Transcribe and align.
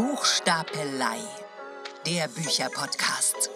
Buchstapelei, 0.00 1.18
der 2.06 2.26
Bücherpodcast. 2.28 3.50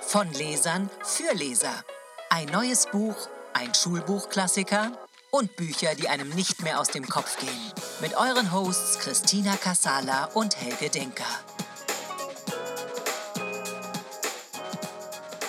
Von 0.00 0.32
Lesern 0.32 0.88
für 1.04 1.34
Leser. 1.34 1.84
Ein 2.30 2.46
neues 2.46 2.86
Buch, 2.86 3.28
ein 3.52 3.74
Schulbuchklassiker 3.74 4.98
und 5.30 5.54
Bücher, 5.56 5.94
die 5.94 6.08
einem 6.08 6.30
nicht 6.30 6.62
mehr 6.62 6.80
aus 6.80 6.88
dem 6.88 7.06
Kopf 7.06 7.36
gehen. 7.38 7.72
Mit 8.00 8.16
euren 8.16 8.54
Hosts 8.54 9.00
Christina 9.00 9.54
Kassala 9.56 10.30
und 10.32 10.58
Helge 10.58 10.88
Denker. 10.88 11.28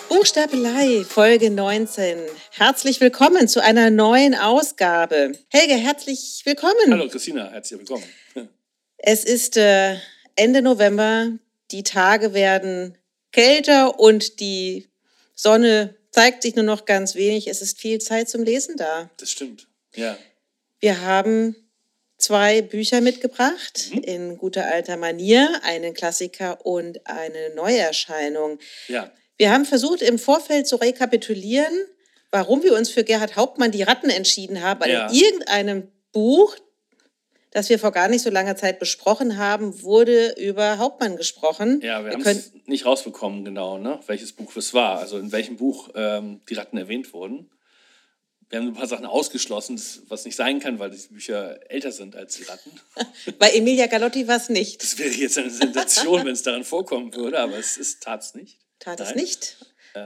Buchstabelei, 0.09 1.05
Folge 1.07 1.51
19. 1.51 2.17
Herzlich 2.51 2.99
willkommen 2.99 3.47
zu 3.47 3.63
einer 3.63 3.91
neuen 3.91 4.35
Ausgabe. 4.35 5.39
Helge, 5.47 5.75
herzlich 5.75 6.41
willkommen. 6.43 6.91
Hallo 6.91 7.07
Christina, 7.07 7.49
herzlich 7.49 7.79
willkommen. 7.79 8.03
Es 8.97 9.23
ist 9.25 9.55
äh, 9.57 9.97
Ende 10.35 10.61
November, 10.61 11.31
die 11.71 11.83
Tage 11.83 12.33
werden 12.33 12.97
kälter 13.31 13.99
und 13.99 14.39
die 14.39 14.89
Sonne 15.35 15.95
zeigt 16.11 16.43
sich 16.43 16.55
nur 16.55 16.65
noch 16.65 16.85
ganz 16.85 17.15
wenig. 17.15 17.47
Es 17.47 17.61
ist 17.61 17.79
viel 17.79 17.99
Zeit 17.99 18.29
zum 18.29 18.43
Lesen 18.43 18.77
da. 18.77 19.09
Das 19.17 19.31
stimmt, 19.31 19.67
ja. 19.95 20.17
Wir 20.79 21.01
haben 21.01 21.55
zwei 22.17 22.61
Bücher 22.61 23.01
mitgebracht 23.01 23.89
Mhm. 23.91 24.03
in 24.03 24.37
guter 24.37 24.65
alter 24.71 24.97
Manier, 24.97 25.49
einen 25.63 25.93
Klassiker 25.93 26.65
und 26.65 27.05
eine 27.07 27.53
Neuerscheinung. 27.55 28.59
Ja, 28.87 29.11
Wir 29.37 29.51
haben 29.51 29.65
versucht, 29.65 30.03
im 30.03 30.19
Vorfeld 30.19 30.67
zu 30.67 30.75
rekapitulieren, 30.75 31.73
warum 32.29 32.61
wir 32.61 32.75
uns 32.75 32.89
für 32.89 33.03
Gerhard 33.03 33.35
Hauptmann 33.35 33.71
die 33.71 33.81
Ratten 33.81 34.09
entschieden 34.11 34.61
haben, 34.61 34.79
weil 34.81 34.91
Ja. 34.91 35.07
in 35.09 35.15
irgendeinem 35.15 35.91
Buch, 36.11 36.55
das 37.53 37.69
wir 37.69 37.79
vor 37.79 37.91
gar 37.91 38.07
nicht 38.07 38.23
so 38.23 38.29
langer 38.29 38.55
Zeit 38.55 38.79
besprochen 38.79 39.37
haben, 39.37 39.81
wurde 39.83 40.33
über 40.37 40.79
Hauptmann 40.79 41.15
gesprochen. 41.15 41.79
ja 41.81 42.03
wir 42.03 42.11
haben 42.11 42.23
können, 42.23 42.39
es 42.39 42.51
nicht 42.65 42.85
rausbekommen, 42.85 43.45
genau, 43.45 43.77
ne, 43.77 43.99
welches 44.07 44.33
Buch 44.33 44.55
es 44.55 44.73
war, 44.73 44.99
also 44.99 45.17
in 45.17 45.31
welchem 45.31 45.57
Buch 45.57 45.89
ähm, 45.95 46.41
die 46.49 46.55
Ratten 46.55 46.77
erwähnt 46.77 47.13
wurden. 47.13 47.49
Wir 48.49 48.59
haben 48.59 48.67
ein 48.67 48.73
paar 48.73 48.87
Sachen 48.87 49.05
ausgeschlossen, 49.05 49.81
was 50.09 50.25
nicht 50.25 50.35
sein 50.35 50.59
kann, 50.59 50.77
weil 50.77 50.91
die 50.91 51.07
Bücher 51.07 51.59
älter 51.71 51.91
sind 51.91 52.15
als 52.15 52.35
die 52.35 52.43
Ratten. 52.43 52.71
bei 53.39 53.49
Emilia 53.49 53.87
Galotti 53.87 54.27
war 54.27 54.37
es 54.37 54.49
nicht. 54.49 54.83
Das 54.83 54.97
wäre 54.99 55.09
jetzt 55.09 55.37
eine 55.37 55.49
Sensation, 55.49 56.25
wenn 56.25 56.33
es 56.33 56.43
daran 56.43 56.63
vorkommen 56.63 57.15
würde, 57.15 57.39
aber 57.39 57.57
es 57.57 57.77
ist 57.77 58.03
tat's 58.03 58.35
nicht. 58.35 58.59
Tat 58.79 58.99
es 58.99 59.09
Nein. 59.09 59.17
nicht. 59.17 59.57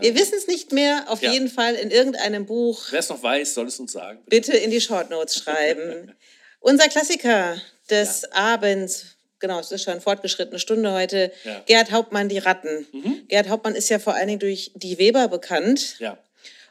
Wir 0.02 0.16
wissen 0.16 0.36
es 0.38 0.48
nicht 0.48 0.72
mehr. 0.74 1.06
Auf 1.08 1.22
ja. 1.22 1.32
jeden 1.32 1.50
Fall 1.50 1.76
in 1.76 1.92
irgendeinem 1.92 2.46
Buch. 2.46 2.88
Wer 2.90 3.00
es 3.00 3.10
noch 3.10 3.24
weiß, 3.24 3.54
soll 3.54 3.68
es 3.68 3.80
uns 3.80 3.94
sagen. 3.94 4.20
bitte 4.28 4.56
in 4.56 4.70
die 4.70 4.82
Shortnotes 4.82 5.36
schreiben. 5.36 6.14
Unser 6.60 6.88
Klassiker 6.90 7.62
des 7.90 8.32
Abends, 8.32 9.18
genau, 9.40 9.60
es 9.60 9.72
ist 9.72 9.84
schon 9.84 10.02
fortgeschrittene 10.02 10.60
Stunde 10.60 10.92
heute, 10.92 11.32
Ja. 11.44 11.62
Gerhard 11.66 11.92
Hauptmann, 11.92 12.30
die 12.30 12.40
Ratten. 12.40 12.86
Gerhard 13.28 13.50
Hauptmann 13.50 13.76
ist 13.76 13.90
ja 13.90 14.00
vor 14.00 14.14
allen 14.16 14.28
Dingen 14.28 14.40
durch 14.40 14.72
Die 14.76 14.98
Weber 14.98 15.28
bekannt. 15.30 15.96
Ja, 16.00 16.18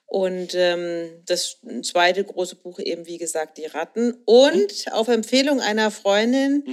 Und 0.07 0.55
ähm, 0.55 1.23
das 1.27 1.59
zweite 1.83 2.25
große 2.25 2.57
Buch 2.57 2.79
eben, 2.79 3.07
wie 3.07 3.19
gesagt, 3.19 3.59
Die 3.59 3.67
Ratten. 3.67 4.15
Und 4.27 4.87
auf 4.93 5.09
Empfehlung 5.09 5.61
einer 5.61 5.91
Freundin, 5.91 6.65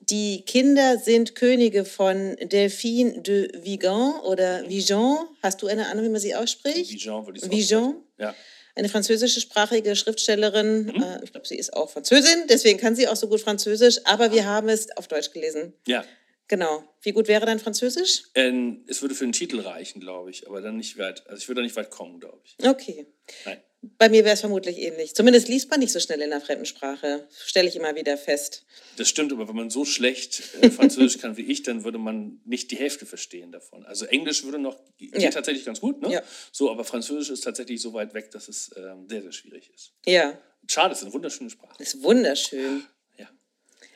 die 0.00 0.42
Kinder 0.44 0.98
sind 0.98 1.34
Könige 1.34 1.84
von 1.84 2.36
Delphine 2.36 3.20
de 3.22 3.64
Vigan 3.64 4.20
oder 4.20 4.68
Vigan. 4.68 5.16
Hast 5.42 5.62
du 5.62 5.66
eine 5.66 5.86
Ahnung, 5.88 6.04
wie 6.04 6.10
man 6.10 6.20
sie 6.20 6.34
ausspricht? 6.34 6.90
Vigan 6.92 7.24
würde 7.26 7.38
ich 7.38 7.44
so 7.44 7.50
Vigan. 7.50 7.94
Ja, 8.18 8.34
Eine 8.76 8.88
französischsprachige 8.88 9.94
Schriftstellerin. 9.94 10.86
Mhm. 10.86 11.02
Äh, 11.02 11.24
ich 11.24 11.32
glaube, 11.32 11.46
sie 11.46 11.56
ist 11.56 11.72
auch 11.72 11.90
Französin, 11.90 12.44
deswegen 12.48 12.78
kann 12.78 12.96
sie 12.96 13.08
auch 13.08 13.16
so 13.16 13.28
gut 13.28 13.40
Französisch. 13.40 14.00
Aber 14.04 14.32
wir 14.32 14.46
haben 14.46 14.68
es 14.68 14.96
auf 14.96 15.08
Deutsch 15.08 15.32
gelesen. 15.32 15.72
ja. 15.86 16.04
Genau. 16.48 16.84
Wie 17.02 17.12
gut 17.12 17.28
wäre 17.28 17.46
dein 17.46 17.58
Französisch? 17.58 18.24
Ähm, 18.34 18.84
es 18.86 19.00
würde 19.02 19.14
für 19.14 19.24
den 19.24 19.32
Titel 19.32 19.60
reichen, 19.60 20.00
glaube 20.00 20.30
ich, 20.30 20.46
aber 20.46 20.60
dann 20.60 20.76
nicht 20.76 20.98
weit, 20.98 21.26
also 21.26 21.40
ich 21.40 21.48
würde 21.48 21.60
da 21.60 21.64
nicht 21.64 21.76
weit 21.76 21.90
kommen, 21.90 22.20
glaube 22.20 22.40
ich. 22.44 22.56
Okay. 22.66 23.06
Nein. 23.44 23.62
Bei 23.98 24.08
mir 24.08 24.24
wäre 24.24 24.32
es 24.32 24.40
vermutlich 24.40 24.78
ähnlich. 24.78 25.14
Zumindest 25.14 25.48
liest 25.48 25.70
man 25.70 25.78
nicht 25.80 25.92
so 25.92 26.00
schnell 26.00 26.18
in 26.22 26.32
einer 26.32 26.40
fremden 26.40 26.64
Sprache. 26.64 27.28
Stelle 27.44 27.68
ich 27.68 27.76
immer 27.76 27.94
wieder 27.94 28.16
fest. 28.16 28.64
Das 28.96 29.10
stimmt, 29.10 29.30
aber 29.30 29.46
wenn 29.46 29.56
man 29.56 29.68
so 29.68 29.84
schlecht 29.84 30.42
äh, 30.62 30.70
Französisch 30.70 31.20
kann 31.20 31.36
wie 31.36 31.42
ich, 31.42 31.62
dann 31.64 31.84
würde 31.84 31.98
man 31.98 32.40
nicht 32.46 32.70
die 32.70 32.76
Hälfte 32.76 33.04
verstehen 33.04 33.52
davon. 33.52 33.84
Also 33.84 34.06
Englisch 34.06 34.42
würde 34.44 34.58
noch, 34.58 34.78
geht 34.96 35.20
Ja. 35.20 35.28
tatsächlich 35.30 35.66
ganz 35.66 35.80
gut, 35.80 36.00
ne? 36.00 36.10
Ja. 36.10 36.22
So, 36.50 36.70
aber 36.70 36.84
Französisch 36.84 37.28
ist 37.28 37.42
tatsächlich 37.42 37.80
so 37.82 37.92
weit 37.92 38.14
weg, 38.14 38.30
dass 38.30 38.48
es 38.48 38.70
ähm, 38.74 39.06
sehr, 39.06 39.20
sehr 39.20 39.32
schwierig 39.32 39.70
ist. 39.74 39.92
Ja, 40.06 40.38
Schade, 40.66 40.92
es 40.94 41.00
ist 41.00 41.04
eine 41.04 41.12
wunderschöne 41.12 41.50
Sprache. 41.50 41.74
ist 41.82 42.02
wunderschön. 42.02 42.86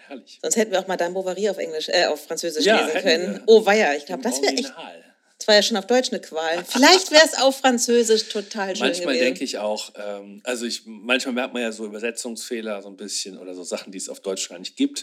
Herrlich. 0.09 0.39
Sonst 0.43 0.57
hätten 0.57 0.73
wir 0.73 0.81
auch 0.81 0.87
Madame 0.87 1.15
Bovary 1.15 1.49
auf 1.49 1.59
Englisch, 1.59 1.89
äh, 1.89 2.07
auf 2.07 2.25
Französisch 2.25 2.65
Ja, 2.65 2.87
lesen 2.87 3.01
können. 3.03 3.35
wir. 3.35 3.43
Oh 3.47 3.65
weia, 3.67 3.95
ich 3.95 4.07
glaube, 4.07 4.23
Im 4.25 4.31
das 4.31 4.41
wäre 4.43 4.53
echt. 4.55 4.73
Das 5.39 5.47
war 5.47 5.55
ja 5.55 5.63
schon 5.63 5.77
auf 5.77 5.87
Deutsch 5.87 6.11
eine 6.11 6.21
Qual. 6.21 6.65
Vielleicht 6.65 7.13
wäre 7.13 7.23
es 7.25 7.39
auf 7.41 7.59
Französisch 7.59 8.29
total 8.29 8.75
schön 8.75 8.87
Manchmal 8.87 9.15
gewesen. 9.15 9.25
denke 9.25 9.45
ich 9.45 9.59
auch, 9.59 9.93
ähm, 9.97 10.41
also 10.45 10.67
ich, 10.67 10.83
manchmal 10.85 11.33
merkt 11.35 11.53
man 11.55 11.63
ja 11.63 11.71
so 11.71 11.85
Übersetzungsfehler 11.87 12.83
so 12.83 12.89
ein 12.89 12.97
bisschen 12.97 13.39
oder 13.39 13.55
so 13.55 13.63
Sachen, 13.63 13.93
die 13.93 13.99
es 13.99 14.09
auf 14.09 14.19
Deutsch 14.21 14.49
gar 14.49 14.59
nicht 14.59 14.75
gibt. 14.77 15.03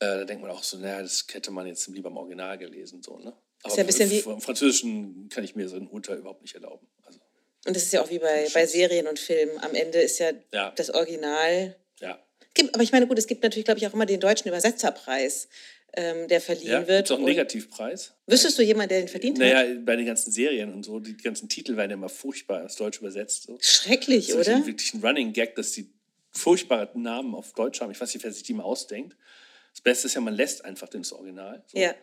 Äh, 0.00 0.06
da 0.06 0.24
denkt 0.24 0.42
man 0.42 0.50
auch 0.50 0.64
so, 0.64 0.78
naja, 0.78 1.00
das 1.00 1.24
hätte 1.30 1.52
man 1.52 1.66
jetzt 1.68 1.86
lieber 1.88 2.08
im 2.08 2.16
Original 2.16 2.58
gelesen. 2.58 3.02
So, 3.04 3.18
ne? 3.18 3.32
Aber 3.62 3.74
ja 3.74 3.80
ein 3.80 3.86
bisschen 3.86 4.10
wie- 4.10 4.20
vom 4.20 4.40
Französischen 4.40 5.28
kann 5.28 5.44
ich 5.44 5.54
mir 5.54 5.68
so 5.68 5.76
einen 5.76 5.86
Urteil 5.88 6.16
überhaupt 6.18 6.42
nicht 6.42 6.54
erlauben. 6.56 6.86
Also, 7.04 7.20
Und 7.66 7.76
das 7.76 7.84
ist 7.84 7.92
ja 7.92 8.02
auch 8.02 8.10
wie 8.10 8.18
bei, 8.18 8.48
bei 8.52 8.66
Serien 8.66 9.06
und 9.06 9.18
Filmen. 9.20 9.58
Am 9.60 9.74
Ende 9.76 10.00
ist 10.00 10.18
ja, 10.18 10.30
Ja. 10.52 10.72
das 10.74 10.90
Original. 10.90 11.76
Gibt, 12.54 12.74
aber 12.74 12.82
ich 12.82 12.92
meine, 12.92 13.06
gut, 13.06 13.18
es 13.18 13.26
gibt 13.26 13.42
natürlich, 13.42 13.64
glaube 13.64 13.78
ich, 13.78 13.86
auch 13.86 13.94
immer 13.94 14.06
den 14.06 14.20
deutschen 14.20 14.48
Übersetzerpreis, 14.48 15.48
ähm, 15.94 16.28
der 16.28 16.40
verliehen 16.40 16.68
Ja, 16.72 16.86
wird. 16.88 16.98
gibt 17.06 17.12
auch 17.12 17.16
einen 17.16 17.24
Und 17.24 17.30
Negativpreis. 17.30 18.12
Wüsstest 18.26 18.58
du 18.58 18.62
jemanden, 18.62 18.90
der 18.90 19.00
den 19.00 19.08
verdient 19.08 19.38
hat? 19.40 19.46
Naja, 19.46 19.74
bei 19.84 19.96
den 19.96 20.06
ganzen 20.06 20.30
Serien 20.32 20.72
und 20.72 20.82
so, 20.84 20.98
die 21.00 21.16
ganzen 21.16 21.48
Titel 21.48 21.76
werden 21.76 21.90
ja 21.90 21.96
immer 21.96 22.08
furchtbar 22.08 22.62
ins 22.62 22.76
Deutsch 22.76 22.98
übersetzt. 22.98 23.44
So. 23.44 23.58
Schrecklich, 23.60 24.28
Das 24.28 24.36
ist 24.36 24.48
oder? 24.48 24.66
wirklich 24.66 24.92
ein 24.94 25.00
Running 25.04 25.32
Gag, 25.32 25.54
dass 25.56 25.72
die 25.72 25.88
furchtbare 26.32 26.90
Namen 26.98 27.34
auf 27.34 27.52
Deutsch 27.54 27.80
haben. 27.80 27.90
Ich 27.90 28.00
weiß 28.00 28.12
nicht, 28.14 28.22
wer 28.24 28.32
sich 28.32 28.42
die 28.42 28.52
mal 28.54 28.64
ausdenkt. 28.64 29.16
Das 29.72 29.80
Beste 29.80 30.06
ist 30.08 30.14
ja, 30.14 30.20
man 30.20 30.34
lässt 30.34 30.64
einfach 30.64 30.88
das 30.88 31.12
Original. 31.12 31.62
So. 31.66 31.78
Ja. 31.78 31.94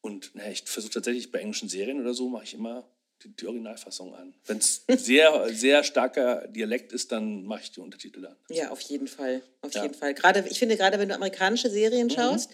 Und 0.00 0.34
naja, 0.34 0.50
ich 0.50 0.62
versuche 0.64 0.92
tatsächlich 0.92 1.30
bei 1.32 1.38
englischen 1.40 1.68
Serien 1.68 2.00
oder 2.00 2.14
so, 2.14 2.28
mache 2.28 2.44
ich 2.44 2.54
immer 2.54 2.88
die, 3.22 3.34
die 3.34 3.46
Originalfassung 3.46 4.14
an. 4.14 4.34
Wenn 4.46 4.58
es 4.58 4.84
sehr, 4.88 5.48
sehr 5.52 5.84
starker 5.84 6.46
Dialekt 6.48 6.92
ist, 6.92 7.12
dann 7.12 7.44
mache 7.44 7.62
ich 7.62 7.70
die 7.72 7.80
Untertitel 7.80 8.26
an. 8.26 8.36
Ja, 8.50 8.70
auf 8.70 8.80
jeden 8.80 9.08
Fall. 9.08 9.42
Auf 9.62 9.72
Ja. 9.74 9.82
jeden 9.82 9.94
Fall. 9.94 10.14
Gerade, 10.14 10.44
ich 10.48 10.58
finde, 10.58 10.76
gerade 10.76 10.98
wenn 10.98 11.08
du 11.08 11.14
amerikanische 11.14 11.70
Serien 11.70 12.10
schaust 12.10 12.50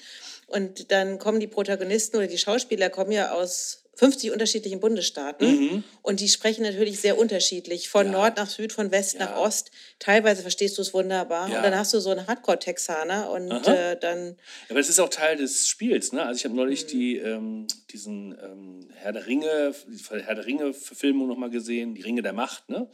und 0.46 0.90
dann 0.92 1.18
kommen 1.18 1.40
die 1.40 1.46
Protagonisten 1.46 2.16
oder 2.16 2.26
die 2.26 2.38
Schauspieler 2.38 2.90
kommen 2.90 3.12
ja 3.12 3.32
aus 3.32 3.84
50 3.98 4.30
unterschiedlichen 4.30 4.78
Bundesstaaten 4.78 5.82
und 6.02 6.20
die 6.20 6.28
sprechen 6.28 6.62
natürlich 6.62 7.00
sehr 7.00 7.18
unterschiedlich, 7.18 7.88
von 7.88 8.06
Ja. 8.06 8.12
Nord 8.12 8.36
nach 8.36 8.48
Süd, 8.48 8.72
von 8.72 8.92
West 8.92 9.14
Ja. 9.14 9.24
nach 9.26 9.36
Ost. 9.36 9.72
Teilweise 9.98 10.42
verstehst 10.42 10.78
du 10.78 10.82
es 10.82 10.94
wunderbar 10.94 11.48
Ja. 11.50 11.56
und 11.56 11.62
dann 11.64 11.76
hast 11.76 11.92
du 11.94 11.98
so 12.00 12.10
einen 12.10 12.26
Hardcore-Texaner 12.28 13.28
und 13.30 13.50
äh, 13.66 13.98
dann 13.98 14.36
Aber 14.68 14.78
es 14.78 14.88
ist 14.88 15.00
auch 15.00 15.08
Teil 15.08 15.36
des 15.36 15.66
Spiels. 15.66 16.12
Ne? 16.12 16.22
Also 16.24 16.38
ich 16.38 16.44
habe 16.44 16.54
neulich 16.54 16.84
Mhm. 16.84 16.88
die, 16.88 17.16
ähm, 17.16 17.66
diesen 17.90 18.38
ähm, 18.40 18.88
Herr 18.94 19.12
der 19.12 19.26
Ringe, 19.26 19.74
die 19.88 20.04
Herr 20.24 20.34
der 20.36 20.46
Ringe-Verfilmung 20.46 21.26
nochmal 21.26 21.50
gesehen, 21.50 21.96
die 21.96 22.02
Ringe 22.02 22.22
der 22.22 22.32
Macht. 22.32 22.68
Ne? 22.68 22.88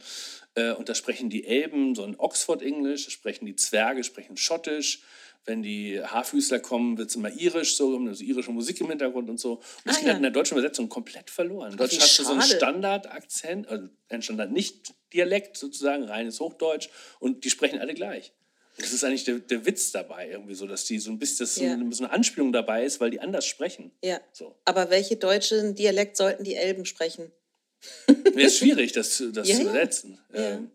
Äh, 0.55 0.71
und 0.71 0.89
da 0.89 0.95
sprechen 0.95 1.29
die 1.29 1.45
Elben 1.45 1.93
so 1.93 2.03
ein 2.03 2.15
Oxford-Englisch, 2.17 3.05
da 3.05 3.11
sprechen 3.11 3.45
die 3.45 3.55
Zwerge, 3.55 4.03
sprechen 4.03 4.37
Schottisch. 4.37 5.01
Wenn 5.47 5.61
die 5.61 6.01
Haarfüßler 6.01 6.59
kommen, 6.59 6.97
wird 6.97 7.09
es 7.11 7.15
immer 7.15 7.31
irisch, 7.31 7.75
so 7.77 7.95
also 7.97 8.23
irische 8.23 8.51
Musik 8.51 8.81
im 8.81 8.89
Hintergrund 8.89 9.29
und 9.29 9.39
so. 9.39 9.53
Und 9.53 9.61
das 9.85 9.97
Ah, 9.97 9.99
geht 9.99 10.07
ja. 10.07 10.13
halt 10.13 10.17
in 10.17 10.23
der 10.23 10.31
deutschen 10.31 10.57
Übersetzung 10.57 10.89
komplett 10.89 11.29
verloren. 11.29 11.71
In 11.73 11.77
Deutsch 11.77 11.99
hast 11.99 12.17
du 12.19 12.23
so 12.23 12.31
einen. 12.31 12.41
Standardakzent, 12.41 13.67
also 13.67 13.87
ein 14.09 14.21
Standard-Nicht-Dialekt 14.21 15.57
sozusagen, 15.57 16.03
reines 16.03 16.39
Hochdeutsch 16.39 16.89
und 17.19 17.43
die 17.45 17.49
sprechen 17.49 17.79
alle 17.79 17.93
gleich. 17.93 18.33
Das 18.77 18.91
ist 18.91 19.03
eigentlich 19.05 19.23
der, 19.23 19.35
der 19.39 19.65
Witz 19.65 19.91
dabei, 19.91 20.29
irgendwie 20.29 20.53
so, 20.55 20.67
dass 20.67 20.83
die 20.83 20.99
so 20.99 21.09
ein 21.09 21.17
bisschen, 21.19 21.45
dass 21.45 21.55
so, 21.55 21.63
Ja. 21.63 21.73
eine, 21.73 21.93
so 21.93 22.03
eine 22.03 22.11
Anspielung 22.11 22.51
dabei 22.51 22.83
ist, 22.83 22.99
weil 22.99 23.09
die 23.11 23.21
anders 23.21 23.45
sprechen. 23.45 23.91
ja. 24.03 24.19
So. 24.33 24.55
Aber 24.65 24.89
welche 24.89 25.15
deutschen 25.15 25.75
Dialekt 25.75 26.17
sollten 26.17 26.43
die 26.43 26.55
Elben 26.55 26.85
sprechen? 26.85 27.31
Ja, 28.35 28.47
ist 28.47 28.57
schwierig, 28.57 28.91
das, 28.93 29.23
das 29.31 29.47
Ja, 29.47 29.55
zu 29.55 29.61
ja. 29.61 29.69
übersetzen. 29.69 30.19
Ähm, 30.33 30.71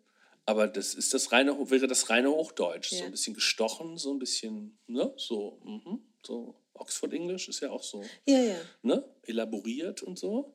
aber 0.50 0.66
das 0.68 0.94
ist 0.94 1.14
das 1.14 1.32
reine, 1.32 1.56
wäre 1.70 1.86
das 1.86 2.10
reine 2.10 2.30
Hochdeutsch. 2.30 2.90
So 2.90 2.96
Ja. 2.96 3.04
ein 3.04 3.10
bisschen 3.12 3.34
gestochen, 3.34 3.96
so 3.96 4.12
ein 4.12 4.18
bisschen, 4.18 4.78
ne, 4.86 5.12
so, 5.16 5.60
mhm, 5.64 6.00
so 6.26 6.54
Oxford 6.74 7.12
English 7.12 7.48
ist 7.48 7.60
ja 7.60 7.70
auch 7.70 7.82
so, 7.82 8.02
Ja, 8.26 8.38
ja. 8.38 8.56
ne, 8.82 9.04
elaboriert 9.22 10.02
und 10.02 10.18
so. 10.18 10.54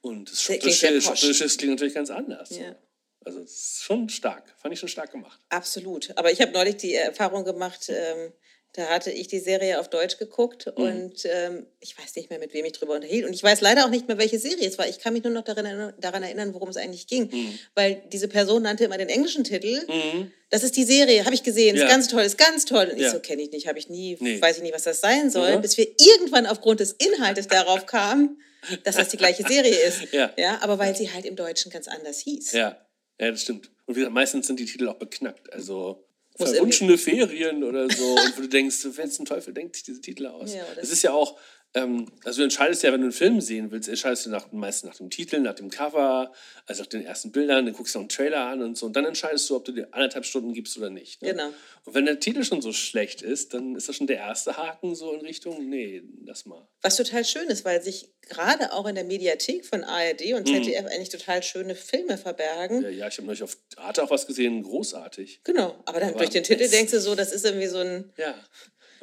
Und 0.00 0.30
das 0.30 0.40
Schottische. 0.42 1.00
Schottische 1.00 1.46
klingt 1.56 1.72
natürlich 1.74 1.94
ganz 1.94 2.10
anders. 2.10 2.50
So. 2.50 2.60
Ja. 2.60 2.76
Also 3.24 3.40
es 3.40 3.52
ist 3.52 3.82
schon 3.82 4.08
stark, 4.10 4.54
fand 4.58 4.74
ich 4.74 4.80
schon 4.80 4.88
stark 4.88 5.10
gemacht. 5.12 5.40
Absolut. 5.48 6.16
Aber 6.16 6.30
ich 6.30 6.40
habe 6.42 6.52
neulich 6.52 6.76
die 6.76 6.94
Erfahrung 6.94 7.42
gemacht, 7.44 7.86
ähm, 7.88 8.32
Da 8.76 8.88
hatte 8.88 9.12
ich 9.12 9.28
die 9.28 9.38
Serie 9.38 9.78
auf 9.78 9.88
Deutsch 9.88 10.18
geguckt 10.18 10.66
mhm. 10.66 10.84
und 10.84 11.24
ähm, 11.26 11.64
ich 11.78 11.96
weiß 11.96 12.16
nicht 12.16 12.28
mehr, 12.28 12.40
mit 12.40 12.52
wem 12.54 12.64
ich 12.64 12.72
drüber 12.72 12.94
unterhielt. 12.94 13.24
Und 13.24 13.32
ich 13.32 13.42
weiß 13.42 13.60
leider 13.60 13.84
auch 13.84 13.90
nicht 13.90 14.08
mehr, 14.08 14.18
welche 14.18 14.40
Serie 14.40 14.66
es 14.66 14.78
war. 14.78 14.88
Ich 14.88 14.98
kann 14.98 15.12
mich 15.12 15.22
nur 15.22 15.32
noch 15.32 15.44
daran, 15.44 15.92
daran 16.00 16.24
erinnern, 16.24 16.54
worum 16.54 16.68
es 16.70 16.76
eigentlich 16.76 17.06
ging. 17.06 17.30
Mhm. 17.30 17.58
Weil 17.76 18.02
diese 18.12 18.26
Person 18.26 18.62
nannte 18.62 18.84
immer 18.84 18.98
den 18.98 19.08
englischen 19.08 19.44
Titel. 19.44 19.80
Mhm. 19.86 20.32
Das 20.50 20.64
ist 20.64 20.76
die 20.76 20.82
Serie, 20.82 21.24
habe 21.24 21.36
ich 21.36 21.44
gesehen, 21.44 21.76
ja. 21.76 21.84
ist 21.84 21.88
ganz 21.88 22.08
toll, 22.08 22.22
ist 22.22 22.36
ganz 22.36 22.64
toll. 22.64 22.90
Und 22.92 22.98
ja. 22.98 23.06
ich 23.06 23.12
so, 23.12 23.20
kenne 23.20 23.42
ich 23.42 23.52
nicht, 23.52 23.68
habe 23.68 23.78
ich 23.78 23.88
nie, 23.88 24.16
nee. 24.18 24.42
weiß 24.42 24.56
ich 24.56 24.62
nicht, 24.64 24.74
was 24.74 24.82
das 24.82 25.00
sein 25.00 25.30
soll. 25.30 25.56
Mhm. 25.56 25.62
Bis 25.62 25.76
wir 25.76 25.86
irgendwann 25.86 26.46
aufgrund 26.46 26.80
des 26.80 26.92
Inhaltes 26.94 27.46
darauf 27.46 27.86
kamen, 27.86 28.40
dass 28.82 28.96
das 28.96 29.08
die 29.08 29.18
gleiche 29.18 29.46
Serie 29.46 29.76
ist. 29.76 30.00
Ja. 30.12 30.32
ja 30.36 30.58
aber 30.62 30.80
weil 30.80 30.96
sie 30.96 31.12
halt 31.12 31.26
im 31.26 31.36
Deutschen 31.36 31.70
ganz 31.70 31.86
anders 31.86 32.18
hieß. 32.18 32.52
Ja, 32.52 32.84
ja 33.20 33.30
das 33.30 33.42
stimmt. 33.42 33.70
Und 33.86 33.94
wie 33.94 34.00
gesagt, 34.00 34.14
meistens 34.14 34.48
sind 34.48 34.58
die 34.58 34.64
Titel 34.64 34.88
auch 34.88 34.98
beknackt. 34.98 35.52
Also 35.52 36.04
verwunschene 36.36 36.98
Ferien 36.98 37.62
oder 37.64 37.88
so. 37.90 38.14
und 38.14 38.36
wo 38.36 38.40
du 38.42 38.48
denkst, 38.48 38.86
wer 38.92 39.08
zum 39.10 39.24
Teufel 39.24 39.54
denkt 39.54 39.76
sich 39.76 39.84
diese 39.84 40.00
Titel 40.00 40.26
aus? 40.26 40.54
Ja, 40.54 40.64
das 40.76 40.90
ist 40.90 41.02
ja 41.02 41.12
auch, 41.12 41.38
ähm, 41.74 42.06
also 42.24 42.38
du 42.38 42.44
entscheidest 42.44 42.84
ja, 42.84 42.92
wenn 42.92 43.00
du 43.00 43.06
einen 43.06 43.12
Film 43.12 43.40
sehen 43.40 43.70
willst, 43.70 43.88
entscheidest 43.88 44.26
du 44.26 44.30
nach, 44.30 44.52
meistens 44.52 44.90
nach 44.90 44.96
dem 44.96 45.10
Titel, 45.10 45.40
nach 45.40 45.54
dem 45.54 45.70
Cover, 45.70 46.32
also 46.66 46.82
nach 46.82 46.88
den 46.88 47.04
ersten 47.04 47.32
Bildern, 47.32 47.66
dann 47.66 47.74
guckst 47.74 47.94
du 47.94 47.98
noch 47.98 48.04
einen 48.04 48.08
Trailer 48.10 48.46
an 48.46 48.62
und 48.62 48.78
so. 48.78 48.86
Und 48.86 48.94
dann 48.94 49.04
entscheidest 49.04 49.50
du, 49.50 49.56
ob 49.56 49.64
du 49.64 49.72
dir 49.72 49.88
anderthalb 49.90 50.24
Stunden 50.24 50.52
gibst 50.52 50.78
oder 50.78 50.90
nicht. 50.90 51.20
Ne? 51.22 51.30
Genau. 51.30 51.48
Und 51.84 51.94
wenn 51.94 52.06
der 52.06 52.20
Titel 52.20 52.44
schon 52.44 52.62
so 52.62 52.72
schlecht 52.72 53.22
ist, 53.22 53.54
dann 53.54 53.74
ist 53.74 53.88
das 53.88 53.96
schon 53.96 54.06
der 54.06 54.18
erste 54.18 54.56
Haken 54.56 54.94
so 54.94 55.12
in 55.12 55.20
Richtung, 55.20 55.68
nee, 55.68 56.02
lass 56.24 56.46
mal. 56.46 56.66
Was 56.80 56.96
total 56.96 57.24
schön 57.24 57.48
ist, 57.48 57.64
weil 57.64 57.82
sich 57.82 58.14
gerade 58.22 58.72
auch 58.72 58.86
in 58.86 58.94
der 58.94 59.04
Mediathek 59.04 59.66
von 59.66 59.82
ARD 59.84 60.32
und 60.34 60.46
ZDF 60.46 60.82
mhm. 60.82 60.88
eigentlich 60.88 61.08
total 61.10 61.42
schöne 61.42 61.74
Filme 61.74 62.16
verbergen. 62.18 62.82
Ja, 62.82 62.88
ja 62.88 63.08
ich 63.08 63.18
habe 63.18 63.26
neulich 63.26 63.42
auf 63.42 63.58
Arte 63.76 64.02
auch 64.02 64.10
was 64.10 64.26
gesehen, 64.26 64.62
großartig. 64.62 65.40
Genau, 65.44 65.82
aber 65.86 66.00
dann 66.00 66.10
aber 66.10 66.18
durch 66.18 66.30
den 66.30 66.44
Titel 66.44 66.68
denkst 66.68 66.92
du 66.92 67.00
so, 67.00 67.14
das 67.14 67.32
ist 67.32 67.44
irgendwie 67.44 67.66
so 67.66 67.78
ein... 67.78 68.12
Ja. 68.16 68.34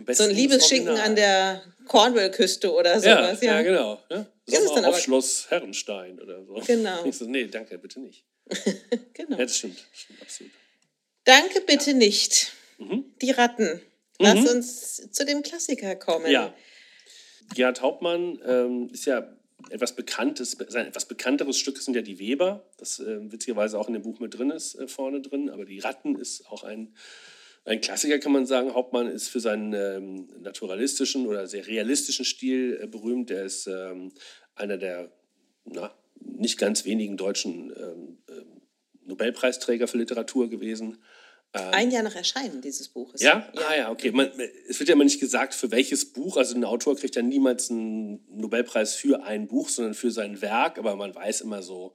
So 0.10 0.24
ein 0.24 0.32
Liebesschinken 0.32 0.98
an 0.98 1.16
der 1.16 1.62
Cornwall-Küste 1.88 2.72
oder 2.74 3.00
sowas. 3.00 3.42
Ja, 3.42 3.52
ja. 3.52 3.56
ja 3.58 3.62
genau. 3.62 4.04
Ja? 4.10 4.26
Sommer 4.48 4.90
auf 4.90 5.00
Schloss 5.00 5.50
Herrenstein 5.50 6.20
oder 6.20 6.44
so. 6.44 6.56
Genau. 6.66 7.06
Ich 7.06 7.18
so, 7.18 7.26
nee, 7.26 7.46
danke, 7.46 7.78
bitte 7.78 8.00
nicht. 8.00 8.26
genau. 9.14 9.38
Ja, 9.38 9.44
das 9.44 9.58
stimmt, 9.58 9.78
das 9.92 10.00
stimmt 10.00 10.22
absolut. 10.22 10.52
Danke, 11.24 11.62
bitte 11.62 11.94
nicht. 11.94 12.52
Mhm. 12.78 13.06
Die 13.22 13.32
Ratten. 13.32 13.82
Lass 14.20 14.40
mhm. 14.40 14.48
uns 14.48 15.12
zu 15.12 15.26
dem 15.26 15.42
Klassiker 15.42 15.96
kommen. 15.96 16.30
Ja. 16.30 16.54
Gerhard 17.56 17.82
Hauptmann 17.82 18.40
ähm, 18.46 18.90
ist 18.92 19.06
ja 19.06 19.28
etwas 19.70 19.96
bekanntes, 19.96 20.58
sein 20.70 20.88
etwas 20.88 21.06
bekannteres 21.06 21.58
Stück 21.58 21.78
sind 21.80 21.96
ja 21.96 22.02
die 22.02 22.20
Weber, 22.20 22.66
das 22.78 23.00
äh, 23.00 23.32
witzigerweise 23.32 23.78
auch 23.80 23.88
in 23.88 23.94
dem 23.94 24.02
Buch 24.02 24.20
mit 24.20 24.38
drin 24.38 24.50
ist, 24.50 24.76
äh, 24.76 24.88
vorne 24.88 25.22
drin, 25.22 25.50
aber 25.50 25.66
die 25.66 25.80
Ratten 25.80 26.16
ist 26.16 26.48
auch 26.48 26.64
ein 26.64 26.96
ein 27.66 27.82
Klassiker 27.82 28.20
kann 28.20 28.32
man 28.32 28.46
sagen. 28.46 28.74
Hauptmann 28.74 29.08
ist 29.08 29.30
für 29.30 29.40
seinen 29.40 29.74
ähm, 29.74 30.30
naturalistischen 30.40 31.28
oder 31.28 31.48
sehr 31.48 31.68
realistischen 31.68 32.26
Stil 32.26 32.80
äh, 32.82 32.88
berühmt. 32.88 33.30
Er 33.32 33.46
ist 33.46 33.68
ähm, 33.68 34.12
einer 34.56 34.78
der 34.78 35.12
na, 35.66 35.94
nicht 36.20 36.58
ganz 36.58 36.86
wenigen 36.86 37.18
deutschen 37.18 37.72
ähm, 37.78 38.18
ähm 38.30 38.62
Nobelpreisträger 39.04 39.88
für 39.88 39.98
Literatur 39.98 40.48
gewesen. 40.50 41.04
Ähm, 41.54 41.74
ein 41.74 41.92
Jahr 41.92 42.04
nach 42.04 42.16
Erscheinen 42.16 42.62
dieses 42.62 42.88
Buches. 42.88 43.22
Ja? 43.22 43.52
ja. 43.54 43.62
Ah 43.68 43.76
ja, 43.76 43.92
okay. 43.92 44.12
Man, 44.12 44.32
es 44.70 44.80
wird 44.80 44.90
ja 44.90 44.96
immer 44.96 45.04
nicht 45.04 45.20
gesagt, 45.20 45.54
für 45.54 45.72
welches 45.72 46.14
Buch. 46.14 46.38
Also 46.38 46.56
ein 46.56 46.64
Autor 46.64 46.96
kriegt 46.96 47.16
ja 47.16 47.22
niemals 47.22 47.70
einen 47.70 48.24
Nobelpreis 48.30 48.96
für 48.96 49.24
ein 49.24 49.48
Buch, 49.48 49.70
sondern 49.70 49.94
für 49.94 50.12
sein 50.12 50.42
Werk. 50.42 50.78
Aber 50.78 50.96
man 50.96 51.14
weiß 51.14 51.42
immer 51.42 51.62
so, 51.62 51.94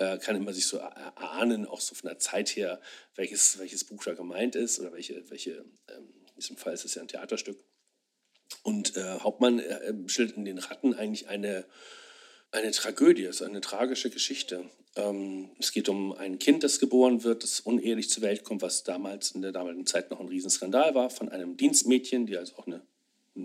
äh, 0.00 0.18
kann 0.18 0.34
immer 0.34 0.52
sich 0.52 0.66
so 0.66 0.78
erahnen, 0.78 1.66
auch 1.66 1.80
so 1.80 1.94
von 1.94 2.08
der 2.08 2.18
Zeit 2.18 2.48
her, 2.56 2.80
welches, 3.14 3.58
welches 3.58 3.84
Buch 3.84 4.02
da 4.02 4.14
gemeint 4.14 4.56
ist 4.56 4.80
oder 4.80 4.92
welche, 4.92 5.28
welche 5.30 5.50
ähm, 5.88 6.14
in 6.26 6.34
diesem 6.36 6.56
Fall 6.56 6.72
ist 6.72 6.86
es 6.86 6.94
ja 6.94 7.02
ein 7.02 7.08
Theaterstück. 7.08 7.62
Und 8.62 8.96
äh, 8.96 9.18
Hauptmann 9.20 9.58
äh, 9.58 9.92
schildert 10.06 10.38
in 10.38 10.44
den 10.46 10.58
Ratten 10.58 10.94
eigentlich 10.94 11.28
eine, 11.28 11.66
eine 12.50 12.70
Tragödie, 12.72 13.26
also 13.26 13.44
eine 13.44 13.60
tragische 13.60 14.10
Geschichte. 14.10 14.70
Ähm, 14.96 15.50
es 15.58 15.70
geht 15.70 15.88
um 15.90 16.12
ein 16.12 16.38
Kind, 16.38 16.64
das 16.64 16.80
geboren 16.80 17.22
wird, 17.22 17.42
das 17.42 17.60
unehelich 17.60 18.08
zur 18.08 18.22
Welt 18.22 18.42
kommt, 18.42 18.62
was 18.62 18.82
damals 18.82 19.32
in 19.32 19.42
der 19.42 19.52
damaligen 19.52 19.86
Zeit 19.86 20.10
noch 20.10 20.18
ein 20.18 20.28
Riesenskandal 20.28 20.94
war, 20.94 21.10
von 21.10 21.28
einem 21.28 21.58
Dienstmädchen, 21.58 22.26
die 22.26 22.38
also 22.38 22.56
auch 22.56 22.66
eine 22.66 22.82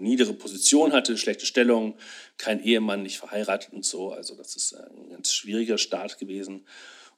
niedere 0.02 0.34
Position 0.34 0.94
hatte, 0.94 1.18
schlechte 1.18 1.46
Stellung, 1.46 1.96
kein 2.38 2.64
Ehemann, 2.64 3.04
nicht 3.04 3.18
verheiratet 3.18 3.74
und 3.74 3.86
so. 3.86 4.12
Also 4.12 4.36
das 4.36 4.56
ist 4.56 4.74
ein 4.74 5.10
ganz 5.10 5.34
schwieriger 5.34 5.78
Start 5.78 6.18
gewesen. 6.18 6.66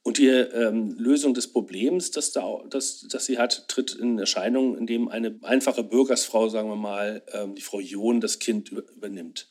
Und 0.04 0.20
die 0.20 0.28
ähm, 0.28 0.96
Lösung 0.98 1.34
des 1.34 1.52
Problems, 1.52 2.12
das, 2.12 2.32
da, 2.32 2.64
das, 2.70 3.06
das 3.10 3.26
sie 3.26 3.38
hat, 3.38 3.68
tritt 3.68 3.94
in 3.94 4.18
Erscheinung, 4.18 4.78
indem 4.78 5.10
eine 5.10 5.38
einfache 5.42 5.84
Bürgersfrau, 5.84 6.48
sagen 6.48 6.70
wir 6.70 6.78
mal, 6.78 7.24
ähm, 7.34 7.56
die 7.56 7.62
Frau 7.62 7.82
John, 7.82 8.22
das 8.22 8.40
Kind 8.40 8.70
übernimmt. 8.70 9.50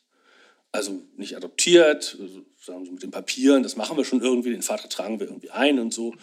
Also 0.72 1.02
nicht 1.16 1.36
adoptiert, 1.36 2.16
also 2.18 2.42
sagen 2.58 2.86
wir 2.86 2.92
mit 2.92 3.02
den 3.02 3.10
Papieren, 3.10 3.62
das 3.62 3.76
machen 3.76 3.98
wir 3.98 4.04
schon 4.06 4.22
irgendwie, 4.22 4.50
den 4.50 4.62
Vater 4.62 4.88
tragen 4.88 5.20
wir 5.20 5.26
irgendwie 5.26 5.50
ein 5.50 5.78
und 5.78 5.92
so. 5.92 6.14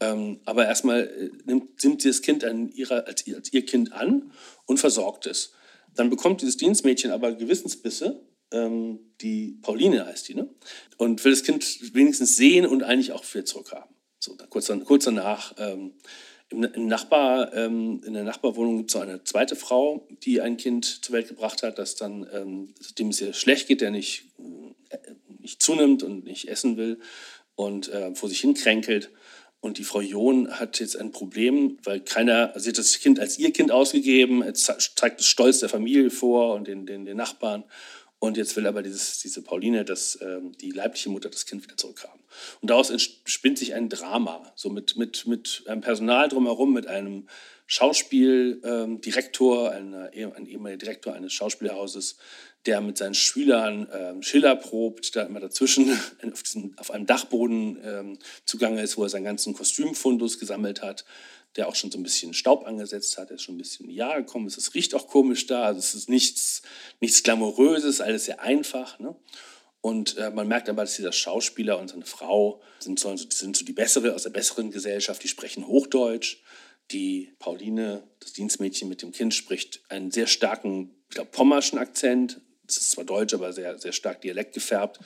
Ähm, 0.00 0.40
aber 0.44 0.66
erstmal 0.66 1.02
äh, 1.02 1.30
nimmt, 1.44 1.84
nimmt 1.84 2.02
sie 2.02 2.08
das 2.08 2.22
Kind 2.22 2.44
ihrer, 2.74 3.06
als, 3.06 3.24
als 3.34 3.52
ihr 3.52 3.66
Kind 3.66 3.92
an 3.92 4.32
und 4.64 4.78
versorgt 4.78 5.26
es. 5.26 5.52
Dann 5.94 6.10
bekommt 6.10 6.42
dieses 6.42 6.56
Dienstmädchen 6.56 7.10
aber 7.10 7.32
Gewissensbisse, 7.32 8.20
ähm, 8.52 8.98
die 9.20 9.58
Pauline 9.62 10.06
heißt 10.06 10.28
die, 10.28 10.34
ne? 10.34 10.48
und 10.96 11.24
will 11.24 11.32
das 11.32 11.42
Kind 11.42 11.94
wenigstens 11.94 12.36
sehen 12.36 12.66
und 12.66 12.82
eigentlich 12.82 13.12
auch 13.12 13.24
wieder 13.34 13.44
zurückhaben. 13.44 13.94
So, 14.18 14.34
dann 14.34 14.48
kurz, 14.48 14.66
dann, 14.66 14.84
kurz 14.84 15.04
danach 15.04 15.54
ähm, 15.58 15.94
im, 16.50 16.62
im, 16.64 16.86
Nachbar, 16.86 17.52
ähm, 17.54 18.00
in 18.06 18.14
der 18.14 18.24
Nachbarwohnung 18.24 18.78
gibt 18.78 18.94
es 18.94 18.96
eine 18.96 19.24
zweite 19.24 19.56
Frau, 19.56 20.06
die 20.22 20.40
ein 20.40 20.56
Kind 20.56 21.04
zur 21.04 21.14
Welt 21.14 21.28
gebracht 21.28 21.62
hat, 21.62 21.78
das 21.78 21.96
dann, 21.96 22.26
ähm, 22.32 22.74
dem 22.98 23.08
es 23.08 23.20
ihr 23.20 23.32
schlecht 23.32 23.66
geht, 23.68 23.80
der 23.80 23.90
nicht, 23.90 24.24
äh, 24.90 24.98
nicht 25.40 25.62
zunimmt 25.62 26.02
und 26.02 26.24
nicht 26.24 26.48
essen 26.48 26.76
will 26.76 27.00
und 27.54 27.88
äh, 27.88 28.14
vor 28.14 28.28
sich 28.28 28.40
hin 28.40 28.54
kränkelt. 28.54 29.10
Und 29.64 29.78
die 29.78 29.84
Frau 29.84 30.02
John 30.02 30.50
hat 30.60 30.78
jetzt 30.78 30.94
ein 30.94 31.10
Problem, 31.10 31.78
weil 31.84 32.00
keiner, 32.00 32.52
sie 32.54 32.68
hat 32.68 32.76
das 32.76 32.98
Kind 32.98 33.18
als 33.18 33.38
ihr 33.38 33.50
Kind 33.50 33.72
ausgegeben, 33.72 34.44
zeigt 34.52 35.20
es 35.20 35.26
Stolz 35.26 35.60
der 35.60 35.70
Familie 35.70 36.10
vor 36.10 36.54
und 36.54 36.68
den, 36.68 36.84
den, 36.84 37.06
den 37.06 37.16
Nachbarn. 37.16 37.64
Und 38.24 38.36
jetzt 38.38 38.56
will 38.56 38.66
aber 38.66 38.82
dieses, 38.82 39.18
diese 39.18 39.42
Pauline, 39.42 39.84
dass 39.84 40.18
ähm, 40.22 40.56
die 40.56 40.70
leibliche 40.70 41.10
Mutter 41.10 41.28
das 41.28 41.44
Kind 41.44 41.62
wieder 41.62 41.76
zurückhaben. 41.76 42.22
Und 42.62 42.70
daraus 42.70 42.88
entspinnt 42.88 43.58
sich 43.58 43.74
ein 43.74 43.90
Drama, 43.90 44.50
so 44.54 44.70
mit, 44.70 44.96
mit, 44.96 45.26
mit 45.26 45.64
einem 45.66 45.82
Personal 45.82 46.28
drumherum, 46.28 46.72
mit 46.72 46.86
einem 46.86 47.28
Schauspieldirektor, 47.66 49.74
ähm, 49.74 50.32
ein 50.34 50.46
ehemaliger 50.46 50.78
Direktor 50.78 51.12
eines 51.12 51.34
Schauspielhauses, 51.34 52.16
der 52.64 52.80
mit 52.80 52.96
seinen 52.96 53.12
Schülern 53.12 53.88
ähm, 53.92 54.22
Schiller 54.22 54.56
probt, 54.56 55.14
da 55.16 55.24
immer 55.24 55.40
dazwischen 55.40 55.90
auf, 56.32 56.42
diesen, 56.42 56.78
auf 56.78 56.90
einem 56.90 57.04
Dachboden 57.04 57.78
ähm, 57.84 58.18
zugange 58.46 58.82
ist, 58.82 58.96
wo 58.96 59.02
er 59.02 59.10
seinen 59.10 59.24
ganzen 59.24 59.52
Kostümfundus 59.52 60.38
gesammelt 60.38 60.82
hat, 60.82 61.04
der 61.56 61.68
auch 61.68 61.74
schon 61.74 61.90
so 61.90 61.98
ein 61.98 62.02
bisschen 62.02 62.34
Staub 62.34 62.66
angesetzt 62.66 63.16
hat, 63.18 63.30
der 63.30 63.36
ist 63.36 63.42
schon 63.42 63.54
ein 63.54 63.58
bisschen 63.58 63.84
in 63.84 63.90
die 63.90 63.96
Jahre 63.96 64.24
gekommen 64.24 64.46
ist. 64.46 64.58
Es 64.58 64.74
riecht 64.74 64.94
auch 64.94 65.06
komisch 65.06 65.46
da, 65.46 65.64
also 65.64 65.78
es 65.78 65.94
ist 65.94 66.08
nichts, 66.08 66.62
nichts 67.00 67.22
Glamouröses, 67.22 68.00
alles 68.00 68.24
sehr 68.24 68.40
einfach. 68.40 68.98
Ne? 68.98 69.14
Und 69.80 70.16
äh, 70.16 70.30
man 70.30 70.48
merkt 70.48 70.68
aber, 70.68 70.82
dass 70.82 70.96
dieser 70.96 71.12
Schauspieler 71.12 71.78
und 71.78 71.90
seine 71.90 72.06
Frau 72.06 72.62
sind 72.78 72.98
so, 72.98 73.14
sind 73.16 73.56
so 73.56 73.64
die 73.64 73.72
bessere, 73.72 74.14
aus 74.14 74.22
der 74.22 74.30
besseren 74.30 74.70
Gesellschaft, 74.70 75.22
die 75.22 75.28
sprechen 75.28 75.66
Hochdeutsch. 75.66 76.38
Die 76.90 77.34
Pauline, 77.38 78.06
das 78.20 78.34
Dienstmädchen 78.34 78.88
mit 78.88 79.00
dem 79.00 79.12
Kind, 79.12 79.34
spricht 79.34 79.82
einen 79.88 80.10
sehr 80.10 80.26
starken, 80.26 80.90
ich 81.08 81.14
glaube, 81.14 81.30
pommerschen 81.30 81.78
Akzent, 81.78 82.40
es 82.66 82.78
ist 82.78 82.90
zwar 82.92 83.04
deutsch, 83.04 83.34
aber 83.34 83.52
sehr, 83.52 83.78
sehr 83.78 83.92
stark 83.92 84.20
Dialekt 84.22 84.54
gefärbt. 84.54 85.00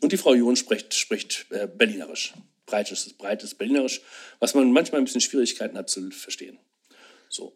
Und 0.00 0.12
die 0.12 0.16
Frau 0.16 0.34
John 0.34 0.56
spricht, 0.56 0.94
spricht 0.94 1.46
äh, 1.50 1.66
Berlinerisch. 1.66 2.34
Breites, 2.66 3.12
breites 3.14 3.54
Berlinerisch, 3.54 4.00
was 4.38 4.54
man 4.54 4.72
manchmal 4.72 5.00
ein 5.00 5.04
bisschen 5.04 5.20
Schwierigkeiten 5.20 5.76
hat 5.76 5.90
zu 5.90 6.10
verstehen. 6.10 6.58
So. 7.28 7.52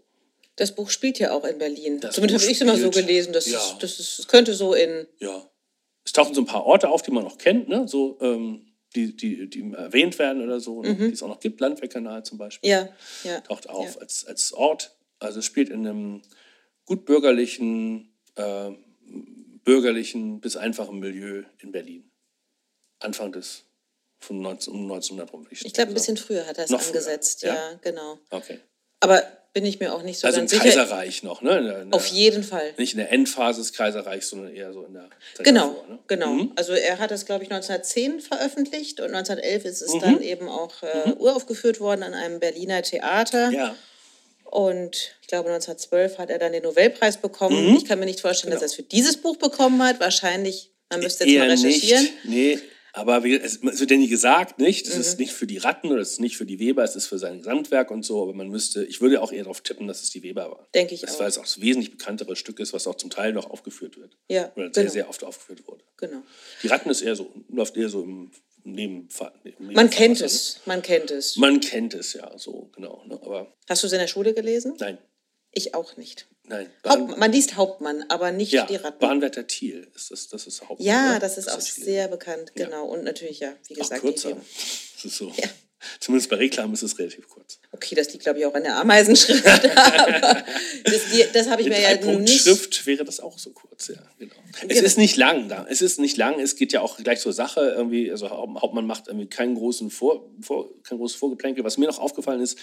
Das 0.56 0.74
Buch 0.74 0.90
spielt 0.90 1.18
ja 1.18 1.32
auch 1.32 1.44
in 1.44 1.58
Berlin. 1.58 2.00
Das 2.00 2.16
Zumindest 2.16 2.44
habe 2.44 2.50
ich 2.52 2.58
es 2.58 2.62
immer 2.62 2.76
so 2.76 2.90
gelesen. 2.90 3.32
Das, 3.32 3.48
ja. 3.48 3.58
ist, 3.58 3.76
das, 3.80 4.00
ist, 4.00 4.18
das 4.18 4.28
könnte 4.28 4.54
so 4.54 4.74
in. 4.74 5.06
Ja. 5.20 5.48
Es 6.04 6.12
tauchen 6.12 6.34
so 6.34 6.40
ein 6.40 6.46
paar 6.46 6.64
Orte 6.64 6.88
auf, 6.88 7.02
die 7.02 7.10
man 7.10 7.22
noch 7.22 7.38
kennt, 7.38 7.68
ne? 7.68 7.86
so, 7.86 8.18
ähm, 8.20 8.72
die, 8.96 9.14
die, 9.14 9.48
die 9.48 9.72
erwähnt 9.72 10.18
werden 10.18 10.42
oder 10.42 10.58
so, 10.58 10.82
ne? 10.82 10.94
mhm. 10.94 11.08
die 11.08 11.12
es 11.12 11.22
auch 11.22 11.28
noch 11.28 11.40
gibt. 11.40 11.60
Landwehrkanal 11.60 12.24
zum 12.24 12.38
Beispiel. 12.38 12.68
Ja. 12.68 12.88
ja. 13.24 13.40
Taucht 13.42 13.68
auf 13.68 13.94
ja. 13.94 14.00
als, 14.00 14.26
als 14.26 14.52
Ort. 14.52 14.96
Also 15.20 15.40
es 15.40 15.44
spielt 15.44 15.68
in 15.68 15.86
einem 15.86 16.22
gut 16.86 17.04
bürgerlichen, 17.04 18.12
äh, 18.36 18.70
bürgerlichen 19.64 20.40
bis 20.40 20.56
einfachen 20.56 20.98
Milieu 20.98 21.44
in 21.58 21.70
Berlin. 21.70 22.10
Anfang 23.00 23.30
des 23.30 23.67
von 24.18 24.40
19, 24.40 24.72
um 24.72 24.82
1900 24.82 25.32
rum. 25.32 25.46
Ich, 25.50 25.64
ich 25.64 25.72
glaube, 25.72 25.90
ein 25.92 25.94
bisschen 25.94 26.16
früher 26.16 26.46
hat 26.46 26.58
er 26.58 26.64
es 26.64 26.72
angesetzt. 26.72 27.42
Ja? 27.42 27.54
ja? 27.54 27.78
genau. 27.82 28.18
Okay. 28.30 28.60
Aber 29.00 29.22
bin 29.52 29.64
ich 29.64 29.80
mir 29.80 29.94
auch 29.94 30.02
nicht 30.02 30.18
so 30.18 30.26
also 30.26 30.38
ganz 30.38 30.50
sicher. 30.50 30.62
Also 30.62 30.78
im 30.78 30.86
Kaiserreich 30.86 31.22
noch, 31.22 31.42
ne? 31.42 31.62
Der, 31.62 31.86
Auf 31.90 32.06
jeden 32.06 32.44
Fall. 32.44 32.74
Nicht 32.76 32.92
in 32.92 32.98
der 32.98 33.10
Endphase 33.12 33.60
des 33.60 33.72
Kaiserreichs, 33.72 34.28
sondern 34.28 34.54
eher 34.54 34.72
so 34.72 34.84
in 34.84 34.94
der 34.94 35.08
Zeit 35.34 35.46
Genau, 35.46 35.68
davor, 35.68 35.88
ne? 35.88 35.98
genau. 36.06 36.32
Mhm. 36.32 36.52
Also 36.56 36.72
er 36.72 36.98
hat 36.98 37.10
es, 37.10 37.24
glaube 37.24 37.44
ich, 37.44 37.50
1910 37.50 38.20
veröffentlicht 38.20 39.00
und 39.00 39.14
1911 39.14 39.64
ist 39.64 39.82
es 39.82 39.94
mhm. 39.94 40.00
dann 40.00 40.22
eben 40.22 40.48
auch 40.48 40.82
äh, 40.82 41.08
mhm. 41.08 41.14
uraufgeführt 41.14 41.80
worden 41.80 42.02
an 42.02 42.14
einem 42.14 42.40
Berliner 42.40 42.82
Theater. 42.82 43.50
Ja. 43.50 43.74
Und 44.44 45.14
ich 45.22 45.28
glaube, 45.28 45.50
1912 45.50 46.18
hat 46.18 46.30
er 46.30 46.38
dann 46.38 46.52
den 46.52 46.62
Nobelpreis 46.62 47.18
bekommen. 47.18 47.70
Mhm. 47.70 47.76
Ich 47.76 47.84
kann 47.84 47.98
mir 47.98 48.06
nicht 48.06 48.20
vorstellen, 48.20 48.50
Genau. 48.50 48.62
dass 48.62 48.70
er 48.70 48.72
es 48.72 48.74
für 48.74 48.82
dieses 48.82 49.16
Buch 49.16 49.36
bekommen 49.36 49.82
hat. 49.82 50.00
Wahrscheinlich, 50.00 50.70
man 50.90 51.00
müsste 51.00 51.24
jetzt 51.24 51.34
Eher 51.34 51.44
mal 51.44 51.50
recherchieren. 51.50 52.02
Nicht. 52.24 52.24
Nee, 52.24 52.58
aber 53.00 53.24
wie, 53.24 53.34
es, 53.36 53.56
es 53.62 53.80
wird 53.80 53.90
ja 53.90 53.96
nie 53.96 54.08
gesagt, 54.08 54.58
nicht? 54.58 54.86
Es 54.86 54.94
Mhm. 54.94 55.00
ist 55.00 55.18
nicht 55.18 55.32
für 55.32 55.46
die 55.46 55.58
Ratten 55.58 55.90
oder 55.90 56.00
es 56.00 56.12
ist 56.12 56.20
nicht 56.20 56.36
für 56.36 56.46
die 56.46 56.58
Weber, 56.58 56.82
es 56.84 56.96
ist 56.96 57.06
für 57.06 57.18
sein 57.18 57.38
Gesamtwerk 57.38 57.90
und 57.90 58.04
so, 58.04 58.22
aber 58.22 58.34
man 58.34 58.48
müsste, 58.48 58.84
ich 58.84 59.00
würde 59.00 59.20
auch 59.22 59.32
eher 59.32 59.44
darauf 59.44 59.60
tippen, 59.62 59.86
dass 59.88 60.02
es 60.02 60.10
die 60.10 60.22
Weber 60.22 60.50
war. 60.50 60.68
Denke 60.74 60.94
ich 60.94 61.00
das, 61.02 61.14
auch. 61.16 61.20
Weil 61.20 61.28
es 61.28 61.38
auch 61.38 61.42
das 61.44 61.60
wesentlich 61.60 61.90
bekanntere 61.90 62.36
Stück 62.36 62.60
ist, 62.60 62.72
was 62.72 62.86
auch 62.86 62.96
zum 62.96 63.10
Teil 63.10 63.32
noch 63.32 63.48
aufgeführt 63.50 63.96
wird. 63.98 64.16
Ja, 64.28 64.52
Oder 64.56 64.72
sehr, 64.74 64.84
genau. 64.84 64.92
sehr 64.92 65.08
oft 65.08 65.24
aufgeführt 65.24 65.66
wurde. 65.66 65.84
Genau. 65.96 66.22
Die 66.62 66.68
Ratten 66.68 66.90
ist 66.90 67.00
eher 67.02 67.16
so, 67.16 67.32
läuft 67.48 67.76
eher 67.76 67.88
so 67.88 68.02
im 68.02 68.30
Nebenfahr 68.64 69.32
im 69.44 69.52
Man 69.72 69.88
kennt 69.90 70.20
Nebenfahrwasser, 70.20 70.24
es. 70.26 70.60
Man 70.66 70.82
kennt 70.82 71.10
es. 71.10 71.36
Ne? 71.36 71.40
Man 71.40 71.60
kennt 71.60 71.94
es 71.94 72.12
ja, 72.12 72.36
so, 72.36 72.70
genau. 72.74 73.02
Ne? 73.06 73.14
Aber 73.22 73.54
Hast 73.68 73.82
du 73.82 73.86
es 73.86 73.92
in 73.92 73.98
der 74.00 74.08
Schule 74.08 74.34
gelesen? 74.34 74.74
nein, 74.78 74.98
Ich 75.52 75.74
auch 75.74 75.96
nicht. 75.96 76.26
Nein. 76.48 76.66
Haupt, 76.86 77.16
man 77.18 77.32
liest 77.32 77.56
Hauptmann, 77.56 78.04
aber 78.08 78.32
nicht 78.32 78.52
ja, 78.52 78.66
die 78.66 78.76
Ratten. 78.76 78.98
Bahnwärter 78.98 79.46
Thiel 79.46 79.88
ist 79.94 80.10
das, 80.10 80.28
das 80.28 80.46
ist 80.46 80.60
Hauptmann. 80.62 80.86
ja, 80.86 81.12
ne? 81.14 81.18
das 81.20 81.38
ist 81.38 81.48
auch 81.48 81.54
hab 81.54 81.60
ich 81.60 81.74
gelesen. 81.74 81.84
sehr 81.92 82.08
bekannt, 82.08 82.52
Ja. 82.56 82.64
genau. 82.66 82.86
Und 82.86 83.04
natürlich, 83.04 83.40
ja, 83.40 83.52
wie 83.68 83.74
Auch 83.74 83.78
gesagt, 83.80 84.00
kürzer. 84.02 84.32
die- 84.32 84.36
Das 84.96 85.04
ist 85.04 85.16
so. 85.16 85.28
Ja. 85.36 85.48
Zumindest 86.00 86.28
bei 86.28 86.36
Reklam 86.36 86.72
ist 86.74 86.82
es 86.82 86.98
relativ 86.98 87.28
kurz. 87.28 87.60
Okay, 87.70 87.94
das 87.94 88.12
liegt, 88.12 88.24
glaube 88.24 88.40
ich, 88.40 88.46
auch 88.46 88.54
an 88.54 88.64
der 88.64 88.76
Ameisenschrift. 88.80 89.44
das, 89.44 91.02
das 91.32 91.48
habe 91.48 91.62
ich 91.62 91.68
Mit 91.68 91.76
mir 91.78 91.82
ja 91.82 92.00
nun 92.04 92.22
nicht. 92.22 92.42
Schrift 92.42 92.84
wäre 92.86 93.04
das 93.04 93.20
auch 93.20 93.38
so 93.38 93.50
kurz, 93.50 93.88
ja, 93.88 93.94
genau. 94.18 94.34
Es 94.62 94.68
Genau. 94.68 94.82
ist 94.82 94.98
nicht 94.98 95.16
lang 95.16 95.48
da. 95.48 95.66
Es 95.70 95.80
ist 95.80 96.00
nicht 96.00 96.16
lang. 96.16 96.40
Es 96.40 96.56
geht 96.56 96.72
ja 96.72 96.80
auch 96.80 96.96
gleich 96.96 97.20
zur 97.20 97.32
Sache. 97.32 97.60
Irgendwie, 97.76 98.10
also 98.10 98.28
Haupt- 98.30 98.60
Hauptmann 98.60 98.86
macht 98.86 99.06
irgendwie 99.06 99.28
keinen 99.28 99.54
großen 99.54 99.90
Vor, 99.90 100.28
Vor, 100.40 100.68
kein 100.82 100.98
großes 100.98 101.16
Vorgeplänkel. 101.16 101.62
Was 101.62 101.78
mir 101.78 101.86
noch 101.86 102.00
aufgefallen 102.00 102.40
ist, 102.40 102.58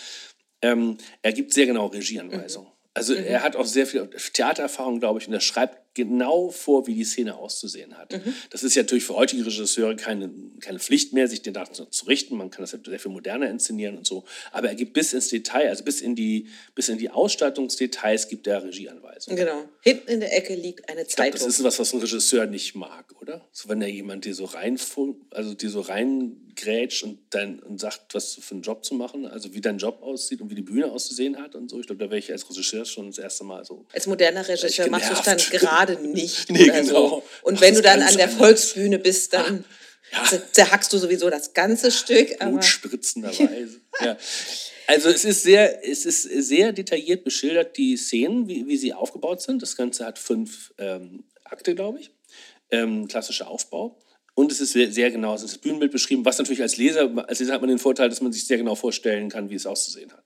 ähm, 0.62 0.98
er 1.22 1.32
gibt 1.32 1.54
sehr 1.54 1.66
genau 1.68 1.88
Regieanweisungen. 1.88 2.70
Also 2.96 3.14
er 3.14 3.44
hat 3.44 3.56
auch 3.58 3.66
sehr 3.66 3.86
viel 3.86 4.10
Theatererfahrung, 4.10 5.00
glaube 5.00 5.20
ich, 5.20 5.28
und 5.28 5.34
er 5.34 5.42
schreibt 5.42 5.85
genau 5.96 6.50
vor, 6.50 6.86
wie 6.86 6.94
die 6.94 7.04
Szene 7.04 7.36
auszusehen 7.36 7.98
hat. 7.98 8.14
Das 8.52 8.64
ist 8.64 8.76
ja 8.76 8.84
natürlich 8.84 9.06
für 9.06 9.16
heutige 9.16 9.46
Regisseure 9.46 9.96
keine, 9.96 10.30
keine 10.60 10.80
Pflicht 10.80 11.14
mehr, 11.14 11.28
sich 11.28 11.42
den 11.42 11.54
Daten 11.54 11.74
zu, 11.74 11.86
zu 11.86 12.06
richten. 12.06 12.38
Man 12.38 12.52
kann 12.52 12.62
das 12.62 12.74
ja 12.74 12.80
sehr 12.86 13.00
viel 13.00 13.12
moderner 13.12 13.50
inszenieren 13.50 13.98
und 13.98 14.06
so. 14.06 14.26
Aber 14.52 14.68
er 14.68 14.76
gibt 14.76 14.94
bis 14.94 15.14
ins 15.14 15.30
Detail, 15.30 15.70
also 15.70 15.84
bis 15.84 16.02
in 16.02 16.16
die, 16.16 16.48
bis 16.76 16.90
in 16.90 16.98
die 16.98 17.10
Ausstattungsdetails 17.10 18.28
gibt 18.28 18.46
er 18.46 18.64
Regieanweisungen. 18.64 19.38
Genau. 19.38 19.64
Hinten 19.82 20.12
in 20.12 20.20
der 20.20 20.38
Ecke 20.38 20.56
liegt 20.56 20.90
eine 20.90 21.08
Zeitung. 21.08 21.40
das 21.40 21.48
ist 21.48 21.64
was, 21.64 21.80
was 21.80 21.94
ein 21.94 22.02
Regisseur 22.02 22.46
nicht 22.46 22.76
mag, 22.76 23.06
oder? 23.22 23.48
So, 23.52 23.70
wenn 23.70 23.80
da 23.80 23.88
jemand 23.88 24.26
dir 24.26 24.36
so 24.36 24.46
rein, 24.46 24.78
also 25.32 25.54
dir 25.54 25.70
so 25.70 25.82
reingrätscht 25.82 27.04
und 27.04 27.20
dann 27.30 27.60
und 27.60 27.80
sagt, 27.80 28.14
was 28.14 28.36
für 28.36 28.54
einen 28.54 28.62
Job 28.62 28.84
zu 28.84 28.96
machen, 28.96 29.26
also 29.26 29.54
wie 29.54 29.62
dein 29.62 29.78
Job 29.78 30.02
aussieht 30.02 30.42
und 30.42 30.50
wie 30.50 30.56
die 30.56 30.62
Bühne 30.62 30.92
auszusehen 30.92 31.38
hat 31.38 31.56
und 31.56 31.70
so. 31.70 31.80
Ich 31.80 31.88
glaube, 31.88 32.04
da 32.04 32.10
wäre 32.10 32.20
ich 32.20 32.32
als 32.32 32.50
Regisseur 32.50 32.86
schon 32.86 33.08
das 33.08 33.18
erste 33.18 33.44
Mal 33.44 33.64
so. 33.64 33.86
Als 33.94 34.08
moderner 34.08 34.48
Regisseur 34.48 34.90
machst 34.90 35.10
du 35.10 35.14
es 35.14 35.22
dann 35.22 35.38
genervt. 35.38 35.85
Gerade 35.86 36.08
nicht. 36.08 36.50
Nee, 36.50 36.66
genau. 36.66 36.84
so. 36.84 37.24
Und 37.44 37.54
Machst 37.56 37.62
wenn 37.64 37.76
du 37.76 37.82
dann 37.82 38.02
an 38.02 38.16
der. 38.18 38.30
Volksbühne 38.30 39.00
bist, 39.00 39.34
dann 39.34 39.64
Ja. 40.12 40.24
zer- 40.24 40.42
zerhackst 40.52 40.92
du 40.94 40.98
sowieso 40.98 41.30
das 41.30 41.54
ganze 41.54 41.92
Stück. 41.92 42.38
Blutspritzenderweise. 42.40 43.82
ja. 44.04 44.18
Also 44.88 45.10
es 45.10 45.26
ist 45.26 45.42
sehr, 45.44 45.84
es 45.88 46.06
ist 46.06 46.24
sehr 46.24 46.72
detailliert 46.72 47.24
beschildert, 47.24 47.76
die 47.78 47.98
Szenen, 47.98 48.48
wie, 48.48 48.68
wie 48.68 48.78
sie 48.78 48.94
aufgebaut 48.94 49.42
sind. 49.42 49.62
Das 49.62 49.76
Ganze 49.76 50.06
hat 50.06 50.20
fünf 50.20 50.74
ähm, 50.78 51.24
Akte, 51.44 51.74
glaube 51.74 52.00
ich. 52.00 52.12
Ähm, 52.72 53.08
klassischer 53.08 53.48
Aufbau. 53.48 54.00
Und 54.36 54.52
es 54.52 54.60
ist 54.62 54.74
sehr, 54.74 54.92
sehr 54.92 55.10
genau, 55.12 55.34
es 55.34 55.42
ist 55.44 55.54
das 55.54 55.58
Bühnenbild 55.60 55.92
beschrieben, 55.92 56.26
was 56.26 56.38
natürlich 56.38 56.62
als 56.62 56.78
Leser, 56.78 57.10
als 57.28 57.40
Leser 57.40 57.54
hat 57.54 57.62
man 57.62 57.70
den 57.70 57.80
Vorteil, 57.80 58.10
dass 58.10 58.22
man 58.22 58.34
sich 58.34 58.46
sehr 58.46 58.58
genau 58.58 58.76
vorstellen 58.76 59.30
kann, 59.30 59.50
wie 59.50 59.56
es 59.56 59.66
auszusehen 59.66 60.12
hat. 60.12 60.24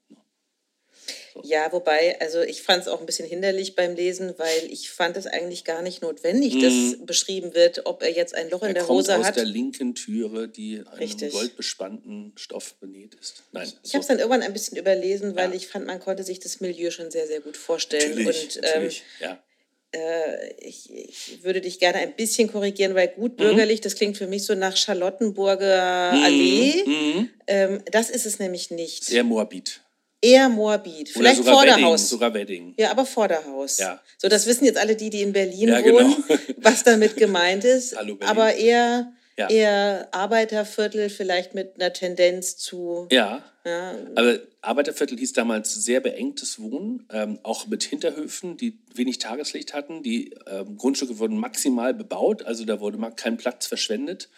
Ja, 1.43 1.71
wobei, 1.71 2.19
also 2.21 2.41
ich 2.41 2.61
fand 2.61 2.81
es 2.83 2.87
auch 2.87 2.99
ein 2.99 3.05
bisschen 3.05 3.27
hinderlich 3.27 3.75
beim 3.75 3.95
Lesen, 3.95 4.33
weil 4.37 4.71
ich 4.71 4.89
fand 4.91 5.17
es 5.17 5.25
eigentlich 5.27 5.63
gar 5.63 5.81
nicht 5.81 6.01
notwendig, 6.01 6.59
dass 6.59 6.97
beschrieben 7.05 7.53
wird, 7.53 7.85
ob 7.85 8.01
er 8.03 8.11
jetzt 8.11 8.35
ein 8.35 8.49
Loch 8.49 8.63
in 8.63 8.69
Mhm. 8.69 8.71
Er 8.71 8.73
der 8.75 8.83
kommt 8.83 8.99
Hose 8.99 9.17
aus 9.17 9.25
hat. 9.27 9.35
der 9.35 9.45
linken 9.45 9.95
Türe, 9.95 10.47
die 10.47 10.79
einem 10.79 10.97
Richtig. 10.99 11.31
goldbespannten 11.31 12.33
Stoff 12.35 12.75
benäht 12.75 13.15
ist. 13.15 13.43
Nein, 13.51 13.71
Ich 13.83 13.93
habe 13.93 14.01
es 14.01 14.07
dann 14.07 14.19
irgendwann 14.19 14.41
ein 14.43 14.53
bisschen 14.53 14.77
überlesen, 14.77 15.35
weil 15.35 15.49
Ja. 15.49 15.55
ich 15.55 15.67
fand, 15.67 15.85
man 15.85 15.99
konnte 15.99 16.23
sich 16.23 16.39
das 16.39 16.59
Milieu 16.61 16.91
schon 16.91 17.11
sehr, 17.11 17.27
sehr 17.27 17.41
gut 17.41 17.57
vorstellen. 17.57 18.09
natürlich, 18.23 18.57
Und 18.57 18.57
ähm, 18.57 18.61
natürlich, 18.63 19.03
ja. 19.19 19.43
ich, 20.59 20.91
ich 20.93 21.43
würde 21.43 21.61
dich 21.61 21.79
gerne 21.79 21.97
ein 21.99 22.15
bisschen 22.15 22.51
korrigieren, 22.51 22.93
weil 22.95 23.07
Mhm. 23.09 23.21
gut 23.21 23.37
bürgerlich, 23.37 23.81
das 23.81 23.95
klingt 23.95 24.17
für 24.17 24.27
mich 24.27 24.45
so 24.45 24.53
nach 24.55 24.75
Charlottenburger 24.77 26.11
Allee. 26.23 26.83
Ähm, 27.47 27.81
das 27.91 28.09
ist 28.09 28.25
es 28.25 28.39
nämlich 28.39 28.69
nicht. 28.71 29.03
Sehr 29.05 29.23
morbid. 29.23 29.81
Eher 30.21 30.49
Moabit. 30.49 31.15
Oder 31.15 31.29
Vielleicht 31.29 31.43
Vorderhaus. 31.45 32.09
sogar 32.09 32.33
Wedding. 32.33 32.73
Ja, 32.77 32.91
aber 32.91 33.05
Vorderhaus. 33.05 33.77
Ja. 33.77 34.01
So, 34.17 34.27
das 34.27 34.45
wissen 34.47 34.65
jetzt 34.65 34.77
alle 34.77 34.95
die, 34.95 35.09
die 35.09 35.21
in 35.21 35.31
Berlin 35.31 35.69
Ja, 35.69 35.83
wohnen, 35.83 36.15
genau. 36.27 36.39
was 36.57 36.83
damit 36.83 37.15
gemeint 37.15 37.63
ist. 37.63 37.95
Hallo 37.95 38.15
Berlin. 38.15 38.29
aber 38.37 38.53
eher, 38.55 39.13
Ja. 39.37 39.49
eher 39.49 40.07
Arbeiterviertel, 40.11 41.09
vielleicht 41.09 41.55
mit 41.55 41.75
einer 41.75 41.93
Tendenz 41.93 42.57
zu. 42.57 43.07
Ja. 43.11 43.43
Ja. 43.65 43.93
Aber 44.15 44.39
Arbeiterviertel 44.61 45.17
hieß 45.17 45.33
damals 45.33 45.73
sehr 45.73 45.99
beengtes 46.01 46.59
Wohnen, 46.61 47.05
ähm, 47.11 47.39
auch 47.43 47.67
mit 47.67 47.83
Hinterhöfen, 47.83 48.57
die 48.57 48.79
wenig 48.95 49.19
Tageslicht 49.19 49.73
hatten. 49.73 50.01
Die 50.03 50.33
ähm, 50.47 50.77
Grundstücke 50.77 51.19
wurden 51.19 51.37
maximal 51.37 51.93
bebaut, 51.93 52.43
also 52.43 52.65
da 52.65 52.79
wurde 52.79 52.97
mal 52.97 53.11
kein 53.11 53.37
Platz 53.37 53.67
verschwendet. 53.67 54.29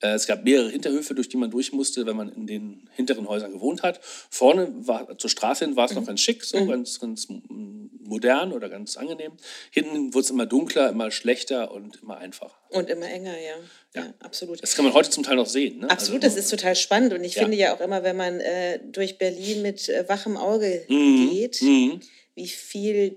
Äh, 0.00 0.08
es 0.14 0.26
gab 0.26 0.44
mehrere 0.44 0.68
Hinterhöfe, 0.70 1.14
durch 1.14 1.28
die 1.28 1.36
man 1.38 1.50
durch 1.50 1.72
musste, 1.72 2.04
wenn 2.06 2.16
man 2.16 2.28
in 2.30 2.46
den 2.46 2.88
hinteren 2.94 3.26
Häusern 3.28 3.52
gewohnt 3.52 3.82
hat. 3.82 4.00
Vorne 4.30 4.68
war, 4.86 5.16
zur 5.18 5.30
Straße 5.30 5.64
hin 5.64 5.76
war 5.76 5.86
es 5.86 5.94
noch 5.94 6.04
ganz 6.06 6.20
schick, 6.20 6.44
so 6.44 6.66
ganz, 6.66 7.00
ganz 7.00 7.28
mm, 7.28 7.86
modern 8.04 8.52
oder 8.52 8.68
ganz 8.68 8.96
angenehm. 8.96 9.32
Hinten 9.70 10.12
wurde 10.12 10.24
es 10.24 10.30
immer 10.30 10.44
dunkler, 10.46 10.90
immer 10.90 11.10
schlechter 11.10 11.70
und 11.72 12.02
immer 12.02 12.18
einfacher. 12.18 12.54
Und 12.70 12.90
immer 12.90 13.06
enger, 13.08 13.34
ja. 13.38 13.54
Ja, 13.94 14.14
absolut. 14.20 14.62
Das 14.62 14.74
kann 14.74 14.84
man 14.84 14.92
heute 14.92 15.08
zum 15.08 15.22
Teil 15.22 15.36
noch 15.36 15.46
sehen. 15.46 15.78
Ne? 15.78 15.90
Absolut, 15.90 16.22
also, 16.22 16.36
das 16.36 16.44
ist 16.44 16.50
total 16.50 16.76
spannend. 16.76 17.14
Und 17.14 17.24
ich 17.24 17.34
Ja. 17.36 17.42
finde 17.42 17.56
ja 17.56 17.74
auch 17.74 17.80
immer, 17.80 18.02
wenn 18.04 18.16
man 18.16 18.40
äh, 18.40 18.78
durch 18.84 19.16
Berlin 19.16 19.62
mit 19.62 19.88
äh, 19.88 20.06
wachem 20.08 20.36
Auge 20.36 20.84
Mhm. 20.88 21.30
geht, 21.30 21.62
wie 21.62 22.48
viel 22.48 23.16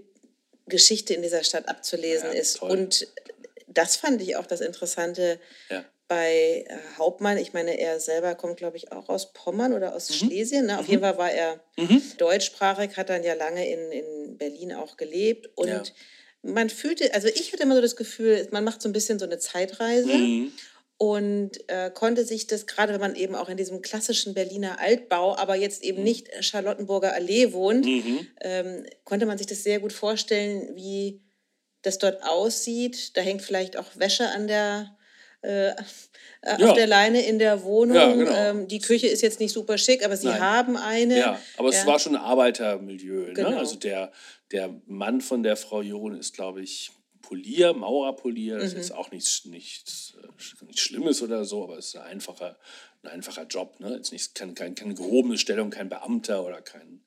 Geschichte 0.67 1.13
in 1.13 1.21
dieser 1.23 1.43
Stadt 1.43 1.67
abzulesen 1.67 2.29
Ja, 2.31 2.39
ist. 2.39 2.57
toll. 2.57 2.71
Und 2.71 3.07
das 3.67 3.97
fand 3.97 4.21
ich 4.21 4.37
auch 4.37 4.45
das 4.45 4.61
Interessante 4.61 5.39
Ja. 5.69 5.83
Bei 6.09 6.65
äh, 6.67 6.75
Hauptmann. 6.97 7.37
Ich 7.37 7.53
meine, 7.53 7.79
er 7.79 7.99
selber 8.01 8.35
kommt, 8.35 8.57
glaube 8.57 8.75
ich, 8.75 8.91
auch 8.91 9.07
aus 9.07 9.31
Pommern 9.31 9.71
oder 9.73 9.91
Mhm. 9.91 9.95
aus 9.95 10.13
Schlesien. 10.13 10.65
Ne? 10.65 10.77
Auf 10.79 10.87
jeden 10.89 11.01
Fall 11.01 11.17
war 11.17 11.31
er 11.31 11.63
deutschsprachig, 12.17 12.97
hat 12.97 13.09
dann 13.09 13.23
ja 13.23 13.35
lange 13.35 13.65
in, 13.71 13.91
in 13.91 14.37
Berlin 14.37 14.73
auch 14.73 14.97
gelebt. 14.97 15.49
Und 15.55 15.67
Ja. 15.69 15.83
man 16.41 16.69
fühlte, 16.69 17.13
also 17.13 17.27
ich 17.29 17.53
hatte 17.53 17.63
immer 17.63 17.75
so 17.75 17.81
das 17.81 17.95
Gefühl, 17.95 18.45
man 18.51 18.63
macht 18.65 18.81
so 18.81 18.89
ein 18.89 18.93
bisschen 18.93 19.19
so 19.19 19.25
eine 19.25 19.37
Zeitreise 19.37 20.17
Mhm. 20.17 20.51
und 20.97 21.51
äh, 21.69 21.91
konnte 21.91 22.25
sich 22.25 22.47
das, 22.47 22.65
gerade 22.65 22.91
wenn 22.93 22.99
man 22.99 23.15
eben 23.15 23.35
auch 23.35 23.47
in 23.47 23.57
diesem 23.57 23.81
klassischen 23.81 24.33
Berliner 24.33 24.79
Altbau, 24.79 25.35
aber 25.37 25.55
jetzt 25.55 25.83
eben 25.83 26.03
nicht 26.03 26.27
Charlottenburger 26.43 27.13
Allee 27.13 27.53
wohnt, 27.53 27.85
Mhm. 27.85 28.27
ähm, 28.41 28.85
konnte 29.05 29.25
man 29.27 29.37
sich 29.37 29.47
das 29.47 29.63
sehr 29.63 29.79
gut 29.79 29.93
vorstellen, 29.93 30.75
wie 30.75 31.21
das 31.83 31.99
dort 31.99 32.23
aussieht. 32.23 33.15
Da 33.15 33.21
hängt 33.21 33.41
vielleicht 33.43 33.77
auch 33.77 33.85
Wäsche 33.95 34.27
an 34.29 34.47
der, 34.47 34.97
äh, 35.41 35.69
äh, 35.69 35.73
Ja. 36.57 36.67
auf 36.69 36.73
der 36.73 36.87
Leine 36.87 37.25
in 37.25 37.39
der 37.39 37.63
Wohnung. 37.63 37.95
Ja, 37.95 38.13
genau. 38.13 38.31
ähm, 38.33 38.67
die 38.67 38.79
Küche 38.79 39.07
ist 39.07 39.21
jetzt 39.21 39.39
nicht 39.39 39.53
super 39.53 39.77
schick, 39.77 40.03
aber 40.05 40.17
sie 40.17 40.27
Nein. 40.27 40.41
haben 40.41 40.77
eine. 40.77 41.17
Ja, 41.17 41.39
aber 41.57 41.69
es 41.69 41.77
Ja. 41.77 41.85
war 41.87 41.99
schon 41.99 42.15
ein 42.15 42.21
Arbeitermilieu. 42.21 43.33
Genau. 43.33 43.51
Ne? 43.51 43.57
Also 43.57 43.75
der, 43.75 44.11
der 44.51 44.73
Mann 44.85 45.21
von 45.21 45.43
der 45.43 45.55
Frau 45.55 45.81
John 45.81 46.15
ist, 46.15 46.33
glaube 46.33 46.61
ich, 46.61 46.91
Polier, 47.21 47.73
Maurerpolier. 47.73 48.57
Das 48.57 48.73
Mhm. 48.73 48.79
ist 48.79 48.91
auch 48.91 49.11
nichts, 49.11 49.45
nichts, 49.45 50.15
äh, 50.23 50.65
nichts 50.65 50.81
Schlimmes 50.81 51.21
oder 51.21 51.45
so, 51.45 51.63
aber 51.63 51.77
es 51.77 51.87
ist 51.87 51.95
ein 51.97 52.03
einfacher, 52.03 52.57
ein 53.03 53.09
einfacher 53.09 53.43
Job. 53.43 53.79
Ne? 53.79 53.93
Jetzt 53.95 54.11
nicht, 54.11 54.33
kein, 54.35 54.55
kein, 54.55 54.75
keine 54.75 54.95
gehobene 54.95 55.37
Stellung, 55.37 55.69
kein 55.69 55.89
Beamter 55.89 56.43
oder 56.45 56.61
kein, 56.61 57.01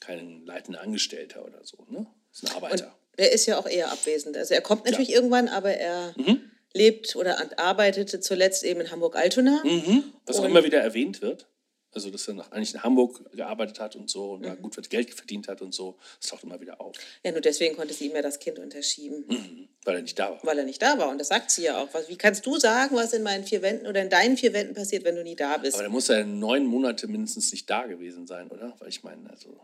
kein 0.00 0.44
leitender 0.44 0.80
Angestellter 0.82 1.44
oder 1.44 1.64
so. 1.64 1.78
Ne? 1.88 2.06
Das 2.30 2.42
ist 2.42 2.44
ein 2.50 2.56
Und 2.56 2.64
Arbeiter. 2.64 2.94
er 3.16 3.32
ist 3.32 3.46
ja 3.46 3.58
auch 3.58 3.66
eher 3.66 3.90
abwesend. 3.90 4.36
Also 4.36 4.52
er 4.54 4.60
kommt 4.60 4.84
natürlich 4.84 5.12
irgendwann, 5.12 5.48
aber 5.48 5.72
er 5.74 6.12
Mhm. 6.16 6.50
Lebt 6.74 7.16
oder 7.16 7.58
arbeitete 7.58 8.20
zuletzt 8.20 8.64
eben 8.64 8.80
in 8.80 8.90
Hamburg-Altona. 8.90 9.62
Mhm. 9.64 10.04
Was 10.26 10.38
auch 10.38 10.44
immer 10.44 10.64
wieder 10.64 10.80
erwähnt 10.80 11.22
wird. 11.22 11.46
Also, 11.94 12.08
dass 12.08 12.26
er 12.26 12.32
nach, 12.32 12.50
eigentlich 12.52 12.72
in 12.72 12.82
Hamburg 12.82 13.20
gearbeitet 13.36 13.78
hat 13.78 13.96
und 13.96 14.08
so 14.08 14.30
und 14.32 14.46
da 14.46 14.54
Mhm. 14.54 14.62
gut 14.62 14.88
Geld 14.88 15.12
verdient 15.12 15.46
hat 15.46 15.60
und 15.60 15.74
so. 15.74 15.98
Das 16.18 16.30
taucht 16.30 16.42
immer 16.42 16.58
wieder 16.58 16.80
auf, 16.80 16.96
Ja, 17.22 17.32
nur 17.32 17.42
deswegen 17.42 17.76
konnte 17.76 17.92
sie 17.92 18.06
ihm 18.06 18.14
ja 18.14 18.22
das 18.22 18.38
Kind 18.38 18.58
unterschieben, 18.58 19.26
Mhm. 19.28 19.68
weil 19.84 19.96
er 19.96 20.02
nicht 20.02 20.18
da 20.18 20.30
war. 20.30 20.40
weil 20.42 20.58
er 20.58 20.64
nicht 20.64 20.80
da 20.80 20.96
war. 20.96 21.10
Und 21.10 21.18
das 21.18 21.28
sagt 21.28 21.50
sie 21.50 21.64
ja 21.64 21.76
auch. 21.76 21.88
Was, 21.92 22.08
wie 22.08 22.16
kannst 22.16 22.46
du 22.46 22.58
sagen, 22.58 22.96
was 22.96 23.12
in 23.12 23.22
meinen 23.22 23.44
vier 23.44 23.60
Wänden 23.60 23.86
oder 23.86 24.00
in 24.00 24.08
deinen 24.08 24.38
vier 24.38 24.54
Wänden 24.54 24.72
passiert, 24.74 25.04
wenn 25.04 25.16
du 25.16 25.22
nie 25.22 25.36
da 25.36 25.58
bist? 25.58 25.74
Aber 25.74 25.82
der 25.82 25.90
muss 25.90 26.08
ja 26.08 26.24
neun 26.24 26.64
Monate 26.64 27.08
mindestens 27.08 27.52
nicht 27.52 27.68
da 27.68 27.84
gewesen 27.86 28.26
sein, 28.26 28.50
oder? 28.50 28.74
Weil 28.78 28.88
ich 28.88 29.02
meine, 29.02 29.28
also. 29.28 29.60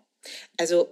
Also 0.59 0.89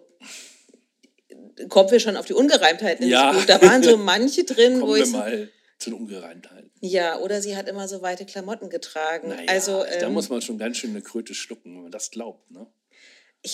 kommen 1.68 1.90
wir 1.90 2.00
schon 2.00 2.16
auf 2.16 2.24
die 2.26 2.32
Ungereimtheiten 2.34 3.06
Ja. 3.08 3.32
Da 3.46 3.60
waren 3.60 3.82
so 3.82 3.96
manche 3.98 4.44
drin, 4.44 4.80
wo 4.80 4.94
ich... 4.96 5.10
mal 5.10 5.50
zu 5.78 5.90
den 5.90 5.98
Ungereimtheiten. 6.00 6.70
Ja, 6.80 7.18
oder 7.18 7.40
sie 7.42 7.56
hat 7.56 7.68
immer 7.68 7.86
so 7.88 8.02
weite 8.02 8.24
Klamotten 8.26 8.70
getragen. 8.70 9.28
Naja, 9.28 9.48
also, 9.48 9.84
da 9.84 10.06
ähm, 10.06 10.12
muss 10.14 10.28
man 10.28 10.40
schon 10.40 10.58
ganz 10.58 10.78
schön 10.78 10.90
eine 10.90 11.02
Kröte 11.02 11.34
schlucken, 11.34 11.74
wenn 11.74 11.82
man 11.82 11.90
das 11.92 12.10
glaubt, 12.10 12.50
ne? 12.50 12.66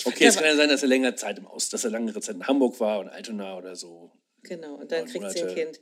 Okay, 0.05 0.25
es 0.25 0.35
kann 0.37 0.45
ja 0.45 0.55
sein, 0.55 0.69
dass 0.69 0.81
er 0.81 0.87
längere 0.87 1.13
Zeit 1.15 1.37
im 1.37 1.45
Aus, 1.45 1.69
dass 1.69 1.83
er 1.83 1.91
längere 1.91 2.19
Zeit 2.19 2.35
in 2.35 2.47
Hamburg 2.47 2.79
war 2.79 2.99
und 2.99 3.09
Altona 3.09 3.57
oder 3.57 3.75
so. 3.75 4.11
Genau, 4.41 4.75
und 4.75 4.91
dann 4.91 5.05
kriegt 5.05 5.29
sie 5.31 5.43
ein. 5.43 5.53
Kind. 5.55 5.79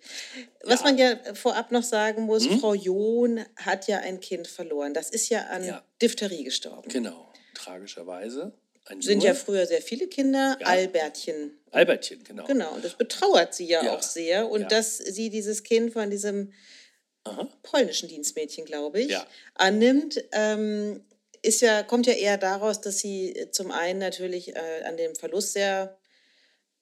Was 0.64 0.82
Ja. 0.82 0.86
man 0.88 0.98
ja 0.98 1.34
vorab 1.34 1.72
noch 1.72 1.82
sagen 1.84 2.24
muss, 2.24 2.48
Mhm. 2.50 2.60
Frau 2.60 2.74
John 2.74 3.40
hat 3.56 3.88
ja 3.88 4.00
ein 4.00 4.20
Kind 4.20 4.48
verloren. 4.48 4.94
Das 4.94 5.10
ist 5.10 5.30
ja 5.30 5.48
an 5.48 5.64
Ja. 5.64 5.84
Diphtherie 6.02 6.44
gestorben. 6.44 6.90
Genau, 6.90 7.32
tragischerweise. 7.54 8.54
Ein 8.92 9.02
Sind 9.02 9.24
ja 9.24 9.34
früher 9.34 9.66
sehr 9.66 9.82
viele 9.82 10.08
Kinder, 10.08 10.58
Ja. 10.60 10.68
Albertchen. 10.68 11.58
Albertchen, 11.72 12.24
genau. 12.26 12.46
Genau, 12.46 12.74
und 12.74 12.84
das 12.84 12.98
betrauert 12.98 13.54
sie 13.56 13.66
ja, 13.68 13.84
Ja. 13.86 13.96
auch 13.96 14.02
sehr. 14.04 14.50
Und 14.50 14.62
Ja. 14.64 14.68
dass 14.68 14.98
sie 14.98 15.30
dieses 15.30 15.64
Kind 15.64 15.94
von 15.94 16.10
diesem 16.10 16.52
Aha. 17.24 17.48
polnischen 17.64 18.10
Dienstmädchen, 18.10 18.66
glaube 18.66 19.00
ich, 19.02 19.16
annimmt, 19.56 20.22
ähm, 20.34 21.06
ist 21.42 21.62
ja, 21.62 21.84
kommt 21.84 22.06
ja 22.06 22.14
eher 22.14 22.38
daraus, 22.38 22.82
dass 22.82 23.00
sie 23.00 23.48
zum 23.52 23.72
einen 23.72 24.00
natürlich 24.00 24.56
äh, 24.56 24.84
an 24.86 24.98
dem 24.98 25.16
Verlust 25.16 25.54
sehr, 25.54 25.98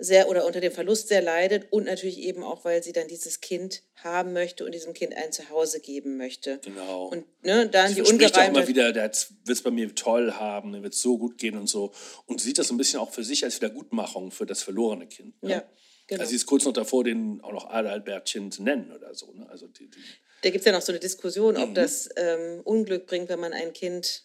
sehr 0.01 0.29
oder 0.29 0.45
unter 0.45 0.61
dem 0.61 0.71
Verlust 0.71 1.09
sehr 1.09 1.21
leidet 1.21 1.67
und 1.71 1.85
natürlich 1.85 2.19
eben 2.19 2.41
auch, 2.41 2.63
weil 2.63 2.81
sie 2.81 2.93
dann 2.93 3.09
dieses 3.09 3.41
Kind 3.41 3.83
haben 3.95 4.31
möchte 4.31 4.63
und 4.65 4.73
diesem 4.73 4.93
Kind 4.93 5.13
ein 5.15 5.33
Zuhause 5.33 5.81
geben 5.81 6.15
möchte. 6.15 6.59
Genau. 6.63 7.07
Und 7.07 7.25
ne, 7.43 7.67
dann 7.67 7.93
die 7.93 8.03
Sie 8.05 8.15
ja 8.17 8.29
auch 8.29 8.47
immer 8.47 8.67
wieder, 8.67 8.93
der 8.93 9.03
wird 9.03 9.57
es 9.57 9.61
bei 9.61 9.71
mir 9.71 9.93
toll 9.93 10.31
haben, 10.31 10.71
der 10.71 10.83
wird 10.83 10.93
es 10.93 11.01
so 11.01 11.17
gut 11.17 11.37
gehen 11.37 11.57
und 11.57 11.67
so. 11.67 11.91
Und 12.25 12.39
sieht 12.39 12.57
das 12.57 12.69
so 12.69 12.73
ein 12.73 12.77
bisschen 12.77 13.01
auch 13.01 13.11
für 13.11 13.25
sich 13.25 13.43
als 13.43 13.57
Wiedergutmachung 13.57 14.31
für 14.31 14.45
das 14.45 14.63
verlorene 14.63 15.05
Kind. 15.07 15.43
Ne? 15.43 15.51
Ja, 15.51 15.63
genau. 16.07 16.21
Also 16.21 16.29
sie 16.29 16.37
ist 16.37 16.45
kurz 16.45 16.63
noch 16.63 16.71
davor, 16.73 17.03
den 17.03 17.41
auch 17.41 17.51
noch 17.51 17.69
Adalbertchen 17.69 18.53
zu 18.53 18.63
nennen 18.63 18.93
oder 18.93 19.13
so. 19.13 19.33
Ne? 19.33 19.49
Also 19.49 19.67
die, 19.67 19.89
die, 19.89 19.99
Da 20.43 20.49
gibt 20.49 20.61
es 20.61 20.65
ja 20.65 20.71
noch 20.71 20.81
so 20.81 20.93
eine 20.93 20.99
Diskussion, 21.01 21.55
Mhm. 21.55 21.61
ob 21.61 21.75
das 21.75 22.07
ähm, 22.15 22.61
Unglück 22.63 23.05
bringt, 23.05 23.27
wenn 23.27 23.41
man 23.41 23.51
ein 23.51 23.73
Kind, 23.73 24.23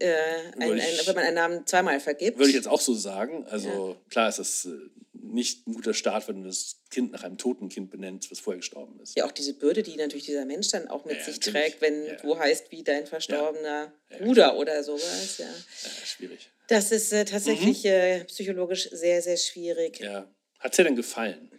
äh, 0.00 0.52
ein, 0.56 0.62
ein, 0.62 0.78
ich- 0.78 1.06
wenn 1.06 1.14
man 1.14 1.24
einen 1.24 1.34
Namen 1.34 1.66
zweimal 1.66 2.00
vergibt. 2.00 2.38
würde 2.38 2.48
ich 2.50 2.56
jetzt 2.56 2.68
auch 2.68 2.80
so 2.80 2.94
sagen. 2.94 3.44
Also 3.46 3.96
klar 4.08 4.28
ist 4.28 4.38
es 4.38 4.64
äh, 4.64 4.70
nicht 5.12 5.66
ein 5.66 5.74
guter 5.74 5.94
Start, 5.94 6.26
wenn 6.28 6.42
du 6.42 6.48
das 6.48 6.80
Kind 6.90 7.12
nach 7.12 7.22
einem 7.22 7.36
toten 7.38 7.68
Kind 7.68 7.90
benennst, 7.90 8.30
was 8.30 8.40
vorher 8.40 8.58
gestorben 8.58 8.98
ist. 9.00 9.16
ja, 9.16 9.24
auch 9.26 9.32
diese 9.32 9.54
Bürde, 9.54 9.82
die 9.82 9.94
natürlich 9.96 10.24
dieser 10.26 10.44
Mensch 10.46 10.68
dann 10.68 10.88
auch 10.88 11.04
mit 11.04 11.16
Ja, 11.18 11.24
sich 11.24 11.36
natürlich. 11.36 11.62
trägt, 11.62 11.80
wenn 11.82 12.04
Ja. 12.06 12.16
du 12.16 12.38
heißt 12.38 12.70
wie 12.72 12.82
dein 12.82 13.06
verstorbener 13.06 13.92
Ja, 14.10 14.18
Bruder 14.18 14.56
oder 14.56 14.82
sowas. 14.82 15.38
Ja. 15.38 15.46
Ja, 15.46 15.90
schwierig. 16.06 16.50
Das 16.68 16.90
ist 16.92 17.12
äh, 17.12 17.24
tatsächlich 17.24 17.84
äh, 17.84 18.24
psychologisch 18.24 18.88
sehr, 18.90 19.20
sehr 19.22 19.36
schwierig. 19.36 20.00
Mhm. 20.00 20.06
Ja. 20.06 20.34
Hat 20.60 20.72
es 20.72 20.76
dir 20.76 20.84
denn 20.84 20.96
gefallen? 20.96 21.50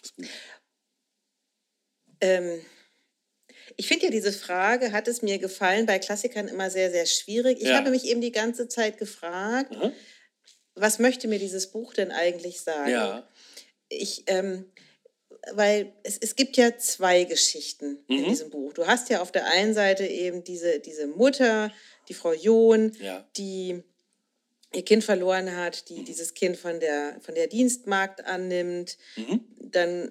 Das? 0.00 0.12
Ähm, 2.20 2.60
ich 3.80 3.86
finde 3.88 4.06
ja 4.06 4.10
diese 4.10 4.32
Frage, 4.32 4.92
hat 4.92 5.08
es 5.08 5.22
mir 5.22 5.38
gefallen, 5.38 5.86
bei 5.86 5.98
Klassikern 5.98 6.48
immer 6.48 6.68
sehr, 6.68 6.90
sehr 6.90 7.06
schwierig. 7.06 7.58
Ich 7.62 7.68
Ja. 7.68 7.76
habe 7.76 7.90
mich 7.90 8.04
eben 8.04 8.20
die 8.20 8.32
ganze 8.32 8.68
Zeit 8.68 8.98
gefragt, 8.98 9.72
Aha. 9.74 9.92
was 10.74 10.98
möchte 10.98 11.28
mir 11.28 11.38
dieses 11.38 11.68
Buch 11.70 11.94
denn 11.94 12.10
eigentlich 12.10 12.60
sagen? 12.60 12.90
Ja. 12.90 13.28
ich, 13.90 14.24
ähm, 14.26 14.66
weil 15.52 15.94
es, 16.02 16.18
es 16.18 16.36
gibt 16.36 16.58
ja 16.58 16.76
zwei 16.76 17.24
Geschichten 17.24 18.04
in 18.08 18.20
Mhm. 18.22 18.28
diesem 18.28 18.50
Buch. 18.50 18.74
Du 18.74 18.86
hast 18.86 19.08
ja 19.08 19.22
auf 19.22 19.32
der 19.32 19.46
einen 19.46 19.72
Seite 19.72 20.04
eben 20.06 20.44
diese, 20.44 20.78
diese 20.80 21.06
Mutter, 21.06 21.72
die 22.08 22.14
Frau 22.14 22.34
John, 22.34 22.92
Ja. 23.00 23.26
die 23.38 23.82
ihr 24.74 24.84
Kind 24.84 25.04
verloren 25.04 25.56
hat, 25.56 25.84
Mhm. 25.88 25.94
die 25.94 26.04
dieses 26.04 26.34
Kind 26.34 26.58
von 26.58 26.80
der, 26.80 27.16
von 27.22 27.34
der 27.34 27.46
Dienstmagd 27.46 28.26
annimmt. 28.26 28.98
Mhm. 29.16 29.40
Dann 29.58 30.10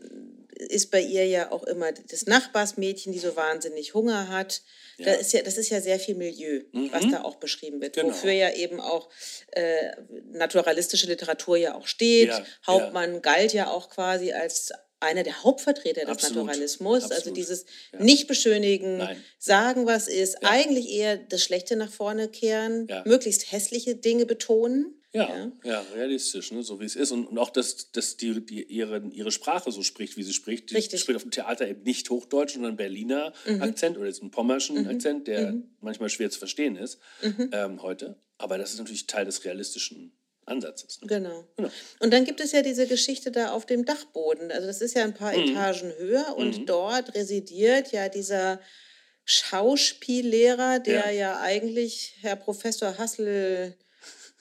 ist 0.59 0.91
bei 0.91 1.01
ihr 1.01 1.25
ja 1.27 1.51
auch 1.51 1.63
immer 1.63 1.91
das 1.91 2.25
Nachbarsmädchen, 2.25 3.11
die 3.13 3.19
so 3.19 3.35
wahnsinnig 3.35 3.93
Hunger 3.93 4.27
hat. 4.29 4.61
Da 4.97 5.11
Ja. 5.11 5.13
ist 5.13 5.31
ja, 5.33 5.41
das 5.43 5.57
ist 5.57 5.69
ja 5.69 5.79
sehr 5.81 5.99
viel 5.99 6.15
Milieu, 6.15 6.61
was 6.91 7.03
Mhm. 7.03 7.11
da 7.11 7.21
auch 7.23 7.35
beschrieben 7.35 7.81
wird, 7.81 7.95
Genau. 7.95 8.09
wofür 8.09 8.31
ja 8.31 8.51
eben 8.53 8.79
auch 8.81 9.09
äh, 9.53 9.91
naturalistische 10.31 11.07
Literatur 11.07 11.57
ja 11.57 11.75
auch 11.75 11.87
steht. 11.87 12.29
Ja, 12.29 12.39
ja. 12.39 12.45
Hauptmann 12.65 13.21
galt 13.21 13.53
ja 13.53 13.69
auch 13.69 13.89
quasi 13.89 14.31
als 14.33 14.71
einer 14.99 15.21
der 15.21 15.43
Hauptvertreter 15.43 16.01
des 16.01 16.09
Absolut, 16.09 16.45
Naturalismus. 16.47 17.03
Also 17.03 17.13
absolut. 17.15 17.37
dieses 17.37 17.65
Ja. 17.93 17.99
nicht 18.01 18.25
beschönigen, 18.27 18.97
Nein. 18.97 19.23
sagen, 19.37 19.85
was 19.85 20.07
ist, 20.07 20.37
Ja. 20.41 20.49
eigentlich 20.49 20.89
eher 20.89 21.17
das 21.17 21.43
Schlechte 21.43 21.75
nach 21.75 21.91
vorne 21.91 22.29
kehren, 22.29 22.87
Ja. 22.89 23.03
möglichst 23.05 23.51
hässliche 23.51 23.95
Dinge 23.95 24.25
betonen. 24.25 24.96
Ja, 25.13 25.51
ja, 25.63 25.81
realistisch, 25.95 26.51
ne? 26.51 26.63
so 26.63 26.79
wie 26.79 26.85
es 26.85 26.95
ist. 26.95 27.11
Und, 27.11 27.27
und 27.27 27.37
auch, 27.39 27.49
dass, 27.49 27.91
dass 27.91 28.17
die, 28.17 28.45
die 28.45 28.63
ihre, 28.63 29.01
ihre 29.11 29.31
Sprache 29.31 29.71
so 29.71 29.81
spricht, 29.81 30.17
wie 30.17 30.23
sie 30.23 30.33
spricht. 30.33 30.69
Die 30.69 30.75
Richtig. 30.75 30.99
Mhm. 30.99 31.03
spricht 31.03 31.15
auf 31.15 31.21
dem 31.23 31.31
Theater 31.31 31.67
eben 31.67 31.83
nicht 31.83 32.09
Hochdeutsch, 32.09 32.53
sondern 32.53 32.75
Berliner 32.75 33.31
Akzent 33.59 33.97
oder 33.97 34.07
jetzt 34.07 34.21
einen 34.21 34.31
pommerschen 34.31 34.85
Akzent, 34.87 35.27
der 35.27 35.55
manchmal 35.79 36.09
schwer 36.09 36.29
zu 36.29 36.39
verstehen 36.39 36.75
ist 36.75 36.99
Mhm. 37.23 37.49
ähm, 37.53 37.81
heute. 37.81 38.17
Aber 38.37 38.57
das 38.57 38.73
ist 38.73 38.79
natürlich 38.79 39.07
Teil 39.07 39.25
des 39.25 39.43
realistischen 39.45 40.11
Ansatzes. 40.45 41.01
Ne? 41.01 41.07
Genau. 41.07 41.47
Genau. 41.55 41.69
Und 41.99 42.13
dann 42.13 42.23
gibt 42.25 42.39
es 42.39 42.51
ja 42.51 42.61
diese 42.61 42.85
Geschichte 42.85 43.31
da 43.31 43.51
auf 43.51 43.65
dem 43.65 43.85
Dachboden. 43.85 44.51
Also 44.51 44.67
das 44.67 44.81
ist 44.81 44.93
ja 44.93 45.03
ein 45.03 45.13
paar 45.13 45.35
Mhm. 45.35 45.49
Etagen 45.49 45.93
höher 45.97 46.35
und 46.37 46.65
dort 46.69 47.15
residiert 47.15 47.91
ja 47.91 48.09
dieser 48.09 48.59
Schauspiellehrer, 49.25 50.79
der 50.79 51.05
Ja. 51.07 51.33
ja, 51.33 51.39
eigentlich 51.41 52.15
Herr 52.21 52.35
Professor 52.35 52.97
Hassel, 52.97 53.75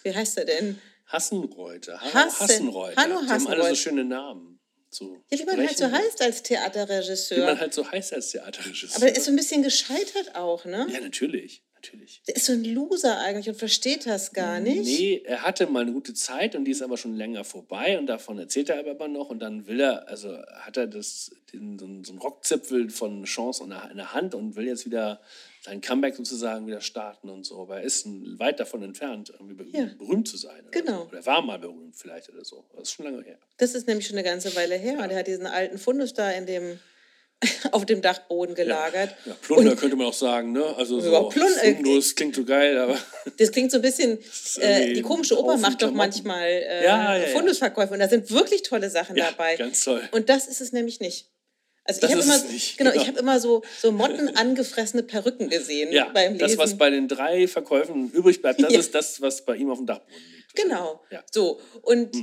wie 0.07 0.15
heißt 0.15 0.39
er 0.39 0.45
denn? 0.47 0.79
Hassenreuter, 1.07 2.01
Hanno 2.01 2.15
Hassen- 2.15 2.41
Hassenreuter. 2.41 3.01
Hanno 3.03 3.21
Die 3.23 3.29
haben 3.29 3.31
alle 3.31 3.41
so 3.41 3.49
Hassenreuter. 3.69 3.77
schöne 3.77 4.05
Namen. 4.05 4.59
So 4.91 5.17
Ja, 5.31 5.39
wie 5.39 5.45
man 5.45 5.59
halt 5.59 5.77
so 5.77 5.91
heißt 5.91 6.23
als 6.23 6.39
Wie 6.41 6.43
Theaterregisseur. 6.45 7.45
man 7.45 7.61
halt 7.61 7.75
so 7.75 7.91
heißt 7.91 8.13
als 8.15 8.31
Theaterregisseur. 8.31 8.97
Aber 8.97 9.09
er 9.09 9.17
ist 9.17 9.25
so 9.25 9.31
ein 9.31 9.37
bisschen 9.37 9.63
gescheitert 9.63 10.35
auch, 10.35 10.65
ne? 10.65 10.87
ja, 10.91 11.01
natürlich, 11.01 11.63
natürlich. 11.75 12.23
Der 12.27 12.37
ist 12.37 12.47
so 12.47 12.53
ein 12.53 12.65
Loser 12.65 13.19
eigentlich 13.19 13.49
und 13.49 13.57
versteht 13.57 14.07
das 14.07 14.33
gar 14.33 14.59
nicht. 14.61 14.85
Nee, 14.85 15.23
er 15.25 15.43
hatte 15.43 15.67
mal 15.67 15.83
eine 15.83 15.93
gute 15.93 16.15
Zeit 16.15 16.55
und 16.57 16.65
die 16.65 16.71
ist 16.71 16.83
aber 16.83 16.97
schon 16.97 17.15
länger 17.15 17.45
vorbei 17.45 17.99
und 17.99 18.07
davon 18.07 18.39
erzählt 18.39 18.71
er 18.71 18.79
aber 18.89 19.09
noch 19.09 19.29
und 19.29 19.41
dann 19.41 19.67
will 19.67 19.81
er, 19.81 20.09
also 20.09 20.31
hat 20.61 20.77
er 20.77 20.87
das, 20.87 21.31
den, 21.53 21.79
so, 21.79 21.85
einen- 21.85 22.19
Rockzipfel 22.19 22.89
von 22.91 23.25
Chance 23.25 23.65
in 23.65 23.71
der 23.97 24.13
Hand 24.15 24.35
und 24.35 24.57
will 24.57 24.67
jetzt 24.67 24.87
wieder 24.87 25.21
sein 25.67 25.81
Comeback 25.81 26.15
sozusagen 26.15 26.67
wieder 26.67 26.81
starten 26.81 27.29
und 27.29 27.45
so, 27.45 27.61
aber 27.61 27.79
er 27.79 27.83
ist 27.83 28.07
weit 28.39 28.61
davon 28.61 28.83
entfernt, 28.85 29.33
Ja. 29.73 29.87
berühmt 29.99 30.29
zu 30.29 30.37
sein. 30.37 30.61
Oder 30.63 30.71
Genau. 30.71 30.99
So. 31.03 31.09
Oder 31.09 31.19
er 31.19 31.27
war 31.27 31.43
mal 31.43 31.59
berühmt 31.59 31.97
vielleicht 31.97 32.29
oder 32.31 32.45
so. 32.45 32.65
Das 32.75 32.85
ist 32.85 32.93
schon 32.93 33.05
lange 33.07 33.23
her. 33.25 33.39
Das 33.59 33.75
ist 33.75 33.87
nämlich 33.89 34.07
schon 34.07 34.17
eine 34.17 34.25
ganze 34.27 34.55
Weile 34.55 34.77
her. 34.77 34.95
Und 35.03 35.11
er 35.11 35.19
hat 35.19 35.27
diesen 35.27 35.47
alten 35.47 35.77
Fundus 35.79 36.15
da 36.15 36.31
in 36.31 36.47
dem, 36.47 36.79
auf 37.73 37.85
dem 37.85 38.01
Dachboden 38.01 38.55
gelagert. 38.55 39.15
Ja, 39.27 39.35
Plunder 39.43 39.75
könnte 39.77 39.97
man 39.97 40.07
auch 40.07 40.15
sagen, 40.15 40.53
ne? 40.53 40.65
Also 40.77 41.01
so 41.01 41.13
Ja, 41.13 41.31
Fundus 41.31 42.15
klingt 42.15 42.37
so 42.37 42.45
geil, 42.45 42.79
aber 42.79 42.97
Das 43.39 43.51
klingt 43.51 43.71
so 43.73 43.79
ein 43.79 43.83
bisschen, 43.83 44.19
äh, 44.61 44.95
die 44.95 45.03
komische 45.03 45.37
Oper 45.39 45.57
macht 45.59 45.83
doch 45.83 45.91
manchmal 45.91 46.47
äh, 46.49 46.85
Ja, 46.85 47.17
ja, 47.17 47.27
ja. 47.27 47.27
Fundusverkäufe 47.37 47.93
und 47.93 47.99
da 48.01 48.09
sind 48.09 48.31
wirklich 48.31 48.63
tolle 48.63 48.89
Sachen 48.89 49.17
ja, 49.17 49.31
dabei. 49.31 49.57
ganz 49.57 49.83
toll. 49.85 50.03
Und 50.13 50.29
das 50.29 50.47
ist 50.47 50.61
es 50.61 50.73
nämlich 50.73 51.01
nicht. 51.01 51.29
Also 51.89 52.01
Das 52.01 52.11
ich 52.11 52.17
habe 52.17 52.25
immer, 52.25 52.53
nicht, 52.53 52.79
genau, 52.79 52.91
genau. 52.91 53.03
ich 53.03 53.09
habe 53.09 53.19
immer 53.21 53.41
so, 53.41 53.63
so 53.81 53.93
mottenangefressene 53.93 55.03
Perücken 55.03 55.49
gesehen 55.49 55.93
Ja, 55.93 56.09
beim 56.13 56.33
Lesen. 56.33 56.39
das, 56.39 56.59
was 56.59 56.77
bei 56.77 56.91
den 56.91 57.09
drei 57.09 57.47
Verkäufen 57.49 58.11
übrig 58.11 58.43
bleibt, 58.43 58.63
das 58.63 58.73
Ja. 58.73 58.79
ist 58.81 58.95
das, 58.95 59.21
was 59.21 59.45
bei 59.45 59.57
ihm 59.57 59.71
auf 59.71 59.79
dem 59.79 59.87
Dachboden 59.87 60.15
liegt. 60.35 60.55
Genau. 60.57 61.01
Ja. 61.11 61.19
Hm. 61.19 61.25
So. 61.31 61.61
Und 61.83 62.15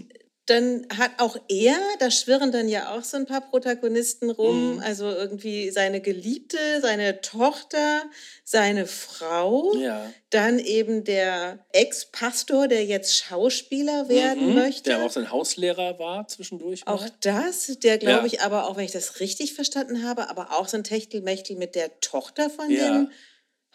dann 0.46 0.86
hat 0.98 1.12
auch 1.20 1.38
er, 1.48 1.78
da 2.00 2.12
schwirren 2.12 2.52
dann 2.52 2.68
ja 2.68 2.94
auch 2.94 3.04
so 3.04 3.16
ein 3.16 3.26
paar 3.26 3.42
Protagonisten 3.42 4.30
rum, 4.30 4.74
Hm. 4.76 4.80
also 4.84 5.10
irgendwie 5.10 5.70
seine 5.72 6.02
Geliebte, 6.02 6.58
seine 6.82 7.22
Tochter, 7.22 8.04
seine 8.44 8.86
Frau, 8.86 9.74
Ja. 9.78 10.12
dann 10.32 10.60
eben 10.60 11.06
der 11.06 11.66
Ex-Pastor, 11.72 12.68
der 12.68 12.84
jetzt 12.86 13.16
Schauspieler 13.16 14.10
werden 14.10 14.50
Mhm, 14.50 14.56
möchte. 14.56 14.90
Der 14.90 15.06
auch 15.06 15.12
sein 15.12 15.32
Hauslehrer 15.32 15.98
war 15.98 16.28
zwischendurch. 16.28 16.86
mal. 16.86 16.94
Auch 16.94 17.08
das, 17.22 17.68
der 17.82 17.98
glaube 17.98 18.20
Ja. 18.20 18.34
ich 18.34 18.42
aber 18.42 18.68
auch, 18.68 18.76
wenn 18.76 18.84
ich 18.86 18.92
das 18.92 19.22
richtig 19.22 19.54
verstanden 19.54 20.04
habe, 20.04 20.30
aber 20.30 20.52
auch 20.58 20.68
so 20.68 20.76
ein 20.76 20.84
Techtelmechtel 20.84 21.56
mit 21.56 21.76
der 21.76 22.00
Tochter 22.02 22.50
von 22.50 22.70
Ja. 22.70 22.90
dem 22.90 23.12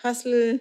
Hassel, 0.03 0.61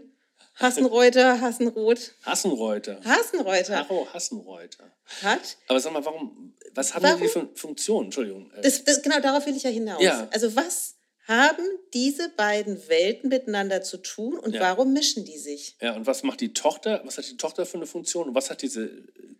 Hassenreuter, 0.55 1.41
Hassenroth, 1.41 2.13
Hassenreuter. 2.25 2.99
Hassenreuter 3.03 3.75
Harro 3.77 4.07
Hassenreuter. 4.13 4.91
Hat. 5.21 5.57
Aber 5.67 5.79
sag 5.79 5.93
mal, 5.93 6.03
warum, 6.05 6.53
was 6.73 6.93
haben 6.93 7.03
Warum? 7.03 7.21
die 7.21 7.27
für 7.27 7.49
Funktionen? 7.55 8.05
Entschuldigung. 8.05 8.51
äh, 8.55 8.61
Das, 8.61 8.83
das, 8.83 9.01
genau 9.01 9.19
darauf 9.19 9.45
will 9.45 9.55
ich 9.55 9.63
ja 9.63 9.69
hinaus. 9.69 10.01
Ja. 10.01 10.27
Also 10.31 10.55
was 10.55 10.95
haben 11.27 11.63
diese 11.93 12.29
beiden 12.37 12.87
Welten 12.87 13.29
miteinander 13.29 13.81
zu 13.81 13.97
tun 13.97 14.39
und 14.39 14.53
Ja. 14.53 14.61
warum 14.61 14.93
mischen 14.93 15.25
die 15.25 15.37
sich? 15.37 15.75
Ja, 15.81 15.93
und 15.95 16.07
was 16.07 16.23
macht 16.23 16.39
die 16.39 16.53
Tochter, 16.53 17.01
was 17.03 17.17
hat 17.17 17.29
die 17.29 17.35
Tochter 17.37 17.65
für 17.65 17.77
eine 17.77 17.85
Funktion 17.85 18.29
und 18.29 18.35
was 18.35 18.49
hat 18.49 18.61
diese, 18.61 18.89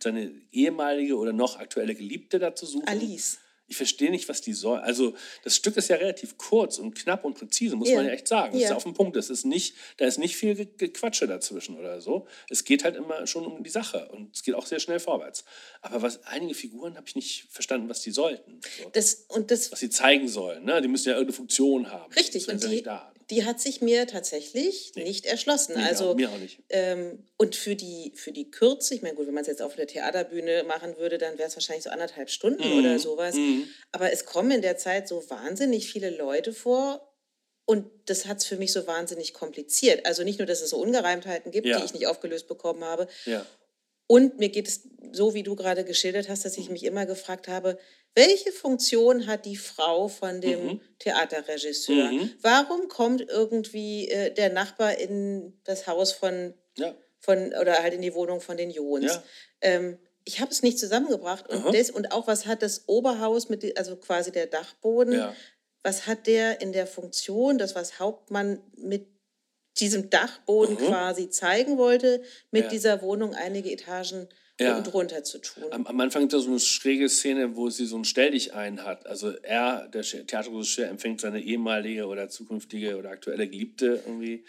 seine 0.04 0.32
ehemalige 0.52 1.16
oder 1.16 1.32
noch 1.32 1.58
aktuelle 1.60 1.96
Geliebte 1.96 2.40
da 2.40 2.54
zu 2.56 2.66
suchen? 2.66 2.88
Alice. 2.88 3.38
Ich 3.70 3.76
verstehe 3.78 4.12
nicht, 4.12 4.30
was 4.30 4.40
die 4.42 4.54
soll. 4.54 4.80
Also, 4.80 5.14
das 5.44 5.56
Stück 5.56 5.76
ist 5.78 5.90
ja 5.90 5.98
relativ 5.98 6.38
kurz 6.38 6.80
und 6.80 6.96
knapp 6.96 7.26
und 7.26 7.34
präzise, 7.38 7.76
muss 7.76 7.90
Ja. 7.90 7.98
man 7.98 8.06
ja 8.06 8.12
echt 8.14 8.28
sagen. 8.28 8.54
Das 8.54 8.62
Ja. 8.62 8.70
ist 8.70 8.76
auf 8.76 8.84
den 8.84 8.94
Punkt. 8.94 9.16
Das 9.18 9.30
ist 9.30 9.46
nicht, 9.46 9.76
da 9.98 10.06
ist 10.06 10.18
nicht 10.18 10.36
viel 10.38 10.56
Ge- 10.56 10.68
Gequatsche 10.78 11.28
dazwischen 11.28 11.78
oder 11.78 12.00
so. 12.00 12.28
Es 12.50 12.64
geht 12.64 12.84
halt 12.86 12.96
immer 12.96 13.28
schon 13.28 13.46
um 13.46 13.64
die 13.64 13.70
Sache 13.70 14.08
und 14.14 14.34
es 14.36 14.44
geht 14.44 14.56
auch 14.56 14.66
sehr 14.66 14.80
schnell 14.80 15.00
vorwärts. 15.00 15.44
Aber 15.82 16.02
was 16.02 16.24
einige 16.26 16.54
Figuren 16.54 16.96
habe 16.96 17.08
ich 17.08 17.16
nicht 17.16 17.48
verstanden, 17.50 17.90
was 17.90 18.02
die 18.02 18.12
sollten. 18.12 18.60
So. 18.82 18.90
Das, 18.94 19.26
und 19.28 19.52
das 19.52 19.72
Was 19.72 19.80
sie 19.82 19.90
zeigen 19.90 20.28
sollen. 20.30 20.64
Ne? 20.64 20.82
Die 20.82 20.88
müssen 20.88 21.10
ja 21.10 21.16
irgendeine 21.16 21.36
Funktion 21.36 21.92
haben. 21.92 22.14
Richtig, 22.14 22.48
und 22.48 22.64
die, 22.64 22.82
da. 22.84 23.12
Die 23.30 23.44
hat 23.46 23.60
sich 23.60 23.82
mir 23.82 24.08
tatsächlich 24.08 24.94
Nee. 24.96 25.04
nicht 25.04 25.26
erschlossen. 25.26 25.76
Nee, 25.76 25.84
also, 25.84 26.16
mir 26.16 26.30
auch 26.30 26.38
nicht. 26.38 26.60
Ähm, 26.70 27.26
und 27.38 27.56
für 27.56 27.76
die, 27.76 28.14
für 28.16 28.32
die 28.32 28.50
Kürze, 28.50 28.96
ich 28.96 29.02
meine, 29.02 29.16
gut, 29.16 29.28
wenn 29.28 29.34
man 29.34 29.42
es 29.42 29.48
jetzt 29.48 29.62
auf 29.62 29.76
der 29.76 29.88
Theaterbühne 29.88 30.64
machen 30.64 30.98
würde, 30.98 31.18
dann 31.18 31.38
wäre 31.38 31.50
es 31.50 31.56
wahrscheinlich 31.56 31.84
so 31.84 31.90
anderthalb 31.90 32.30
Stunden 32.30 32.66
Mhm. 32.68 32.80
oder 32.80 33.00
sowas. 33.00 33.36
Aber 33.92 34.12
es 34.14 34.26
kommen 34.26 34.52
in 34.52 34.62
der 34.62 34.78
Zeit 34.78 35.08
so 35.08 35.30
wahnsinnig 35.30 35.92
viele 35.92 36.10
Leute 36.10 36.54
vor. 36.54 37.04
Und 37.66 37.90
das 38.06 38.26
hat 38.28 38.38
es 38.38 38.46
für 38.46 38.56
mich 38.56 38.72
so 38.72 38.88
wahnsinnig 38.88 39.34
kompliziert. 39.34 40.06
Also 40.06 40.24
nicht 40.24 40.40
nur, 40.40 40.46
dass 40.46 40.62
es 40.62 40.70
so 40.70 40.78
Ungereimtheiten 40.78 41.52
gibt, 41.52 41.68
Ja. 41.68 41.80
die 41.80 41.86
ich 41.86 41.94
nicht 41.94 42.08
aufgelöst 42.08 42.48
bekommen 42.48 42.86
habe. 42.86 43.10
Ja. 43.26 43.46
Und 44.10 44.40
mir 44.40 44.48
geht 44.48 44.70
es 44.70 44.88
so, 45.12 45.34
wie 45.34 45.44
du 45.44 45.58
gerade 45.58 45.84
geschildert 45.84 46.30
hast, 46.30 46.46
dass 46.46 46.58
ich 46.58 46.70
mich 46.70 46.84
immer 46.86 47.06
gefragt 47.06 47.50
habe, 47.50 47.78
welche 48.18 48.52
Funktion 48.52 49.28
hat 49.28 49.46
die 49.46 49.56
Frau 49.58 50.08
von 50.08 50.42
dem 50.42 50.66
Mhm. 50.66 50.82
Theaterregisseur? 51.00 52.10
Warum 52.42 52.88
kommt 52.88 53.22
irgendwie 53.30 54.08
äh, 54.10 54.34
der 54.34 54.50
Nachbar 54.52 54.98
in 54.98 55.54
das 55.64 55.86
Haus 55.88 56.12
von, 56.12 56.54
Ja. 56.78 56.96
von 57.20 57.54
oder 57.62 57.76
halt 57.84 57.94
in 57.94 58.02
die 58.02 58.14
Wohnung 58.16 58.42
von 58.42 58.58
den 58.58 58.72
Jons? 58.72 59.06
Ja. 59.06 59.24
Ähm, 59.62 60.00
ich 60.26 60.42
habe 60.42 60.52
es 60.52 60.62
nicht 60.64 60.78
zusammengebracht. 60.80 61.48
Und, 61.50 61.74
des, 61.74 61.90
und 61.92 62.12
auch, 62.12 62.28
was 62.28 62.46
hat 62.48 62.62
das 62.62 62.84
Oberhaus, 62.88 63.48
mit, 63.50 63.78
also 63.78 63.96
quasi 63.96 64.32
der 64.32 64.48
Dachboden, 64.48 65.14
Ja. 65.14 65.36
was 65.84 66.06
hat 66.08 66.28
der 66.28 66.60
in 66.60 66.74
der 66.74 66.88
Funktion, 66.88 67.58
das 67.58 67.76
was 67.76 68.00
Hauptmann 68.00 68.62
mit 68.76 69.06
diesem 69.80 70.10
Dachboden 70.10 70.74
Mhm. 70.76 70.88
quasi 70.88 71.30
zeigen 71.30 71.78
wollte, 71.78 72.24
mit 72.52 72.72
dieser 72.72 73.02
Wohnung 73.04 73.36
einige 73.36 73.72
Etagen 73.72 74.28
Ja. 74.60 74.82
drunter 74.82 75.24
zu 75.24 75.40
tun. 75.40 75.66
Am, 75.72 75.86
am 75.86 76.00
Anfang 76.00 76.24
ist 76.24 76.34
da 76.34 76.40
so 76.40 76.50
eine 76.50 76.60
schräge 76.60 77.10
Szene, 77.10 77.56
wo 77.56 77.70
sie 77.70 77.86
so 77.86 77.98
ein 77.98 78.06
Stell 78.06 78.32
dich 78.32 78.54
ein 78.56 78.84
hat. 78.84 79.06
Also 79.06 79.30
er, 79.30 79.88
der 79.88 80.02
Theaterregisseur, 80.02 80.88
empfängt 80.88 81.22
seine 81.22 81.42
ehemalige 81.42 82.08
oder 82.08 82.28
zukünftige 82.30 82.98
oder 82.98 83.12
aktuelle 83.12 83.48
Geliebte 83.48 84.02
irgendwie. 84.06 84.44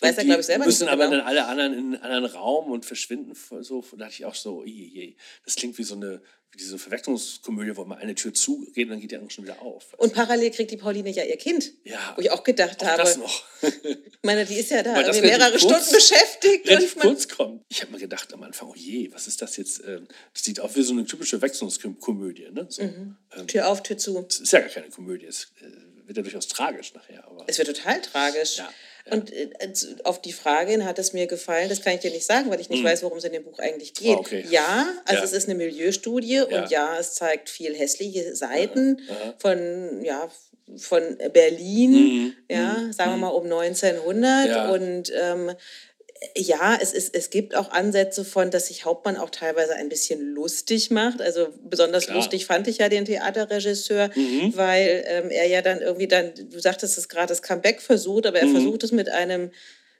Und 0.00 0.02
er, 0.02 0.22
die 0.22 0.26
glaub 0.26 0.40
ich, 0.40 0.46
selber 0.46 0.66
nicht 0.66 0.80
müssen 0.80 0.88
aber 0.88 1.04
genau. 1.04 1.18
dann 1.18 1.26
alle 1.26 1.46
anderen 1.46 1.72
in 1.74 1.78
einen 1.78 1.96
anderen 1.96 2.24
Raum 2.24 2.72
und 2.72 2.84
verschwinden 2.84 3.34
so. 3.60 3.84
Da 3.92 3.96
dachte 3.98 4.14
ich 4.14 4.24
auch 4.24 4.34
so, 4.34 4.64
je, 4.64 4.86
je. 4.86 5.16
das 5.44 5.54
klingt 5.54 5.78
wie 5.78 5.84
so 5.84 5.94
eine 5.94 6.20
diese 6.58 6.78
Verwechslungskomödie, 6.78 7.76
wo 7.76 7.84
mal 7.84 7.96
eine 7.96 8.14
Tür 8.14 8.34
zugeht 8.34 8.84
und 8.84 8.90
dann 8.90 9.00
geht 9.00 9.10
die 9.10 9.16
andere 9.16 9.30
schon 9.30 9.44
wieder 9.44 9.62
auf. 9.62 9.94
Und 9.96 10.12
parallel 10.12 10.50
kriegt 10.50 10.70
die 10.70 10.76
Pauline 10.76 11.10
ja 11.10 11.24
ihr 11.24 11.36
Kind. 11.36 11.72
Ja. 11.84 12.12
Wo 12.16 12.20
ich 12.20 12.30
auch 12.30 12.44
gedacht 12.44 12.82
Auch 12.82 12.86
habe, 12.86 12.98
das 12.98 13.16
noch. 13.16 13.44
ich 13.62 13.98
meine, 14.22 14.44
die 14.44 14.56
ist 14.56 14.70
ja 14.70 14.82
da 14.82 15.02
das 15.02 15.20
mehrere 15.20 15.50
kurz- 15.50 15.62
Stunden 15.62 15.92
beschäftigt. 15.92 16.68
relativ 16.68 16.94
und 16.96 17.04
man, 17.04 17.08
kurz 17.14 17.28
kommt. 17.28 17.62
Ich 17.68 17.80
habe 17.80 17.92
mir 17.92 17.98
gedacht 17.98 18.32
am 18.34 18.42
Anfang, 18.42 18.68
oh 18.68 18.74
je, 18.76 19.10
was 19.12 19.26
ist 19.26 19.40
das 19.40 19.56
jetzt? 19.56 19.82
Ähm, 19.86 20.06
Das 20.34 20.44
sieht 20.44 20.60
auch 20.60 20.74
wie 20.76 20.82
so 20.82 20.92
eine 20.92 21.04
typische 21.06 21.40
Wechselungskomödie. 21.40 22.48
Ne? 22.52 22.66
So. 22.68 22.82
Mhm. 22.82 23.16
Ähm, 23.36 23.46
Tür 23.46 23.68
auf, 23.68 23.82
Tür 23.82 23.96
zu. 23.98 24.24
Es 24.28 24.40
ist 24.40 24.52
ja 24.52 24.60
gar 24.60 24.68
keine 24.68 24.90
Komödie, 24.90 25.26
es 25.26 25.52
äh, 25.60 26.06
wird 26.06 26.16
ja 26.18 26.22
durchaus 26.22 26.48
tragisch 26.48 26.92
nachher. 26.94 27.24
Aber 27.26 27.44
Es 27.46 27.58
wird 27.58 27.68
total 27.68 28.00
tragisch. 28.02 28.58
Ja, 28.58 28.70
Und 29.10 29.32
äh, 29.32 29.48
auf 30.04 30.22
die 30.22 30.32
Frage 30.32 30.70
hin 30.72 30.84
hat 30.84 30.98
es 30.98 31.12
mir 31.12 31.26
gefallen, 31.26 31.68
das 31.68 31.82
kann 31.82 31.94
ich 31.94 32.00
dir 32.00 32.10
nicht 32.10 32.24
sagen, 32.26 32.50
weil 32.50 32.60
ich 32.60 32.68
nicht 32.70 32.84
weiß, 32.84 33.02
worum 33.02 33.18
es 33.18 33.24
in 33.24 33.32
dem 33.32 33.42
Buch 33.44 33.58
eigentlich 33.58 33.94
geht. 33.94 34.16
Ah, 34.16 34.20
okay. 34.20 34.44
Ja, 34.48 34.86
also 35.04 35.18
Ja. 35.20 35.24
es 35.24 35.32
ist 35.32 35.48
eine 35.48 35.56
Milieustudie 35.56 36.34
Ja. 36.36 36.44
und 36.44 36.70
ja, 36.70 36.96
es 36.98 37.14
zeigt 37.14 37.50
viel 37.50 37.74
hässliche 37.74 38.34
Seiten 38.36 39.00
aha. 39.10 39.34
von, 39.38 40.04
ja, 40.04 40.30
von 40.76 41.02
Berlin, 41.32 42.34
ja, 42.48 42.76
sagen 42.92 43.10
wir 43.12 43.16
mal 43.18 43.28
um 43.28 43.44
1900 43.44 44.46
Mhm. 44.46 44.50
Ja. 44.50 44.70
und 44.70 45.12
ähm, 45.20 45.52
ja, 46.36 46.78
es, 46.80 46.92
ist, 46.92 47.14
es 47.14 47.30
gibt 47.30 47.54
auch 47.54 47.70
Ansätze 47.70 48.24
von, 48.24 48.50
dass 48.50 48.68
sich 48.68 48.84
Hauptmann 48.84 49.16
auch 49.16 49.30
teilweise 49.30 49.74
ein 49.74 49.88
bisschen 49.88 50.20
lustig 50.34 50.90
macht. 50.90 51.20
Also 51.20 51.48
besonders 51.64 52.04
Klar. 52.04 52.16
Mhm. 52.16 52.20
lustig 52.22 52.46
fand 52.46 52.68
ich 52.68 52.78
ja 52.78 52.88
den 52.88 53.04
Theaterregisseur, 53.04 54.10
weil 54.54 55.04
ähm, 55.06 55.30
er 55.30 55.46
ja 55.46 55.62
dann 55.62 55.80
irgendwie 55.80 56.08
dann, 56.08 56.32
du 56.50 56.58
sagtest 56.58 56.96
es 56.98 57.08
gerade, 57.08 57.26
das 57.28 57.42
Comeback 57.42 57.80
versucht, 57.80 58.26
aber 58.26 58.38
er 58.40 58.46
Mhm. 58.46 58.52
versucht 58.52 58.82
es 58.84 58.92
mit 58.92 59.08
einem, 59.08 59.50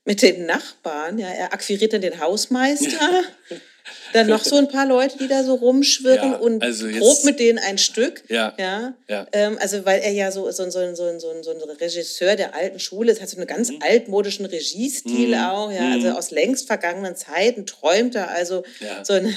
mit 0.05 0.23
den 0.23 0.47
Nachbarn. 0.47 1.19
Ja, 1.19 1.29
er 1.29 1.53
akquiriert 1.53 1.93
dann 1.93 2.01
den 2.03 2.19
Hausmeister. 2.21 2.89
Dann 4.13 4.27
noch 4.29 4.45
so 4.45 4.57
ein 4.57 4.69
paar 4.69 4.87
Leute, 4.87 5.19
die 5.19 5.27
da 5.29 5.43
so 5.43 5.55
rumschwirren 5.55 6.33
Ja, 6.33 6.37
und 6.39 6.63
also 6.63 6.87
jetzt- 6.87 7.01
probt 7.01 7.25
mit 7.25 7.41
denen 7.41 7.59
ein 7.59 7.79
Stück. 7.79 8.23
Ja, 8.29 8.55
ja. 8.59 8.95
ja. 9.09 9.27
Ähm, 9.33 9.59
also 9.61 9.85
weil 9.85 10.01
er 10.03 10.13
ja 10.13 10.31
so, 10.31 10.51
so, 10.51 10.69
so, 10.71 10.95
so, 10.95 11.19
so, 11.19 11.43
so 11.43 11.51
ein 11.51 11.71
Regisseur 11.81 12.37
der 12.37 12.55
alten 12.55 12.79
Schule 12.79 13.11
ist, 13.13 13.21
hat 13.21 13.29
so 13.29 13.37
einen 13.39 13.47
ganz 13.47 13.71
Mhm. 13.71 13.79
altmodischen 13.83 14.47
Regiestil 14.47 15.35
auch, 15.35 15.73
ja, 15.73 15.91
also 15.93 16.11
aus 16.11 16.31
längst 16.31 16.67
vergangenen 16.67 17.17
Zeiten 17.17 17.67
träumt 17.67 18.15
er 18.15 18.31
also 18.31 18.63
Ja. 18.81 19.05
so 19.05 19.15
eine 19.15 19.35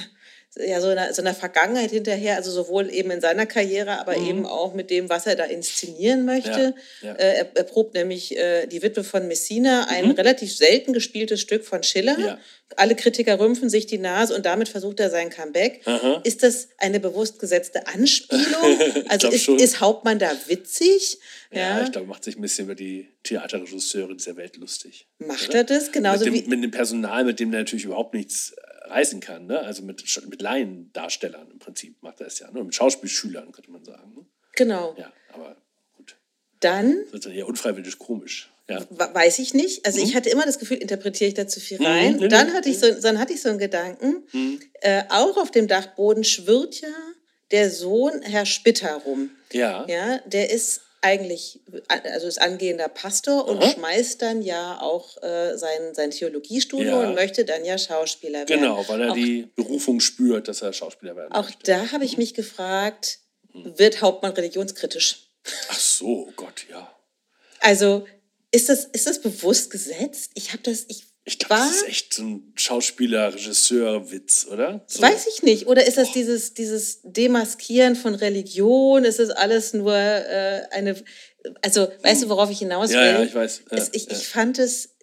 ja, 0.57 0.79
so 0.79 0.87
einer, 0.87 1.13
so 1.13 1.21
einer 1.21 1.33
Vergangenheit 1.33 1.91
hinterher, 1.91 2.37
also 2.37 2.49
sowohl 2.49 2.89
eben 2.93 3.11
in 3.11 3.19
seiner 3.19 3.45
Karriere, 3.45 3.99
aber 3.99 4.15
eben 4.15 4.45
auch 4.45 4.73
mit 4.73 4.89
dem, 4.89 5.09
was 5.09 5.27
er 5.27 5.35
da 5.35 5.43
inszenieren 5.43 6.25
möchte. 6.25 6.73
Ja, 7.01 7.07
ja. 7.09 7.13
Äh, 7.15 7.37
er, 7.37 7.47
er 7.53 7.63
probt 7.63 7.93
nämlich 7.93 8.37
äh, 8.37 8.65
Die 8.67 8.81
Witwe 8.81 9.03
von 9.03 9.27
Messina, 9.27 9.87
ein 9.89 10.11
relativ 10.11 10.55
selten 10.55 10.93
gespieltes 10.93 11.41
Stück 11.41 11.65
von 11.65 11.83
Schiller. 11.83 12.17
Ja. 12.17 12.39
Alle 12.77 12.95
Kritiker 12.95 13.39
rümpfen 13.39 13.69
sich 13.69 13.85
die 13.85 13.97
Nase 13.97 14.35
und 14.35 14.45
damit 14.45 14.69
versucht 14.69 14.99
er 14.99 15.09
sein 15.09 15.29
Comeback. 15.29 15.81
Ist 16.23 16.41
das 16.41 16.69
eine 16.77 16.99
bewusst 16.99 17.39
gesetzte 17.39 17.87
Anspielung? 17.87 18.45
Also 19.07 19.29
ist, 19.29 19.47
ist 19.47 19.81
Hauptmann 19.81 20.19
da 20.19 20.31
witzig? 20.47 21.19
Ja, 21.51 21.83
ich 21.83 21.91
glaube, 21.91 22.07
macht 22.07 22.23
sich 22.23 22.37
ein 22.37 22.41
bisschen 22.41 22.65
über 22.65 22.75
die 22.75 23.07
Theaterregisseure 23.23 24.15
dieser 24.15 24.35
Welt 24.35 24.57
lustig. 24.57 25.07
Macht 25.19 25.49
oder? 25.49 25.59
er 25.59 25.63
das? 25.63 25.91
Genauso 25.91 26.25
mit 26.25 26.33
dem, 26.33 26.45
wie. 26.45 26.49
mit 26.49 26.63
dem 26.63 26.71
Personal, 26.71 27.23
mit 27.23 27.39
dem 27.39 27.51
der 27.51 27.61
natürlich 27.61 27.85
überhaupt 27.85 28.13
nichts 28.13 28.51
äh, 28.51 28.74
reißen 28.89 29.19
kann. 29.19 29.45
Ne? 29.47 29.59
Also 29.59 29.83
mit, 29.83 30.03
mit 30.29 30.41
Laiendarstellern 30.41 31.49
im 31.51 31.59
Prinzip 31.59 32.01
macht 32.01 32.21
er 32.21 32.27
es 32.27 32.39
ja. 32.39 32.49
Ne? 32.51 32.63
Mit 32.63 32.75
Schauspielschülern, 32.75 33.51
könnte 33.51 33.71
man 33.71 33.83
sagen. 33.83 34.13
Ne? 34.15 34.25
Genau. 34.55 34.95
Ja, 34.97 35.11
aber 35.33 35.57
gut. 35.97 36.15
Dann 36.59 36.97
Das 37.05 37.13
ist 37.15 37.25
dann 37.25 37.33
eher 37.33 37.47
unfreiwillig 37.47 37.97
komisch. 37.99 38.51
Ja. 38.67 38.81
We- 38.89 39.09
Weiß 39.13 39.39
ich 39.39 39.53
nicht. 39.53 39.85
Also 39.85 40.01
ich 40.01 40.15
hatte 40.15 40.29
immer 40.29 40.45
das 40.45 40.57
Gefühl, 40.57 40.77
interpretiere 40.77 41.27
ich 41.27 41.33
da 41.35 41.47
zu 41.47 41.59
viel 41.59 41.83
rein. 41.85 42.13
Mhm, 42.15 42.19
nee, 42.21 42.27
dann, 42.29 42.47
nee, 42.47 42.53
hatte 42.53 42.69
ich 42.69 42.79
so, 42.79 42.91
dann 42.91 43.19
hatte 43.19 43.33
ich 43.33 43.41
so 43.41 43.49
einen 43.49 43.59
Gedanken. 43.59 44.23
Äh, 44.81 45.03
auch 45.09 45.37
auf 45.37 45.51
dem 45.51 45.67
Dachboden 45.67 46.23
schwirrt 46.23 46.81
ja 46.81 46.87
der 47.51 47.69
Sohn 47.69 48.21
Herr 48.23 48.45
Spitter 48.47 48.95
rum. 49.05 49.29
Ja. 49.51 49.85
Ja, 49.87 50.17
der 50.25 50.49
ist 50.49 50.81
eigentlich, 51.05 51.59
also 52.13 52.27
ist 52.27 52.41
angehender 52.41 52.87
Pastor 52.89 53.47
und 53.47 53.61
Aha. 53.61 53.69
schmeißt 53.71 54.21
dann 54.23 54.41
ja 54.41 54.81
auch 54.81 55.21
äh, 55.21 55.55
sein, 55.55 55.93
sein 55.93 56.09
Theologiestudium 56.09 56.87
Ja. 57.01 57.07
und 57.07 57.13
möchte 57.15 57.45
dann 57.45 57.63
ja 57.63 57.77
Schauspieler 57.77 58.39
werden. 58.39 58.59
Genau, 58.61 58.83
weil 58.87 59.01
er 59.01 59.11
auch, 59.11 59.15
die 59.15 59.47
Berufung 59.55 59.99
spürt, 59.99 60.47
dass 60.47 60.61
er 60.63 60.73
Schauspieler 60.73 61.15
werden 61.15 61.31
auch 61.31 61.45
möchte. 61.45 61.63
da 61.71 61.91
habe 61.91 62.05
ich 62.05 62.17
mich 62.17 62.33
gefragt, 62.33 63.19
Mhm. 63.53 63.77
wird 63.79 64.01
Hauptmann 64.01 64.33
religionskritisch? 64.33 65.29
Ach 65.69 65.79
so, 65.79 66.05
oh 66.27 66.31
Gott, 66.35 66.65
ja. 66.69 66.91
Also 67.59 68.05
ist 68.51 68.67
das, 68.69 68.85
ist 68.85 69.05
das 69.07 69.21
bewusst 69.21 69.69
gesetzt? 69.71 70.31
Ich 70.33 70.51
habe 70.53 70.63
das, 70.63 70.85
ich, 70.87 71.03
Ich 71.27 71.39
glaube, 71.39 71.55
war, 71.55 71.67
das 71.67 71.77
ist 71.77 71.87
echt 71.87 72.13
so 72.13 72.23
ein 72.23 72.53
Schauspieler-Regisseur-Witz, 72.55 74.45
oder? 74.51 74.83
So. 74.85 75.01
weiß 75.01 75.25
ich 75.33 75.41
nicht. 75.41 75.65
Oder 75.65 75.87
ist 75.87 75.97
das 75.97 76.11
dieses, 76.11 76.53
dieses 76.53 76.99
Demaskieren 77.01 77.95
von 77.95 78.13
Religion? 78.13 79.03
Ist 79.03 79.19
es 79.19 79.31
alles 79.31 79.73
nur 79.73 79.95
äh, 79.95 80.61
eine, 80.69 80.95
also 81.63 81.87
weißt 82.03 82.23
du, 82.23 82.29
worauf 82.29 82.51
ich 82.51 82.59
hinaus 82.59 82.89
will? 82.89 82.97
Ja, 82.97 83.05
ja, 83.05 83.23
ich 83.23 83.33
weiß. 83.33 83.63
Ja, 83.71 83.83
ich, 83.91 84.05
ja. 84.05 84.11
ich 84.11 84.27
fand 84.27 84.59
es 84.59 84.94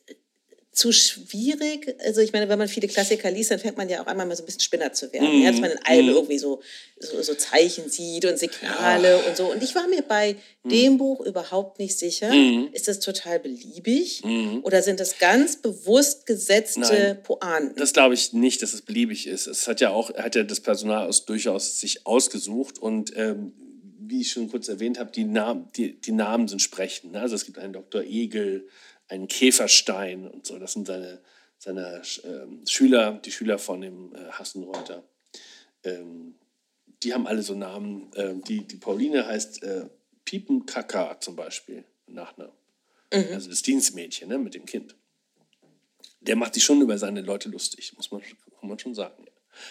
zu 0.72 0.90
schwierig. 0.90 1.94
Also 2.04 2.22
ich 2.22 2.32
meine, 2.32 2.48
wenn 2.48 2.58
man 2.58 2.66
viele 2.66 2.88
Klassiker 2.88 3.30
liest, 3.30 3.50
dann 3.50 3.58
fängt 3.58 3.76
man 3.76 3.88
ja 3.90 4.02
auch 4.02 4.06
einmal 4.06 4.24
mal 4.24 4.34
so 4.34 4.42
ein 4.42 4.46
bisschen 4.46 4.62
Spinner 4.62 4.92
zu 4.92 5.12
werden. 5.12 5.36
Mhm. 5.36 5.42
Ja, 5.42 5.50
dass 5.50 5.60
man 5.60 5.70
in 5.70 5.78
allem 5.84 6.08
irgendwie 6.08 6.38
so, 6.38 6.60
so, 6.98 7.20
so 7.22 7.34
Zeichen 7.34 7.90
sieht 7.90 8.24
und 8.24 8.38
Signale 8.38 9.18
und 9.18 9.36
so. 9.36 9.50
Und 9.52 9.62
ich 9.62 9.74
war 9.74 9.86
mir 9.88 10.02
bei 10.02 10.36
Mhm. 10.64 10.68
dem 10.70 10.98
Buch 10.98 11.20
überhaupt 11.20 11.78
nicht 11.80 11.98
sicher. 11.98 12.32
Ist 12.72 12.86
das 12.86 13.00
total 13.00 13.40
beliebig? 13.40 14.24
Mhm. 14.24 14.60
Oder 14.62 14.80
sind 14.82 15.00
das 15.00 15.18
ganz 15.18 15.56
bewusst 15.56 16.24
gesetzte 16.24 16.80
Nein. 16.80 17.22
Pointen? 17.22 17.76
Das 17.76 17.92
glaube 17.92 18.14
ich 18.14 18.32
nicht, 18.32 18.62
dass 18.62 18.72
es 18.72 18.82
beliebig 18.82 19.26
ist. 19.26 19.46
Es 19.48 19.66
hat 19.66 19.80
ja 19.80 19.90
auch, 19.90 20.14
hat 20.14 20.36
ja 20.36 20.44
das 20.44 20.60
Personal 20.60 21.08
aus, 21.08 21.24
durchaus 21.26 21.80
sich 21.80 22.06
ausgesucht 22.06 22.78
und 22.78 23.12
ähm, 23.16 23.52
wie 24.04 24.20
ich 24.20 24.30
schon 24.32 24.50
kurz 24.50 24.68
erwähnt 24.68 24.98
habe, 24.98 25.10
die, 25.10 25.24
Namen, 25.24 25.68
die, 25.76 26.00
die 26.00 26.12
Namen 26.12 26.46
sind 26.46 26.60
sprechend. 26.60 27.12
Ne? 27.12 27.20
Also 27.20 27.34
es 27.34 27.44
gibt 27.44 27.58
einen 27.58 27.72
Dr. 27.72 28.02
Egel, 28.02 28.68
einen 29.12 29.28
Käferstein 29.28 30.26
und 30.28 30.46
so. 30.46 30.58
Das 30.58 30.72
sind 30.72 30.86
seine, 30.86 31.20
seine 31.58 32.02
ähm, 32.24 32.64
Schüler, 32.66 33.20
die 33.24 33.32
Schüler 33.32 33.58
von 33.58 33.80
dem 33.80 34.14
äh, 34.14 34.30
Hassenreuter. 34.32 35.02
Ähm, 35.84 36.34
die 37.02 37.14
haben 37.14 37.26
alle 37.26 37.42
so 37.42 37.54
Namen. 37.54 38.10
Ähm, 38.16 38.42
die, 38.44 38.60
die 38.66 38.76
Pauline 38.76 39.26
heißt 39.26 39.62
äh, 39.62 39.86
Piepenkaka 40.24 41.20
zum 41.20 41.36
Beispiel, 41.36 41.84
Nachnamen. 42.06 42.54
Also 43.10 43.50
das 43.50 43.60
Dienstmädchen 43.60 44.30
ne, 44.30 44.38
mit 44.38 44.54
dem 44.54 44.64
Kind 44.64 44.94
der 46.22 46.36
macht 46.36 46.54
sich 46.54 46.64
schon 46.64 46.80
über 46.80 46.96
seine 46.98 47.20
Leute 47.20 47.48
lustig, 47.48 47.92
muss 47.96 48.10
man, 48.10 48.22
muss 48.60 48.62
man 48.62 48.78
schon 48.78 48.94
sagen. 48.94 49.24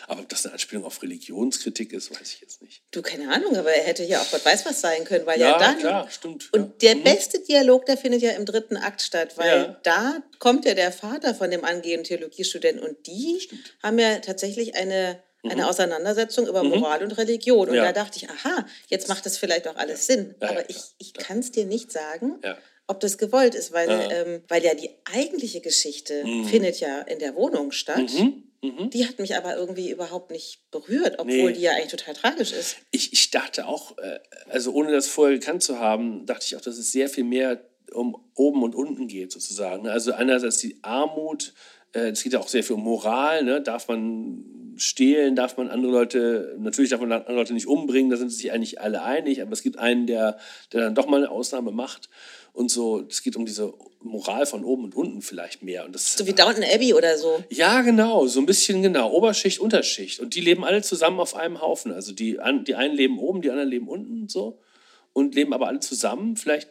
Aber 0.08 0.22
ob 0.22 0.30
das 0.30 0.46
eine 0.46 0.54
Anspielung 0.54 0.86
auf 0.86 1.02
Religionskritik 1.02 1.94
ist, 1.94 2.12
weiß 2.12 2.34
ich 2.34 2.42
jetzt 2.42 2.62
nicht. 2.62 2.84
Du, 2.92 3.02
keine 3.02 3.34
Ahnung, 3.34 3.56
aber 3.58 3.72
er 3.72 3.84
hätte 3.84 4.04
ja 4.04 4.22
auch 4.22 4.30
Gott 4.32 4.46
weiß 4.46 4.66
was 4.66 4.82
sein 4.82 5.04
können, 5.06 5.26
weil 5.26 5.40
ja, 5.40 5.52
Ja, 5.52 5.58
dann. 5.58 5.80
klar, 5.80 6.10
stimmt, 6.10 6.50
Und 6.54 6.82
ja. 6.84 6.94
der 6.94 7.02
beste 7.02 7.40
Dialog, 7.40 7.86
der 7.86 7.98
findet 7.98 8.22
ja 8.22 8.32
im 8.32 8.46
dritten 8.46 8.78
Akt 8.78 9.02
statt, 9.02 9.38
weil 9.38 9.48
Ja. 9.62 9.80
da 9.84 10.24
kommt 10.40 10.66
ja 10.66 10.74
der 10.74 10.92
Vater 10.92 11.34
von 11.36 11.50
dem 11.52 11.66
angehenden 11.66 12.04
Theologiestudenten 12.06 12.84
und 12.88 13.08
die 13.08 13.50
haben 13.84 13.98
ja 14.00 14.20
tatsächlich 14.20 14.76
eine, 14.76 15.22
eine 15.44 15.68
Auseinandersetzung 15.68 16.48
über 16.48 16.64
Moral 16.64 17.04
und 17.04 17.12
Religion. 17.18 17.62
Und 17.68 17.70
Mhm. 17.70 17.76
Ja. 17.76 17.86
da 17.92 18.04
dachte 18.04 18.18
ich, 18.18 18.30
aha, 18.30 18.66
jetzt 18.88 19.10
macht 19.10 19.26
das 19.26 19.38
vielleicht 19.38 19.68
auch 19.68 19.76
alles 19.76 20.06
Sinn. 20.06 20.36
Ja, 20.40 20.48
ja, 20.48 20.52
aber 20.60 20.70
ich, 20.70 20.78
ich 21.00 21.14
kann 21.14 21.40
es 21.40 21.52
dir 21.52 21.66
nicht 21.66 21.92
sagen, 21.92 22.40
Ja. 22.44 22.58
Ob 22.92 23.00
das 23.00 23.18
gewollt 23.18 23.56
ist, 23.56 23.72
weil, 23.74 23.90
ähm, 24.12 24.44
weil 24.48 24.64
ja 24.64 24.74
die 24.76 24.92
eigentliche 25.12 25.62
Geschichte 25.62 26.24
Mhm. 26.26 26.46
findet 26.46 26.80
ja 26.80 27.00
in 27.02 27.18
der 27.20 27.36
Wohnung 27.36 27.72
statt. 27.72 28.12
Die 28.94 29.08
hat 29.08 29.18
mich 29.18 29.36
aber 29.36 29.56
irgendwie 29.58 29.90
überhaupt 29.90 30.30
nicht 30.30 30.70
berührt, 30.70 31.16
obwohl 31.18 31.48
Nee. 31.50 31.54
die 31.54 31.62
ja 31.62 31.72
eigentlich 31.72 31.90
total 31.90 32.14
tragisch 32.14 32.52
ist. 32.52 32.76
Ich, 32.92 33.12
ich 33.12 33.32
dachte 33.32 33.66
auch, 33.66 33.98
äh, 33.98 34.20
also 34.50 34.72
ohne 34.72 34.92
das 34.92 35.08
vorher 35.08 35.40
gekannt 35.40 35.64
zu 35.64 35.80
haben, 35.80 36.28
dachte 36.28 36.46
ich 36.46 36.56
auch, 36.56 36.62
dass 36.62 36.78
es 36.78 36.92
sehr 36.92 37.10
viel 37.10 37.24
mehr 37.24 37.60
um 37.92 38.16
oben 38.36 38.62
und 38.62 38.76
unten 38.76 39.08
geht, 39.08 39.32
sozusagen. 39.32 39.84
ne? 39.84 39.92
Also 39.92 40.14
einerseits 40.14 40.60
die 40.60 40.78
Armut, 40.84 41.54
äh, 41.94 42.10
es 42.12 42.22
geht 42.22 42.34
ja 42.34 42.40
auch 42.40 42.48
sehr 42.48 42.64
viel 42.64 42.76
um 42.76 42.84
Moral, 42.84 43.44
ne? 43.44 43.62
darf 43.62 43.88
man 43.88 44.46
stehlen, 44.78 45.36
darf 45.36 45.58
man 45.58 45.68
andere 45.70 45.92
Leute, 45.92 46.56
natürlich 46.60 46.92
darf 46.92 47.02
man 47.02 47.12
andere 47.12 47.34
Leute 47.34 47.54
nicht 47.54 47.68
umbringen, 47.68 48.10
da 48.12 48.18
sind 48.18 48.30
sich 48.30 48.52
eigentlich 48.52 48.80
alle 48.80 49.02
einig, 49.02 49.42
aber 49.42 49.52
es 49.54 49.64
gibt 49.64 49.78
einen, 49.80 50.06
der, 50.08 50.38
der 50.72 50.82
dann 50.82 50.96
doch 50.96 51.08
mal 51.08 51.18
eine 51.18 51.30
Ausnahme 51.32 51.72
macht 51.72 52.10
und 52.54 52.70
so. 52.70 53.06
Es 53.10 53.24
geht 53.24 53.36
um 53.36 53.46
diese 53.46 53.74
Moral 54.02 54.46
von 54.46 54.66
oben 54.66 54.86
und 54.86 54.96
unten 54.96 55.22
vielleicht 55.22 55.62
mehr. 55.64 55.86
Und 55.86 55.94
das, 55.94 56.16
So 56.16 56.26
wie 56.28 56.34
Downton 56.34 56.64
Abbey 56.64 56.94
oder 56.94 57.18
so. 57.18 57.44
ja, 57.50 57.82
genau, 57.82 58.28
so 58.28 58.40
ein 58.40 58.46
bisschen 58.46 58.82
genau. 58.82 59.12
Oberschicht, 59.12 59.60
Unterschicht. 59.60 60.20
Und 60.20 60.36
die 60.36 60.42
leben 60.42 60.64
alle 60.66 60.82
zusammen 60.82 61.20
auf 61.20 61.36
einem 61.36 61.62
Haufen. 61.62 61.92
Also 61.94 62.12
die, 62.14 62.40
die 62.68 62.76
einen 62.76 62.96
leben 62.96 63.20
oben, 63.20 63.42
die 63.42 63.50
anderen 63.52 63.70
leben 63.70 63.88
unten 63.88 64.22
und 64.24 64.32
so. 64.32 64.60
Und 65.14 65.36
leben 65.36 65.54
aber 65.54 65.68
alle 65.68 65.80
zusammen. 65.82 66.36
Vielleicht, 66.36 66.70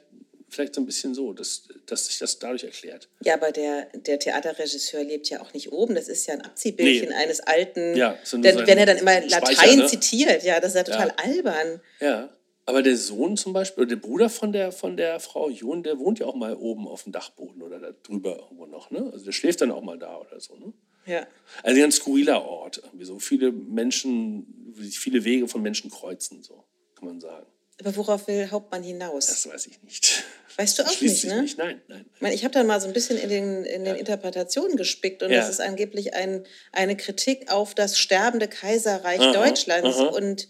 vielleicht 0.49 0.75
so 0.75 0.81
ein 0.81 0.87
bisschen 0.87 1.15
so, 1.15 1.33
dass, 1.33 1.69
dass 1.87 2.07
sich 2.07 2.19
das 2.19 2.39
dadurch 2.41 2.65
erklärt. 2.65 3.09
Ja, 3.25 3.35
aber 3.35 3.53
der, 3.53 3.87
der 3.95 4.19
Theaterregisseur 4.19 5.05
lebt 5.05 5.29
ja 5.31 5.41
auch 5.41 5.53
nicht 5.55 5.71
oben. 5.73 5.95
Das 5.95 6.09
ist 6.09 6.27
ja 6.27 6.35
ein 6.35 6.41
Abziehbildchen 6.41 7.11
Nee. 7.11 7.15
eines 7.15 7.41
alten. 7.41 7.97
Ja, 7.97 8.19
so 8.25 8.39
denn, 8.39 8.57
sein 8.57 8.67
wenn 8.67 8.79
er 8.79 8.87
dann 8.87 8.97
immer 8.99 9.13
Speicher, 9.23 9.41
Latein 9.41 9.79
ne? 9.79 9.87
zitiert, 9.87 10.43
ja, 10.43 10.59
das 10.59 10.75
ist 10.75 10.77
ja 10.77 10.83
total 10.85 11.13
albern. 11.17 11.81
Ja. 12.01 12.29
Aber 12.71 12.83
der 12.83 12.97
Sohn 12.97 13.37
zum 13.37 13.53
Beispiel, 13.53 13.83
oder 13.83 13.97
der 13.97 14.01
Bruder 14.01 14.31
von 14.31 14.53
der, 14.53 14.71
von 14.71 14.97
der 14.97 15.19
Frau 15.19 15.51
John, 15.51 15.83
der 15.83 15.99
wohnt 15.99 16.21
ja 16.21 16.27
auch 16.27 16.37
mal 16.37 16.55
oben 16.55 16.87
auf 16.87 17.03
dem 17.03 17.11
Dachboden 17.13 17.63
oder 17.63 17.81
da 17.81 17.91
drüber 18.05 18.37
irgendwo 18.39 18.67
noch. 18.67 18.93
Ne? 18.93 19.11
Also 19.13 19.25
der 19.25 19.33
schläft 19.33 19.61
dann 19.61 19.73
auch 19.73 19.83
mal 19.83 19.99
da 19.99 20.17
oder 20.19 20.39
so. 20.39 20.55
Ne? 20.55 20.73
Ja. 21.05 21.27
Also 21.65 21.77
ein 21.77 21.81
ganz 21.83 21.97
skurriler 21.97 22.45
Ort. 22.45 22.79
Irgendwie 22.85 23.05
so 23.05 23.19
viele 23.19 23.51
Menschen, 23.51 24.75
viele 24.93 25.25
Wege 25.25 25.49
von 25.49 25.63
Menschen 25.63 25.91
kreuzen, 25.91 26.45
so 26.45 26.63
kann 26.95 27.09
man 27.09 27.21
sagen. 27.21 27.47
Aber 27.81 27.97
worauf 27.97 28.29
will 28.29 28.49
Hauptmann 28.53 28.85
hinaus? 28.85 29.27
Das 29.27 29.49
weiß 29.49 29.67
ich 29.67 29.83
nicht. 29.83 30.23
Weißt 30.57 30.79
du 30.79 30.83
auch 30.85 31.01
nicht, 31.01 31.25
ne? 31.25 31.43
nicht. 31.43 31.59
Nein, 31.59 31.81
nein. 31.89 32.05
Ich, 32.15 32.21
meine, 32.21 32.35
ich 32.35 32.45
habe 32.45 32.53
dann 32.53 32.67
mal 32.69 32.81
so 32.81 32.87
ein 32.87 32.93
bisschen 32.93 33.17
in 33.17 33.31
den, 33.31 33.65
in 33.65 33.85
den 33.85 33.97
Interpretationen 33.97 34.77
gespickt 34.77 35.23
und 35.23 35.31
Ja. 35.31 35.39
das 35.41 35.49
ist 35.49 35.61
angeblich 35.61 36.15
ein, 36.15 36.45
eine 36.71 36.97
Kritik 36.97 37.51
auf 37.51 37.75
das 37.75 37.99
sterbende 37.99 38.47
Kaiserreich 38.47 39.21
Aha, 39.21 39.33
Deutschlands. 39.33 39.97
aha. 39.97 40.07
Und 40.09 40.49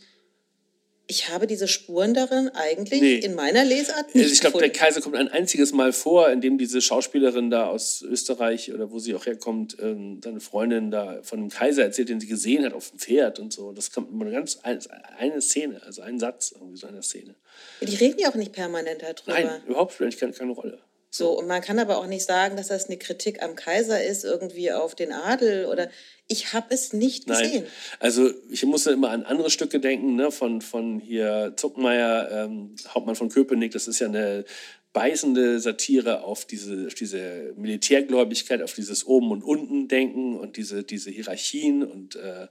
ich 1.11 1.29
habe 1.29 1.47
diese 1.47 1.67
Spuren 1.69 2.15
darin 2.15 2.49
eigentlich 2.51 3.01
Nee. 3.01 3.17
in 3.17 3.35
meiner 3.35 3.65
Lesart 3.65 4.15
nicht 4.15 4.23
Also 4.25 4.33
ich 4.35 4.41
glaube, 4.41 4.59
der. 4.61 4.71
Kaiser 4.71 5.01
kommt 5.01 5.17
ein 5.17 5.29
einziges 5.29 5.73
Mal 5.73 5.93
vor, 5.93 6.31
in 6.31 6.41
dem 6.41 6.57
diese 6.57 6.81
Schauspielerin 6.81 7.51
da 7.51 7.67
aus 7.67 8.03
Österreich 8.03 8.73
oder 8.73 8.91
wo 8.93 8.99
sie 9.01 9.15
auch 9.15 9.27
herkommt, 9.27 9.77
ähm, 9.81 10.21
seine 10.23 10.41
Freundin 10.41 10.91
da 10.91 11.21
von 11.23 11.41
dem 11.41 11.49
Kaiser 11.51 11.83
erzählt, 11.83 12.09
den 12.09 12.21
sie 12.21 12.29
gesehen 12.29 12.65
hat 12.65 12.73
auf 12.73 12.91
dem 12.91 12.99
Pferd 13.01 13.41
und 13.41 13.53
so. 13.53 13.73
Das 13.73 13.91
kommt 13.93 14.11
immer 14.11 14.25
eine 14.25 14.33
ganz 14.35 14.59
ein- 14.63 14.79
eine 15.19 15.43
Szene, 15.43 15.83
also 15.85 16.03
ein 16.03 16.19
Satz 16.19 16.53
irgendwie 16.55 16.77
so 16.77 16.87
einer 16.87 17.03
Szene. 17.03 17.35
Die 17.81 17.97
reden 17.97 18.19
ja 18.21 18.31
auch 18.31 18.35
nicht 18.37 18.53
permanent 18.53 19.03
darüber. 19.03 19.33
Nein, 19.33 19.63
überhaupt 19.67 20.01
eigentlich 20.01 20.19
keine, 20.19 20.33
keine 20.33 20.53
Rolle. 20.53 20.79
So, 21.13 21.37
und 21.37 21.49
man 21.49 21.61
kann 21.61 21.81
aber 21.81 21.99
auch 21.99 22.07
nicht 22.07 22.25
sagen, 22.25 22.57
dass 22.57 22.69
das 22.69 22.87
eine 22.87 22.97
Kritik 22.97 23.43
am 23.43 23.57
Kaiser 23.57 24.01
ist, 24.05 24.23
irgendwie 24.25 24.71
auf 24.71 24.95
den 24.95 25.11
Adel 25.13 25.67
oder 25.67 25.91
ich 26.31 26.53
habe 26.53 26.73
es 26.73 26.93
nicht 26.93 27.27
gesehen. 27.27 27.65
Nein, 27.65 27.73
also 27.99 28.31
ich 28.51 28.65
musste 28.65 28.93
immer 28.93 29.11
an 29.11 29.25
andere 29.25 29.51
Stücke 29.51 29.81
denken, 29.81 30.15
ne, 30.15 30.31
von, 30.31 30.61
von 30.61 31.01
hier 31.01 31.55
Zuckmeier, 31.57 32.31
ähm, 32.31 32.77
Hauptmann 32.89 33.17
von 33.17 33.31
Köpenick, 33.31 33.73
das 33.73 33.89
ist 33.89 33.99
ja 33.99 34.07
eine 34.07 34.45
beißende 34.93 35.59
Satire 35.59 36.23
auf 36.23 36.45
diese, 36.45 36.87
auf 36.87 36.95
diese 36.95 37.53
Militärgläubigkeit, 37.57 38.63
auf 38.63 38.75
dieses 38.75 39.07
Oben- 39.07 39.33
und 39.33 39.43
Unten-Denken 39.43 40.39
und 40.39 40.57
diese, 40.57 40.85
diese 40.85 41.11
Hierarchien 41.11 41.83
und, 41.83 42.15
äh, 42.15 42.47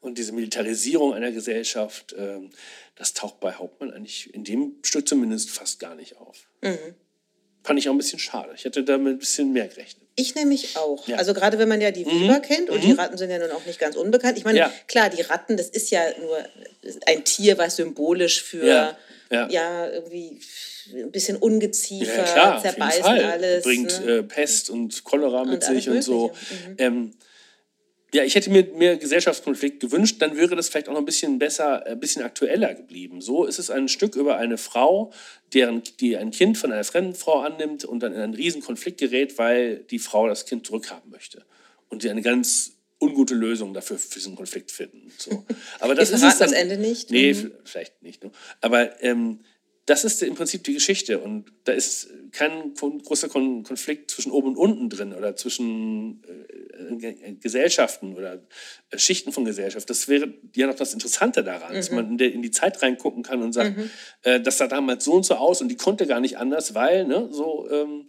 und 0.00 0.18
diese 0.18 0.32
Militarisierung 0.32 1.12
einer 1.12 1.32
Gesellschaft. 1.32 2.14
ähm, 2.16 2.50
das 2.94 3.12
taucht 3.12 3.40
bei 3.40 3.54
Hauptmann 3.54 3.92
eigentlich 3.92 4.32
in 4.34 4.44
dem 4.44 4.76
Stück 4.82 5.06
zumindest 5.08 5.50
fast 5.50 5.80
gar 5.80 5.96
nicht 5.96 6.16
auf. 6.16 6.48
Fand 7.64 7.78
ich 7.80 7.88
auch 7.88 7.92
ein 7.92 7.98
bisschen 7.98 8.20
schade. 8.20 8.52
Ich 8.54 8.64
hätte 8.64 8.84
damit 8.84 9.14
ein 9.14 9.18
bisschen 9.18 9.52
mehr 9.52 9.66
gerechnet. 9.66 10.05
Ich 10.18 10.34
nämlich 10.34 10.76
auch. 10.76 11.06
Ja. 11.06 11.14
Mhm. 11.14 11.18
Also 11.18 11.34
gerade 11.34 11.58
wenn 11.58 11.68
man 11.68 11.80
ja 11.80 11.90
die 11.90 12.04
Biber 12.04 12.40
kennt 12.40 12.70
und 12.70 12.82
die 12.82 12.92
Ratten 12.92 13.18
sind 13.18 13.30
ja 13.30 13.38
nun 13.38 13.50
auch 13.50 13.64
nicht 13.66 13.78
ganz 13.78 13.96
unbekannt. 13.96 14.38
Ich 14.38 14.44
meine, 14.44 14.58
Ja. 14.58 14.72
klar, 14.88 15.10
die 15.10 15.20
Ratten, 15.20 15.56
das 15.56 15.68
ist 15.68 15.90
ja 15.90 16.00
nur 16.18 16.38
ein 17.06 17.22
Tier, 17.24 17.58
was 17.58 17.76
symbolisch 17.76 18.42
für 18.42 18.66
Ja, 18.66 18.96
ja, 19.50 19.88
irgendwie 19.90 20.40
ein 20.94 21.10
bisschen 21.10 21.36
Ungeziefer, 21.36 22.22
klar, 22.22 22.62
zerbeißen 22.62 23.04
alles. 23.04 23.64
Bringt 23.64 24.06
ne? 24.06 24.12
äh, 24.18 24.22
Pest 24.22 24.70
und 24.70 25.04
Cholera 25.04 25.44
mit 25.44 25.54
Und 25.54 25.64
sich 25.64 25.88
und 25.90 26.02
so. 26.02 26.28
Mhm. 26.28 26.74
Ähm, 26.78 27.14
ja, 28.14 28.22
ich 28.22 28.34
hätte 28.34 28.50
mir 28.50 28.64
mehr 28.74 28.96
Gesellschaftskonflikt 28.96 29.80
gewünscht, 29.80 30.16
dann 30.20 30.36
wäre 30.36 30.54
das 30.56 30.68
vielleicht 30.68 30.88
auch 30.88 30.92
noch 30.92 31.00
ein 31.00 31.04
bisschen 31.06 31.38
besser, 31.38 31.84
ein 31.86 31.98
bisschen 32.00 32.22
aktueller 32.22 32.72
geblieben. 32.74 33.20
So 33.20 33.44
ist 33.44 33.58
es 33.58 33.68
ein 33.70 33.88
Stück 33.88 34.14
über 34.16 34.36
eine 34.36 34.58
Frau, 34.58 35.12
deren, 35.52 35.82
die 36.00 36.16
ein 36.16 36.30
Kind 36.30 36.56
von 36.56 36.72
einer 36.72 36.84
fremden 36.84 37.14
Frau 37.14 37.40
annimmt 37.40 37.84
und 37.84 38.00
dann 38.00 38.12
in 38.12 38.20
einen 38.20 38.34
riesen 38.34 38.62
Konflikt 38.62 38.98
gerät, 38.98 39.38
weil 39.38 39.78
die 39.90 39.98
Frau 39.98 40.28
das 40.28 40.46
Kind 40.46 40.66
zurückhaben 40.66 41.10
möchte. 41.10 41.44
Und 41.88 42.02
sie 42.02 42.10
eine 42.10 42.22
ganz 42.22 42.72
ungute 43.00 43.34
Lösung 43.34 43.74
dafür 43.74 43.98
für 43.98 44.14
diesen 44.14 44.36
Konflikt 44.36 44.70
finden. 44.70 45.12
So. 45.18 45.44
Aber 45.80 45.94
das 45.96 46.10
ist 46.10 46.22
es 46.22 46.38
dann, 46.38 46.50
das 46.50 46.58
Ende 46.58 46.78
nicht. 46.78 47.10
Nee, 47.10 47.34
Mhm. 47.34 47.52
vielleicht 47.64 48.02
nicht. 48.02 48.24
Ne? 48.24 48.30
Aber 48.60 49.02
ähm, 49.02 49.40
das 49.86 50.04
ist 50.04 50.20
im 50.22 50.34
Prinzip 50.34 50.64
die 50.64 50.74
Geschichte 50.74 51.20
und 51.20 51.52
da 51.64 51.72
ist 51.72 52.10
kein 52.32 52.74
großer 52.74 53.28
kon 53.28 53.62
Konflikt 53.62 54.10
zwischen 54.10 54.32
oben 54.32 54.48
und 54.48 54.56
unten 54.56 54.90
drin 54.90 55.14
oder 55.14 55.36
zwischen 55.36 56.22
äh, 56.24 56.94
äh, 56.94 57.32
Gesellschaften 57.34 58.14
oder 58.16 58.42
äh, 58.90 58.98
Schichten 58.98 59.30
von 59.32 59.44
Gesellschaft. 59.44 59.88
Das 59.88 60.08
wäre 60.08 60.34
ja 60.54 60.66
noch 60.66 60.74
das 60.74 60.92
Interessante 60.92 61.44
daran, 61.44 61.72
dass 61.72 61.92
man 61.92 62.18
in, 62.18 62.42
die 62.42 62.50
Zeit 62.50 62.82
reingucken 62.82 63.22
kann 63.22 63.42
und 63.42 63.52
sagt, 63.52 63.78
äh, 64.22 64.40
das 64.40 64.58
sah 64.58 64.66
damals 64.66 65.04
so 65.04 65.12
und 65.12 65.24
so 65.24 65.36
aus 65.36 65.62
und 65.62 65.68
die 65.68 65.76
konnte 65.76 66.06
gar 66.06 66.20
nicht 66.20 66.36
anders, 66.36 66.74
weil, 66.74 67.04
ne, 67.06 67.28
so, 67.30 67.68
ähm, 67.70 68.08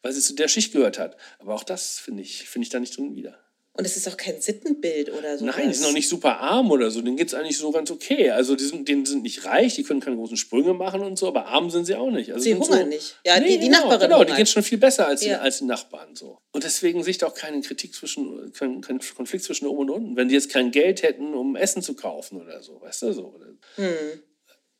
weil 0.00 0.12
sie 0.12 0.22
zu 0.22 0.34
der 0.34 0.48
Schicht 0.48 0.72
gehört 0.72 0.98
hat. 0.98 1.18
Aber 1.38 1.54
auch 1.54 1.64
das 1.64 1.98
finde 1.98 2.22
ich, 2.22 2.48
finde 2.48 2.64
ich 2.64 2.70
da 2.70 2.80
nicht 2.80 2.96
drin 2.96 3.14
wieder. 3.14 3.38
Und 3.78 3.84
es 3.84 3.96
ist 3.96 4.08
auch 4.08 4.16
kein 4.16 4.40
Sittenbild 4.40 5.12
oder 5.12 5.38
so. 5.38 5.44
Nein, 5.44 5.68
die 5.68 5.74
sind 5.74 5.86
auch 5.86 5.92
nicht 5.92 6.08
super 6.08 6.40
arm 6.40 6.72
oder 6.72 6.90
so. 6.90 7.00
Denen 7.00 7.16
geht 7.16 7.28
es 7.28 7.34
eigentlich 7.34 7.58
so 7.58 7.70
ganz 7.70 7.92
okay. 7.92 8.30
Also 8.32 8.56
die 8.56 8.64
sind, 8.64 8.88
denen 8.88 9.06
sind 9.06 9.22
nicht 9.22 9.44
reich, 9.44 9.76
die 9.76 9.84
können 9.84 10.00
keine 10.00 10.16
großen 10.16 10.36
Sprünge 10.36 10.74
machen 10.74 11.00
und 11.00 11.16
so, 11.16 11.28
aber 11.28 11.46
arm 11.46 11.70
sind 11.70 11.84
sie 11.84 11.94
auch 11.94 12.10
nicht. 12.10 12.32
Also 12.32 12.42
Sie 12.42 12.54
hungern 12.56 12.66
so, 12.80 12.86
nicht. 12.86 13.20
Ja, 13.24 13.38
nee, 13.38 13.50
die- 13.50 13.58
die 13.60 13.66
genau, 13.66 13.82
Nachbarin 13.82 14.00
Genau, 14.10 14.24
die 14.24 14.32
geht 14.32 14.48
schon 14.48 14.64
viel 14.64 14.78
besser 14.78 15.06
als, 15.06 15.20
die, 15.20 15.28
Ja. 15.28 15.38
als 15.38 15.58
die 15.58 15.64
Nachbarn. 15.66 16.16
So. 16.16 16.38
Und 16.50 16.64
deswegen 16.64 17.04
sehe 17.04 17.12
ich 17.12 17.18
da 17.18 17.28
auch 17.28 17.34
keinen 17.34 17.62
Kritik 17.62 17.94
zwischen, 17.94 18.52
keinen, 18.52 18.80
keinen 18.80 18.98
Konflikt 18.98 19.44
zwischen 19.44 19.68
oben 19.68 19.82
und 19.82 19.90
unten. 19.90 20.16
Wenn 20.16 20.26
die 20.26 20.34
jetzt 20.34 20.50
kein 20.50 20.72
Geld 20.72 21.04
hätten, 21.04 21.32
um 21.34 21.54
Essen 21.54 21.80
zu 21.80 21.94
kaufen 21.94 22.40
oder 22.40 22.60
so, 22.64 22.80
weißt 22.80 23.02
du, 23.02 23.12
so. 23.12 23.26
Oder, 23.32 23.46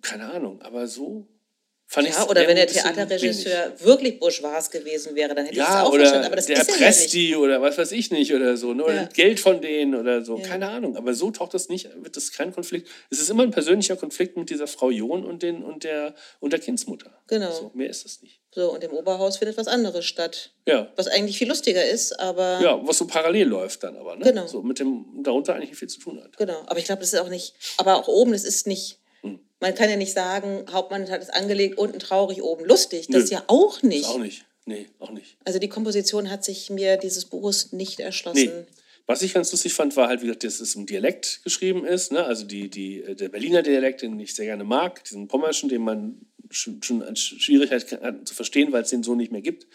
Keine 0.03 0.31
Ahnung, 0.33 0.61
aber 0.63 0.89
so 0.89 1.29
fand 1.91 2.07
ich. 2.09 2.15
Ja, 2.15 2.29
oder 2.29 2.47
wenn 2.47 2.55
der 2.57 2.67
Theaterregisseur 2.67 3.73
wirklich 3.81 4.21
bourgeois 4.21 4.69
gewesen 4.71 5.15
wäre, 5.17 5.35
dann 5.35 5.47
hätte 5.47 5.55
ich 5.55 5.59
ja, 5.59 5.65
das 5.65 5.87
auch 5.87 5.89
oder 5.93 6.01
verstanden. 6.01 6.27
Aber 6.27 6.37
das 6.37 6.47
der 6.47 6.61
ist 6.61 6.77
presst 6.79 7.13
ja 7.15 7.21
nicht. 7.21 7.37
oder 7.37 7.61
was 7.63 7.77
weiß 7.79 7.93
ich 7.93 8.11
nicht 8.11 8.33
oder 8.35 8.57
so, 8.57 8.75
ne? 8.75 8.85
oder 8.85 8.95
Ja. 8.95 9.05
Geld 9.13 9.41
von 9.41 9.61
denen 9.61 9.95
oder 9.95 10.25
so, 10.25 10.37
keine 10.37 10.69
Ahnung. 10.69 10.97
Aber 10.97 11.15
so 11.15 11.31
taucht 11.31 11.55
das 11.55 11.69
nicht, 11.69 11.89
wird 12.03 12.17
das 12.17 12.31
kein 12.33 12.53
Konflikt. 12.53 12.89
Es 13.11 13.19
ist 13.21 13.31
immer 13.31 13.43
ein 13.43 13.51
persönlicher 13.51 13.97
Konflikt 13.97 14.37
mit 14.37 14.51
dieser 14.51 14.67
Frau 14.67 14.91
John 14.91 15.25
und, 15.25 15.43
den, 15.43 15.65
und, 15.65 15.85
der, 15.85 16.15
und 16.41 16.53
der 16.53 16.61
Kindsmutter. 16.61 17.11
Genau. 17.27 17.51
So, 17.51 17.71
mehr 17.75 17.89
ist 17.91 18.05
es 18.07 18.23
nicht. 18.23 18.41
So, 18.55 18.73
und 18.73 18.83
im 18.83 18.93
Oberhaus 18.93 19.37
findet 19.39 19.57
was 19.57 19.67
anderes 19.69 20.05
statt. 20.05 20.51
Ja. 20.67 20.91
Was 20.97 21.07
eigentlich 21.07 21.39
viel 21.39 21.49
lustiger 21.49 21.85
ist, 21.85 22.19
aber 22.19 22.61
Ja, 22.63 22.81
was 22.87 22.99
so 22.99 23.07
parallel 23.07 23.47
läuft 23.47 23.83
dann 23.85 23.97
aber, 23.97 24.17
ne? 24.17 24.25
Genau. 24.25 24.47
So 24.47 24.63
mit 24.63 24.79
dem 24.79 25.05
darunter 25.23 25.55
eigentlich 25.55 25.71
nicht 25.71 25.79
viel 25.79 25.89
zu 25.89 26.01
tun 26.01 26.23
hat. 26.23 26.37
genau. 26.37 26.63
Aber 26.67 26.79
ich 26.79 26.85
glaube, 26.87 27.01
das 27.01 27.13
ist 27.13 27.19
auch 27.21 27.29
nicht, 27.29 27.55
aber 27.77 27.97
auch 27.97 28.09
oben, 28.09 28.33
das 28.33 28.45
ist 28.45 28.67
nicht. 28.67 28.98
Man 29.61 29.75
kann 29.75 29.91
ja 29.91 29.97
nicht 29.97 30.13
sagen, 30.13 30.65
Hauptmann 30.71 31.11
hat 31.11 31.23
es 31.23 31.31
angelegt, 31.31 31.79
unten 31.79 31.99
traurig, 31.99 32.43
oben 32.43 32.65
lustig. 32.65 33.09
Das 33.09 33.25
Nö. 33.25 33.31
ja 33.37 33.45
auch 33.49 33.83
nicht. 33.83 34.03
Ist 34.03 34.09
auch 34.09 34.19
nicht. 34.19 34.45
Nee, 34.67 34.87
auch 34.99 35.11
nicht. 35.11 35.37
Also 35.45 35.59
die 35.59 35.69
Komposition 35.69 36.31
hat 36.31 36.45
sich 36.45 36.69
mir 36.69 36.97
dieses 36.99 37.25
Buches 37.25 37.73
nicht 37.73 38.01
erschlossen. 38.01 38.45
Nee. 38.45 38.67
Was 39.07 39.23
ich 39.23 39.33
ganz 39.33 39.51
lustig 39.51 39.73
fand, 39.73 39.97
war 39.97 40.09
halt, 40.09 40.21
wie 40.21 40.27
gesagt, 40.27 40.45
dass 40.45 40.61
es 40.61 40.75
im 40.75 40.85
Dialekt 40.85 41.41
geschrieben 41.43 41.87
ist. 41.87 42.13
Ne? 42.13 42.23
Also 42.23 42.45
die, 42.45 42.69
die, 42.69 43.01
äh, 43.03 43.15
der 43.15 43.31
Berliner 43.31 43.63
Dialekt, 43.63 44.03
den 44.03 44.21
ich 44.21 44.35
sehr 44.35 44.45
gerne 44.45 44.65
mag, 44.65 45.03
diesen 45.05 45.29
Pommerschen, 45.29 45.71
den 45.71 45.81
man 45.81 46.21
schon, 46.51 46.83
Schwierigkeit 47.17 47.91
hat 48.03 48.29
zu 48.29 48.35
verstehen, 48.35 48.71
weil 48.71 48.83
es 48.83 48.91
den 48.91 49.03
so 49.03 49.15
nicht 49.15 49.33
mehr 49.33 49.41
gibt. 49.41 49.67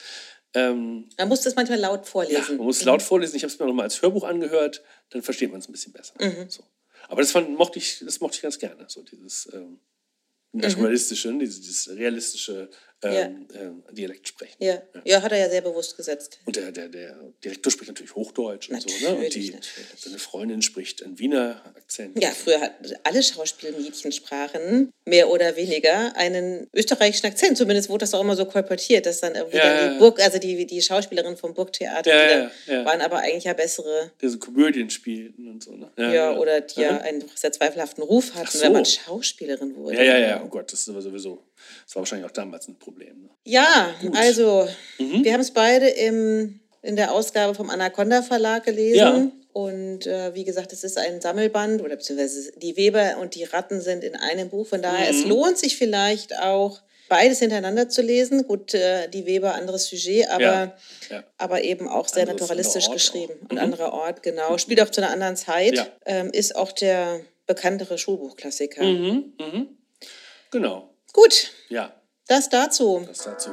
Ähm, 0.53 1.09
Man 1.17 1.27
muss 1.29 1.41
das 1.41 1.55
manchmal 1.55 1.79
laut 1.79 2.01
ja, 2.05 2.11
vorlesen. 2.11 2.57
man 2.57 2.67
muss 2.67 2.77
es 2.77 2.85
laut 2.85 3.01
vorlesen. 3.01 3.35
Ich 3.35 3.43
habe 3.43 3.51
es 3.51 3.57
mir 3.57 3.65
noch 3.65 3.73
mal 3.73 3.83
als 3.83 4.01
Hörbuch 4.03 4.23
angehört, 4.23 4.83
dann 5.09 5.23
versteht 5.23 5.49
man 5.51 5.59
es 5.59 5.67
ein 5.67 5.71
bisschen 5.71 5.93
besser. 5.93 6.13
Mhm. 6.19 6.47
So. 6.49 6.63
Aber 7.13 7.21
das, 7.21 7.31
fand, 7.31 7.49
mochte 7.57 7.77
ich, 7.79 7.99
das 8.03 8.19
mochte 8.19 8.37
ich 8.37 8.41
ganz 8.41 8.57
gerne. 8.57 8.85
So 8.89 9.03
dieses 9.03 9.47
ähm, 9.53 9.79
Mhm. 10.53 10.61
naturalistische, 10.61 11.35
dieses, 11.37 11.61
dieses 11.61 11.89
realistische 11.89 12.69
ähm, 13.03 13.45
äh, 13.53 13.93
Dialekt 13.93 14.27
sprechen. 14.27 14.55
Ja. 14.59 14.81
ja, 15.03 15.21
hat 15.21 15.31
er 15.31 15.37
ja 15.37 15.49
sehr 15.49 15.61
bewusst 15.61 15.97
gesetzt. 15.97 16.39
Und 16.45 16.55
der, 16.55 16.71
der, 16.71 16.87
der 16.89 17.17
Direktor 17.43 17.71
spricht 17.71 17.89
natürlich 17.89 18.15
Hochdeutsch 18.15 18.69
und 18.69 18.81
so, 18.81 18.89
ne? 18.89 19.15
Und 19.15 19.23
Natürlich, 19.23 19.33
die, 19.33 19.53
natürlich. 19.53 19.87
seine 19.97 20.19
Freundin 20.19 20.61
spricht 20.61 21.03
einen 21.03 21.19
Wiener 21.19 21.61
Akzent. 21.75 22.21
Ja, 22.21 22.29
früher 22.29 22.61
hatten 22.61 22.93
alle 23.03 23.21
Schauspielmädchen 23.23 24.11
sprachen 24.11 24.91
mehr 25.05 25.29
oder 25.29 25.55
weniger 25.55 26.15
einen 26.15 26.67
österreichischen 26.73 27.27
Akzent. 27.27 27.57
Zumindest 27.57 27.89
wurde 27.89 27.99
das 28.03 28.13
auch 28.13 28.21
immer 28.21 28.35
so 28.35 28.45
kolportiert, 28.45 29.05
dass 29.05 29.19
dann 29.21 29.35
irgendwie 29.35 29.57
Ja, 29.57 29.63
dann 29.63 29.75
ja, 29.75 29.87
die 29.87 29.93
ja. 29.93 29.99
Burg, 29.99 30.21
also 30.21 30.39
die, 30.39 30.65
die 30.65 30.81
Schauspielerinnen 30.81 31.37
vom 31.37 31.53
Burgtheater, 31.53 32.09
Ja, 32.09 32.39
ja, 32.39 32.51
ja. 32.67 32.85
waren 32.85 33.01
aber 33.01 33.19
eigentlich 33.19 33.43
ja 33.43 33.53
bessere. 33.53 34.11
So 34.21 34.39
Komödien 34.39 34.89
spielten 34.89 35.47
und 35.47 35.63
so, 35.63 35.75
ne? 35.75 35.91
Ja, 35.97 36.37
oder 36.37 36.61
die 36.61 36.81
ja 36.81 36.97
einen 36.99 37.23
sehr 37.35 37.51
zweifelhaften 37.51 38.03
Ruf 38.03 38.33
hatten, 38.35 38.57
so. 38.57 38.63
wenn 38.63 38.73
man 38.73 38.85
Schauspielerin 38.85 39.75
wurde. 39.75 39.97
Ja, 39.97 40.03
ja, 40.03 40.17
ja, 40.17 40.43
oh 40.43 40.47
Gott, 40.47 40.71
das 40.71 40.81
ist 40.81 40.89
aber 40.89 41.01
sowieso. 41.01 41.43
Das 41.85 41.95
war 41.95 42.01
wahrscheinlich 42.01 42.27
auch 42.29 42.33
damals 42.33 42.67
ein 42.67 42.77
Problem. 42.79 43.23
Ne? 43.23 43.29
Ja, 43.45 43.93
also 44.15 44.67
Mhm. 44.99 45.23
wir 45.23 45.33
haben 45.33 45.41
es 45.41 45.51
beide 45.51 45.87
im, 45.89 46.59
in 46.81 46.95
der 46.95 47.13
Ausgabe 47.13 47.53
vom 47.55 47.69
Anaconda 47.69 48.21
Verlag 48.21 48.63
gelesen. 48.65 48.97
Ja. 48.97 49.31
Und 49.53 50.07
äh, 50.07 50.33
wie 50.33 50.43
gesagt, 50.45 50.73
es 50.73 50.83
ist 50.83 50.97
ein 50.97 51.21
Sammelband 51.21 51.81
oder 51.83 51.95
beziehungsweise 51.95 52.51
die 52.57 52.75
Weber 52.75 53.17
und 53.21 53.35
die 53.35 53.43
Ratten 53.43 53.81
sind 53.81 54.03
in 54.03 54.15
einem 54.15 54.49
Buch. 54.49 54.65
Von 54.67 54.81
daher, 54.81 55.11
Mhm. 55.13 55.19
es 55.19 55.25
lohnt 55.25 55.57
sich 55.59 55.77
vielleicht 55.77 56.35
auch, 56.39 56.81
beides 57.09 57.37
hintereinander 57.39 57.87
zu 57.89 58.01
lesen. 58.01 58.47
Gut, 58.47 58.73
äh, 58.73 59.07
die 59.09 59.27
Weber, 59.27 59.53
anderes 59.53 59.85
Sujet, 59.87 60.27
aber, 60.29 60.41
Ja, 60.41 60.77
ja. 61.11 61.23
aber 61.37 61.63
eben 61.63 61.87
auch 61.87 62.07
sehr 62.07 62.21
Anderes- 62.23 62.41
naturalistisch 62.41 62.89
geschrieben. 62.89 63.33
auch. 63.35 63.41
Und 63.51 63.51
Mhm. 63.53 63.57
anderer 63.59 63.93
Ort, 63.93 64.23
genau. 64.23 64.57
Spielt 64.57 64.81
auch 64.81 64.89
zu 64.89 65.01
einer 65.01 65.11
anderen 65.11 65.35
Zeit. 65.35 65.75
Ja. 65.75 65.87
Ähm, 66.07 66.31
ist 66.31 66.55
auch 66.55 66.71
der 66.71 67.19
bekanntere 67.45 67.99
Schulbuchklassiker. 67.99 68.83
Mhm, 68.83 69.33
mhm. 69.39 69.67
Genau, 70.49 70.89
Gut, 71.15 71.51
ja, 71.73 71.91
das 72.27 72.49
dazu. 72.49 73.03
das 73.07 73.23
dazu. 73.23 73.49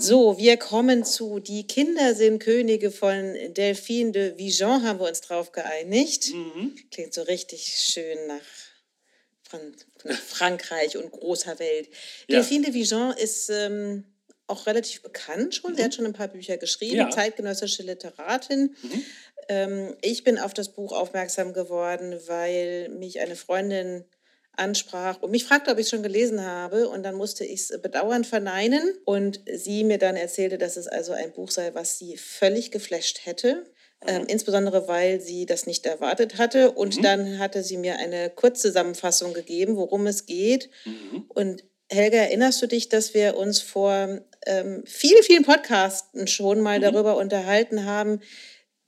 So, 0.00 0.38
wir 0.38 0.56
kommen 0.58 1.04
zu 1.04 1.40
Die 1.40 1.66
Kinder 1.66 2.14
sind 2.14 2.38
Könige 2.38 2.92
von 2.92 3.34
Delphine 3.54 4.12
de 4.12 4.38
Vigan, 4.38 4.84
haben 4.84 5.00
wir 5.00 5.08
uns 5.08 5.20
drauf 5.22 5.50
geeinigt. 5.50 6.32
Mhm. 6.32 6.76
Klingt 6.92 7.12
so 7.12 7.22
richtig 7.22 7.66
schön 7.76 8.16
nach 8.28 8.40
Fran 9.42 9.74
nach 10.04 10.16
Frankreich 10.16 10.96
und 10.96 11.10
großer 11.10 11.58
Welt. 11.58 11.88
Ja. 12.28 12.36
Delphine 12.36 12.66
de 12.66 12.74
Vigan 12.74 13.16
ist 13.16 13.50
ähm, 13.50 14.04
auch 14.46 14.66
relativ 14.66 15.02
bekannt 15.02 15.56
schon. 15.56 15.74
Sie 15.74 15.82
hat 15.82 15.94
schon 15.94 16.06
ein 16.06 16.12
paar 16.12 16.28
Bücher 16.28 16.58
geschrieben, 16.58 16.92
Mhm. 16.92 16.98
Ja. 16.98 17.06
Mhm. 17.06 17.12
zeitgenössische 17.12 17.82
Literatin. 17.82 18.76
Ähm, 18.84 19.04
ich 20.02 20.24
bin 20.24 20.38
auf 20.38 20.52
das 20.52 20.70
Buch 20.70 20.92
aufmerksam 20.92 21.52
geworden, 21.52 22.20
weil 22.26 22.90
mich 22.90 23.20
eine 23.20 23.36
Freundin 23.36 24.04
ansprach 24.58 25.22
und 25.22 25.30
mich 25.30 25.44
fragte, 25.44 25.70
ob 25.70 25.78
ich 25.78 25.84
es 25.84 25.90
schon 25.90 26.02
gelesen 26.02 26.44
habe. 26.44 26.88
Und 26.88 27.02
dann 27.02 27.14
musste 27.14 27.44
ich 27.44 27.60
es 27.60 27.80
bedauernd 27.80 28.26
verneinen. 28.26 28.82
Und 29.04 29.40
sie 29.50 29.84
mir 29.84 29.98
dann 29.98 30.16
erzählte, 30.16 30.58
dass 30.58 30.76
es 30.76 30.86
also 30.86 31.12
ein 31.12 31.32
Buch 31.32 31.50
sei, 31.50 31.74
was 31.74 31.98
sie 31.98 32.16
völlig 32.16 32.70
geflasht 32.70 33.24
hätte. 33.24 33.64
Ähm, 34.06 34.26
insbesondere, 34.28 34.86
weil 34.86 35.20
sie 35.20 35.44
das 35.44 35.66
nicht 35.66 35.86
erwartet 35.86 36.38
hatte. 36.38 36.72
Und 36.72 37.04
dann 37.04 37.38
hatte 37.38 37.62
sie 37.62 37.76
mir 37.76 37.96
eine 37.96 38.30
Kurzzusammenfassung 38.30 39.32
gegeben, 39.32 39.76
worum 39.76 40.06
es 40.06 40.26
geht. 40.26 40.70
Und 41.28 41.64
Helga, 41.90 42.18
erinnerst 42.18 42.60
du 42.60 42.66
dich, 42.66 42.88
dass 42.90 43.14
wir 43.14 43.36
uns 43.36 43.60
vor 43.60 44.20
ähm, 44.46 44.82
vielen, 44.84 45.22
vielen 45.22 45.44
Podcasten 45.44 46.26
schon 46.26 46.60
mal 46.60 46.80
darüber 46.80 47.16
unterhalten 47.16 47.86
haben, 47.86 48.20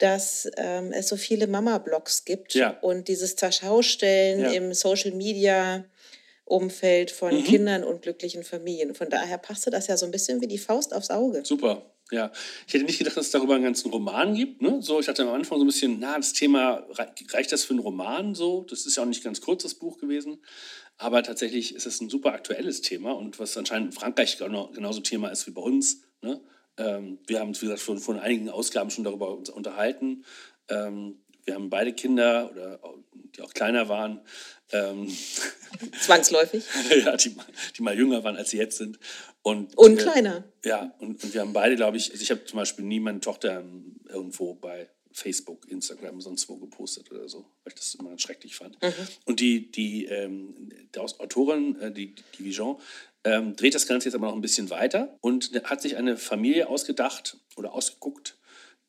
dass 0.01 0.49
ähm, 0.57 0.93
es 0.93 1.09
so 1.09 1.17
viele 1.17 1.47
Mama-Blogs 1.47 2.25
gibt 2.25 2.55
Ja. 2.55 2.79
und 2.81 3.09
dieses 3.09 3.37
Zerschaustellen 3.37 4.41
Ja. 4.41 4.51
im 4.53 4.73
Social-Media-Umfeld 4.75 7.11
von 7.11 7.35
Mhm. 7.39 7.45
Kindern 7.45 7.85
und 7.85 8.03
glücklichen 8.03 8.43
Familien. 8.45 8.95
Von 8.95 9.09
daher 9.11 9.39
passte 9.39 9.71
das 9.71 9.87
ja 9.87 9.97
so 9.97 10.07
ein 10.07 10.13
bisschen 10.13 10.41
wie 10.41 10.47
die 10.49 10.59
Faust 10.59 10.95
aufs 10.95 11.11
Auge. 11.11 11.43
Super. 11.45 11.87
Ja, 12.13 12.33
ich 12.67 12.75
hätte 12.75 12.85
nicht 12.85 12.99
gedacht, 12.99 13.17
dass 13.17 13.27
es 13.27 13.31
darüber 13.31 13.55
einen 13.55 13.63
ganzen 13.63 13.89
Roman 13.93 14.35
gibt. 14.35 14.61
Ne? 14.63 14.83
So, 14.83 14.99
ich 14.99 15.07
hatte 15.07 15.23
am 15.23 15.29
Anfang 15.29 15.59
so 15.59 15.65
ein 15.65 15.69
bisschen, 15.69 16.01
na, 16.01 16.17
das 16.17 16.33
Thema, 16.33 16.85
rei- 16.91 17.13
reicht 17.33 17.53
das 17.53 17.63
für 17.63 17.71
einen 17.71 17.79
Roman 17.79 18.35
so? 18.35 18.67
Das 18.69 18.85
ist 18.85 18.97
ja 18.97 19.05
auch 19.05 19.07
nicht 19.07 19.23
ganz 19.23 19.41
kurz, 19.41 19.63
das 19.63 19.75
Buch 19.75 19.97
gewesen. 19.99 20.43
Aber 20.97 21.23
tatsächlich 21.23 21.73
ist 21.73 21.87
es 21.87 22.01
ein 22.01 22.11
super 22.11 22.33
aktuelles 22.33 22.81
Thema 22.81 23.13
und 23.13 23.39
was 23.39 23.57
anscheinend 23.57 23.91
in 23.91 23.93
Frankreich 23.93 24.39
genau, 24.39 24.71
genauso 24.75 25.01
Thema 25.01 25.29
ist 25.29 25.47
wie 25.47 25.53
bei 25.53 25.63
uns. 25.63 26.03
Ne? 26.21 26.41
Ähm, 26.77 27.19
wir 27.27 27.41
haben 27.41 27.49
uns, 27.49 27.61
wie 27.63 27.67
gesagt, 27.67 27.83
schon 27.83 27.99
vor 27.99 28.21
einigen 28.21 28.49
Ausgaben 28.49 28.91
schon 28.91 29.05
darüber 29.05 29.31
unterhalten. 29.53 30.25
Ähm, 30.69 31.21
wir 31.45 31.55
haben 31.55 31.71
beide 31.71 31.93
Kinder, 31.93 32.51
oder 32.53 32.81
die 33.37 33.43
auch 33.43 33.53
kleiner 33.55 33.89
waren, 33.89 34.21
ähm, 34.73 35.09
Zwangsläufig. 36.01 36.65
ja, 37.05 37.17
die, 37.17 37.31
mal- 37.31 37.47
die 37.77 37.83
mal 37.83 37.97
jünger 37.97 38.23
waren, 38.25 38.37
als 38.37 38.51
sie 38.51 38.59
jetzt 38.59 38.79
sind. 38.79 38.99
Und, 39.43 39.77
Und 39.77 39.99
äh, 39.99 40.03
kleiner. 40.03 40.45
ja, 40.65 40.95
und, 40.99 41.23
und 41.25 41.35
wir 41.35 41.41
haben 41.41 41.53
beide, 41.53 41.77
glaube 41.77 41.97
ich, 41.97 42.11
also 42.11 42.23
ich 42.23 42.31
habe 42.31 42.45
zum 42.45 42.59
Beispiel 42.59 42.85
nie 42.85 43.01
meine 43.01 43.21
Tochter 43.21 43.65
irgendwo 44.09 44.55
bei 44.55 44.89
Facebook, 45.13 45.67
Instagram, 45.69 46.21
sonst 46.21 46.49
wo 46.49 46.57
gepostet 46.57 47.11
oder 47.11 47.29
so, 47.29 47.41
weil 47.65 47.73
ich 47.73 47.75
das 47.75 47.95
immer 47.97 48.17
schrecklich 48.19 48.55
fand. 48.55 48.79
Und 49.25 49.41
die, 49.41 49.71
die, 49.71 50.05
ähm, 50.05 50.71
die 50.95 50.99
Autorin, 51.01 51.81
äh, 51.81 51.91
die, 51.91 52.15
die 52.39 52.45
Vision, 52.45 52.79
ähm, 53.25 53.55
dreht 53.57 53.75
das 53.75 53.87
Ganze 53.87 54.09
jetzt 54.09 54.15
aber 54.15 54.29
noch 54.29 54.35
ein 54.35 54.41
bisschen 54.41 54.71
weiter 54.71 55.19
und 55.21 55.53
hat 55.65 55.83
sich 55.83 55.97
eine 55.97 56.17
Familie 56.17 56.69
ausgedacht 56.69 57.39
oder 57.57 57.73
ausgeguckt, 57.73 58.39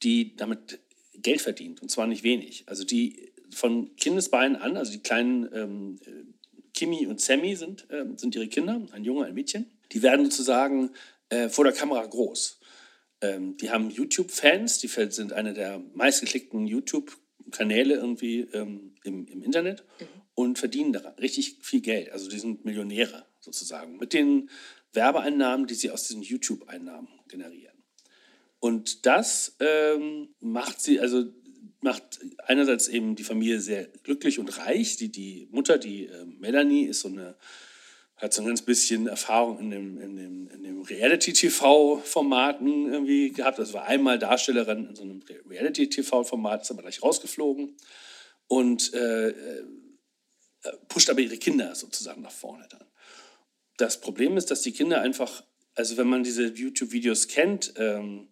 die 0.04 0.36
damit 0.36 0.80
Geld 1.14 1.42
verdient 1.42 1.82
und 1.82 1.90
zwar 1.90 2.08
nicht 2.08 2.24
wenig. 2.24 2.64
Also 2.68 2.84
die 2.84 3.34
von 3.54 3.96
Kindesbeinen 3.98 4.56
an, 4.56 4.78
also 4.78 4.92
die 4.92 5.04
kleinen 5.04 5.50
ähm, 5.54 6.00
äh, 6.06 6.24
Kimi 6.74 7.06
und 7.08 7.20
Sammy 7.20 7.56
sind, 7.56 7.86
ähm, 7.92 8.18
sind 8.18 8.34
ihre 8.36 8.48
Kinder, 8.48 8.82
ein 8.92 9.04
Junge, 9.04 9.26
ein 9.26 9.34
Mädchen. 9.34 9.70
Die 9.92 10.02
werden 10.02 10.26
sozusagen 10.26 10.92
äh, 11.30 11.50
vor 11.50 11.66
der 11.66 11.74
Kamera 11.74 12.06
groß. 12.06 12.60
Ähm, 13.20 13.58
die 13.58 13.70
haben 13.70 13.90
YouTube-Fans, 13.90 14.80
die 14.80 14.88
sind 14.88 15.34
eine 15.34 15.54
der 15.54 15.80
meistgeklickten 15.94 16.66
YouTube-Kanäle 16.66 17.96
irgendwie 17.96 18.42
ähm, 18.54 18.96
im, 19.04 19.28
im 19.28 19.44
Internet 19.44 19.84
und 20.34 20.58
verdienen 20.58 20.94
da 20.94 21.00
richtig 21.20 21.58
viel 21.62 21.82
Geld. 21.82 22.12
Also 22.14 22.30
die 22.30 22.40
sind 22.40 22.64
Millionäre 22.64 23.26
sozusagen 23.42 23.98
mit 23.98 24.14
den 24.14 24.50
Werbeeinnahmen, 24.94 25.68
die 25.68 25.74
sie 25.74 25.92
aus 25.92 26.08
diesen 26.08 26.22
YouTube-Einnahmen 26.22 27.10
generieren. 27.28 27.76
Und 28.60 29.06
das 29.06 29.58
ähm, 29.60 30.30
macht 30.40 30.82
sie, 30.82 31.00
also 31.00 31.26
macht 31.82 32.20
einerseits 32.46 32.88
eben 32.88 33.16
die 33.16 33.24
Familie 33.24 33.60
sehr 33.60 33.86
glücklich 34.04 34.40
und 34.40 34.58
reich. 34.60 34.98
Die, 34.98 35.12
die 35.12 35.48
Mutter, 35.52 35.80
die 35.80 36.06
äh, 36.06 36.26
Melanie, 36.26 36.84
ist 36.84 37.00
so 37.02 37.08
eine, 37.08 37.36
hat 38.18 38.34
so 38.34 38.44
ein 38.44 38.48
ganz 38.48 38.62
bisschen 38.62 39.08
Erfahrung 39.08 39.58
in 39.60 39.72
dem, 39.72 40.00
in 40.00 40.16
dem, 40.16 40.48
in 40.50 40.64
dem 40.64 40.84
Reality-TV-Formaten 40.84 42.94
irgendwie 42.94 43.32
gehabt. 43.32 43.58
Also 43.60 43.74
war 43.74 43.86
einmal 43.86 44.20
Darstellerin 44.20 44.90
in 44.90 44.96
so 44.96 45.02
einem 45.02 45.24
Reality-TV-Format, 45.50 46.62
ist 46.62 46.70
aber 46.70 46.84
gleich 46.84 47.02
rausgeflogen 47.02 47.76
und 48.48 48.94
äh, 48.94 49.30
äh, 49.30 49.64
pusht 50.88 51.10
aber 51.10 51.22
ihre 51.22 51.38
Kinder 51.38 51.74
sozusagen 51.74 52.22
nach 52.22 52.32
vorne 52.32 52.68
dann. 52.70 52.86
Das 53.82 54.00
Problem 54.00 54.38
ist, 54.38 54.52
dass 54.52 54.62
die 54.62 54.74
Kinder 54.74 55.02
einfach, 55.02 55.44
also 55.74 55.98
wenn 55.98 56.08
man 56.08 56.22
diese 56.24 56.46
YouTube-Videos 56.46 57.28
kennt, 57.28 57.74
ähm, 57.78 58.28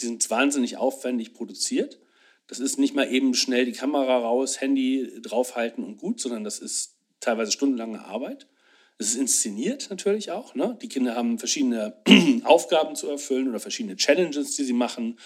die 0.00 0.06
sind 0.06 0.30
wahnsinnig 0.30 0.78
aufwendig 0.78 1.34
produziert. 1.34 2.00
Das 2.46 2.58
ist 2.58 2.78
nicht 2.78 2.94
mal 2.94 3.12
eben 3.12 3.34
schnell 3.34 3.66
die 3.66 3.72
Kamera 3.72 4.16
raus, 4.16 4.62
Handy 4.62 5.20
draufhalten 5.20 5.84
und 5.84 5.98
gut, 5.98 6.20
sondern 6.20 6.42
das 6.42 6.58
ist 6.58 6.96
teilweise 7.20 7.52
stundenlange 7.52 8.02
Arbeit. 8.02 8.48
Es 8.96 9.08
ist 9.08 9.16
inszeniert 9.16 9.88
natürlich 9.90 10.30
auch. 10.30 10.54
Ne? 10.54 10.78
Die 10.80 10.88
Kinder 10.88 11.14
haben 11.16 11.38
verschiedene 11.38 11.98
Aufgaben 12.44 12.96
zu 12.96 13.10
erfüllen 13.10 13.50
oder 13.50 13.60
verschiedene 13.60 13.96
Challenges, 13.96 14.56
die 14.56 14.64
sie 14.64 14.72
machen. 14.72 15.18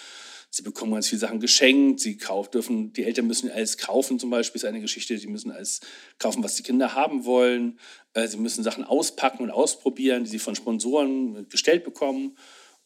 Sie 0.50 0.62
bekommen 0.62 0.92
ganz 0.92 1.08
viele 1.08 1.20
Sachen 1.20 1.40
geschenkt. 1.40 2.00
Sie 2.00 2.16
kaufen, 2.16 2.50
dürfen, 2.52 2.92
die 2.92 3.04
Eltern 3.04 3.26
müssen 3.26 3.50
alles 3.50 3.76
kaufen, 3.76 4.18
zum 4.18 4.30
Beispiel 4.30 4.58
ist 4.58 4.64
eine 4.64 4.80
Geschichte. 4.80 5.18
Sie 5.18 5.26
müssen 5.26 5.50
alles 5.50 5.80
kaufen, 6.18 6.42
was 6.42 6.56
die 6.56 6.62
Kinder 6.62 6.94
haben 6.94 7.24
wollen. 7.24 7.78
Äh, 8.14 8.28
Sie 8.28 8.38
müssen 8.38 8.64
Sachen 8.64 8.84
auspacken 8.84 9.42
und 9.42 9.50
ausprobieren, 9.50 10.24
die 10.24 10.30
sie 10.30 10.38
von 10.38 10.54
Sponsoren 10.54 11.48
gestellt 11.48 11.84
bekommen. 11.84 12.36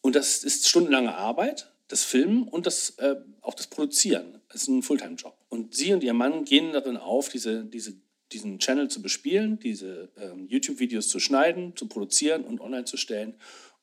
Und 0.01 0.15
das 0.15 0.43
ist 0.43 0.67
stundenlange 0.67 1.15
Arbeit, 1.15 1.71
das 1.87 2.03
Filmen 2.03 2.47
und 2.47 2.65
das, 2.65 2.91
äh, 2.97 3.15
auch 3.41 3.53
das 3.53 3.67
Produzieren. 3.67 4.41
Das 4.49 4.63
ist 4.63 4.67
ein 4.67 4.83
Fulltime-Job. 4.83 5.37
Und 5.47 5.73
sie 5.73 5.93
und 5.93 6.03
ihr 6.03 6.13
Mann 6.13 6.43
gehen 6.43 6.73
darin 6.73 6.97
auf, 6.97 7.29
diese, 7.29 7.63
diese, 7.63 7.95
diesen 8.33 8.59
Channel 8.59 8.89
zu 8.89 9.01
bespielen, 9.01 9.59
diese 9.59 10.11
ähm, 10.17 10.47
YouTube-Videos 10.47 11.07
zu 11.07 11.19
schneiden, 11.19 11.77
zu 11.77 11.87
produzieren 11.87 12.43
und 12.43 12.59
online 12.59 12.83
zu 12.83 12.97
stellen. 12.97 13.35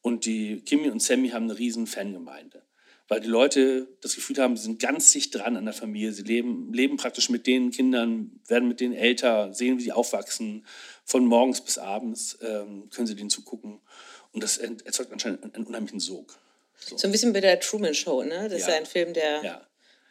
Und 0.02 0.26
die 0.26 0.60
Kimi 0.60 0.90
und 0.90 1.00
Sammy 1.00 1.30
haben 1.30 1.44
eine 1.44 1.58
riesen 1.58 1.86
Fangemeinde 1.86 2.62
weil 3.10 3.20
die 3.20 3.28
Leute 3.28 3.88
das 4.02 4.14
Gefühl 4.14 4.36
haben, 4.38 4.56
sie 4.56 4.62
sind 4.62 4.80
ganz 4.80 5.10
dicht 5.10 5.34
dran 5.34 5.56
an 5.56 5.64
der 5.64 5.74
Familie. 5.74 6.12
Sie 6.12 6.22
leben, 6.22 6.72
leben 6.72 6.96
praktisch 6.96 7.28
mit 7.28 7.44
den 7.44 7.72
Kindern, 7.72 8.40
werden 8.46 8.68
mit 8.68 8.78
denen 8.78 8.94
älter, 8.94 9.52
sehen, 9.52 9.78
wie 9.78 9.82
sie 9.82 9.90
aufwachsen. 9.90 10.64
Von 11.04 11.26
morgens 11.26 11.60
bis 11.60 11.76
abends 11.76 12.38
ähm, 12.40 12.88
können 12.90 13.08
sie 13.08 13.16
denen 13.16 13.28
zugucken. 13.28 13.80
Und 14.30 14.44
das 14.44 14.58
erzeugt 14.58 15.12
anscheinend 15.12 15.42
einen, 15.42 15.54
einen 15.56 15.66
unheimlichen 15.66 15.98
Sog. 15.98 16.38
So. 16.78 16.96
So 16.96 17.08
ein 17.08 17.10
bisschen 17.10 17.32
bei 17.32 17.40
der 17.40 17.58
Truman 17.58 17.94
Show, 17.94 18.22
ne? 18.22 18.48
Das 18.48 18.60
ist 18.60 18.68
Ja. 18.68 18.74
ja 18.74 18.78
ein 18.78 18.86
Film, 18.86 19.12
der 19.12 19.42
Ja. 19.42 19.66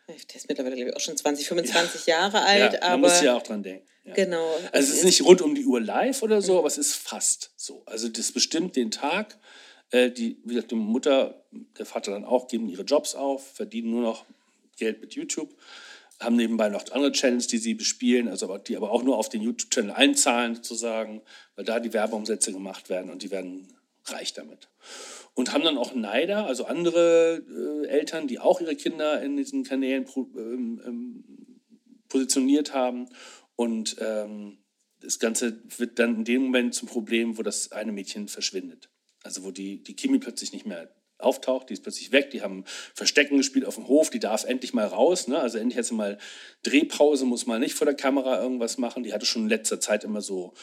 Der 0.10 0.36
ist 0.36 0.50
mittlerweile, 0.50 0.76
glaube 0.76 0.89
ich, 0.89 0.95
auch 0.97 1.02
schon 1.02 1.16
20, 1.16 1.47
25 1.47 2.06
ja. 2.06 2.20
Jahre 2.20 2.41
alt. 2.41 2.74
Ja, 2.74 2.82
aber 2.82 2.97
man 2.97 3.02
muss 3.02 3.22
ja 3.22 3.34
auch 3.34 3.43
dran 3.43 3.64
denken. 3.64 3.88
Ja. 4.04 4.14
Genau. 4.14 4.56
Also 4.74 4.91
es 4.91 4.97
ist 4.97 5.04
nicht 5.06 5.24
rund 5.24 5.41
um 5.41 5.56
die 5.56 5.66
Uhr 5.66 5.80
live 5.80 6.22
oder 6.22 6.41
so, 6.41 6.54
mhm. 6.54 6.58
aber 6.60 6.68
es 6.68 6.78
ist 6.78 6.95
fast 6.95 7.52
so. 7.56 7.84
Also 7.86 8.10
das 8.10 8.34
bestimmt 8.34 8.76
den 8.76 8.91
Tag. 8.91 9.38
Äh, 9.92 10.12
die, 10.12 10.40
wie 10.44 10.56
gesagt, 10.56 10.72
die 10.72 10.76
Mutter, 10.76 11.44
der 11.78 11.86
Vater 11.86 12.12
dann 12.12 12.26
auch, 12.26 12.48
geben 12.48 12.70
ihre 12.70 12.84
Jobs 12.84 13.16
auf, 13.16 13.54
verdienen 13.54 13.92
nur 13.92 14.02
noch 14.02 14.26
Geld 14.78 15.02
mit 15.02 15.14
YouTube, 15.14 15.56
haben 16.20 16.36
nebenbei 16.36 16.70
noch 16.70 16.84
andere 16.92 17.12
Channels, 17.12 17.48
die 17.48 17.58
sie 17.58 17.74
bespielen, 17.74 18.28
also 18.28 18.58
die 18.58 18.76
aber 18.76 18.92
auch 18.92 19.04
nur 19.04 19.18
auf 19.18 19.30
den 19.30 19.42
YouTube-Channel 19.42 19.92
einzahlen 19.92 20.56
sozusagen, 20.56 21.22
weil 21.56 21.66
da 21.66 21.80
die 21.80 21.94
Werbeumsätze 21.94 22.52
gemacht 22.52 22.90
werden 22.90 23.10
und 23.10 23.24
die 23.24 23.32
werden 23.32 23.68
reich 24.06 24.34
damit. 24.34 24.70
Und 25.34 25.54
haben 25.54 25.64
dann 25.64 25.78
auch 25.78 25.94
Neider, 25.96 26.46
also 26.46 26.66
andere 26.66 27.44
äh, 27.86 27.88
Eltern, 27.88 28.28
die 28.28 28.40
auch 28.40 28.60
ihre 28.60 28.76
Kinder 28.76 29.22
in 29.22 29.38
diesen 29.38 29.64
Kanälen 29.64 30.06
ähm, 30.16 30.82
ähm, 30.86 31.24
positioniert 32.10 32.74
haben. 32.74 33.08
Und 33.56 33.96
ähm, 34.00 34.58
das 35.00 35.20
Ganze 35.20 35.62
wird 35.78 36.00
dann 36.00 36.16
in 36.16 36.24
dem 36.26 36.44
Moment 36.44 36.74
zum 36.74 36.90
Problem, 36.90 37.38
wo 37.38 37.44
das 37.44 37.72
eine 37.72 37.92
Mädchen 37.94 38.28
verschwindet. 38.28 38.90
Also 39.24 39.44
wo 39.44 39.52
die, 39.52 39.84
die 39.84 39.96
Kimi 39.96 40.20
plötzlich 40.20 40.54
nicht 40.54 40.66
mehr 40.66 40.90
auftaucht, 41.20 41.70
die 41.70 41.74
ist 41.74 41.84
plötzlich 41.84 42.12
weg, 42.12 42.32
die 42.32 42.42
haben 42.42 42.64
Verstecken 42.96 43.38
gespielt 43.38 43.66
auf 43.66 43.76
dem 43.76 43.88
Hof, 43.88 44.10
die 44.10 44.20
darf 44.20 44.46
endlich 44.46 44.74
mal 44.74 44.86
raus, 44.86 45.28
ne? 45.28 45.38
also 45.38 45.58
endlich 45.58 45.78
hat 45.78 45.92
mal 45.92 46.18
Drehpause, 46.64 47.26
muss 47.26 47.46
mal 47.46 47.60
nicht 47.60 47.76
vor 47.76 47.86
der 47.86 47.96
Kamera 47.96 48.42
irgendwas 48.42 48.78
machen, 48.78 49.04
die 49.04 49.14
hatte 49.14 49.26
schon 49.26 49.44
in 49.44 49.50
letzter 49.50 49.82
Zeit 49.82 50.06
immer 50.06 50.22
so, 50.22 50.54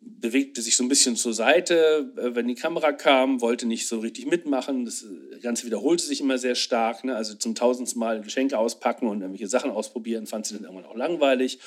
bewegte 0.00 0.62
sich 0.62 0.76
so 0.76 0.84
ein 0.84 0.88
bisschen 0.88 1.16
zur 1.16 1.34
Seite, 1.34 2.12
äh, 2.16 2.34
wenn 2.34 2.48
die 2.48 2.54
Kamera 2.54 2.92
kam, 2.92 3.42
wollte 3.42 3.66
nicht 3.66 3.86
so 3.88 4.00
richtig 4.00 4.26
mitmachen, 4.26 4.86
das 4.86 5.04
Ganze 5.42 5.66
wiederholte 5.66 6.04
sich 6.04 6.22
immer 6.22 6.38
sehr 6.38 6.54
stark, 6.54 7.04
ne? 7.04 7.14
also 7.14 7.34
zum 7.34 7.54
tausendsten 7.54 8.00
Mal 8.00 8.22
Geschenke 8.22 8.56
auspacken 8.56 9.06
und 9.06 9.20
irgendwelche 9.20 9.48
Sachen 9.48 9.70
ausprobieren, 9.70 10.26
fand 10.26 10.46
sie 10.46 10.54
dann 10.54 10.64
irgendwann 10.64 10.86
auch 10.86 10.96
langweilig 10.96 11.58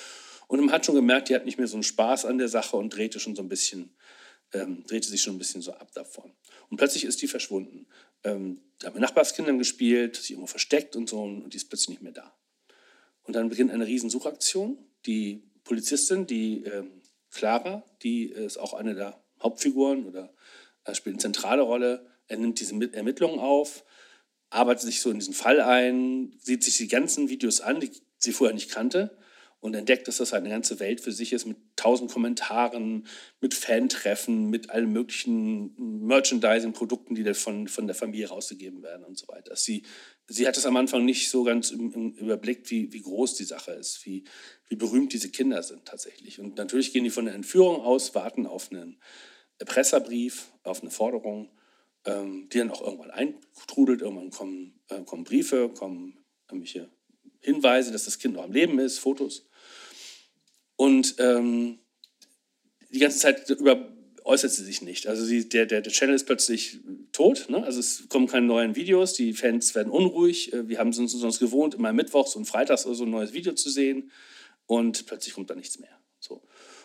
und 0.48 0.60
man 0.60 0.72
hat 0.72 0.86
schon 0.86 0.96
gemerkt, 0.96 1.30
die 1.30 1.36
hat 1.36 1.46
nicht 1.46 1.58
mehr 1.58 1.68
so 1.68 1.76
einen 1.76 1.84
Spaß 1.84 2.26
an 2.26 2.38
der 2.38 2.48
Sache 2.48 2.78
und 2.78 2.96
drehte 2.96 3.20
schon 3.20 3.36
so 3.36 3.42
ein 3.42 3.50
bisschen, 3.50 3.92
ähm, 4.54 4.84
drehte 4.86 5.10
sich 5.10 5.22
schon 5.22 5.36
ein 5.36 5.40
bisschen 5.40 5.62
so 5.62 5.74
ab 5.74 5.92
davon. 5.94 6.32
Und 6.70 6.78
plötzlich 6.78 7.06
ist 7.06 7.22
die 7.22 7.28
verschwunden 7.28 7.88
ähm, 8.24 8.62
da 8.80 8.88
haben 8.88 8.96
wir 8.96 9.02
Nachbarskindern 9.02 9.58
gespielt, 9.58 10.16
sich 10.16 10.32
irgendwo 10.32 10.48
versteckt 10.48 10.96
und 10.96 11.10
so 11.10 11.22
und 11.22 11.50
die 11.50 11.58
ist 11.58 11.70
plötzlich 11.70 11.90
nicht 11.90 12.02
mehr 12.02 12.12
da. 12.12 12.34
Und 13.24 13.36
dann 13.36 13.50
beginnt 13.50 13.72
eine 13.72 13.88
Riesensuchaktion. 13.88 14.78
Die 15.06 15.44
Polizistin, 15.64 16.28
die 16.28 16.64
ähm, 16.64 17.02
Clara, 17.32 17.84
die 18.02 18.26
ist 18.26 18.58
auch 18.58 18.74
eine 18.74 18.96
der 18.96 19.22
Hauptfiguren 19.42 20.06
oder 20.06 20.34
äh, 20.86 20.94
spielt 20.94 21.16
eine 21.16 21.22
zentrale 21.22 21.62
Rolle. 21.62 22.06
Er 22.28 22.38
nimmt 22.38 22.60
diese 22.60 22.76
Ermittlungen 22.94 23.40
auf, 23.40 23.84
arbeitet 24.50 24.84
sich 24.84 25.02
so 25.02 25.10
in 25.10 25.20
diesen 25.20 25.34
Fall 25.34 25.62
ein, 25.62 26.38
sieht 26.40 26.64
sich 26.64 26.78
die 26.78 26.88
ganzen 26.88 27.30
Videos 27.30 27.62
an, 27.62 27.80
die 27.80 27.92
sie 28.18 28.34
vorher 28.34 28.54
nicht 28.54 28.72
kannte 28.72 29.18
und 29.64 29.76
entdeckt, 29.76 30.10
dass 30.10 30.18
das 30.18 30.34
eine 30.34 30.50
ganze 30.50 30.82
Welt 30.82 31.00
für 31.00 31.14
sich 31.14 31.32
ist 31.32 31.46
mit 31.46 31.56
tausend 31.78 32.12
Kommentaren, 32.12 33.08
mit 33.40 33.54
Fantreffen, 33.54 34.50
mit 34.50 34.70
allen 34.70 34.92
möglichen 34.92 35.74
Merchandising-Produkten, 36.06 37.16
die 37.16 37.34
von, 37.34 37.70
von 37.70 37.88
der 37.88 37.96
Familie 37.96 38.28
rausgegeben 38.28 38.84
werden 38.84 39.06
und 39.06 39.18
so 39.18 39.26
weiter. 39.30 39.56
Sie, 39.56 39.84
sie 40.28 40.50
hat 40.50 40.58
es 40.58 40.66
am 40.66 40.76
Anfang 40.76 41.06
nicht 41.06 41.30
so 41.30 41.46
ganz 41.46 41.72
im, 41.72 41.94
im 41.94 42.12
überblickt, 42.12 42.72
wie, 42.72 42.92
wie 42.92 43.04
groß 43.04 43.36
die 43.36 43.46
Sache 43.46 43.72
ist, 43.72 44.06
wie, 44.06 44.26
wie 44.68 44.76
berühmt 44.76 45.14
diese 45.14 45.30
Kinder 45.30 45.64
sind 45.64 45.86
tatsächlich. 45.86 46.42
Und 46.42 46.58
natürlich 46.58 46.92
gehen 46.92 47.06
die 47.06 47.10
von 47.10 47.24
der 47.24 47.34
Entführung 47.34 47.80
aus, 47.80 48.14
warten 48.16 48.46
auf 48.46 48.70
einen 48.70 49.00
Presserbrief, 49.60 50.52
auf 50.64 50.82
eine 50.82 50.92
Forderung, 50.92 51.50
ähm, 52.04 52.50
die 52.52 52.58
dann 52.58 52.70
auch 52.70 52.82
irgendwann 52.82 53.12
eintrudelt. 53.12 54.02
Irgendwann 54.02 54.32
kommen, 54.32 54.82
äh, 54.90 55.04
kommen 55.04 55.24
Briefe, 55.24 55.70
kommen 55.70 56.18
irgendwelche 56.50 56.90
Hinweise, 57.40 57.94
dass 57.94 58.04
das 58.04 58.20
Kind 58.20 58.36
noch 58.36 58.44
am 58.44 58.52
Leben 58.52 58.78
ist, 58.80 59.00
Fotos. 59.00 59.48
Und 60.76 61.16
ähm, 61.20 61.80
die 62.90 63.00
ganze 63.00 63.20
Zeit 63.20 63.50
über 63.50 63.94
äußert 64.26 64.52
sie 64.52 64.64
sich 64.64 64.82
nicht. 64.82 65.08
Also 65.08 65.26
sie, 65.26 65.48
der, 65.50 65.66
der, 65.66 65.82
der 65.82 65.92
Channel 65.92 66.16
ist 66.16 66.26
plötzlich 66.26 66.80
tot. 67.12 67.48
Ne? 67.50 67.64
Also 67.64 67.80
es 67.80 68.08
kommen 68.10 68.28
keine 68.28 68.46
neuen 68.46 68.76
Videos, 68.76 69.14
die 69.14 69.34
Fans 69.34 69.76
werden 69.76 69.92
unruhig. 69.92 70.54
Äh, 70.54 70.68
wir 70.68 70.80
haben 70.80 70.90
es 70.90 71.00
uns 71.00 71.12
sonst 71.12 71.40
gewohnt, 71.40 71.76
immer 71.76 71.94
mittwochs 71.94 72.36
und 72.36 72.46
freitags 72.46 72.84
so 72.84 73.04
ein 73.04 73.10
neues 73.10 73.34
Video 73.34 73.54
zu 73.54 73.70
sehen. 73.70 74.12
Und 74.66 75.06
plötzlich 75.06 75.34
kommt 75.34 75.50
da 75.50 75.56
nichts 75.56 75.80
mehr. 75.80 76.00
So. 76.20 76.42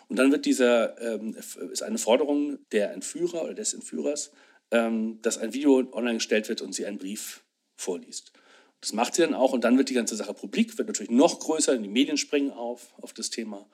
Und 0.09 0.17
dann 0.17 0.31
wird 0.31 0.45
dieser, 0.45 0.99
ähm, 1.01 1.35
ist 1.71 1.83
eine 1.83 1.97
Forderung 1.97 2.59
der 2.71 2.91
Entführer 2.91 3.43
oder 3.43 3.53
des 3.53 3.73
Entführers, 3.73 4.31
ähm, 4.71 5.19
dass 5.21 5.37
ein 5.37 5.53
Video 5.53 5.87
online 5.93 6.15
gestellt 6.15 6.49
wird 6.49 6.61
und 6.61 6.73
sie 6.73 6.85
einen 6.85 6.97
Brief 6.97 7.43
vorliest. 7.77 8.33
Das 8.81 8.93
macht 8.93 9.15
sie 9.15 9.23
dann 9.23 9.33
auch 9.33 9.51
und 9.51 9.63
dann 9.63 9.77
wird 9.77 9.89
die 9.89 9.93
ganze 9.93 10.15
Sache 10.15 10.33
publik, 10.33 10.77
wird 10.77 10.87
natürlich 10.87 11.11
noch 11.11 11.39
größer, 11.39 11.77
die 11.77 11.87
Medien 11.87 12.17
springen 12.17 12.51
auf, 12.51 12.93
auf 13.01 13.13
das 13.13 13.29
Thema. 13.29 13.67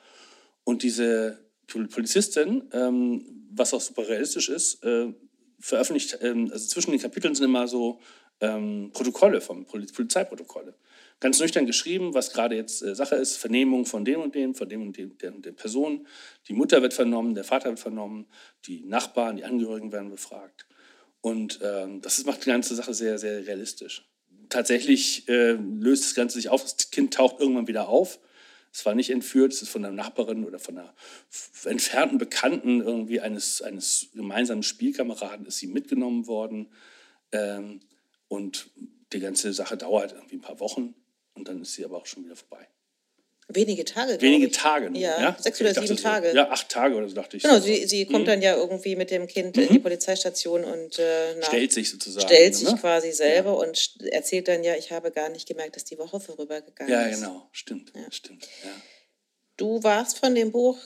Und 0.63 0.81
diese 0.81 1.39
Polizistin, 1.67 2.63
ähm, 2.73 3.47
was 3.51 3.73
auch 3.73 3.81
super 3.81 4.07
realistisch 4.07 4.49
ist, 4.49 4.83
äh, 4.83 5.13
veröffentlicht, 5.59 6.17
ähm, 6.21 6.49
also 6.51 6.67
zwischen 6.67 6.91
den 6.91 6.99
Kapiteln 6.99 7.35
sind 7.35 7.45
immer 7.45 7.67
so 7.67 7.99
ähm, 8.41 8.91
Protokolle 8.93 9.41
vom 9.41 9.65
Pol 9.65 9.85
Polizeiprotokolle. 9.85 10.75
Ganz 11.19 11.39
nüchtern 11.39 11.65
geschrieben, 11.65 12.13
was 12.13 12.33
gerade 12.33 12.55
jetzt 12.55 12.81
äh, 12.81 12.95
Sache 12.95 13.15
ist, 13.15 13.37
Vernehmung 13.37 13.85
von 13.85 14.03
dem 14.03 14.19
und 14.21 14.35
dem, 14.35 14.55
von 14.55 14.67
dem 14.67 14.81
und 14.81 14.97
dem, 14.97 15.17
der, 15.19 15.31
der 15.31 15.51
Person. 15.53 16.07
Die 16.47 16.53
Mutter 16.53 16.81
wird 16.81 16.93
vernommen, 16.93 17.35
der 17.35 17.43
Vater 17.43 17.69
wird 17.69 17.79
vernommen, 17.79 18.25
die 18.65 18.83
Nachbarn, 18.83 19.37
die 19.37 19.45
Angehörigen 19.45 19.91
werden 19.91 20.09
befragt. 20.09 20.67
Und 21.21 21.59
ähm, 21.63 22.01
das 22.01 22.23
macht 22.25 22.45
die 22.45 22.49
ganze 22.49 22.75
Sache 22.75 22.93
sehr, 22.93 23.17
sehr 23.17 23.45
realistisch 23.45 24.05
tatsächlich 24.55 25.27
äh, 25.27 25.51
löst 25.51 26.05
das 26.05 26.15
Ganze 26.15 26.37
sich 26.37 26.49
auf. 26.49 26.63
Das 26.63 26.89
Kind 26.89 27.13
taucht 27.13 27.39
irgendwann 27.39 27.67
wieder 27.67 27.89
auf. 27.89 28.19
Es 28.71 28.85
war 28.85 28.95
nicht 28.95 29.09
entführt, 29.09 29.53
es 29.53 29.61
ist 29.61 29.69
von 29.69 29.83
einer 29.83 29.93
Nachbarin 29.93 30.45
oder 30.45 30.59
von 30.59 30.77
einer 30.77 30.93
entfernten 31.65 32.17
Bekannten 32.17 32.81
irgendwie 32.81 33.19
eines, 33.19 33.61
eines 33.61 34.07
gemeinsamen 34.13 34.63
Spielkameraden 34.63 35.45
ist 35.45 35.57
sie 35.57 35.67
mitgenommen 35.67 36.27
worden. 36.27 36.71
Ähm, 37.31 37.81
und 38.27 38.69
die 39.13 39.19
ganze 39.19 39.53
Sache 39.53 39.77
dauert 39.77 40.13
irgendwie 40.13 40.37
ein 40.37 40.41
paar 40.41 40.59
Wochen 40.59 40.95
und 41.33 41.47
dann 41.47 41.61
ist 41.61 41.73
sie 41.73 41.85
aber 41.85 41.97
auch 41.97 42.05
schon 42.05 42.23
wieder 42.23 42.35
vorbei. 42.35 42.67
Wenige 43.47 43.85
Tage. 43.85 44.19
Wenige 44.21 44.49
Tage. 44.49 44.89
Nur, 44.89 44.99
ja, 44.99 45.21
ja, 45.21 45.37
sechs 45.39 45.61
oder 45.61 45.73
sieben 45.73 45.97
Tage. 45.97 46.33
ja, 46.33 46.49
acht 46.49 46.67
Tage 46.67 46.95
oder 46.95 47.07
so 47.07 47.13
dachte 47.13 47.37
ich. 47.37 47.43
Genau, 47.43 47.59
sie, 47.59 47.85
sie 47.85 48.05
kommt 48.05 48.21
mhm. 48.21 48.25
dann 48.25 48.41
ja 48.41 48.55
irgendwie 48.55 48.95
mit 48.95 49.11
dem 49.11 49.27
Kind 49.27 49.55
mhm. 49.55 49.63
in 49.63 49.69
die 49.69 49.79
Polizeistation 49.79 50.63
und 50.63 50.97
äh, 50.97 51.35
nach, 51.35 51.47
stellt 51.47 51.71
sich 51.71 51.91
sozusagen. 51.91 52.25
Stellt 52.25 52.53
ne? 52.53 52.57
sich 52.57 52.71
ne? 52.71 52.77
quasi 52.79 53.11
selber 53.11 53.51
ja. 53.51 53.55
und 53.69 53.97
erzählt 54.11 54.47
dann 54.47 54.63
ja, 54.63 54.75
ich 54.75 54.91
habe 54.91 55.11
gar 55.11 55.29
nicht 55.29 55.47
gemerkt, 55.47 55.75
dass 55.75 55.85
die 55.85 55.97
Woche 55.99 56.19
vorübergegangen 56.19 56.91
ja, 56.91 57.03
ist. 57.05 57.21
Ja, 57.21 57.27
genau, 57.27 57.47
stimmt, 57.51 57.91
ja. 57.95 58.11
stimmt. 58.11 58.47
Ja. 58.63 58.71
Du 59.57 59.83
warst 59.83 60.17
von 60.17 60.33
dem 60.33 60.51
Buch 60.51 60.79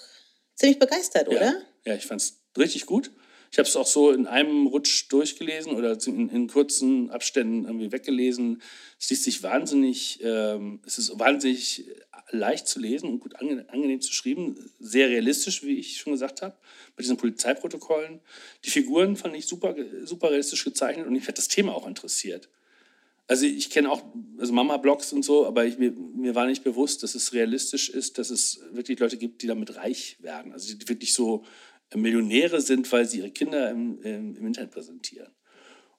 ziemlich 0.55 0.79
begeistert, 0.79 1.29
oder? 1.29 1.61
Ja, 1.85 1.95
ich 1.95 2.05
fand 2.05 2.21
es 2.21 2.41
richtig 2.57 2.85
gut. 2.85 3.11
Ich 3.51 3.57
habe 3.57 3.67
es 3.67 3.75
auch 3.75 3.87
so 3.87 4.11
in 4.11 4.27
einem 4.27 4.67
Rutsch 4.67 5.07
durchgelesen 5.09 5.73
oder 5.73 5.97
in, 6.05 6.29
in, 6.29 6.47
kurzen 6.47 7.09
Abständen 7.09 7.65
irgendwie 7.65 7.91
weggelesen. 7.91 8.61
Es 8.99 9.09
liest 9.09 9.23
sich 9.23 9.43
wahnsinnig, 9.43 10.19
ähm, 10.23 10.81
es 10.85 10.97
ist 10.97 11.17
wahnsinnig 11.19 11.85
leicht 12.31 12.67
zu 12.67 12.79
lesen 12.79 13.09
und 13.09 13.19
gut 13.19 13.35
angenehm 13.35 14.01
zu 14.01 14.13
schreiben, 14.13 14.55
sehr 14.79 15.09
realistisch, 15.09 15.63
wie 15.63 15.79
ich 15.79 15.97
schon 15.97 16.13
gesagt 16.13 16.41
habe, 16.41 16.55
mit 16.95 17.03
diesen 17.03 17.17
Polizeiprotokollen. 17.17 18.19
Die 18.65 18.69
Figuren 18.69 19.15
fand 19.15 19.35
ich 19.35 19.47
super, 19.47 19.75
super 20.03 20.29
realistisch 20.29 20.63
gezeichnet 20.63 21.07
und 21.07 21.13
mich 21.13 21.27
hat 21.27 21.37
das 21.37 21.47
Thema 21.47 21.73
auch 21.73 21.87
interessiert. 21.87 22.49
Also 23.27 23.45
ich 23.45 23.69
kenne 23.69 23.91
auch 23.91 24.01
also 24.39 24.53
Mama-Blogs 24.53 25.13
und 25.13 25.23
so, 25.23 25.45
aber 25.45 25.65
ich, 25.65 25.77
mir, 25.77 25.91
mir, 25.91 26.33
war 26.33 26.47
nicht 26.47 26.63
bewusst, 26.63 27.03
dass 27.03 27.13
es 27.13 27.31
realistisch 27.31 27.87
ist, 27.87 28.17
dass 28.17 28.31
es 28.31 28.59
wirklich 28.71 28.97
Leute 28.97 29.17
gibt, 29.17 29.43
die 29.43 29.47
damit 29.47 29.75
reich 29.75 30.17
werden. 30.19 30.51
Also 30.51 30.75
die 30.75 30.89
wirklich 30.89 31.13
so 31.13 31.45
Millionäre 31.95 32.61
sind, 32.61 32.91
weil 32.91 33.05
sie 33.05 33.19
ihre 33.19 33.31
Kinder 33.31 33.69
im, 33.69 34.01
im, 34.01 34.35
im 34.35 34.47
Internet 34.47 34.71
präsentieren. 34.71 35.33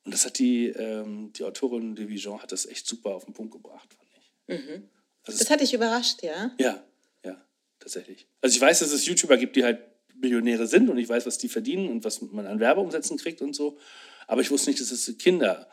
Und 0.04 0.14
das 0.14 0.24
hat 0.24 0.38
die, 0.38 0.68
ähm, 0.68 1.32
die 1.32 1.44
Autorin 1.44 1.94
de 1.94 2.08
Vision 2.08 2.40
hat 2.40 2.52
das 2.52 2.66
echt 2.66 2.86
super 2.86 3.10
auf 3.10 3.24
den 3.24 3.34
Punkt 3.34 3.52
gebracht, 3.52 3.88
fand 3.94 4.08
ich. 4.16 4.66
Mhm. 4.66 4.88
Das, 5.24 5.38
das 5.38 5.50
hat 5.50 5.60
dich 5.60 5.74
überrascht, 5.74 6.22
ja? 6.22 6.52
Ja, 6.58 6.82
ja, 7.24 7.44
tatsächlich. 7.78 8.26
Also 8.40 8.56
ich 8.56 8.60
weiß, 8.60 8.78
dass 8.78 8.92
es 8.92 9.06
YouTuber 9.06 9.36
gibt, 9.36 9.56
die 9.56 9.64
halt 9.64 9.80
Millionäre 10.14 10.66
sind 10.66 10.88
und 10.88 10.98
ich 10.98 11.08
weiß, 11.08 11.26
was 11.26 11.38
die 11.38 11.48
verdienen 11.48 11.88
und 11.88 12.04
was 12.04 12.20
man 12.22 12.46
an 12.46 12.60
Werbeumsätzen 12.60 13.18
kriegt 13.18 13.42
und 13.42 13.54
so. 13.54 13.78
Aber 14.26 14.40
ich 14.40 14.50
wusste 14.50 14.70
nicht, 14.70 14.80
dass 14.80 14.90
es 14.90 15.18
Kinder, 15.18 15.68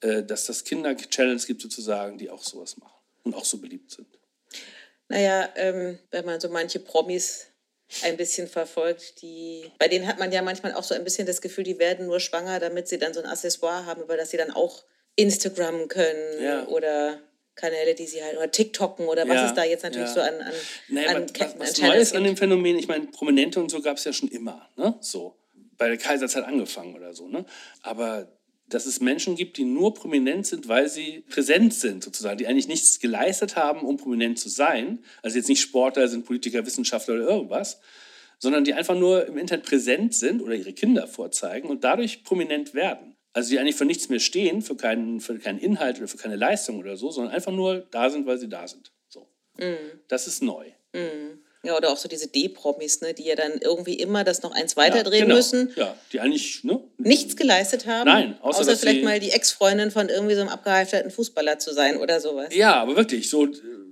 äh, 0.00 0.22
dass 0.22 0.46
das 0.46 0.64
Kinder-Channels 0.64 1.46
gibt 1.46 1.62
sozusagen, 1.62 2.18
die 2.18 2.30
auch 2.30 2.42
sowas 2.42 2.76
machen 2.76 3.00
und 3.22 3.34
auch 3.34 3.44
so 3.44 3.58
beliebt 3.58 3.90
sind. 3.90 4.08
Naja, 5.08 5.48
ähm, 5.56 5.98
wenn 6.10 6.24
man 6.24 6.40
so 6.40 6.48
manche 6.48 6.80
Promis 6.80 7.49
ein 8.04 8.16
bisschen 8.16 8.48
verfolgt, 8.48 9.22
die, 9.22 9.70
bei 9.78 9.88
denen 9.88 10.06
hat 10.06 10.18
man 10.18 10.32
ja 10.32 10.42
manchmal 10.42 10.74
auch 10.74 10.84
so 10.84 10.94
ein 10.94 11.04
bisschen 11.04 11.26
das 11.26 11.40
Gefühl, 11.40 11.64
die 11.64 11.78
werden 11.78 12.06
nur 12.06 12.20
schwanger, 12.20 12.60
damit 12.60 12.88
sie 12.88 12.98
dann 12.98 13.14
so 13.14 13.20
ein 13.20 13.26
Accessoire 13.26 13.86
haben, 13.86 14.02
über 14.02 14.16
das 14.16 14.30
sie 14.30 14.36
dann 14.36 14.50
auch 14.50 14.84
Instagram 15.16 15.88
können 15.88 16.42
ja. 16.42 16.66
oder 16.68 17.18
Kanäle, 17.54 17.94
die 17.94 18.06
sie 18.06 18.22
halt, 18.22 18.36
oder 18.36 18.50
TikToken 18.50 19.06
oder 19.06 19.28
was 19.28 19.34
ja, 19.36 19.46
ist 19.46 19.54
da 19.54 19.64
jetzt 19.64 19.82
natürlich 19.82 20.08
ja. 20.08 20.14
so 20.14 20.20
an, 20.20 20.40
an, 20.40 20.52
naja, 20.88 21.16
an 21.16 21.26
was, 21.38 21.58
was 21.58 21.80
Neues 21.80 22.12
an 22.14 22.24
dem 22.24 22.36
Phänomen, 22.36 22.78
ich 22.78 22.88
meine, 22.88 23.06
Prominente 23.06 23.60
und 23.60 23.70
so 23.70 23.82
gab 23.82 23.98
es 23.98 24.04
ja 24.04 24.12
schon 24.12 24.28
immer, 24.28 24.68
ne? 24.76 24.94
So. 25.00 25.36
Bei 25.76 25.88
der 25.88 25.98
Kaiserzeit 25.98 26.44
angefangen 26.44 26.94
oder 26.94 27.14
so, 27.14 27.28
ne? 27.28 27.44
Aber 27.82 28.28
dass 28.74 28.86
es 28.86 29.00
Menschen 29.00 29.36
gibt, 29.36 29.56
die 29.56 29.64
nur 29.64 29.94
prominent 29.94 30.46
sind, 30.46 30.68
weil 30.68 30.88
sie 30.88 31.24
präsent 31.28 31.74
sind, 31.74 32.02
sozusagen, 32.02 32.38
die 32.38 32.46
eigentlich 32.46 32.68
nichts 32.68 33.00
geleistet 33.00 33.56
haben, 33.56 33.80
um 33.80 33.96
prominent 33.96 34.38
zu 34.38 34.48
sein. 34.48 35.04
Also 35.22 35.36
jetzt 35.36 35.48
nicht 35.48 35.60
Sportler 35.60 36.08
sind, 36.08 36.24
Politiker, 36.24 36.64
Wissenschaftler 36.64 37.14
oder 37.14 37.28
irgendwas, 37.28 37.80
sondern 38.38 38.64
die 38.64 38.74
einfach 38.74 38.96
nur 38.96 39.26
im 39.26 39.36
Internet 39.38 39.66
präsent 39.66 40.14
sind 40.14 40.40
oder 40.42 40.54
ihre 40.54 40.72
Kinder 40.72 41.06
vorzeigen 41.06 41.68
und 41.68 41.84
dadurch 41.84 42.24
prominent 42.24 42.74
werden. 42.74 43.16
Also 43.32 43.50
die 43.50 43.58
eigentlich 43.58 43.76
für 43.76 43.84
nichts 43.84 44.08
mehr 44.08 44.18
stehen, 44.18 44.62
für 44.62 44.76
keinen, 44.76 45.20
für 45.20 45.38
keinen 45.38 45.58
Inhalt 45.58 45.98
oder 45.98 46.08
für 46.08 46.16
keine 46.16 46.36
Leistung 46.36 46.78
oder 46.78 46.96
so, 46.96 47.10
sondern 47.10 47.34
einfach 47.34 47.52
nur 47.52 47.86
da 47.90 48.10
sind, 48.10 48.26
weil 48.26 48.38
sie 48.38 48.48
da 48.48 48.66
sind. 48.66 48.92
So. 49.08 49.28
Mhm. 49.58 50.00
Das 50.08 50.26
ist 50.26 50.42
neu. 50.42 50.66
Ja, 51.62 51.76
oder 51.76 51.90
auch 51.90 51.98
so 51.98 52.08
diese 52.08 52.28
D-Promis, 52.28 53.02
ne, 53.02 53.12
die 53.12 53.24
ja 53.24 53.36
dann 53.36 53.58
irgendwie 53.60 53.94
immer 53.94 54.24
das 54.24 54.42
noch 54.42 54.52
eins 54.52 54.78
weiterdrehen 54.78 55.20
ja, 55.20 55.24
genau. 55.26 55.36
müssen. 55.36 55.72
Ja, 55.76 55.94
die 56.10 56.20
eigentlich 56.20 56.64
ne, 56.64 56.82
Nichts 56.96 57.36
geleistet 57.36 57.86
haben. 57.86 58.06
Nein, 58.08 58.38
außer, 58.40 58.60
außer 58.60 58.76
vielleicht 58.76 59.04
mal 59.04 59.20
die 59.20 59.30
Ex-Freundin 59.30 59.90
von 59.90 60.08
irgendwie 60.08 60.34
so 60.34 60.40
einem 60.40 60.48
abgehalfterten 60.48 61.10
Fußballer 61.10 61.58
zu 61.58 61.74
sein 61.74 61.98
oder 61.98 62.18
sowas. 62.20 62.54
Ja, 62.54 62.76
aber 62.76 62.96
wirklich, 62.96 63.28
so, 63.28 63.46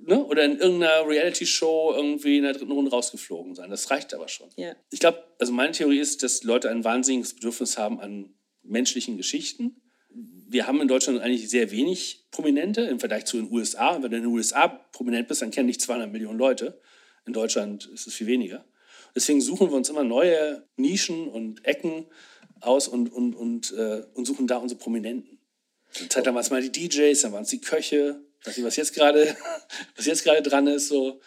ne? 0.08 0.24
Oder 0.24 0.46
in 0.46 0.58
irgendeiner 0.58 1.06
Reality-Show 1.06 1.92
irgendwie 1.94 2.38
in 2.38 2.44
der 2.44 2.54
dritten 2.54 2.72
Runde 2.72 2.90
rausgeflogen 2.90 3.54
sein. 3.54 3.68
Das 3.68 3.90
reicht 3.90 4.14
aber 4.14 4.28
schon. 4.28 4.48
Ja. 4.56 4.74
Ich 4.90 5.00
glaube, 5.00 5.22
also 5.38 5.52
meine 5.52 5.72
Theorie 5.72 5.98
ist, 5.98 6.22
dass 6.22 6.42
Leute 6.44 6.70
ein 6.70 6.84
wahnsinniges 6.84 7.34
Bedürfnis 7.34 7.76
haben 7.76 8.00
an 8.00 8.34
menschlichen 8.62 9.18
Geschichten. 9.18 9.82
Wir 10.50 10.66
haben 10.66 10.80
in 10.80 10.88
Deutschland 10.88 11.20
eigentlich 11.20 11.50
sehr 11.50 11.70
wenig 11.70 12.28
Prominente 12.30 12.80
im 12.82 12.98
Vergleich 12.98 13.26
zu 13.26 13.36
den 13.36 13.52
USA. 13.52 13.90
Und 13.90 14.02
wenn 14.02 14.10
du 14.10 14.16
in 14.16 14.22
den 14.24 14.32
USA 14.32 14.68
prominent 14.68 15.28
bist, 15.28 15.42
dann 15.42 15.50
kennen 15.50 15.68
dich 15.68 15.80
200 15.80 16.10
Millionen 16.10 16.38
Leute. 16.38 16.80
In 17.26 17.32
Deutschland 17.32 17.86
ist 17.86 18.06
es 18.06 18.14
viel 18.14 18.26
weniger. 18.26 18.64
Deswegen 19.14 19.40
suchen 19.40 19.68
wir 19.70 19.76
uns 19.76 19.88
immer 19.88 20.04
neue 20.04 20.66
Nischen 20.76 21.28
und 21.28 21.64
Ecken 21.64 22.06
aus 22.60 22.88
und, 22.88 23.12
und, 23.12 23.34
und, 23.34 23.72
äh, 23.72 24.02
und 24.14 24.26
suchen 24.26 24.46
da 24.46 24.56
unsere 24.58 24.78
Prominenten. 24.78 25.38
Eine 25.98 26.08
Zeit 26.08 26.26
lang 26.26 26.34
waren 26.34 26.42
es 26.42 26.50
mal 26.50 26.60
die 26.62 26.70
DJs, 26.72 27.20
dann 27.22 27.32
waren 27.32 27.44
es 27.44 27.50
die 27.50 27.60
Köche. 27.60 28.20
Ich 28.40 28.46
weiß 28.46 28.56
nicht, 28.56 28.66
was 28.66 28.76
jetzt 28.76 28.94
gerade, 28.94 29.36
was 29.96 30.06
jetzt 30.06 30.24
gerade 30.24 30.42
dran 30.42 30.66
ist. 30.66 30.88
So. 30.88 31.20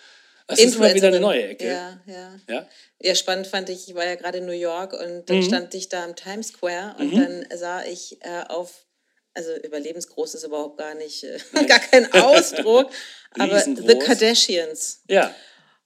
Es 0.48 0.60
ist 0.60 0.76
immer 0.76 0.94
wieder 0.94 1.08
eine 1.08 1.20
neue 1.20 1.44
Ecke. 1.50 1.66
Ja, 1.68 2.02
ja. 2.06 2.36
Ja? 2.50 2.68
Ja, 3.02 3.16
spannend 3.16 3.48
fand 3.48 3.70
ich, 3.70 3.88
ich 3.88 3.96
war 3.96 4.06
ja 4.06 4.16
gerade 4.16 4.40
in 4.40 4.46
New 4.46 4.52
York 4.52 4.94
und 4.94 5.18
Mhm. 5.20 5.26
dann 5.26 5.44
stand 5.44 5.74
ich 5.74 5.90
da 5.90 6.04
am 6.04 6.16
Times 6.16 6.50
Square 6.50 6.96
und 7.00 7.16
dann 7.16 7.46
sah 7.58 7.84
ich 7.86 8.18
äh, 8.22 8.44
auf, 8.50 8.86
also 9.34 9.56
überlebensgroß 9.64 10.36
ist 10.36 10.44
überhaupt 10.44 10.78
gar 10.78 10.94
nicht, 10.96 11.24
äh, 11.24 11.38
gar 11.68 11.80
kein 11.80 12.12
Ausdruck, 12.14 12.92
aber 13.32 13.60
The. 13.62 13.98
Kardashians. 14.00 15.04
ja, 15.08 15.34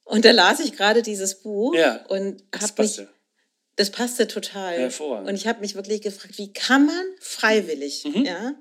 Und 0.06 0.24
da 0.24 0.32
las 0.32 0.60
ich 0.60 0.74
gerade 0.78 1.02
dieses 1.02 1.42
Buch 1.42 1.76
Ja, 1.76 2.06
und 2.08 2.44
das 2.52 2.62
habe 2.72 2.84
mich, 2.84 3.02
das 3.76 3.90
passte 3.90 4.28
total. 4.28 4.78
Hervorragend. 4.78 5.28
Und 5.28 5.36
ich 5.36 5.48
habe 5.48 5.60
mich 5.62 5.76
wirklich 5.76 6.02
gefragt, 6.02 6.38
wie 6.38 6.54
kann 6.54 6.86
man 6.86 7.04
freiwillig 7.20 8.04
ja, 8.04 8.54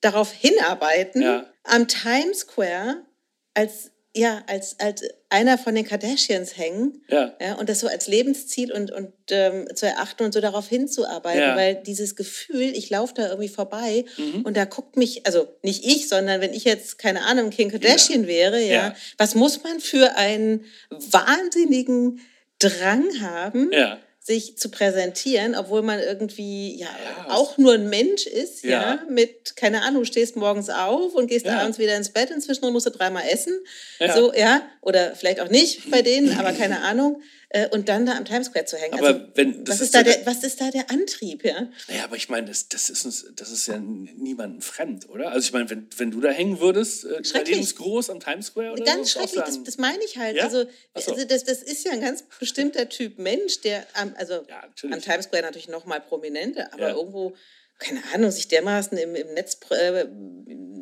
darauf 0.00 0.32
hinarbeiten, 0.32 1.20
Mhm. 1.20 1.26
Ja. 1.26 1.46
am 1.62 1.86
Times 1.88 2.40
Square 2.40 3.06
als, 3.54 3.91
ja, 4.14 4.42
als, 4.46 4.78
als 4.78 5.02
einer 5.30 5.56
von 5.56 5.74
den 5.74 5.86
Kardashians 5.86 6.58
hängen 6.58 7.02
Ja. 7.08 7.34
ja, 7.40 7.54
und 7.54 7.68
das 7.70 7.80
so 7.80 7.86
als 7.88 8.08
Lebensziel 8.08 8.70
und, 8.70 8.90
und 8.92 9.10
ähm, 9.30 9.66
zu 9.74 9.86
erachten 9.86 10.24
und 10.24 10.32
so 10.34 10.40
darauf 10.42 10.68
hinzuarbeiten, 10.68 11.40
Ja. 11.40 11.56
weil 11.56 11.76
dieses 11.76 12.14
Gefühl, 12.14 12.76
ich 12.76 12.90
laufe 12.90 13.14
da 13.14 13.28
irgendwie 13.28 13.48
vorbei 13.48 14.04
Mhm. 14.18 14.42
und 14.42 14.56
da 14.58 14.66
guckt 14.66 14.98
mich, 14.98 15.24
also 15.26 15.48
nicht 15.62 15.86
ich, 15.86 16.08
sondern 16.10 16.42
wenn 16.42 16.52
ich 16.52 16.64
jetzt, 16.64 16.98
keine 16.98 17.22
Ahnung, 17.24 17.48
Kim 17.50 17.70
Kardashian 17.70 18.26
wäre, 18.26 18.60
ja, 18.60 18.72
Ja. 18.88 18.94
was 19.16 19.34
muss 19.34 19.62
man 19.64 19.80
für 19.80 20.14
einen 20.16 20.66
wahnsinnigen 20.90 22.20
Drang 22.58 23.04
haben, 23.20 23.70
Ja. 23.72 23.98
Sich 24.24 24.56
zu 24.56 24.70
präsentieren, 24.70 25.56
obwohl 25.56 25.82
man 25.82 25.98
irgendwie 25.98 26.78
ja, 26.78 26.86
Ja. 26.86 27.34
auch 27.34 27.58
nur 27.58 27.74
ein 27.74 27.88
Mensch 27.88 28.26
ist, 28.26 28.62
ja. 28.62 28.70
Ja. 28.70 29.02
mit, 29.08 29.56
keine 29.56 29.82
Ahnung, 29.82 30.02
du 30.02 30.06
stehst 30.06 30.36
morgens 30.36 30.70
auf 30.70 31.14
und 31.14 31.26
gehst 31.26 31.44
Ja. 31.46 31.58
abends 31.58 31.78
wieder 31.78 31.96
ins 31.96 32.10
Bett, 32.10 32.30
inzwischen 32.30 32.72
musst 32.72 32.86
du 32.86 32.90
dreimal 32.90 33.24
essen, 33.28 33.58
so, 34.14 34.32
ja, 34.32 34.62
oder 34.80 35.16
vielleicht 35.16 35.40
auch 35.40 35.48
nicht 35.48 35.90
bei 35.90 36.02
denen, 36.02 36.38
aber 36.38 36.52
keine 36.52 36.82
Ahnung, 36.82 37.20
äh, 37.54 37.68
und 37.68 37.88
dann 37.88 38.06
da 38.06 38.16
am 38.16 38.24
Times 38.24 38.46
Square 38.46 38.64
zu 38.64 38.76
hängen. 38.76 38.94
Aber 38.98 39.06
also, 39.08 39.20
wenn- 39.34 39.66
was, 39.68 39.76
ist 39.76 39.80
ist 39.82 39.94
da 39.94 40.02
der, 40.02 40.16
der- 40.18 40.26
was 40.26 40.42
ist 40.42 40.60
da 40.60 40.70
der 40.70 40.90
Antrieb, 40.90 41.44
ja? 41.44 41.68
Naja, 41.88 42.04
aber 42.04 42.16
ich 42.16 42.28
meine, 42.28 42.46
das, 42.48 42.68
das, 42.68 42.88
ist 42.90 43.04
uns, 43.04 43.26
das 43.36 43.50
ist 43.50 43.66
ja 43.66 43.78
niemandem 43.78 44.60
fremd, 44.62 45.08
oder? 45.08 45.30
Also 45.32 45.46
ich 45.46 45.52
meine, 45.52 45.68
wenn, 45.70 45.86
wenn 45.96 46.10
du 46.10 46.20
da 46.20 46.30
hängen 46.30 46.60
würdest, 46.60 47.04
äh, 47.04 47.20
lebensgroß 47.44 48.10
am 48.10 48.20
Times 48.20 48.46
Square 48.46 48.72
oder 48.72 48.84
Ganz 48.84 49.12
so, 49.12 49.20
schrecklich, 49.20 49.42
das, 49.44 49.62
das 49.64 49.78
meine 49.78 50.02
ich 50.04 50.16
halt. 50.16 50.36
Ja? 50.36 50.44
Also, 50.44 50.62
so. 50.64 51.12
also 51.12 51.24
das, 51.24 51.44
das 51.44 51.62
ist 51.62 51.84
ja 51.84 51.92
ein 51.92 52.00
ganz 52.00 52.24
bestimmter 52.38 52.88
Typ 52.88 53.18
Mensch, 53.18 53.60
der 53.60 53.86
am, 53.94 54.14
also 54.16 54.44
Ja, 54.48 54.62
am 54.90 55.00
Times 55.00 55.26
Square 55.26 55.42
natürlich 55.42 55.68
noch 55.68 55.84
mal 55.84 56.00
prominenter, 56.00 56.72
aber 56.72 56.88
Ja. 56.88 56.94
irgendwo, 56.96 57.34
keine 57.78 58.00
Ahnung, 58.14 58.30
sich 58.30 58.48
dermaßen 58.48 58.96
im, 58.98 59.14
im 59.14 59.34
Netz 59.34 59.56
prä, 59.56 59.74
äh, 59.74 60.08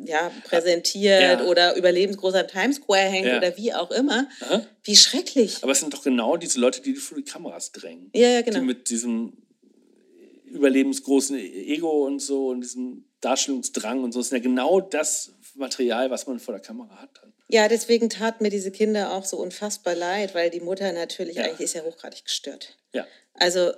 ja, 0.05 0.31
präsentiert 0.43 1.21
Ja. 1.21 1.45
oder 1.45 1.75
überlebensgroß 1.75 2.33
am 2.35 2.47
Times 2.47 2.77
Square 2.77 3.09
hängt 3.09 3.27
Ja. 3.27 3.37
oder 3.37 3.55
wie 3.57 3.73
auch 3.73 3.91
immer. 3.91 4.27
Aha. 4.41 4.65
Wie 4.83 4.95
schrecklich. 4.95 5.57
Aber 5.63 5.71
es 5.71 5.79
sind 5.79 5.93
doch 5.93 6.03
genau 6.03 6.37
diese 6.37 6.59
Leute, 6.59 6.81
die 6.81 6.95
vor 6.95 7.17
die 7.17 7.23
Kameras 7.23 7.71
drängen. 7.71 8.09
Ja, 8.13 8.27
ja, 8.29 8.41
genau. 8.41 8.59
Die 8.59 8.65
mit 8.65 8.89
diesem 8.89 9.33
überlebensgroßen 10.45 11.37
Ego 11.37 12.05
und 12.05 12.19
so 12.19 12.47
und 12.49 12.61
diesem 12.61 13.05
Darstellungsdrang 13.21 14.03
und 14.03 14.11
so. 14.11 14.19
Das 14.19 14.27
ist 14.27 14.33
ja 14.33 14.39
genau 14.39 14.81
das 14.81 15.33
Material, 15.55 16.09
was 16.09 16.27
man 16.27 16.39
vor 16.39 16.53
der 16.53 16.61
Kamera 16.61 16.95
hat. 17.01 17.09
Dann. 17.21 17.33
Ja, 17.47 17.67
deswegen 17.67 18.09
tat 18.09 18.41
mir 18.41 18.49
diese 18.49 18.71
Kinder 18.71 19.11
auch 19.13 19.25
so 19.25 19.37
unfassbar 19.37 19.95
leid, 19.95 20.33
weil 20.35 20.49
die 20.49 20.59
Mutter 20.59 20.91
natürlich 20.93 21.35
Ja. 21.37 21.43
eigentlich 21.43 21.61
ist 21.61 21.73
ja 21.75 21.83
hochgradig 21.83 22.25
gestört. 22.25 22.77
Ja. 22.93 23.05
Also, 23.33 23.71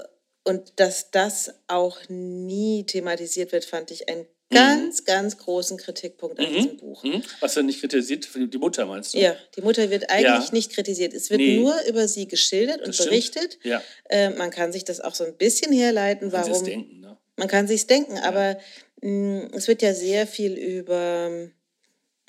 und 0.44 0.74
dass 0.80 1.12
das 1.12 1.54
auch 1.68 1.98
nie 2.10 2.86
thematisiert 2.86 3.52
wird, 3.52 3.66
fand 3.66 3.92
ich 3.92 4.10
einen 4.10 4.26
ganz, 4.52 5.04
ganz 5.06 5.38
großen 5.40 5.78
Kritikpunkt 5.78 6.40
an 6.40 6.54
diesem 6.54 6.78
Buch. 6.78 7.04
Mhm. 7.04 7.24
Was 7.40 7.58
er 7.58 7.64
nicht 7.64 7.80
kritisiert, 7.80 8.28
die 8.36 8.58
Mutter 8.60 8.86
meinst 8.86 9.14
du? 9.14 9.18
Ja, 9.18 9.36
die 9.56 9.62
Mutter 9.62 9.90
wird 9.90 10.12
eigentlich 10.12 10.46
Ja. 10.48 10.54
nicht 10.54 10.72
kritisiert. 10.74 11.14
Es 11.14 11.32
wird 11.32 11.40
Nee. 11.42 11.58
nur 11.58 11.74
über 11.88 12.08
sie 12.08 12.28
geschildert 12.28 12.82
und 12.86 12.96
berichtet. 12.96 13.58
Ja. 13.64 13.82
Äh, 14.10 14.30
man 14.32 14.52
kann 14.52 14.72
sich 14.72 14.84
das 14.84 15.00
auch 15.00 15.16
so 15.16 15.24
ein 15.24 15.36
bisschen 15.38 15.72
herleiten, 15.72 16.28
es 16.28 16.34
warum. 16.34 16.64
denken, 16.66 17.00
ne? 17.00 17.18
Man 17.36 17.48
kann 17.48 17.68
sich's 17.68 17.88
denken, 17.88 18.20
aber 18.20 18.60
mh, 19.02 19.50
es 19.56 19.68
wird 19.68 19.82
ja 19.82 19.94
sehr 19.96 20.28
viel 20.28 20.54
über, 20.54 21.32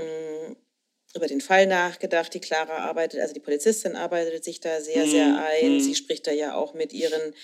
mh, 0.01 0.57
über 1.15 1.27
den 1.27 1.43
Fall 1.43 1.67
nachgedacht. 1.67 2.33
Die 2.33 2.41
Clara 2.41 2.79
arbeitet, 2.79 3.21
also 3.21 3.35
die 3.35 3.41
Polizistin 3.41 3.97
arbeitet 3.97 4.45
sich 4.45 4.61
da 4.61 4.81
sehr, 4.81 5.07
sehr 5.07 5.27
Mhm, 5.27 5.39
ein. 5.39 5.81
Sie 5.81 5.95
spricht 5.95 6.27
da 6.27 6.33
ja 6.33 6.55
auch 6.55 6.73
mit 6.73 6.93
ihren 6.95 7.35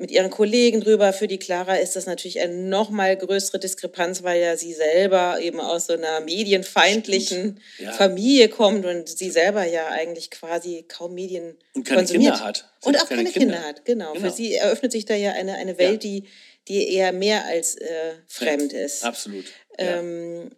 mit 0.00 0.10
ihren 0.10 0.30
Kollegen 0.30 0.80
drüber. 0.80 1.12
Für 1.12 1.28
die 1.28 1.38
Clara 1.38 1.76
ist 1.76 1.94
das 1.94 2.06
natürlich 2.06 2.40
eine 2.40 2.54
noch 2.54 2.88
mal 2.88 3.16
größere 3.16 3.58
Diskrepanz, 3.58 4.22
weil 4.22 4.40
ja 4.40 4.56
sie 4.56 4.72
selber 4.72 5.38
eben 5.40 5.60
aus 5.60 5.86
so 5.86 5.92
einer 5.92 6.20
medienfeindlichen. 6.20 7.60
Ja. 7.78 7.92
Familie 7.92 8.48
kommt 8.48 8.86
und 8.86 9.08
sie 9.10 9.30
selber 9.30 9.64
ja 9.66 9.88
eigentlich 9.88 10.30
quasi 10.30 10.86
kaum 10.88 11.14
Medien 11.14 11.58
Und 11.74 11.84
keine 11.84 11.98
konsumiert. 11.98 12.34
Kinder 12.34 12.46
hat. 12.46 12.70
Sie 12.80 12.88
Und 12.88 12.96
auch 12.96 13.08
keine, 13.08 13.24
keine 13.24 13.32
Kinder. 13.32 13.54
Kinder. 13.56 13.68
hat, 13.68 13.84
genau. 13.84 14.12
Genau. 14.14 14.24
Für 14.26 14.34
sie 14.34 14.54
eröffnet 14.54 14.90
sich 14.90 15.04
da 15.04 15.14
ja 15.14 15.32
eine, 15.32 15.56
eine 15.56 15.76
Welt, 15.76 16.02
die, 16.02 16.24
die 16.66 16.94
eher 16.94 17.12
mehr 17.12 17.44
als 17.44 17.74
äh, 17.74 18.14
fremd 18.26 18.72
ist. 18.72 19.04
Absolut. 19.04 19.44
Ja. 19.78 19.98
Ähm, 19.98 20.50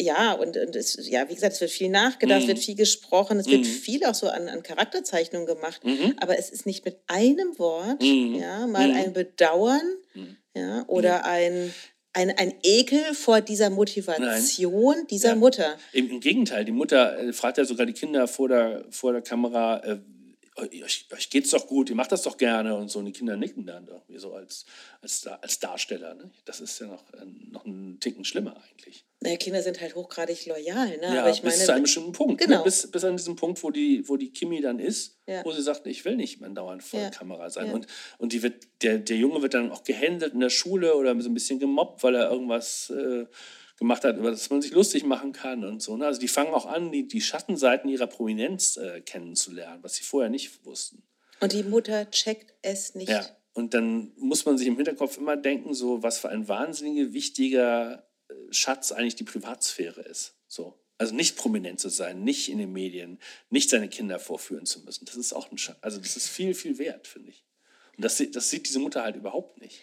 ja, 0.00 0.32
und, 0.32 0.56
und 0.56 0.74
es, 0.76 0.98
ja, 1.08 1.28
wie 1.28 1.34
gesagt, 1.34 1.54
es 1.54 1.60
wird 1.60 1.70
viel 1.70 1.88
nachgedacht, 1.90 2.38
es 2.40 2.44
Mhm. 2.44 2.48
wird 2.48 2.58
viel 2.60 2.74
gesprochen, 2.76 3.38
es 3.38 3.46
wird 3.48 3.66
viel 3.66 4.04
auch 4.04 4.14
so 4.14 4.28
an, 4.28 4.48
an 4.48 4.62
Charakterzeichnungen 4.62 5.46
gemacht, 5.46 5.80
aber 6.20 6.38
es 6.38 6.50
ist 6.50 6.66
nicht 6.66 6.84
mit 6.84 6.98
einem 7.06 7.58
Wort, 7.58 8.02
Mhm. 8.02 8.34
ja, 8.34 8.66
mal 8.66 8.90
ein 8.90 9.12
Bedauern, 9.12 9.82
ja, 10.54 10.84
oder 10.88 11.24
ein, 11.26 11.72
ein, 12.12 12.30
ein 12.36 12.54
Ekel 12.64 13.14
vor 13.14 13.40
dieser 13.40 13.70
Motivation 13.70 15.06
dieser 15.08 15.30
Ja. 15.30 15.34
Mutter. 15.36 15.76
Im, 15.92 16.10
Im 16.10 16.20
Gegenteil, 16.20 16.64
die 16.64 16.72
Mutter 16.72 17.18
äh, 17.18 17.32
fragt 17.32 17.58
ja 17.58 17.64
sogar 17.64 17.86
die 17.86 17.92
Kinder 17.92 18.26
vor 18.26 18.48
der, 18.48 18.84
vor 18.90 19.12
der 19.12 19.22
Kamera, 19.22 19.78
äh, 19.84 19.98
euch, 20.60 21.06
euch 21.12 21.30
geht's 21.30 21.50
doch 21.50 21.66
gut, 21.66 21.90
ihr 21.90 21.96
macht 21.96 22.12
das 22.12 22.22
doch 22.22 22.36
gerne 22.36 22.76
und 22.76 22.90
so. 22.90 22.98
Und 22.98 23.06
die 23.06 23.12
Kinder 23.12 23.36
nicken 23.36 23.66
dann 23.66 23.86
irgendwie 23.86 24.18
so 24.18 24.32
als, 24.34 24.64
als, 25.00 25.26
als 25.26 25.58
Darsteller. 25.58 26.14
Ne? 26.14 26.30
Das 26.44 26.60
ist 26.60 26.78
ja 26.80 26.86
noch, 26.86 27.02
äh, 27.14 27.24
noch 27.50 27.64
ein 27.64 27.98
Ticken 28.00 28.24
schlimmer 28.24 28.56
eigentlich. 28.70 29.04
Naja, 29.22 29.36
Kinder 29.36 29.62
sind 29.62 29.80
halt 29.80 29.94
hochgradig 29.94 30.46
loyal, 30.46 30.96
ne? 30.96 31.14
Ja, 31.14 31.20
aber 31.20 31.30
ich 31.30 31.42
bis 31.42 31.54
meine, 31.54 31.64
zu 31.66 31.72
einem 31.72 31.82
bestimmten 31.82 32.12
Punkt. 32.12 32.40
Genau. 32.40 32.58
Ne? 32.58 32.64
Bis, 32.64 32.90
bis 32.90 33.04
an 33.04 33.16
diesem 33.16 33.36
Punkt, 33.36 33.62
wo 33.62 33.70
die, 33.70 34.08
wo 34.08 34.16
die 34.16 34.32
Kimi 34.32 34.60
dann 34.62 34.78
ist, 34.78 35.18
Ja. 35.26 35.44
wo 35.44 35.52
sie 35.52 35.60
sagt, 35.62 35.86
ich 35.86 36.04
will 36.04 36.16
nicht 36.16 36.40
mehr 36.40 36.48
dauernd 36.50 36.82
vor 36.82 37.00
Ja. 37.00 37.10
der 37.10 37.18
Kamera 37.18 37.50
sein. 37.50 37.66
Ja. 37.66 37.72
Und, 37.74 37.86
und 38.18 38.32
die 38.32 38.42
wird, 38.42 38.66
der, 38.82 38.98
der 38.98 39.16
Junge 39.18 39.42
wird 39.42 39.54
dann 39.54 39.70
auch 39.72 39.84
gehändelt 39.84 40.32
in 40.32 40.40
der 40.40 40.48
Schule 40.50 40.94
oder 40.94 41.20
so 41.20 41.28
ein 41.28 41.34
bisschen 41.34 41.58
gemobbt, 41.58 42.02
weil 42.02 42.14
er 42.14 42.30
irgendwas 42.30 42.90
äh, 42.90 43.26
gemacht 43.80 44.04
hat, 44.04 44.18
über 44.18 44.30
das 44.30 44.48
man 44.50 44.62
sich 44.62 44.70
lustig 44.70 45.04
machen 45.04 45.32
kann 45.32 45.64
und 45.64 45.82
so. 45.82 45.96
Ne? 45.96 46.06
Also 46.06 46.20
die 46.20 46.28
fangen 46.28 46.54
auch 46.54 46.66
an, 46.66 46.92
die, 46.92 47.08
die 47.08 47.20
Schattenseiten 47.20 47.90
ihrer 47.90 48.06
Prominenz 48.06 48.76
äh, 48.76 49.00
kennenzulernen, 49.00 49.82
was 49.82 49.94
sie 49.94 50.04
vorher 50.04 50.30
nicht 50.30 50.64
wussten. 50.64 51.02
und 51.40 51.52
die 51.52 51.64
Mutter 51.64 52.08
checkt 52.10 52.54
es 52.62 52.94
nicht. 52.94 53.08
Ja. 53.08 53.26
Und 53.54 53.74
dann 53.74 54.12
muss 54.16 54.44
man 54.44 54.58
sich 54.58 54.68
im 54.68 54.76
Hinterkopf 54.76 55.16
immer 55.18 55.36
denken, 55.36 55.74
so 55.74 56.02
was 56.02 56.18
für 56.18 56.28
ein 56.28 56.46
wahnsinnig 56.46 57.12
wichtiger 57.12 58.06
äh, 58.28 58.34
Schatz 58.50 58.92
eigentlich 58.92 59.16
die 59.16 59.24
Privatsphäre 59.24 60.02
ist. 60.02 60.34
So. 60.46 60.78
Also 60.98 61.14
nicht 61.14 61.36
prominent 61.36 61.80
zu 61.80 61.88
sein, 61.88 62.22
nicht 62.22 62.50
in 62.50 62.58
den 62.58 62.72
Medien, 62.72 63.18
nicht 63.48 63.70
seine 63.70 63.88
Kinder 63.88 64.18
vorführen 64.18 64.66
zu 64.66 64.80
müssen. 64.80 65.06
Das 65.06 65.16
ist 65.16 65.32
auch 65.32 65.50
ein 65.50 65.56
Schatz. 65.56 65.78
Also 65.80 65.98
das 65.98 66.16
ist 66.18 66.28
viel, 66.28 66.52
viel 66.52 66.76
wert, 66.76 67.06
finde 67.06 67.30
ich. 67.30 67.46
Und 67.96 68.04
das, 68.04 68.22
das 68.32 68.50
sieht 68.50 68.68
diese 68.68 68.78
Mutter 68.78 69.02
halt 69.02 69.16
überhaupt 69.16 69.58
nicht. 69.62 69.80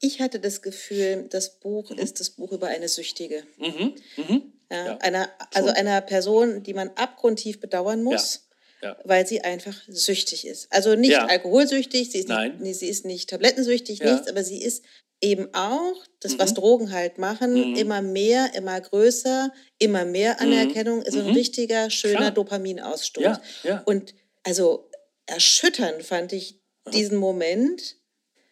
Ich 0.00 0.20
hatte 0.20 0.40
das 0.40 0.62
Gefühl, 0.62 1.26
das 1.30 1.58
Buch 1.60 1.90
ist 1.90 2.20
das 2.20 2.30
Buch 2.30 2.52
über 2.52 2.68
eine 2.68 2.88
Süchtige. 2.88 3.42
Mhm. 3.58 3.94
Mhm. 4.16 4.52
Ja, 4.70 4.86
Ja, 4.86 4.96
einer, 4.98 5.28
also 5.54 5.68
schon. 5.68 5.76
einer 5.76 6.00
Person, 6.00 6.62
die 6.62 6.74
man 6.74 6.90
abgrundtief 6.90 7.60
bedauern 7.60 8.02
muss, 8.02 8.46
Ja. 8.82 8.96
weil 9.04 9.26
sie 9.26 9.40
einfach 9.42 9.76
süchtig 9.88 10.46
ist. 10.46 10.68
Also 10.72 10.94
nicht 10.94 11.16
alkoholsüchtig, 11.18 12.10
sie 12.10 12.18
ist, 12.18 12.28
Nein. 12.28 12.58
Nicht, 12.60 12.78
sie 12.78 12.88
ist 12.88 13.04
nicht 13.04 13.28
tablettensüchtig, 13.30 14.00
nichts, 14.00 14.28
aber 14.28 14.42
sie 14.44 14.62
ist 14.62 14.82
eben 15.20 15.52
auch, 15.52 16.02
das, 16.20 16.38
was 16.38 16.52
Mhm. 16.52 16.54
Drogen 16.54 16.92
halt 16.92 17.18
machen, 17.18 17.72
Mhm. 17.72 17.76
immer 17.76 18.00
mehr, 18.00 18.54
immer 18.54 18.80
größer, 18.80 19.52
immer 19.78 20.04
mehr 20.06 20.40
Anerkennung, 20.40 21.02
ist 21.02 21.12
so 21.12 21.20
ein 21.20 21.26
Mhm. 21.26 21.32
richtiger, 21.34 21.90
schöner 21.90 22.16
Klar. 22.18 22.30
Dopaminausstoß. 22.30 23.22
Ja, 23.24 23.42
ja. 23.64 23.82
Und 23.84 24.14
also 24.44 24.88
erschütternd 25.26 26.02
fand 26.02 26.32
ich 26.32 26.58
diesen 26.92 27.18
Moment. 27.18 27.96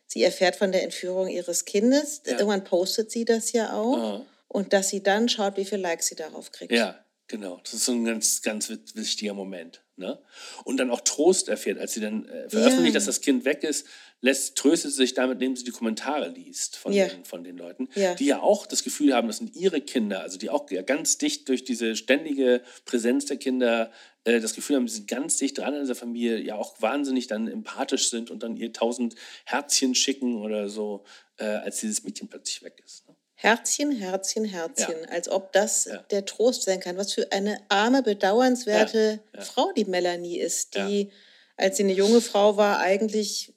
Sie 0.09 0.23
erfährt 0.23 0.57
von 0.57 0.73
der 0.73 0.83
Entführung 0.83 1.29
ihres 1.29 1.65
Kindes. 1.65 2.23
Ja. 2.27 2.33
Irgendwann 2.33 2.65
postet 2.65 3.11
sie 3.13 3.25
das 3.25 3.53
ja 3.53 3.73
auch. 3.75 3.97
Aha. 3.97 4.27
Und 4.49 4.73
dass 4.73 4.89
sie 4.89 5.03
dann 5.03 5.29
schaut, 5.29 5.57
wie 5.59 5.65
viele 5.67 5.83
Likes 5.83 6.07
sie 6.07 6.17
darauf 6.17 6.51
kriegt. 6.51 6.73
Ja, 6.73 6.99
genau. 7.29 7.61
Das 7.63 7.75
ist 7.75 7.85
so 7.85 7.93
ein 7.93 8.05
ganz, 8.07 8.41
ganz 8.43 8.73
wichtiger 8.95 9.35
Moment. 9.35 9.83
Ne? 9.97 10.19
Und 10.65 10.79
dann 10.79 10.91
auch 10.91 11.03
Trost 11.03 11.49
erfährt, 11.49 11.79
als 11.79 11.93
sie 11.93 12.01
dann 12.01 12.27
äh, 12.29 12.49
veröffentlicht, 12.49 12.95
Ja. 12.95 12.99
dass 12.99 13.05
das 13.07 13.21
Kind 13.21 13.45
weg 13.45 13.63
ist, 13.65 13.87
lässt, 14.21 14.57
tröstet 14.57 14.93
sie 14.93 14.97
sich 14.97 15.13
damit, 15.15 15.35
indem 15.35 15.57
sie 15.57 15.65
die 15.65 15.71
Kommentare 15.73 16.29
liest 16.29 16.77
von, 16.77 16.93
Ja. 16.93 17.07
den, 17.09 17.25
von 17.25 17.45
den 17.45 17.59
Leuten, 17.59 17.89
Ja. 17.95 18.15
die 18.15 18.27
ja 18.27 18.41
auch 18.41 18.65
das 18.67 18.85
Gefühl 18.85 19.13
haben, 19.15 19.27
das 19.29 19.39
sind 19.39 19.55
ihre 19.57 19.81
Kinder, 19.81 20.21
also 20.23 20.39
die 20.39 20.51
auch 20.51 20.67
ganz 20.87 21.19
dicht 21.19 21.49
durch 21.49 21.65
diese 21.65 21.97
ständige 21.97 22.63
Präsenz 22.87 23.27
der 23.27 23.37
Kinder 23.37 23.91
äh, 24.29 24.41
das 24.41 24.55
Gefühl 24.55 24.77
haben, 24.77 24.89
sie 24.89 24.97
sind 24.97 25.09
ganz 25.09 25.37
dicht 25.39 25.59
dran 25.59 25.75
an 25.75 25.81
dieser 25.81 25.95
Familie, 25.95 26.39
ja 26.39 26.55
auch 26.57 26.81
wahnsinnig 26.81 27.27
dann 27.27 27.49
empathisch 27.49 28.11
sind 28.11 28.31
und 28.31 28.43
dann 28.43 28.57
ihr 28.57 28.73
tausend 28.73 29.15
Herzchen 29.45 29.95
schicken 29.95 30.37
oder 30.43 30.69
so, 30.69 31.05
äh, 31.39 31.45
als 31.45 31.79
dieses 31.81 32.05
Mädchen 32.05 32.29
plötzlich 32.29 32.63
weg 32.63 32.83
ist. 32.85 33.07
Ne? 33.09 33.15
Herzchen, 33.35 33.93
Herzchen, 33.93 34.45
Herzchen. 34.45 34.97
Als 35.11 35.29
ob 35.29 35.53
das 35.53 35.85
Ja. 35.85 35.99
der 36.11 36.25
Trost 36.25 36.65
sein 36.65 36.81
kann. 36.81 36.97
Was 36.97 37.13
für 37.13 37.31
eine 37.31 37.61
arme, 37.69 38.03
bedauernswerte 38.03 39.21
Ja, 39.33 39.39
ja. 39.39 39.45
Frau 39.45 39.71
die 39.77 39.85
Melanie 39.85 40.39
ist, 40.39 40.75
die, 40.75 41.11
als 41.57 41.77
sie 41.77 41.85
eine 41.85 41.93
junge 41.93 42.21
Frau 42.21 42.57
war, 42.57 42.81
eigentlich 42.81 43.53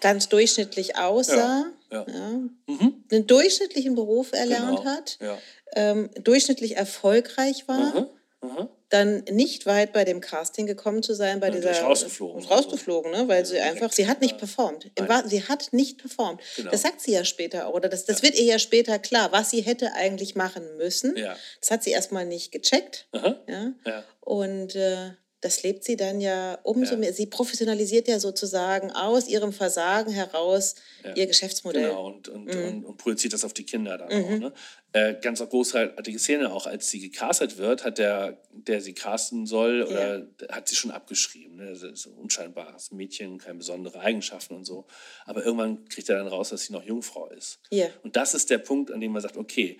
ganz 0.00 0.28
durchschnittlich 0.30 0.96
aussah. 0.96 1.66
Ja. 1.92 2.06
Ja, 2.08 2.30
Mhm. 2.68 3.04
einen 3.10 3.26
durchschnittlichen 3.26 3.94
Beruf 3.96 4.32
erlernt 4.32 4.78
Genau. 4.78 4.84
hat, 4.84 5.18
Ja. 5.20 5.38
ähm, 5.74 6.08
durchschnittlich 6.22 6.76
erfolgreich 6.76 7.66
war, 7.68 7.78
Aha. 7.94 8.08
Aha. 8.42 8.68
dann 8.88 9.18
nicht 9.30 9.66
weit 9.66 9.92
bei 9.92 10.04
dem 10.04 10.20
Casting 10.20 10.66
gekommen 10.66 11.02
zu 11.02 11.14
sein, 11.14 11.40
bei 11.40 11.48
Ja, 11.48 11.52
die 11.54 11.60
dieser 11.60 11.82
rausgeflogen. 11.82 12.44
rausgeflogen, 12.44 13.12
ne? 13.12 13.28
weil 13.28 13.44
sie 13.46 13.54
direkt. 13.54 13.72
einfach, 13.76 13.92
sie 13.92 14.08
hat 14.08 14.20
nicht 14.20 14.32
Ja. 14.32 14.38
performt. 14.38 14.90
Nein. 14.98 15.28
Sie 15.28 15.42
hat 15.46 15.72
nicht 15.72 15.98
performt. 15.98 16.40
Genau. 16.56 16.70
Das 16.70 16.82
sagt 16.82 17.00
sie 17.02 17.12
ja 17.12 17.24
später 17.24 17.66
auch, 17.68 17.74
oder 17.74 17.88
das, 17.88 18.04
das 18.06 18.22
wird 18.22 18.34
ihr 18.36 18.44
ja 18.44 18.58
später 18.58 18.98
klar, 18.98 19.30
was 19.32 19.50
sie 19.50 19.60
hätte 19.60 19.92
eigentlich 19.94 20.34
machen 20.36 20.76
müssen. 20.78 21.16
Ja. 21.16 21.36
Das 21.60 21.70
hat 21.70 21.82
sie 21.84 21.90
erstmal 21.90 22.24
nicht 22.26 22.50
gecheckt. 22.50 23.06
Aha. 23.12 23.36
Ja? 23.46 23.72
Ja. 23.86 24.04
Und 24.20 24.74
äh, 24.74 25.10
das 25.42 25.62
lebt 25.62 25.84
sie 25.84 25.96
dann 25.96 26.20
ja 26.20 26.58
umso 26.64 26.92
Ja. 26.92 26.98
mehr. 26.98 27.12
Sie 27.14 27.26
professionalisiert 27.26 28.08
ja 28.08 28.20
sozusagen 28.20 28.90
aus 28.90 29.26
ihrem 29.28 29.52
Versagen 29.52 30.12
heraus 30.12 30.74
Ja. 31.04 31.14
ihr 31.16 31.26
Geschäftsmodell. 31.26 31.88
Genau, 31.88 32.06
und, 32.08 32.28
und, 32.28 32.44
Mhm. 32.44 32.68
und, 32.68 32.84
und 32.84 32.96
projiziert 32.98 33.32
das 33.32 33.44
auf 33.44 33.52
die 33.54 33.64
Kinder 33.64 33.96
dann 33.98 34.08
auch. 34.12 34.30
Ne? 34.38 34.52
Äh, 34.92 35.14
ganz 35.22 35.38
großartige 35.40 36.18
Szene 36.18 36.52
auch, 36.52 36.66
als 36.66 36.90
sie 36.90 36.98
gecastet 37.00 37.56
wird, 37.58 37.84
hat 37.84 37.98
der, 37.98 38.42
der 38.52 38.80
sie 38.80 38.92
casten 38.92 39.46
soll, 39.46 39.82
oder 39.84 40.26
hat 40.50 40.68
sie 40.68 40.74
schon 40.76 40.90
abgeschrieben. 40.90 41.56
Ne? 41.56 41.70
Das 41.70 41.82
ist 41.84 42.06
ein 42.06 42.14
unscheinbares 42.14 42.90
Mädchen, 42.90 43.38
keine 43.38 43.58
besondere 43.58 44.00
Eigenschaften 44.00 44.54
und 44.56 44.64
so. 44.64 44.86
Aber 45.26 45.44
irgendwann 45.44 45.88
kriegt 45.88 46.08
er 46.08 46.16
dann 46.18 46.26
raus, 46.26 46.50
dass 46.50 46.64
sie 46.64 46.72
noch 46.72 46.82
Jungfrau 46.82 47.28
ist. 47.28 47.60
Ja. 47.70 47.86
Und 48.02 48.16
das 48.16 48.34
ist 48.34 48.50
der 48.50 48.58
Punkt, 48.58 48.90
an 48.90 49.00
dem 49.00 49.12
man 49.12 49.22
sagt, 49.22 49.36
okay, 49.36 49.78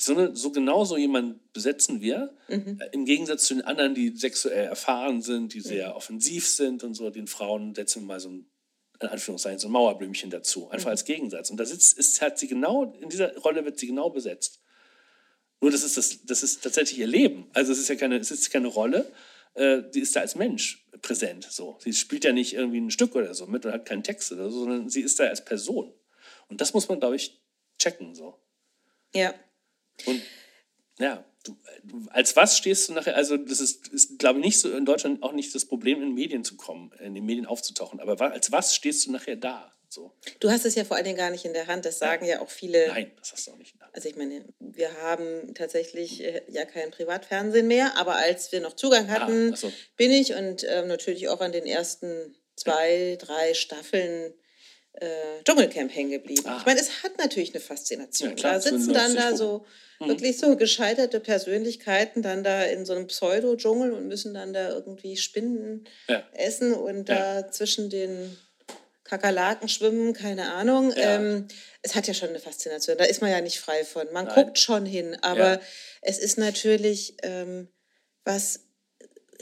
so, 0.00 0.12
eine, 0.14 0.34
so 0.36 0.50
genau 0.50 0.84
so 0.84 0.96
jemanden 0.96 1.40
besetzen 1.52 2.00
wir, 2.00 2.34
Mhm. 2.48 2.78
äh, 2.80 2.88
im 2.92 3.04
Gegensatz 3.04 3.44
zu 3.44 3.54
den 3.54 3.62
anderen, 3.64 3.94
die 3.94 4.16
sexuell 4.16 4.64
erfahren 4.66 5.22
sind, 5.22 5.54
die 5.54 5.60
sehr 5.60 5.94
offensiv 5.96 6.48
sind 6.48 6.82
und 6.84 6.94
so, 6.94 7.10
den 7.10 7.26
Frauen 7.26 7.74
setzen 7.74 8.02
wir 8.02 8.06
mal 8.06 8.20
so 8.20 8.30
ein, 8.30 8.50
in 9.00 9.08
Anführungszeichen, 9.08 9.58
so 9.58 9.68
ein 9.68 9.72
Mauerblümchen 9.72 10.30
dazu, 10.30 10.68
einfach 10.70 10.90
als 10.90 11.04
Gegensatz. 11.04 11.50
Und 11.50 11.56
das 11.58 11.70
ist, 11.70 11.92
ist, 11.98 12.20
hat 12.20 12.38
sie 12.38 12.48
genau, 12.48 12.92
in 13.00 13.08
dieser 13.08 13.36
Rolle 13.38 13.64
wird 13.64 13.78
sie 13.78 13.86
genau 13.86 14.10
besetzt. 14.10 14.60
Nur 15.60 15.70
das 15.70 15.82
ist, 15.84 15.96
das, 15.96 16.24
das 16.24 16.42
ist 16.42 16.62
tatsächlich 16.62 16.98
ihr 16.98 17.06
Leben. 17.06 17.46
Also 17.52 17.72
es 17.72 17.78
ist 17.78 17.88
ja 17.88 17.94
keine, 17.94 18.16
es 18.16 18.30
ist 18.30 18.50
keine 18.50 18.68
Rolle, 18.68 19.10
äh, 19.54 19.82
die 19.94 20.00
ist 20.00 20.16
da 20.16 20.20
als 20.20 20.34
Mensch 20.34 20.86
präsent. 21.02 21.46
So. 21.50 21.76
Sie 21.80 21.92
spielt 21.92 22.24
ja 22.24 22.32
nicht 22.32 22.54
irgendwie 22.54 22.80
ein 22.80 22.90
Stück 22.90 23.14
oder 23.14 23.34
so 23.34 23.46
mit 23.46 23.64
und 23.66 23.72
hat 23.72 23.86
keinen 23.86 24.02
Text 24.02 24.32
oder 24.32 24.50
so, 24.50 24.60
sondern 24.60 24.88
sie 24.88 25.02
ist 25.02 25.18
da 25.20 25.24
als 25.24 25.44
Person. 25.44 25.92
Und 26.48 26.60
das 26.60 26.74
muss 26.74 26.88
man, 26.88 26.98
glaube 27.00 27.16
ich, 27.16 27.40
checken. 27.78 28.14
So. 28.14 28.38
Ja. 29.14 29.34
Und 30.06 30.22
ja, 30.98 31.24
du, 31.44 31.56
du, 31.84 32.06
als 32.10 32.36
was 32.36 32.56
stehst 32.56 32.88
du 32.88 32.92
nachher? 32.92 33.16
Also, 33.16 33.36
das 33.36 33.60
ist, 33.60 33.88
ist 33.88 34.18
glaube 34.18 34.40
ich, 34.40 34.44
nicht 34.44 34.60
so 34.60 34.70
in 34.70 34.84
Deutschland 34.84 35.22
auch 35.22 35.32
nicht 35.32 35.54
das 35.54 35.64
Problem, 35.64 35.98
in 36.02 36.08
den 36.10 36.14
Medien 36.14 36.44
zu 36.44 36.56
kommen, 36.56 36.92
in 37.00 37.14
den 37.14 37.24
Medien 37.24 37.46
aufzutauchen. 37.46 38.00
Aber 38.00 38.32
als 38.32 38.52
was 38.52 38.74
stehst 38.74 39.06
du 39.06 39.12
nachher 39.12 39.36
da? 39.36 39.72
So. 39.92 40.12
Du 40.38 40.50
hast 40.50 40.64
es 40.66 40.76
ja 40.76 40.84
vor 40.84 40.96
allen 40.96 41.04
Dingen 41.04 41.16
gar 41.16 41.30
nicht 41.30 41.44
in 41.44 41.52
der 41.52 41.66
Hand. 41.66 41.84
Das 41.84 41.98
sagen 41.98 42.24
ja, 42.24 42.40
auch 42.40 42.50
viele. 42.50 42.86
Nein, 42.88 43.10
das 43.18 43.32
hast 43.32 43.48
du 43.48 43.50
auch 43.50 43.56
nicht. 43.56 43.74
Also 43.92 44.08
ich 44.08 44.14
meine, 44.14 44.44
wir 44.60 44.92
haben 45.02 45.52
tatsächlich 45.54 46.22
äh, 46.22 46.42
ja 46.48 46.64
kein 46.64 46.92
Privatfernsehen 46.92 47.66
mehr, 47.66 47.96
aber 47.96 48.14
als 48.14 48.52
wir 48.52 48.60
noch 48.60 48.74
Zugang 48.74 49.10
hatten, 49.10 49.52
Ah, 49.52 49.56
so. 49.56 49.72
bin 49.96 50.12
ich 50.12 50.34
und 50.34 50.64
ähm, 50.68 50.86
natürlich 50.86 51.28
auch 51.28 51.40
an 51.40 51.50
den 51.50 51.66
ersten 51.66 52.36
zwei, 52.54 53.16
drei 53.20 53.52
Staffeln 53.54 54.32
äh, 54.94 55.42
Dschungelcamp 55.44 55.94
hängen 55.94 56.10
geblieben. 56.10 56.42
Ah. 56.46 56.56
Ich 56.58 56.66
meine, 56.66 56.80
es 56.80 57.02
hat 57.02 57.16
natürlich 57.18 57.54
eine 57.54 57.60
Faszination. 57.60 58.30
Ja, 58.30 58.34
klar, 58.36 58.52
da 58.54 58.60
sitzen 58.60 58.92
dann 58.92 59.14
da 59.14 59.36
so 59.36 59.64
Mhm. 60.00 60.08
wirklich 60.08 60.38
so 60.38 60.56
gescheiterte 60.56 61.20
Persönlichkeiten 61.20 62.22
dann 62.22 62.42
da 62.42 62.64
in 62.64 62.86
so 62.86 62.94
einem 62.94 63.06
Pseudo-Dschungel 63.06 63.92
und 63.92 64.08
müssen 64.08 64.32
dann 64.34 64.52
da 64.54 64.70
irgendwie 64.70 65.16
Spinnen 65.16 65.86
Ja. 66.08 66.22
essen 66.32 66.72
und 66.74 67.08
da 67.08 67.50
zwischen 67.50 67.90
den 67.90 68.36
Kakerlaken 69.04 69.68
schwimmen, 69.68 70.12
keine 70.14 70.52
Ahnung. 70.52 70.90
Ja. 70.96 71.16
Ähm, 71.16 71.48
es 71.82 71.94
hat 71.94 72.06
ja 72.06 72.14
schon 72.14 72.30
eine 72.30 72.38
Faszination. 72.38 72.96
Da 72.96 73.04
ist 73.04 73.20
man 73.20 73.30
ja 73.30 73.40
nicht 73.40 73.58
frei 73.58 73.84
von. 73.84 74.10
Man 74.12 74.26
Nein. 74.26 74.34
guckt 74.34 74.58
schon 74.58 74.86
hin, 74.86 75.16
aber 75.22 75.54
Ja. 75.54 75.60
es 76.02 76.18
ist 76.18 76.38
natürlich 76.38 77.14
ähm, 77.22 77.68
was, 78.24 78.60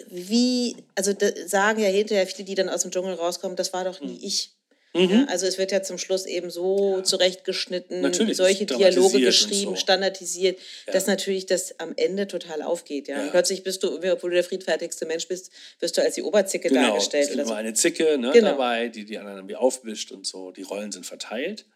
wie, 0.08 0.76
also 0.94 1.12
sagen 1.46 1.80
ja 1.82 1.88
hinterher 1.88 2.26
viele, 2.26 2.44
die 2.44 2.54
dann 2.54 2.68
aus 2.68 2.82
dem 2.82 2.90
Dschungel 2.90 3.14
rauskommen, 3.14 3.56
das 3.56 3.72
war 3.72 3.84
doch 3.84 4.00
nie 4.00 4.14
Mhm. 4.18 4.18
ich. 4.22 4.54
Ja, 4.94 5.26
also 5.28 5.46
es 5.46 5.58
wird 5.58 5.70
ja 5.70 5.82
zum 5.82 5.98
Schluss 5.98 6.24
eben 6.26 6.50
so 6.50 7.02
zurechtgeschnitten, 7.02 8.00
Natürlich, 8.00 8.36
solche 8.36 8.64
Dialoge 8.66 9.20
geschrieben, 9.20 9.72
so. 9.72 9.76
standardisiert, 9.76 10.58
Ja. 10.86 10.92
dass 10.94 11.06
natürlich 11.06 11.46
das 11.46 11.78
am 11.78 11.92
Ende 11.96 12.26
total 12.26 12.62
aufgeht. 12.62 13.06
Ja? 13.06 13.22
Ja. 13.24 13.30
Plötzlich 13.30 13.62
bist 13.62 13.82
du, 13.82 13.94
obwohl 13.94 14.30
du 14.30 14.34
der 14.34 14.44
friedfertigste 14.44 15.04
Mensch 15.06 15.28
bist, 15.28 15.50
wirst 15.80 15.96
du 15.96 16.02
als 16.02 16.14
die 16.14 16.22
Oberzicke 16.22 16.68
Genau, 16.68 16.80
es 16.80 16.86
dargestellt. 16.88 17.24
gibt 17.28 17.34
Oder 17.34 17.42
immer 17.42 17.48
so. 17.52 17.54
eine 17.56 17.74
Zicke 17.74 18.18
ne, 18.18 18.30
Genau. 18.32 18.50
dabei, 18.52 18.88
die 18.88 19.04
die 19.04 19.18
anderen 19.18 19.38
irgendwie 19.38 19.56
aufwischt 19.56 20.10
und 20.10 20.26
so. 20.26 20.50
Die 20.52 20.62
Rollen 20.62 20.90
sind 20.90 21.04
verteilt. 21.06 21.66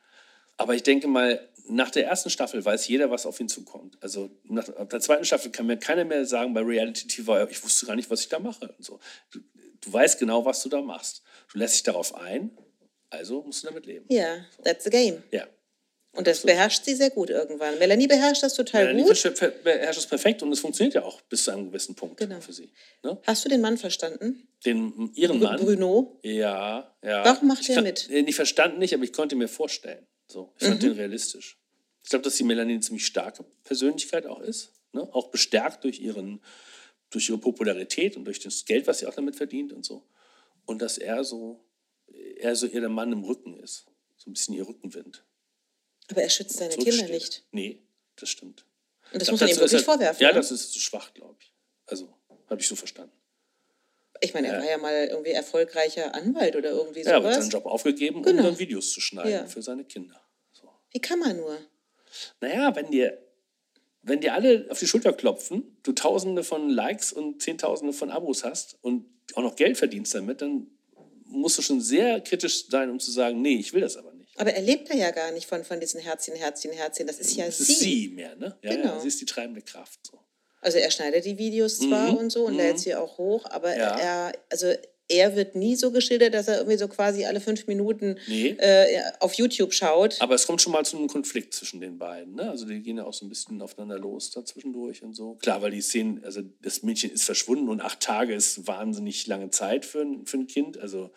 Aber 0.56 0.74
ich 0.74 0.82
denke 0.82 1.06
mal, 1.06 1.48
nach 1.68 1.90
der 1.90 2.06
ersten 2.06 2.30
Staffel 2.30 2.64
weiß 2.64 2.88
jeder, 2.88 3.10
was 3.10 3.26
auf 3.26 3.38
ihn 3.40 3.48
zukommt. 3.48 3.96
Also 4.00 4.30
nach 4.44 4.64
der 4.88 5.00
zweiten 5.00 5.24
Staffel 5.24 5.50
kann 5.52 5.66
mir 5.66 5.76
keiner 5.76 6.04
mehr 6.04 6.24
sagen 6.24 6.54
bei 6.54 6.60
Reality 6.62 7.06
TV, 7.06 7.46
ich 7.48 7.62
wusste 7.62 7.86
gar 7.86 7.94
nicht, 7.94 8.10
was 8.10 8.20
ich 8.22 8.28
da 8.28 8.38
mache. 8.38 8.74
Und 8.76 8.84
so. 8.84 8.98
du, 9.30 9.38
du 9.80 9.92
weißt 9.92 10.18
genau, 10.18 10.44
was 10.44 10.62
du 10.62 10.68
da 10.68 10.80
machst. 10.80 11.22
Du 11.52 11.58
lässt 11.58 11.74
dich 11.74 11.82
darauf 11.84 12.14
ein, 12.14 12.50
also 13.12 13.42
musst 13.42 13.62
du 13.62 13.68
damit 13.68 13.86
leben. 13.86 14.04
Ja, 14.08 14.44
that's 14.64 14.84
the 14.84 14.90
game. 14.90 15.22
Ja. 15.30 15.46
Und 16.14 16.26
das 16.26 16.42
beherrscht 16.42 16.84
sie 16.84 16.94
sehr 16.94 17.08
gut 17.08 17.30
irgendwann. 17.30 17.78
Melanie 17.78 18.06
beherrscht 18.06 18.42
das 18.42 18.52
total 18.54 18.84
Melanie 18.84 19.04
gut. 19.04 19.16
ver- 19.16 19.48
beherrscht 19.48 20.00
es 20.00 20.06
perfekt 20.06 20.42
und 20.42 20.52
es 20.52 20.60
funktioniert 20.60 20.94
ja 20.94 21.04
auch 21.04 21.22
bis 21.22 21.44
zu 21.44 21.50
einem 21.52 21.66
gewissen 21.68 21.94
Punkt 21.94 22.18
Genau. 22.18 22.38
für 22.40 22.52
sie. 22.52 22.70
Ne? 23.02 23.18
Hast 23.22 23.44
du 23.44 23.48
den 23.48 23.62
Mann 23.62 23.78
verstanden? 23.78 24.46
Den, 24.66 25.10
ihren 25.14 25.38
Br- 25.40 25.46
Mann. 25.52 25.60
Bruno? 25.64 26.18
Ja, 26.22 26.94
ja. 27.02 27.24
Warum 27.24 27.48
macht 27.48 27.66
er 27.70 27.80
mit? 27.80 28.08
Nicht 28.10 28.34
verstanden 28.36 28.78
nicht, 28.78 28.92
aber 28.92 29.04
ich 29.04 29.12
konnte 29.14 29.36
mir 29.36 29.48
vorstellen. 29.48 30.06
So, 30.28 30.52
ich 30.58 30.64
Mhm. 30.66 30.70
fand 30.72 30.82
den 30.82 30.92
realistisch. 30.92 31.58
Ich 32.04 32.10
glaube, 32.10 32.24
dass 32.24 32.34
die 32.36 32.44
Melanie 32.44 32.72
eine 32.72 32.80
ziemlich 32.80 33.06
starke 33.06 33.44
Persönlichkeit 33.64 34.26
auch 34.26 34.40
ist. 34.40 34.72
Ne? 34.92 35.08
Auch 35.14 35.28
bestärkt 35.30 35.84
durch, 35.84 35.98
ihren, 36.00 36.42
durch 37.08 37.28
ihre 37.30 37.38
Popularität 37.38 38.18
und 38.18 38.26
durch 38.26 38.38
das 38.40 38.66
Geld, 38.66 38.86
was 38.86 38.98
sie 38.98 39.06
auch 39.06 39.14
damit 39.14 39.36
verdient 39.36 39.72
und 39.72 39.84
so. 39.86 40.02
Und 40.66 40.82
dass 40.82 40.98
er 40.98 41.24
so, 41.24 41.64
er 42.42 42.56
so 42.56 42.66
ihr 42.66 42.80
der 42.80 42.88
Mann 42.90 43.12
im 43.12 43.24
Rücken 43.24 43.58
ist. 43.60 43.86
So 44.16 44.30
ein 44.30 44.34
bisschen 44.34 44.54
ihr 44.54 44.66
Rückenwind. 44.66 45.24
Aber 46.10 46.22
er 46.22 46.30
schützt 46.30 46.56
seine 46.58 46.74
Kinder 46.76 47.08
nicht. 47.08 47.44
Nee, 47.52 47.80
das 48.16 48.28
stimmt. 48.28 48.64
Und 49.12 49.20
das 49.20 49.28
Ich 49.28 49.32
muss 49.32 49.40
glaub, 49.40 49.48
man 49.50 49.56
ihm 49.56 49.60
wirklich 49.60 49.80
er- 49.80 49.84
vorwerfen. 49.84 50.22
Ja, 50.22 50.28
ne? 50.28 50.34
das 50.34 50.50
ist 50.50 50.72
zu 50.72 50.78
schwach, 50.80 51.12
glaube 51.14 51.36
ich. 51.40 51.52
Also, 51.86 52.12
habe 52.48 52.60
ich 52.60 52.68
so 52.68 52.76
verstanden. 52.76 53.12
ich 54.20 54.34
meine, 54.34 54.48
er 54.48 54.58
war 54.60 54.68
ja 54.70 54.78
mal 54.78 55.08
irgendwie 55.08 55.30
erfolgreicher 55.32 56.14
Anwalt 56.14 56.54
oder 56.54 56.70
irgendwie 56.70 57.00
Ja, 57.00 57.10
er 57.10 57.16
hat 57.16 57.22
sowas. 57.22 57.36
seinen 57.38 57.50
Job 57.50 57.66
aufgegeben, 57.66 58.22
Genau. 58.22 58.38
um 58.42 58.44
dann 58.50 58.58
Videos 58.58 58.92
zu 58.92 59.00
schneiden 59.00 59.32
Ja. 59.32 59.46
für 59.46 59.62
seine 59.62 59.84
Kinder. 59.84 60.20
So. 60.52 60.70
Wie 60.92 61.00
kann 61.00 61.18
man 61.18 61.36
nur? 61.36 61.58
Naja, 62.40 62.74
wenn 62.76 62.90
dir, 62.92 63.18
wenn 64.02 64.20
dir 64.20 64.34
alle 64.34 64.66
auf 64.70 64.78
die 64.78 64.86
Schulter 64.86 65.12
klopfen, 65.12 65.76
du 65.82 65.92
Tausende 65.92 66.44
von 66.44 66.68
Likes 66.70 67.12
und 67.12 67.42
Zehntausende 67.42 67.92
von 67.92 68.10
Abos 68.10 68.44
hast 68.44 68.76
und 68.82 69.06
auch 69.34 69.42
noch 69.42 69.56
Geld 69.56 69.76
verdienst 69.76 70.14
damit, 70.14 70.40
dann 70.42 70.68
musst 71.32 71.58
du 71.58 71.62
schon 71.62 71.80
sehr 71.80 72.20
kritisch 72.20 72.66
sein, 72.68 72.90
um 72.90 73.00
zu 73.00 73.10
sagen, 73.10 73.40
nee, 73.42 73.56
ich 73.56 73.72
will 73.72 73.80
das 73.80 73.96
aber 73.96 74.12
nicht. 74.12 74.38
Aber 74.38 74.52
er 74.52 74.62
lebt 74.62 74.88
da 74.90 74.94
ja 74.94 75.10
gar 75.10 75.30
nicht 75.32 75.46
von, 75.46 75.64
von 75.64 75.78
diesen 75.80 76.00
Herzchen, 76.00 76.34
Herzchen, 76.36 76.72
Herzchen. 76.72 77.06
Das 77.06 77.18
ist 77.18 77.34
ja 77.36 77.46
Das 77.46 77.58
sie. 77.58 77.72
ist 77.72 77.78
sie 77.80 78.08
mehr, 78.08 78.34
ne? 78.36 78.56
Ja, 78.62 78.70
Genau. 78.74 78.94
ja, 78.94 79.00
sie 79.00 79.08
ist 79.08 79.20
die 79.20 79.26
treibende 79.26 79.62
Kraft. 79.62 80.00
So. 80.10 80.18
Also 80.60 80.78
er 80.78 80.90
schneidet 80.90 81.24
die 81.24 81.36
Videos 81.38 81.78
zwar 81.80 82.16
und 82.16 82.30
so 82.30 82.44
und 82.46 82.54
lädt 82.56 82.78
sie 82.78 82.94
auch 82.94 83.18
hoch, 83.18 83.44
aber 83.46 83.72
Mhm. 83.72 83.78
Ja. 83.80 83.98
er, 83.98 84.32
also 84.48 84.72
er 85.12 85.36
wird 85.36 85.54
nie 85.54 85.76
so 85.76 85.90
geschildert, 85.92 86.34
dass 86.34 86.48
er 86.48 86.56
irgendwie 86.58 86.78
so 86.78 86.88
quasi 86.88 87.24
alle 87.24 87.40
fünf 87.40 87.66
Minuten 87.66 88.18
Nee. 88.26 88.56
äh, 88.58 89.00
auf 89.20 89.34
YouTube 89.34 89.72
schaut. 89.72 90.20
Aber 90.20 90.34
es 90.34 90.46
kommt 90.46 90.62
schon 90.62 90.72
mal 90.72 90.84
zu 90.84 90.96
einem 90.96 91.08
Konflikt 91.08 91.54
zwischen 91.54 91.80
den 91.80 91.98
beiden. 91.98 92.34
Ne? 92.34 92.48
Also 92.50 92.66
die 92.66 92.80
gehen 92.82 92.96
ja 92.96 93.04
auch 93.04 93.12
so 93.14 93.24
ein 93.26 93.28
bisschen 93.28 93.60
aufeinander 93.62 93.98
los 93.98 94.30
da 94.30 94.44
zwischendurch 94.44 95.02
und 95.02 95.14
so. 95.14 95.34
Klar, 95.36 95.62
weil 95.62 95.70
die 95.70 95.80
Szenen, 95.82 96.24
also 96.24 96.40
das 96.62 96.82
Mädchen 96.82 97.10
ist 97.10 97.24
verschwunden 97.24 97.68
und 97.68 97.80
acht 97.80 98.00
Tage 98.00 98.34
ist 98.34 98.66
wahnsinnig 98.66 99.26
lange 99.26 99.50
Zeit 99.50 99.84
für 99.84 100.00
ein, 100.00 100.26
für 100.26 100.38
ein 100.38 100.46
Kind. 100.46 100.78
Also 100.78 101.10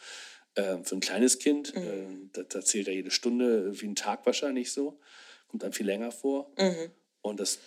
äh, 0.55 0.77
für 0.83 0.95
ein 0.95 0.99
kleines 1.01 1.39
Kind. 1.39 1.75
Mhm. 1.75 1.81
Äh, 1.81 2.29
da, 2.33 2.43
da 2.43 2.61
zählt 2.61 2.87
ja 2.87 2.93
jede 2.93 3.11
Stunde 3.11 3.79
wie 3.81 3.87
ein 3.87 3.95
Tag 3.95 4.25
wahrscheinlich 4.25 4.71
so. 4.71 4.99
Kommt 5.47 5.63
einem 5.63 5.73
viel 5.73 5.85
länger 5.85 6.11
vor. 6.11 6.51
Mhm. 6.57 6.91
Und 7.26 7.39
das 7.39 7.57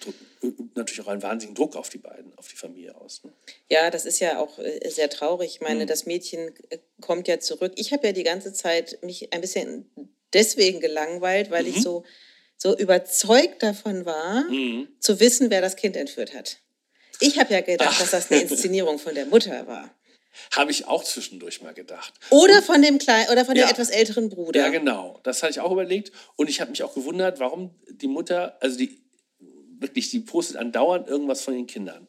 übt 0.40 0.62
natürlich 0.76 1.00
auch 1.04 1.08
einen 1.08 1.20
wahnsinnigen 1.22 1.56
Druck 1.56 1.74
auf 1.74 1.88
die 1.88 1.98
beiden, 1.98 2.32
auf 2.38 2.46
die 2.46 2.54
Familie 2.56 2.94
aus. 2.94 3.24
Ne? 3.24 3.32
Ja, 3.68 3.90
das 3.90 4.04
ist 4.06 4.20
ja 4.20 4.38
auch 4.38 4.58
äh, 4.60 4.88
sehr 4.88 5.10
traurig. 5.10 5.50
Ich 5.54 5.60
Mhm. 5.60 5.66
meine, 5.66 5.86
das 5.86 6.06
Mädchen 6.06 6.54
äh, 6.70 6.78
kommt 7.00 7.26
ja 7.26 7.40
zurück. 7.40 7.72
Ich 7.74 7.92
habe 7.92 8.06
ja 8.06 8.12
die 8.12 8.22
ganze 8.22 8.52
Zeit 8.52 8.98
mich 9.02 9.32
ein 9.32 9.40
bisschen 9.40 9.90
deswegen 10.32 10.78
gelangweilt, 10.78 11.50
weil 11.50 11.64
Mhm. 11.64 11.70
ich 11.70 11.82
so, 11.82 12.04
so 12.56 12.76
überzeugt 12.78 13.64
davon 13.64 14.04
war, 14.06 14.44
Mhm. 14.48 14.86
zu 15.00 15.18
wissen, 15.18 15.50
wer 15.50 15.60
das 15.60 15.74
Kind 15.74 15.96
entführt 15.96 16.34
hat. 16.34 16.58
Ich 17.18 17.36
habe 17.40 17.52
ja 17.52 17.60
gedacht, 17.60 18.00
dass 18.00 18.12
das 18.12 18.30
eine 18.30 18.42
Inszenierung 18.42 19.00
von 19.00 19.16
der 19.16 19.26
Mutter 19.26 19.66
war. 19.66 19.92
Habe 20.52 20.70
ich 20.70 20.86
auch 20.86 21.02
zwischendurch 21.02 21.62
mal 21.62 21.74
gedacht. 21.74 22.14
Oder 22.30 22.62
von 22.62 22.80
dem 22.80 22.98
kleinen 22.98 23.28
oder 23.30 23.44
von 23.44 23.56
Ja. 23.56 23.66
dem 23.66 23.70
etwas 23.72 23.90
älteren 23.90 24.28
Bruder. 24.28 24.60
Ja, 24.60 24.68
genau. 24.68 25.18
Das 25.24 25.42
hatte 25.42 25.50
ich 25.50 25.58
auch 25.58 25.72
überlegt. 25.72 26.12
Und 26.36 26.48
ich 26.48 26.60
habe 26.60 26.70
mich 26.70 26.84
auch 26.84 26.94
gewundert, 26.94 27.40
warum 27.40 27.74
die 27.90 28.06
Mutter, 28.06 28.56
also 28.62 28.78
die 28.78 29.02
wirklich, 29.80 30.10
die 30.10 30.20
postet 30.20 30.56
andauernd 30.56 31.08
irgendwas 31.08 31.42
von 31.42 31.54
den 31.54 31.66
Kindern. 31.66 32.08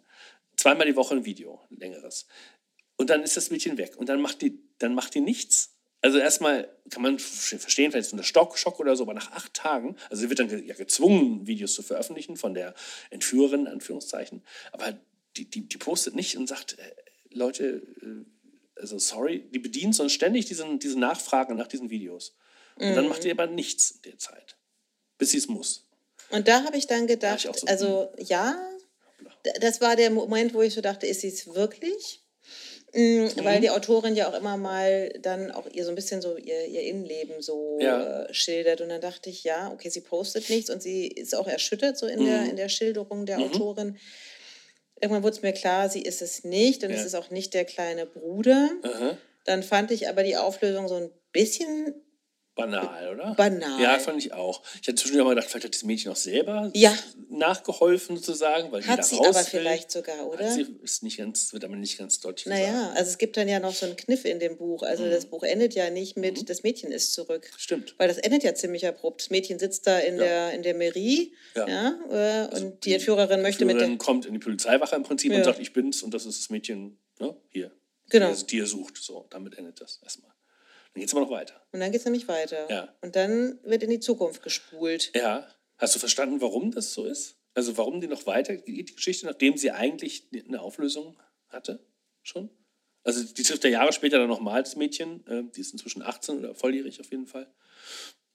Zweimal 0.58 0.88
die 0.88 0.96
Woche 0.96 1.16
ein 1.16 1.26
Video, 1.26 1.62
ein 1.72 1.78
längeres. 1.78 2.28
Und 2.98 3.10
dann 3.10 3.24
ist 3.24 3.38
das 3.38 3.50
Mädchen 3.50 3.78
weg. 3.78 3.96
Und 3.98 4.10
dann 4.10 4.22
macht 4.22 4.42
die, 4.42 4.60
dann 4.78 4.94
macht 4.94 5.16
die 5.16 5.22
nichts. 5.22 5.76
Also 6.02 6.18
erstmal 6.18 6.70
kann 6.90 7.02
man 7.02 7.20
verstehen, 7.20 7.92
vielleicht 7.92 8.10
so 8.10 8.16
eine 8.16 8.24
Stock, 8.24 8.58
Schock 8.58 8.80
oder 8.80 8.96
so, 8.96 9.04
aber 9.04 9.14
nach 9.14 9.32
acht 9.32 9.54
Tagen, 9.54 9.98
also 10.10 10.22
sie 10.22 10.30
wird 10.30 10.40
dann 10.40 10.66
ja 10.66 10.74
gezwungen, 10.74 11.46
Videos 11.46 11.74
zu 11.74 11.84
veröffentlichen 11.84 12.38
von 12.38 12.54
der 12.54 12.74
Entführerin, 13.10 13.62
in 13.62 13.68
Anführungszeichen. 13.68 14.42
Aber 14.72 14.98
die, 15.36 15.50
die, 15.50 15.68
die 15.68 15.78
postet 15.78 16.16
nicht 16.16 16.38
und 16.38 16.48
sagt, 16.48 16.80
äh, 16.80 16.96
Leute, 17.32 17.84
äh, 18.02 18.26
also 18.80 18.98
sorry, 18.98 19.50
die 19.54 19.60
bedient 19.60 19.94
sonst 19.96 20.14
ständig 20.14 20.46
diesen, 20.46 20.80
diese 20.80 20.98
Nachfragen 20.98 21.58
nach 21.58 21.68
diesen 21.68 21.90
Videos. 21.90 22.36
Und 22.76 22.96
dann 22.96 23.10
macht 23.10 23.26
die 23.26 23.32
aber 23.32 23.48
nichts 23.48 23.92
in 23.92 24.02
der 24.04 24.18
Zeit. 24.18 24.58
Bis 25.18 25.32
sie 25.32 25.38
es 25.38 25.50
muss. 25.50 25.89
Und 26.32 26.48
da 26.48 26.64
habe 26.64 26.78
ich 26.78 26.88
dann 26.88 27.08
gedacht, 27.08 27.46
ich 27.50 27.56
so, 27.60 27.68
also 27.68 28.10
ja, 28.18 28.56
das 29.62 29.82
war 29.82 29.96
der 29.96 30.10
Moment, 30.12 30.54
wo 30.54 30.62
ich 30.62 30.74
so 30.74 30.82
dachte, 30.82 31.08
ist 31.08 31.22
sie 31.22 31.30
es 31.30 31.54
wirklich? 31.56 32.22
Mm, 32.94 33.00
Mhm. 33.26 33.32
Weil 33.44 33.62
die 33.62 33.70
Autorin 33.70 34.16
ja 34.16 34.28
auch 34.30 34.38
immer 34.38 34.58
mal 34.58 35.10
dann 35.22 35.52
auch 35.52 35.68
ihr 35.72 35.84
so 35.86 35.90
ein 35.92 35.96
bisschen 35.96 36.22
so 36.22 36.38
ihr, 36.38 36.66
ihr 36.68 36.82
Innenleben 36.82 37.42
so 37.42 37.78
Ja. 37.80 38.24
äh, 38.24 38.34
schildert. 38.34 38.82
Und 38.82 38.90
dann 38.90 39.02
dachte 39.02 39.30
ich, 39.30 39.44
ja, 39.44 39.72
okay, 39.72 39.90
sie 39.90 40.02
postet 40.02 40.50
nichts 40.50 40.70
und 40.72 40.82
sie 40.82 41.08
ist 41.08 41.36
auch 41.36 41.48
erschüttert 41.48 41.98
so 41.98 42.08
in, 42.08 42.26
der, 42.26 42.42
Mhm. 42.42 42.50
in 42.52 42.56
der 42.56 42.70
Schilderung 42.70 43.26
der 43.28 43.40
Autorin. 43.40 43.98
Irgendwann 45.02 45.24
wurde 45.24 45.36
es 45.36 45.42
mir 45.44 45.54
klar, 45.54 45.88
sie 45.90 46.02
ist 46.02 46.22
es 46.22 46.44
nicht 46.44 46.84
und 46.84 46.90
Ja. 46.90 46.98
es 46.98 47.06
ist 47.06 47.16
auch 47.16 47.30
nicht 47.30 47.54
der 47.54 47.66
kleine 47.66 48.06
Bruder. 48.06 48.70
Aha. 48.84 49.18
Dann 49.46 49.64
fand 49.64 49.92
ich 49.92 50.10
aber 50.10 50.24
die 50.24 50.36
Auflösung 50.38 50.88
so 50.88 50.96
ein 50.96 51.12
bisschen 51.32 51.94
Banal, 52.56 53.14
oder? 53.16 53.34
Banal. 53.36 53.82
Ja, 53.82 53.98
fand 54.00 54.18
ich 54.24 54.34
auch. 54.34 54.62
Ich 54.82 54.88
hatte 54.88 54.96
zwischendurch 54.96 55.24
mal 55.26 55.36
gedacht, 55.36 55.50
vielleicht 55.50 55.66
hat 55.68 55.74
das 55.76 55.84
Mädchen 55.84 56.12
auch 56.12 56.16
selber 56.18 56.70
Ja. 56.76 56.94
nachgeholfen, 57.30 58.18
sozusagen. 58.18 58.72
Weil 58.72 58.82
die 58.82 58.88
Hat 58.90 59.00
da 59.00 59.04
sie 59.04 59.18
aber 59.18 59.40
vielleicht 59.44 59.92
sogar, 59.92 60.28
oder? 60.28 60.52
Sie, 60.52 60.66
ist 60.84 61.02
nicht 61.04 61.18
ganz, 61.18 61.54
wird 61.54 61.64
aber 61.64 61.78
nicht 61.78 61.98
ganz 61.98 62.20
deutlich 62.20 62.44
gesagt. 62.46 62.62
Naja, 62.62 62.90
also 62.96 63.12
es 63.12 63.18
gibt 63.18 63.38
dann 63.38 63.48
ja 63.48 63.60
noch 63.60 63.74
so 63.74 63.86
einen 63.86 63.96
Kniff 63.96 64.26
in 64.26 64.40
dem 64.40 64.58
Buch. 64.58 64.84
Also 64.84 65.10
das 65.10 65.26
Mhm. 65.26 65.30
Buch 65.30 65.44
endet 65.44 65.74
ja 65.74 65.90
nicht 65.90 66.18
mit, 66.18 66.50
das 66.50 66.64
Mädchen 66.64 66.92
ist 66.92 67.14
zurück. 67.14 67.50
Stimmt. 67.58 67.96
Weil 67.98 68.10
das 68.10 68.18
endet 68.18 68.44
ja 68.44 68.54
ziemlich 68.54 68.86
abrupt. 68.86 69.22
Das 69.22 69.30
Mädchen 69.30 69.58
sitzt 69.58 69.88
da 69.88 69.98
in, 70.00 70.16
Ja. 70.18 70.24
der, 70.24 70.52
in 70.54 70.64
der 70.64 70.74
Mairie 70.76 71.34
Ja. 71.56 71.68
ja. 71.68 72.46
äh, 72.52 72.56
und 72.58 72.84
die 72.86 72.94
Entführerin 72.94 73.42
möchte 73.42 73.64
mit 73.64 73.78
Führerin 73.78 73.92
der... 73.98 74.06
kommt 74.06 74.26
in 74.26 74.34
die 74.34 74.40
Polizeiwache 74.40 74.96
im 74.98 75.04
Prinzip 75.04 75.32
und 75.32 75.44
sagt, 75.46 75.60
ich 75.60 75.72
bin's 75.72 76.04
und 76.04 76.14
das 76.14 76.26
ist 76.26 76.40
das 76.42 76.50
Mädchen, 76.50 76.98
ne, 77.20 77.36
hier. 77.50 77.72
Genau. 78.10 78.34
Die, 78.34 78.46
die 78.48 78.58
ihr 78.58 78.66
sucht. 78.68 78.98
So, 78.98 79.28
damit 79.30 79.58
endet 79.58 79.80
das 79.80 80.00
erstmal. 80.04 80.32
Dann 80.94 81.02
geht's 81.02 81.14
aber 81.14 81.22
noch 81.26 81.32
weiter. 81.32 81.62
Und 81.72 81.80
dann 81.80 81.92
geht 81.92 82.00
es 82.00 82.06
nämlich 82.06 82.28
weiter. 82.28 82.70
Ja. 82.70 82.96
Und 83.02 83.16
dann 83.16 83.60
wird 83.64 83.84
in 83.84 83.90
die 83.90 84.00
Zukunft 84.00 84.42
gespult. 84.42 85.12
Ja. 85.16 85.48
Hast 85.78 85.96
du 85.96 86.00
verstanden, 86.00 86.42
warum 86.42 86.72
das 86.72 86.94
so 86.94 87.06
ist? 87.06 87.38
Also 87.54 87.78
warum 87.78 88.02
die 88.02 88.08
noch 88.08 88.26
weiter 88.26 88.56
geht, 88.58 88.90
die 88.90 88.96
Geschichte, 88.96 89.26
nachdem 89.26 89.58
sie 89.58 89.72
eigentlich 89.72 90.28
eine 90.48 90.62
Auflösung 90.62 91.18
hatte? 91.50 91.86
Schon? 92.22 92.50
Also 93.04 93.24
die 93.24 93.44
trifft 93.44 93.64
ja 93.64 93.70
Jahre 93.70 93.94
später 93.94 94.18
dann 94.20 94.28
nochmal 94.28 94.62
das 94.62 94.76
Mädchen, 94.76 95.26
äh, 95.28 95.44
die 95.56 95.62
ist 95.62 95.72
inzwischen 95.72 96.02
18 96.02 96.40
oder 96.40 96.54
volljährig 96.54 97.00
auf 97.00 97.10
jeden 97.12 97.28
Fall. 97.28 97.52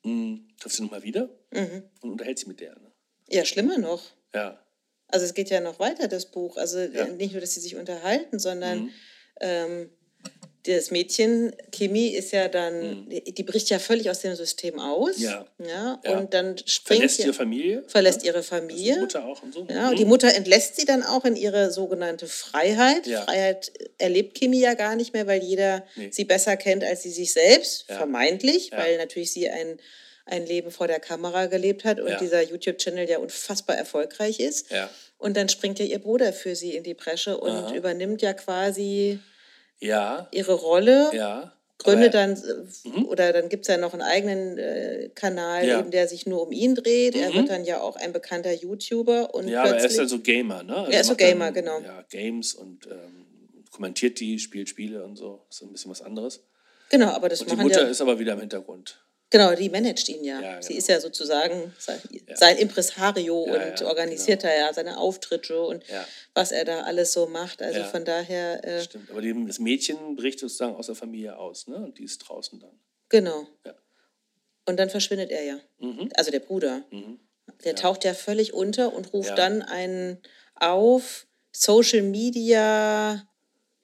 Mhm. 0.05 0.49
Trifft 0.61 0.77
sie 0.77 0.83
nochmal 0.83 1.03
wieder 1.03 1.29
Mhm. 1.53 1.83
und 2.01 2.11
unterhält 2.13 2.39
sie 2.39 2.47
mit 2.47 2.61
der. 2.61 2.75
Ne? 2.79 2.93
Ja, 3.29 3.45
schlimmer 3.45 3.79
noch. 3.79 4.03
Ja. 4.35 4.61
Also 5.09 5.27
es 5.27 5.35
geht 5.35 5.51
ja 5.51 5.61
noch 5.61 5.79
weiter, 5.79 6.09
das 6.09 6.31
Buch. 6.31 6.57
Also 6.57 6.79
äh, 6.79 6.91
Ja. 6.97 7.07
Mhm. 7.07 7.17
nicht 7.19 7.33
nur, 7.33 7.41
dass 7.41 7.55
sie 7.55 7.61
sich 7.61 7.77
unterhalten, 7.77 8.39
sondern 8.39 8.91
ähm, 9.41 9.91
das 10.67 10.91
Mädchen, 10.91 11.55
Kimi, 11.73 12.09
ist 12.09 12.33
ja 12.33 12.49
dann, 12.49 13.09
die, 13.09 13.21
die 13.35 13.43
bricht 13.43 13.69
ja 13.71 13.79
völlig 13.79 14.09
aus 14.11 14.21
dem 14.21 14.35
System 14.35 14.79
aus. 14.81 15.19
Ja. 15.21 15.47
ja 15.59 16.01
Ja. 16.05 16.19
und 16.19 16.33
dann 16.33 16.57
springt 16.59 16.99
Verlässt 17.01 17.19
ja- 17.19 17.27
ihre 17.27 17.35
Familie. 17.35 17.85
verlässt 17.87 18.25
ihre 18.25 18.37
Also 18.37 18.49
Familie. 18.49 18.95
die 18.95 19.01
Mutter 19.01 19.25
auch 19.25 19.43
und 19.43 19.53
so. 19.53 19.67
Ja, 19.71 19.89
und 19.89 19.95
Mhm. 19.95 19.99
die 19.99 20.05
Mutter 20.07 20.35
entlässt 20.35 20.77
sie 20.77 20.87
dann 20.87 21.03
auch 21.03 21.25
in 21.25 21.37
ihre 21.37 21.71
sogenannte 21.71 22.27
Freiheit. 22.27 23.07
Ja. 23.07 23.23
Freiheit 23.23 23.73
erlebt 23.99 24.35
Kimi 24.37 24.59
ja 24.61 24.75
gar 24.75 24.97
nicht 24.97 25.12
mehr, 25.12 25.27
weil 25.27 25.43
jeder 25.43 25.85
Nee. 25.97 26.09
sie 26.12 26.25
besser 26.25 26.57
kennt 26.57 26.83
als 26.83 27.03
sie 27.03 27.11
sich 27.11 27.33
selbst, 27.33 27.85
Ja. 27.89 27.97
vermeintlich, 27.99 28.71
Ja. 28.71 28.79
weil 28.79 28.97
natürlich 28.97 29.33
sie 29.33 29.49
ein, 29.51 29.79
ein 30.27 30.47
Leben 30.47 30.71
vor 30.71 30.87
der 30.87 31.01
Kamera 31.01 31.45
gelebt 31.47 31.85
hat 31.85 32.01
und 32.01 32.09
Ja. 32.09 32.19
dieser 32.19 32.41
YouTube-Channel 32.43 33.07
ja 33.11 33.19
unfassbar 33.19 33.77
erfolgreich 33.77 34.41
ist. 34.41 34.71
Ja. 34.71 34.89
Und 35.19 35.37
dann 35.37 35.51
springt 35.51 35.79
ja 35.79 35.85
ihr 35.85 35.99
Bruder 35.99 36.33
für 36.33 36.57
sie 36.57 36.75
in 36.75 36.83
die 36.83 36.95
Bresche 36.95 37.37
und 37.37 37.51
Aha. 37.51 37.75
übernimmt 37.75 38.23
ja 38.23 38.33
quasi 38.33 39.19
Ja. 39.85 40.28
ihre 40.32 40.55
Rolle. 40.55 41.11
Ja. 41.12 41.53
Gründet 41.78 42.14
Aber- 42.14 42.35
dann, 42.35 42.43
äh, 42.95 43.01
oder 43.05 43.32
dann 43.32 43.49
gibt 43.49 43.62
es 43.64 43.68
ja 43.68 43.76
noch 43.76 43.93
einen 43.93 44.03
eigenen 44.03 44.59
äh, 44.59 45.11
Kanal, 45.14 45.66
Ja. 45.66 45.80
eben, 45.80 45.91
der 45.91 46.07
sich 46.09 46.24
nur 46.24 46.43
um 46.47 46.53
ihn 46.53 46.74
dreht. 46.76 47.16
Er 47.16 47.30
Mhm. 47.30 47.35
wird 47.35 47.51
dann 47.51 47.64
ja 47.64 47.80
auch 47.80 47.97
ein 47.97 48.12
bekannter 48.12 48.53
YouTuber 48.53 49.35
und 49.35 49.49
Ja, 49.49 49.62
aber 49.62 49.76
er 49.76 49.85
ist 49.85 49.99
dann 49.99 50.09
so 50.09 50.20
Gamer, 50.20 50.62
ne? 50.62 50.76
Also 50.76 50.93
Er 50.93 51.01
ist 51.01 51.07
so 51.09 51.12
macht 51.12 51.20
dann, 51.20 51.28
Gamer, 51.30 51.53
genau. 51.53 51.80
Ja, 51.80 52.03
Games 52.09 52.55
und 52.55 52.87
ähm, 52.87 53.26
kommentiert 53.72 54.20
die, 54.20 54.39
spielt 54.39 54.68
Spiele 54.68 55.05
und 55.05 55.16
so. 55.16 55.43
Das 55.49 55.57
ist 55.57 55.62
ein 55.62 55.72
bisschen 55.72 55.91
was 55.91 56.01
anderes. 56.03 56.41
genau, 56.91 57.09
aber 57.09 57.28
das 57.28 57.43
Und 57.43 57.51
die 57.51 57.57
Mutter 57.57 57.82
ja. 57.82 57.89
ist 57.89 58.01
aber 58.01 58.18
wieder 58.20 58.35
im 58.35 58.41
Hintergrund. 58.41 59.04
Genau, 59.35 59.53
die 59.57 59.68
managt 59.68 60.09
ihn 60.09 60.22
ja. 60.22 60.41
Ja, 60.41 60.62
Sie 60.62 60.68
genau. 60.68 60.78
ist 60.78 60.89
ja 60.89 61.01
sozusagen 61.01 61.74
sein, 61.76 62.01
sein 62.35 62.57
Impresario 62.57 63.47
Ja, 63.49 63.53
und 63.55 63.80
ja, 63.80 63.87
organisiert 63.89 64.43
genau. 64.43 64.53
da 64.55 64.59
ja 64.61 64.72
seine 64.72 64.97
Auftritte 64.97 65.61
und 65.61 65.85
Ja. 65.89 66.07
was 66.35 66.53
er 66.53 66.64
da 66.64 66.82
alles 66.82 67.12
so 67.12 67.26
macht. 67.26 67.61
Also 67.61 67.80
Ja. 67.80 67.85
von 67.87 68.05
daher, 68.05 68.64
äh, 68.64 68.80
Stimmt. 68.85 69.11
Aber 69.11 69.20
das 69.20 69.59
Mädchen 69.59 70.14
bricht 70.14 70.39
sozusagen 70.39 70.76
aus 70.76 70.87
der 70.87 70.95
Familie 70.95 71.37
aus, 71.37 71.66
ne? 71.66 71.74
Und 71.76 71.99
die 71.99 72.05
ist 72.05 72.18
draußen 72.18 72.61
dann. 72.61 72.78
genau. 73.09 73.49
Ja. 73.66 73.74
Und 74.66 74.78
dann 74.78 74.89
verschwindet 74.89 75.32
er 75.32 75.43
ja. 75.43 75.59
Mhm. 75.78 76.11
Also 76.16 76.30
der 76.30 76.39
Bruder. 76.41 76.85
Der 77.64 77.74
taucht 77.74 78.05
ja 78.05 78.14
völlig 78.14 78.55
unter 78.55 78.95
und 78.95 79.12
ruft 79.12 79.30
Ja. 79.30 79.35
dann 79.35 79.62
einen 79.62 80.22
auf, 80.55 81.26
Social 81.51 82.03
Media. 82.03 83.26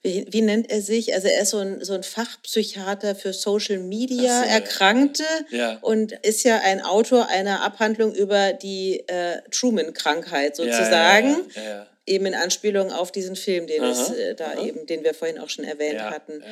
Wie, 0.02 0.26
wie 0.30 0.40
nennt 0.40 0.70
er 0.70 0.80
sich? 0.80 1.12
Also 1.12 1.28
er 1.28 1.42
ist 1.42 1.50
so 1.50 1.58
ein, 1.58 1.84
so 1.84 1.92
ein 1.92 2.02
Fachpsychiater 2.02 3.14
für 3.14 3.32
Social 3.34 3.78
Media, 3.78 4.42
so. 4.44 4.48
Erkrankte 4.48 5.24
Ja. 5.50 5.78
und 5.82 6.12
ist 6.22 6.42
ja 6.42 6.60
ein 6.64 6.80
Autor 6.80 7.28
einer 7.28 7.62
Abhandlung 7.62 8.14
über 8.14 8.54
die 8.54 9.04
äh, 9.08 9.42
Truman-Krankheit 9.50 10.56
sozusagen. 10.56 11.36
Ja, 11.54 11.62
ja. 11.62 11.86
Eben 12.06 12.26
in 12.26 12.34
Anspielung 12.34 12.90
auf 12.92 13.12
diesen 13.12 13.36
Film, 13.36 13.66
den 13.66 13.84
es 13.84 14.08
Aha, 14.08 14.14
äh, 14.14 14.34
da 14.34 14.46
aha. 14.52 14.64
eben, 14.66 14.86
den 14.86 15.04
wir 15.04 15.12
vorhin 15.14 15.38
auch 15.38 15.50
schon 15.50 15.64
erwähnt 15.66 16.00
hatten. 16.00 16.42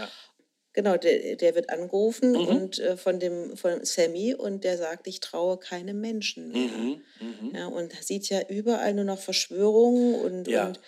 Genau, 0.74 0.96
der, 0.98 1.36
der 1.36 1.54
wird 1.56 1.70
angerufen 1.70 2.32
Mhm. 2.32 2.46
und 2.46 2.78
äh, 2.78 2.96
von 2.98 3.18
dem 3.18 3.56
von 3.56 3.84
Sammy 3.84 4.34
und 4.34 4.62
der 4.62 4.76
sagt, 4.76 5.08
ich 5.08 5.18
traue 5.20 5.58
keinem 5.58 6.00
Menschen 6.00 6.52
mehr. 6.52 6.68
Mhm. 6.68 7.02
Mhm. 7.20 7.54
Ja, 7.56 7.66
und 7.66 7.92
sieht 8.04 8.28
ja 8.28 8.42
überall 8.48 8.92
nur 8.94 9.04
noch 9.04 9.18
Verschwörungen 9.18 10.14
und, 10.16 10.48
und 10.48 10.78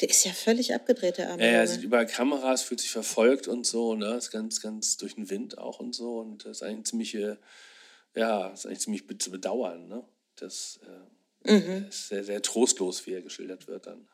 der 0.00 0.10
ist 0.10 0.24
ja 0.24 0.32
völlig 0.32 0.74
abgedreht, 0.74 1.18
der 1.18 1.30
arme 1.30 1.42
Ja, 1.44 1.50
er 1.52 1.66
sieht 1.66 1.82
überall 1.82 2.06
Kameras, 2.06 2.62
fühlt 2.62 2.80
sich 2.80 2.90
verfolgt 2.90 3.46
und 3.48 3.64
so, 3.66 3.94
ne? 3.94 4.14
Ist 4.16 4.30
ganz, 4.30 4.60
ganz 4.60 4.96
durch 4.96 5.14
den 5.14 5.30
Wind 5.30 5.58
auch 5.58 5.78
und 5.80 5.94
so. 5.94 6.18
Und 6.18 6.44
das 6.44 6.58
ist 6.58 6.62
eigentlich 6.62 6.86
ziemlich, 6.86 7.14
äh, 7.14 7.36
ja, 8.16 8.48
ist 8.48 8.66
eigentlich 8.66 8.80
ziemlich 8.80 9.04
zu 9.18 9.30
bedauern, 9.30 9.88
ne? 9.88 10.04
Das 10.36 10.80
äh, 10.82 11.50
Mhm. 11.52 11.86
ist 11.90 12.08
sehr, 12.08 12.24
sehr 12.24 12.40
trostlos, 12.42 13.06
wie 13.06 13.12
er 13.12 13.20
geschildert 13.22 13.66
wird 13.68 13.86
dann. 13.86 14.08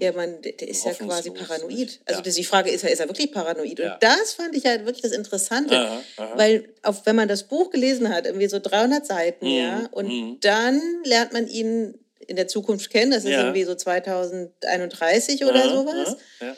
Ja, 0.00 0.12
man, 0.12 0.42
der, 0.42 0.52
der 0.52 0.68
ist 0.68 0.84
ja 0.84 0.92
quasi 0.92 1.30
paranoid. 1.30 2.00
Also 2.04 2.20
Ja. 2.22 2.30
die 2.30 2.44
Frage 2.44 2.70
ist 2.70 2.82
ja, 2.82 2.90
ist 2.90 3.00
er 3.00 3.08
wirklich 3.08 3.32
paranoid? 3.32 3.78
Ja. 3.78 3.94
Und 3.94 4.02
das 4.02 4.34
fand 4.34 4.54
ich 4.54 4.66
halt 4.66 4.84
wirklich 4.84 5.00
das 5.02 5.12
Interessante, 5.12 5.74
Aha, 5.78 6.02
aha. 6.18 6.38
weil 6.38 6.74
auch 6.82 7.06
wenn 7.06 7.16
man 7.16 7.26
das 7.26 7.44
Buch 7.48 7.70
gelesen 7.70 8.10
hat, 8.10 8.26
irgendwie 8.26 8.48
so 8.48 8.58
300 8.58 9.06
Seiten, 9.06 9.46
Mhm, 9.46 9.50
ja, 9.52 9.86
und 9.92 10.40
dann 10.44 10.80
lernt 11.04 11.32
man 11.32 11.48
ihn 11.48 11.98
in 12.28 12.36
der 12.36 12.46
Zukunft 12.46 12.90
kennen, 12.90 13.10
das 13.10 13.24
ist 13.24 13.30
Ja. 13.30 13.40
irgendwie 13.40 13.64
so 13.64 13.74
2031 13.74 15.44
oder 15.44 15.64
Aha, 15.64 15.68
sowas. 15.74 16.16
Ja. 16.40 16.56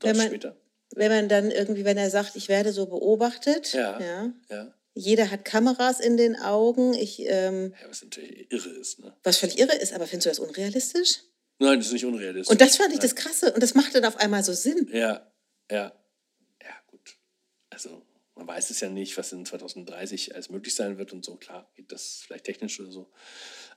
Wenn 0.00 0.16
man- 0.16 0.26
später. 0.28 0.56
Wenn 0.92 1.10
man 1.12 1.28
dann 1.28 1.50
irgendwie, 1.52 1.84
wenn 1.84 1.96
er 1.98 2.10
sagt, 2.10 2.34
ich 2.34 2.48
werde 2.48 2.72
so 2.72 2.86
beobachtet, 2.86 3.72
Ja. 3.72 4.00
ja, 4.00 4.32
Ja. 4.48 4.74
jeder 4.94 5.30
hat 5.30 5.44
Kameras 5.44 6.00
in 6.00 6.16
den 6.16 6.36
Augen, 6.36 6.94
ich, 6.94 7.20
ähm, 7.26 7.74
ja, 7.80 7.88
was 7.88 8.02
natürlich 8.02 8.50
irre 8.50 8.70
ist. 8.70 8.98
Ne? 8.98 9.14
was 9.22 9.36
völlig 9.36 9.58
irre 9.58 9.74
ist, 9.76 9.92
aber 9.92 10.06
findest 10.06 10.26
du 10.26 10.30
das 10.30 10.38
unrealistisch? 10.40 11.20
Nein, 11.58 11.78
das 11.78 11.88
ist 11.88 11.92
nicht 11.92 12.06
unrealistisch. 12.06 12.50
Und 12.50 12.60
das 12.60 12.76
fand 12.76 12.92
ich 12.92 12.98
das 13.00 13.14
Krasse 13.14 13.52
und 13.52 13.62
das 13.62 13.74
macht 13.74 13.94
dann 13.94 14.04
auf 14.04 14.16
einmal 14.16 14.42
so 14.42 14.52
Sinn. 14.52 14.88
Ja, 14.92 15.30
ja, 15.70 15.92
ja, 16.62 16.74
gut. 16.88 17.16
Also, 17.68 18.02
man 18.34 18.48
weiß 18.48 18.70
es 18.70 18.80
ja 18.80 18.88
nicht, 18.88 19.16
was 19.16 19.30
in 19.32 19.44
2030 19.46 20.34
alles 20.34 20.48
möglich 20.50 20.74
sein 20.74 20.98
wird 20.98 21.12
und 21.12 21.24
so. 21.24 21.36
Klar, 21.36 21.70
geht 21.76 21.92
das 21.92 22.22
vielleicht 22.26 22.44
technisch 22.44 22.80
oder 22.80 22.90
so. 22.90 23.10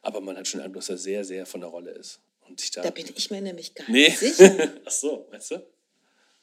Aber 0.03 0.21
man 0.21 0.37
hat 0.37 0.47
schon 0.47 0.59
den 0.59 0.65
Eindruck, 0.65 0.81
dass 0.81 0.89
er 0.89 0.97
sehr, 0.97 1.23
sehr 1.25 1.45
von 1.45 1.61
der 1.61 1.69
Rolle 1.69 1.91
ist. 1.91 2.19
Und 2.47 2.59
sich 2.59 2.71
da. 2.71 2.81
Da 2.81 2.91
bin 2.91 3.05
ich 3.15 3.31
mir 3.31 3.41
nämlich 3.41 3.73
gar 3.73 3.89
nee. 3.89 4.09
nicht 4.09 4.19
sicher. 4.19 4.73
Ach 4.85 4.91
so, 4.91 5.27
weißt 5.31 5.51
du? 5.51 5.65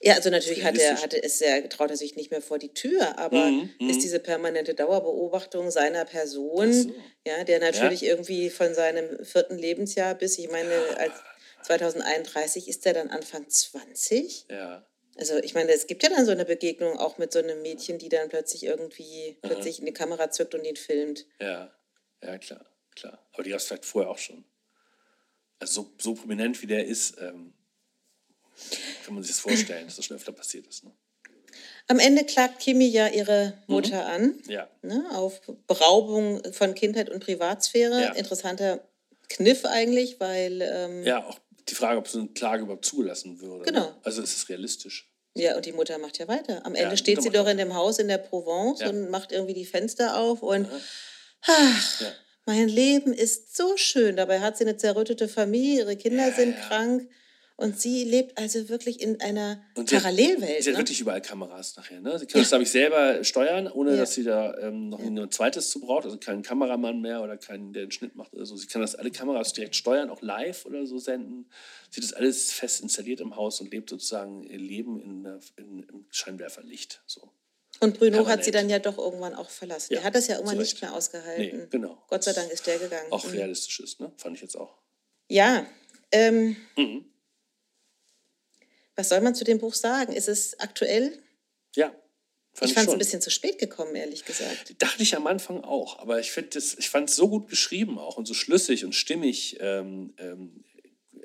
Ja, 0.02 0.14
also 0.14 0.30
natürlich 0.30 0.64
hat 0.64 0.78
er, 0.78 1.00
hatte 1.02 1.22
es 1.22 1.42
er, 1.42 1.68
traut 1.68 1.90
er 1.90 1.96
sich 1.96 2.16
nicht 2.16 2.30
mehr 2.30 2.40
vor 2.40 2.58
die 2.58 2.72
Tür, 2.72 3.18
aber 3.18 3.50
Mhm, 3.50 3.70
ist 3.90 4.02
diese 4.02 4.18
permanente 4.18 4.72
Dauerbeobachtung 4.74 5.70
seiner 5.70 6.06
Person, 6.06 6.72
so. 6.72 6.94
ja, 7.26 7.44
der 7.44 7.60
natürlich 7.60 8.02
irgendwie 8.02 8.48
von 8.48 8.72
seinem 8.74 9.22
vierten 9.22 9.58
Lebensjahr 9.58 10.14
bis, 10.14 10.38
ich 10.38 10.50
meine, 10.50 10.72
als 10.96 11.12
2031 11.64 12.68
ist 12.68 12.86
er 12.86 12.94
dann 12.94 13.10
Anfang 13.10 13.46
20. 13.46 14.46
Ja. 14.48 14.86
Also 15.18 15.36
ich 15.36 15.52
meine, 15.52 15.72
es 15.72 15.86
gibt 15.86 16.02
ja 16.02 16.08
dann 16.08 16.24
so 16.24 16.32
eine 16.32 16.46
Begegnung 16.46 16.98
auch 16.98 17.18
mit 17.18 17.30
so 17.30 17.38
einem 17.38 17.60
Mädchen, 17.60 17.98
die 17.98 18.08
dann 18.08 18.30
plötzlich 18.30 18.64
irgendwie 18.64 19.36
plötzlich 19.42 19.80
in 19.80 19.84
die 19.84 19.92
Kamera 19.92 20.30
zückt 20.30 20.54
und 20.54 20.64
ihn 20.64 20.76
filmt. 20.76 21.26
Ja, 21.40 21.70
ja, 22.22 22.38
klar, 22.38 22.64
klar. 22.96 23.22
Aber 23.40 23.44
die 23.44 23.50
gab 23.52 23.60
es 23.60 23.66
vielleicht 23.68 23.86
vorher 23.86 24.10
auch 24.10 24.18
schon. 24.18 24.44
Also 25.60 25.82
so, 25.82 25.92
so 25.98 26.14
prominent 26.14 26.60
wie 26.60 26.66
der 26.66 26.84
ist, 26.86 27.16
ähm, 27.22 27.54
kann 29.06 29.14
man 29.14 29.22
sich 29.22 29.32
das 29.32 29.40
vorstellen, 29.40 29.86
dass 29.86 29.96
das 29.96 30.04
schon 30.04 30.18
öfter 30.18 30.32
passiert 30.32 30.66
ist. 30.66 30.84
Ne? 30.84 30.92
Am 31.88 31.98
Ende 31.98 32.24
klagt 32.26 32.58
Kimi 32.60 32.84
ja 32.88 33.08
ihre 33.08 33.54
Mhm. 33.66 33.74
Mutter 33.74 34.04
an. 34.04 34.38
Ja. 34.46 34.68
ne, 34.82 35.06
auf 35.12 35.40
Beraubung 35.66 36.52
von 36.52 36.74
Kindheit 36.74 37.08
und 37.08 37.24
Privatsphäre. 37.24 38.02
Ja. 38.02 38.12
Interessanter 38.12 38.86
Kniff 39.30 39.64
eigentlich, 39.64 40.20
weil 40.20 40.60
ähm, 40.60 41.02
ja. 41.02 41.20
ja, 41.20 41.26
auch 41.26 41.38
die 41.66 41.74
Frage, 41.74 41.98
ob 41.98 42.08
so 42.08 42.18
eine 42.18 42.28
Klage 42.28 42.64
überhaupt 42.64 42.84
zugelassen 42.84 43.40
würde. 43.40 43.64
Genau. 43.64 43.86
Ne? 43.86 43.96
Also 44.02 44.20
ist 44.20 44.36
es 44.36 44.48
realistisch? 44.50 45.06
und 45.56 45.64
die 45.64 45.72
Mutter 45.72 45.96
macht 45.96 46.18
ja 46.18 46.28
weiter. 46.28 46.66
Am 46.66 46.74
Ja, 46.74 46.82
Ende 46.82 46.96
die 46.96 46.98
steht 46.98 47.22
sie 47.22 47.30
doch 47.30 47.46
in 47.46 47.56
dem 47.56 47.72
Haus 47.74 47.98
in 48.00 48.08
der 48.08 48.18
Provence 48.18 48.80
Ja. 48.80 48.90
und 48.90 49.08
macht 49.08 49.32
irgendwie 49.32 49.54
die 49.54 49.64
Fenster 49.64 50.18
auf 50.18 50.42
und 50.42 50.68
ach, 51.42 52.00
Ja. 52.02 52.12
Mein 52.46 52.68
Leben 52.68 53.12
ist 53.12 53.56
so 53.56 53.76
schön. 53.76 54.16
Dabei 54.16 54.40
hat 54.40 54.56
sie 54.56 54.64
eine 54.64 54.76
zerrüttete 54.76 55.28
Familie, 55.28 55.80
ihre 55.82 55.96
Kinder 55.96 56.28
Ja, 56.28 56.34
sind 56.34 56.54
ja. 56.56 56.68
krank 56.68 57.08
und 57.56 57.78
sie 57.78 58.04
lebt 58.04 58.38
also 58.38 58.70
wirklich 58.70 59.02
in 59.02 59.20
einer 59.20 59.62
Und 59.76 59.90
Parallelwelt. 59.90 60.62
Sie 60.64 60.70
hat 60.70 60.74
ne? 60.76 60.78
wirklich 60.78 61.00
überall 61.02 61.20
Kameras 61.20 61.76
nachher. 61.76 62.00
Ne? 62.00 62.18
Sie 62.18 62.24
kann 62.24 62.40
das, 62.40 62.48
glaube 62.48 62.64
ich, 62.64 62.70
selber 62.70 63.22
steuern, 63.22 63.66
ohne 63.70 63.90
Ja. 63.90 63.96
dass 63.98 64.14
sie 64.14 64.24
da 64.24 64.56
ähm, 64.58 64.88
noch 64.88 64.98
ein 65.00 65.30
zweites 65.30 65.68
zu 65.68 65.80
braucht. 65.80 66.06
Also 66.06 66.16
keinen 66.16 66.42
Kameramann 66.42 67.02
mehr 67.02 67.22
oder 67.22 67.36
keinen, 67.36 67.74
der 67.74 67.84
den 67.84 67.90
Schnitt 67.92 68.16
macht 68.16 68.32
oder 68.32 68.46
so. 68.46 68.56
Sie 68.56 68.66
kann 68.66 68.80
das 68.80 68.94
alle 68.94 69.10
Kameras 69.10 69.52
direkt 69.52 69.76
steuern, 69.76 70.08
auch 70.08 70.22
live 70.22 70.64
oder 70.64 70.86
so 70.86 70.96
senden. 70.98 71.50
Sie 71.90 72.00
hat 72.00 72.04
das 72.04 72.14
alles 72.14 72.50
fest 72.50 72.80
installiert 72.80 73.20
im 73.20 73.36
Haus 73.36 73.60
und 73.60 73.70
lebt 73.70 73.90
sozusagen 73.90 74.42
ihr 74.44 74.58
Leben 74.58 74.98
in, 74.98 75.26
in, 75.58 75.82
im 75.82 76.06
Scheinwerferlicht. 76.10 77.02
So. 77.06 77.30
Und 77.82 77.98
Bruno 77.98 78.18
hat 78.18 78.24
permanent. 78.24 78.44
sie 78.44 78.50
dann 78.50 78.68
ja 78.68 78.78
doch 78.78 78.98
irgendwann 78.98 79.34
auch 79.34 79.48
verlassen. 79.50 79.94
Ja, 79.94 80.00
er 80.00 80.04
hat 80.04 80.14
das 80.14 80.26
ja 80.26 80.34
irgendwann 80.36 80.58
nicht 80.58 80.80
mehr 80.82 80.94
ausgehalten. 80.94 81.58
Nee, 81.60 81.66
genau. 81.70 82.02
Gott 82.08 82.22
sei 82.24 82.32
Dank 82.34 82.50
ist 82.50 82.66
der 82.66 82.78
gegangen. 82.78 83.10
Auch 83.10 83.24
Mhm. 83.24 83.30
realistisch 83.30 83.80
ist, 83.80 84.00
ne? 84.00 84.12
fand 84.18 84.36
ich 84.36 84.42
jetzt 84.42 84.56
auch. 84.56 84.76
Ja, 85.28 85.66
ähm, 86.12 86.56
Mhm. 86.76 87.06
was 88.96 89.08
soll 89.08 89.20
man 89.20 89.34
zu 89.34 89.44
dem 89.44 89.58
Buch 89.58 89.74
sagen? 89.74 90.12
Ist 90.12 90.28
es 90.28 90.58
aktuell? 90.60 91.18
Ja, 91.74 91.94
fand 92.52 92.70
ich 92.70 92.74
fand 92.74 92.88
es 92.88 92.92
ein 92.92 92.98
bisschen 92.98 93.22
zu 93.22 93.30
spät 93.30 93.58
gekommen, 93.58 93.94
ehrlich 93.94 94.24
gesagt. 94.24 94.74
Dachte 94.78 95.02
ich 95.02 95.16
am 95.16 95.26
Anfang 95.26 95.62
auch, 95.64 95.98
aber 96.00 96.20
ich 96.20 96.34
das, 96.50 96.74
ich 96.74 96.90
fand 96.90 97.08
es 97.08 97.16
so 97.16 97.28
gut 97.28 97.48
geschrieben 97.48 97.98
auch 97.98 98.16
und 98.16 98.26
so 98.26 98.34
schlüssig 98.34 98.84
und 98.84 98.94
stimmig 98.94 99.56
ähm, 99.60 100.12
ähm, 100.18 100.64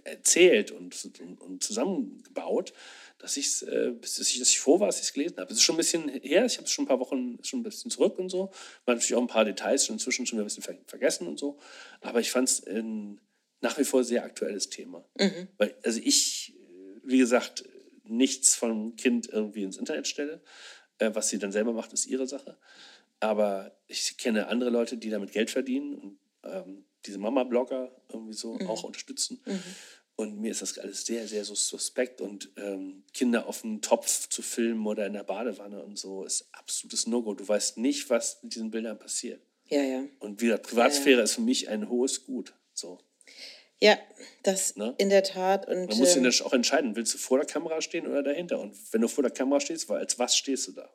erzählt 0.03 0.71
und, 0.71 0.95
und, 1.19 1.41
und 1.41 1.63
zusammengebaut, 1.63 2.73
dass, 3.17 3.37
ich's, 3.37 3.61
äh, 3.61 3.93
dass 3.99 4.19
ich, 4.19 4.39
dass 4.39 4.49
ich 4.49 4.59
froh 4.59 4.79
war, 4.79 4.87
dass 4.87 4.97
ich 4.97 5.03
es 5.03 5.13
gelesen 5.13 5.37
habe. 5.37 5.51
Es 5.51 5.57
ist 5.57 5.63
schon 5.63 5.75
ein 5.75 5.77
bisschen 5.77 6.09
her, 6.09 6.45
ich 6.45 6.57
habe 6.57 6.65
es 6.65 6.71
schon 6.71 6.85
ein 6.85 6.87
paar 6.87 6.99
Wochen 6.99 7.37
schon 7.43 7.61
ein 7.61 7.63
bisschen 7.63 7.91
zurück 7.91 8.19
und 8.19 8.29
so. 8.29 8.45
Man 8.85 8.95
hat 8.95 9.01
natürlich 9.01 9.15
auch 9.15 9.21
ein 9.21 9.27
paar 9.27 9.45
Details 9.45 9.85
schon 9.85 9.95
inzwischen 9.95 10.25
schon 10.25 10.37
wieder 10.37 10.43
ein 10.43 10.47
bisschen 10.47 10.63
ver 10.63 10.75
vergessen 10.87 11.27
und 11.27 11.39
so. 11.39 11.57
Aber 12.01 12.19
ich 12.19 12.31
fand 12.31 12.49
es 12.49 12.65
ein 12.65 13.21
nach 13.61 13.77
wie 13.77 13.83
vor 13.83 14.03
sehr 14.03 14.23
aktuelles 14.23 14.69
Thema. 14.69 15.03
Weil, 15.57 15.75
also 15.83 15.99
ich, 16.03 16.53
äh, 16.55 16.99
wie 17.03 17.17
gesagt, 17.17 17.63
nichts 18.03 18.55
vom 18.55 18.95
Kind 18.95 19.29
irgendwie 19.29 19.63
ins 19.63 19.77
Internet 19.77 20.07
stelle. 20.07 20.41
Äh, 20.99 21.11
was 21.13 21.29
sie 21.29 21.39
dann 21.39 21.51
selber 21.51 21.73
macht, 21.73 21.93
ist 21.93 22.05
ihre 22.05 22.27
Sache. 22.27 22.57
Aber 23.19 23.75
ich 23.87 24.17
kenne 24.17 24.47
andere 24.47 24.69
Leute, 24.69 24.97
die 24.97 25.09
damit 25.09 25.31
Geld 25.31 25.49
verdienen 25.49 25.95
und 25.95 26.19
ähm, 26.43 26.85
diese 27.05 27.17
Mama-Blogger 27.17 27.91
irgendwie 28.11 28.33
so 28.33 28.57
auch 28.67 28.83
unterstützen. 28.83 29.41
Und 30.17 30.39
mir 30.39 30.51
ist 30.51 30.61
das 30.61 30.77
alles 30.77 31.05
sehr, 31.05 31.27
sehr 31.27 31.43
so 31.43 31.55
suspekt. 31.55 32.21
Und 32.21 32.49
ähm, 32.57 33.03
Kinder 33.13 33.47
auf 33.47 33.61
dem 33.61 33.81
Topf 33.81 34.29
zu 34.29 34.41
filmen 34.41 34.85
oder 34.87 35.05
in 35.05 35.13
der 35.13 35.23
Badewanne 35.23 35.83
und 35.83 35.99
so 35.99 36.23
ist 36.23 36.47
absolutes 36.53 37.05
No-Go. 37.07 37.33
Du 37.33 37.47
weißt 37.47 37.77
nicht, 37.77 38.09
was 38.09 38.39
mit 38.41 38.55
diesen 38.55 38.71
Bildern 38.71 38.97
passiert. 38.97 39.41
Ja, 39.67 39.81
ja. 39.81 40.05
Und 40.19 40.41
wie 40.41 40.45
gesagt, 40.45 40.67
Privatsphäre 40.67 41.21
ist 41.21 41.33
für 41.33 41.41
mich 41.41 41.67
ein 41.69 41.89
hohes 41.89 42.23
Gut. 42.25 42.53
So. 42.73 42.99
Ja, 43.81 43.97
das 44.43 44.77
Ne? 44.77 44.95
in 44.97 45.09
der 45.09 45.23
Tat. 45.23 45.67
Und 45.67 45.87
Man 45.87 45.97
muss 45.97 46.15
ähm, 46.15 46.23
sich 46.23 46.41
auch 46.43 46.53
entscheiden, 46.53 46.95
willst 46.95 47.13
du 47.13 47.17
vor 47.17 47.37
der 47.39 47.47
Kamera 47.47 47.81
stehen 47.81 48.07
oder 48.07 48.23
dahinter? 48.23 48.59
Und 48.59 48.73
wenn 48.93 49.01
du 49.01 49.07
vor 49.07 49.21
der 49.23 49.31
Kamera 49.31 49.59
stehst, 49.59 49.89
weil 49.89 49.99
als 49.99 50.17
was 50.17 50.37
stehst 50.37 50.67
du 50.67 50.71
da? 50.73 50.89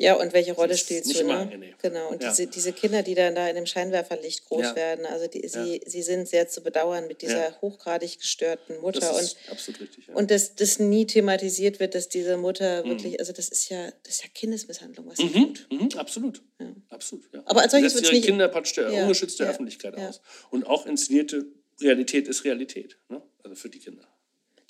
Ja, 0.00 0.14
und 0.14 0.32
welche 0.32 0.52
Rolle 0.52 0.76
spielst 0.76 1.12
du? 1.18 1.24
Ne? 1.26 1.34
angenehm. 1.36 1.74
Genau. 1.82 2.08
Und 2.10 2.22
Ja. 2.22 2.30
diese, 2.30 2.46
diese 2.46 2.72
Kinder, 2.72 3.02
die 3.02 3.14
dann 3.14 3.34
da 3.34 3.48
in 3.48 3.56
dem 3.56 3.66
Scheinwerferlicht 3.66 4.44
groß 4.46 4.62
Ja. 4.62 4.76
werden, 4.76 5.04
also 5.06 5.26
die, 5.26 5.46
sie, 5.48 5.80
sie 5.84 6.02
sind 6.02 6.28
sehr 6.28 6.48
zu 6.48 6.62
bedauern 6.62 7.06
mit 7.08 7.20
dieser 7.22 7.48
Ja. 7.50 7.60
hochgradig 7.60 8.18
gestörten 8.18 8.78
Mutter. 8.80 9.00
Das 9.00 9.10
und 9.16 9.22
ist 9.22 9.36
absolut 9.50 9.80
richtig. 9.80 10.06
Ja. 10.06 10.14
Und 10.14 10.30
dass 10.30 10.54
das 10.54 10.78
nie 10.78 11.04
thematisiert 11.06 11.80
wird, 11.80 11.94
dass 11.96 12.08
diese 12.08 12.36
Mutter 12.36 12.84
wirklich, 12.84 13.18
also 13.18 13.32
das 13.32 13.48
ist 13.48 13.68
ja, 13.68 13.90
das 14.04 14.14
ist 14.14 14.22
ja 14.22 14.28
Kindesmisshandlung, 14.32 15.06
was 15.08 15.18
sie 15.18 15.30
tut. 15.30 15.66
Mhm, 15.70 15.88
absolut. 15.98 16.42
Absolut, 16.90 17.24
ja. 17.34 17.42
Aber 17.44 17.62
als 17.62 17.72
solches 17.72 17.94
wird's 17.94 18.06
ihre 18.08 18.16
nicht- 18.16 18.26
Kinder 18.26 18.48
praktisch 18.48 18.74
der 18.74 18.90
Ja, 18.90 19.02
ungeschützte 19.02 19.44
ja, 19.44 19.50
Öffentlichkeit 19.50 19.96
ja. 19.98 20.08
aus. 20.08 20.20
Und 20.50 20.66
auch 20.66 20.86
inszenierte 20.86 21.46
Realität 21.80 22.28
ist 22.28 22.44
Realität. 22.44 22.96
Ne? 23.08 23.20
Also 23.42 23.56
für 23.56 23.68
die 23.68 23.78
Kinder. 23.78 24.02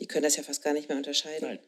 Die 0.01 0.07
können 0.07 0.23
das 0.25 0.37
ja 0.37 0.43
fast 0.43 0.63
gar 0.63 0.73
nicht 0.73 0.89
mehr 0.89 0.97
unterscheiden. 0.99 1.47
Nein. 1.49 1.59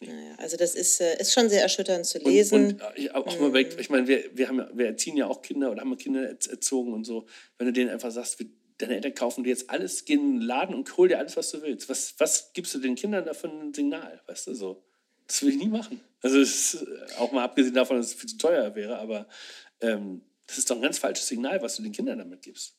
Naja, 0.00 0.34
also 0.38 0.56
das 0.56 0.74
ist, 0.74 1.00
äh, 1.00 1.20
ist 1.20 1.32
schon 1.32 1.48
sehr 1.48 1.62
erschütternd 1.62 2.06
zu 2.06 2.18
Und, 2.20 2.30
lesen. 2.32 2.54
und 2.72 2.80
äh, 2.80 2.84
ich, 2.96 3.14
auch 3.14 3.38
mal 3.40 3.52
weg, 3.52 3.76
ich 3.78 3.90
meine, 3.90 4.06
wir, 4.06 4.24
wir, 4.36 4.48
haben, 4.48 4.58
ja- 4.58 4.70
wir 4.72 4.86
erziehen 4.86 5.16
ja 5.16 5.26
auch 5.26 5.42
Kinder 5.42 5.70
oder 5.72 5.80
haben 5.80 5.96
Kinder 5.96 6.20
erz- 6.30 6.48
erzogen 6.48 6.92
und 6.92 7.04
so. 7.04 7.26
Wenn 7.58 7.66
du 7.66 7.72
denen 7.72 7.90
einfach 7.90 8.10
sagst, 8.12 8.38
deine 8.78 8.94
Eltern 8.94 9.14
kaufen 9.14 9.42
dir 9.42 9.50
jetzt 9.50 9.68
alles, 9.70 10.04
gehen 10.04 10.20
in 10.20 10.32
den 10.38 10.42
Laden 10.42 10.74
und 10.74 10.96
hol 10.96 11.08
dir 11.08 11.18
alles, 11.18 11.36
was 11.36 11.50
du 11.50 11.62
willst. 11.62 11.88
Was, 11.88 12.14
was 12.18 12.52
gibst 12.52 12.72
du 12.74 12.78
den 12.78 12.94
Kindern 12.94 13.24
da 13.24 13.34
für 13.34 13.48
ein 13.48 13.74
Signal? 13.74 14.20
Weißt 14.26 14.46
du 14.46 14.54
so? 14.54 14.84
Das 15.26 15.42
will 15.42 15.50
ich 15.50 15.56
nie 15.58 15.68
machen. 15.68 16.00
Also 16.22 16.38
ist, 16.40 16.74
äh, 16.74 16.86
auch 17.18 17.32
mal 17.32 17.42
abgesehen 17.44 17.74
davon, 17.74 17.96
dass 17.96 18.06
es 18.06 18.14
viel 18.14 18.30
zu 18.30 18.38
teuer 18.38 18.74
wäre, 18.76 18.98
aber 18.98 19.28
ähm, 19.80 20.22
das 20.46 20.58
ist 20.58 20.70
doch 20.70 20.76
ein 20.76 20.82
ganz 20.82 20.98
falsches 20.98 21.26
Signal, 21.26 21.60
was 21.60 21.76
du 21.76 21.82
den 21.82 21.92
Kindern 21.92 22.18
damit 22.18 22.40
gibst. 22.42 22.74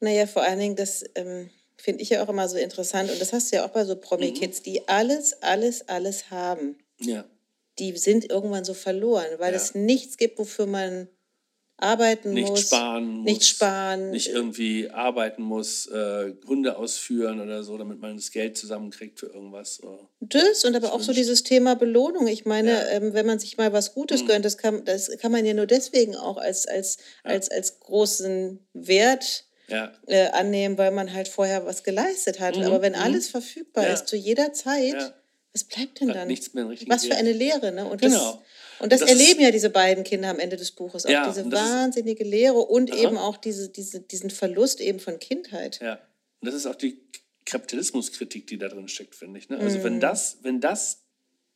Naja, 0.00 0.26
vor 0.26 0.42
allen 0.42 0.58
Dingen, 0.58 0.76
das 0.76 1.04
ähm, 1.14 1.50
finde 1.76 2.02
ich 2.02 2.10
ja 2.10 2.22
auch 2.24 2.28
immer 2.28 2.48
so 2.48 2.56
interessant. 2.56 3.10
Und 3.10 3.20
das 3.20 3.32
hast 3.32 3.50
du 3.52 3.56
ja 3.56 3.64
auch 3.66 3.70
bei 3.70 3.84
so 3.84 3.94
Mhm. 3.94 4.00
Promi-Kids, 4.00 4.62
die 4.62 4.86
alles, 4.88 5.42
alles, 5.42 5.88
alles 5.88 6.30
haben. 6.30 6.76
Ja. 7.00 7.24
Die 7.78 7.96
sind 7.96 8.30
irgendwann 8.30 8.64
so 8.64 8.74
verloren, 8.74 9.26
weil 9.38 9.52
Ja. 9.52 9.56
es 9.56 9.74
nichts 9.74 10.16
gibt, 10.16 10.38
wofür 10.38 10.66
man 10.66 11.08
arbeiten 11.78 12.32
nicht 12.32 12.48
muss. 12.48 12.60
sparen 12.66 13.08
muss. 13.08 13.24
Nicht 13.24 13.44
sparen. 13.44 14.10
Nicht 14.10 14.28
irgendwie 14.28 14.88
arbeiten 14.90 15.42
muss, 15.42 15.86
äh, 15.86 16.32
Hunde 16.46 16.76
ausführen 16.76 17.40
oder 17.40 17.64
so, 17.64 17.76
damit 17.76 17.98
man 17.98 18.14
das 18.14 18.30
Geld 18.30 18.56
zusammenkriegt 18.56 19.18
für 19.18 19.26
irgendwas. 19.26 19.80
Das 20.20 20.64
und 20.64 20.76
aber 20.76 20.92
auch 20.92 21.00
so 21.00 21.12
dieses 21.12 21.42
Thema 21.42 21.74
Belohnung. 21.74 22.28
Ich 22.28 22.44
meine, 22.44 22.70
Ja. 22.70 23.00
Mhm. 23.00 23.06
ähm, 23.06 23.14
wenn 23.14 23.26
man 23.26 23.40
sich 23.40 23.56
mal 23.56 23.72
was 23.72 23.94
Gutes 23.94 24.24
gönnt, 24.26 24.44
das 24.44 24.58
kann, 24.58 24.84
das 24.84 25.10
kann 25.18 25.32
man 25.32 25.44
ja 25.44 25.54
nur 25.54 25.66
deswegen 25.66 26.14
auch 26.14 26.36
als, 26.36 26.66
als, 26.66 26.98
als, 27.24 27.50
als 27.50 27.80
großen 27.80 28.60
Wert 28.74 29.46
Ja. 29.72 29.92
äh, 30.06 30.28
annehmen, 30.28 30.78
weil 30.78 30.92
man 30.92 31.12
halt 31.12 31.26
vorher 31.28 31.66
was 31.66 31.82
geleistet 31.82 32.38
hat. 32.38 32.56
Aber 32.58 32.80
wenn 32.82 32.94
alles 32.94 33.28
verfügbar 33.28 33.82
Mhm. 33.84 33.88
Ja. 33.88 33.94
ist, 33.94 34.06
zu 34.08 34.16
jeder 34.16 34.52
Zeit, 34.52 35.14
was 35.52 35.64
bleibt 35.64 36.00
denn 36.00 36.08
dann? 36.08 36.28
nichts 36.28 36.54
mehr 36.54 36.66
was 36.86 37.04
für 37.06 37.14
eine 37.16 37.32
Lehre, 37.32 37.72
ne? 37.72 37.84
Und 37.86 38.00
Genau. 38.00 38.32
das, 38.34 38.80
und 38.80 38.92
das, 38.92 39.00
Das 39.00 39.08
erleben 39.10 39.40
ja 39.40 39.50
diese 39.50 39.68
beiden 39.70 40.04
Kinder 40.04 40.28
am 40.30 40.38
Ende 40.38 40.56
des 40.56 40.70
Buches. 40.72 41.04
Auch 41.06 41.10
Ja, 41.10 41.26
diese 41.28 41.42
ist- 41.42 41.52
wahnsinnige 41.52 42.24
Lehre 42.24 42.58
und 42.58 42.94
eben 42.94 43.18
auch 43.18 43.36
diese, 43.36 43.68
diese, 43.68 44.00
diesen 44.00 44.30
Verlust 44.30 44.80
eben 44.80 44.98
von 45.00 45.18
Kindheit. 45.18 45.80
Ja. 45.82 45.94
Und 46.40 46.46
das 46.46 46.54
ist 46.54 46.66
auch 46.66 46.74
die 46.74 46.98
Kapitalismuskritik, 47.44 48.46
die 48.46 48.58
da 48.58 48.68
drin 48.68 48.88
steckt, 48.88 49.14
finde 49.14 49.38
ich. 49.38 49.48
Ne? 49.48 49.58
Also 49.58 49.82
wenn 49.84 50.00
das, 50.00 50.38
wenn 50.42 50.60
das 50.60 51.02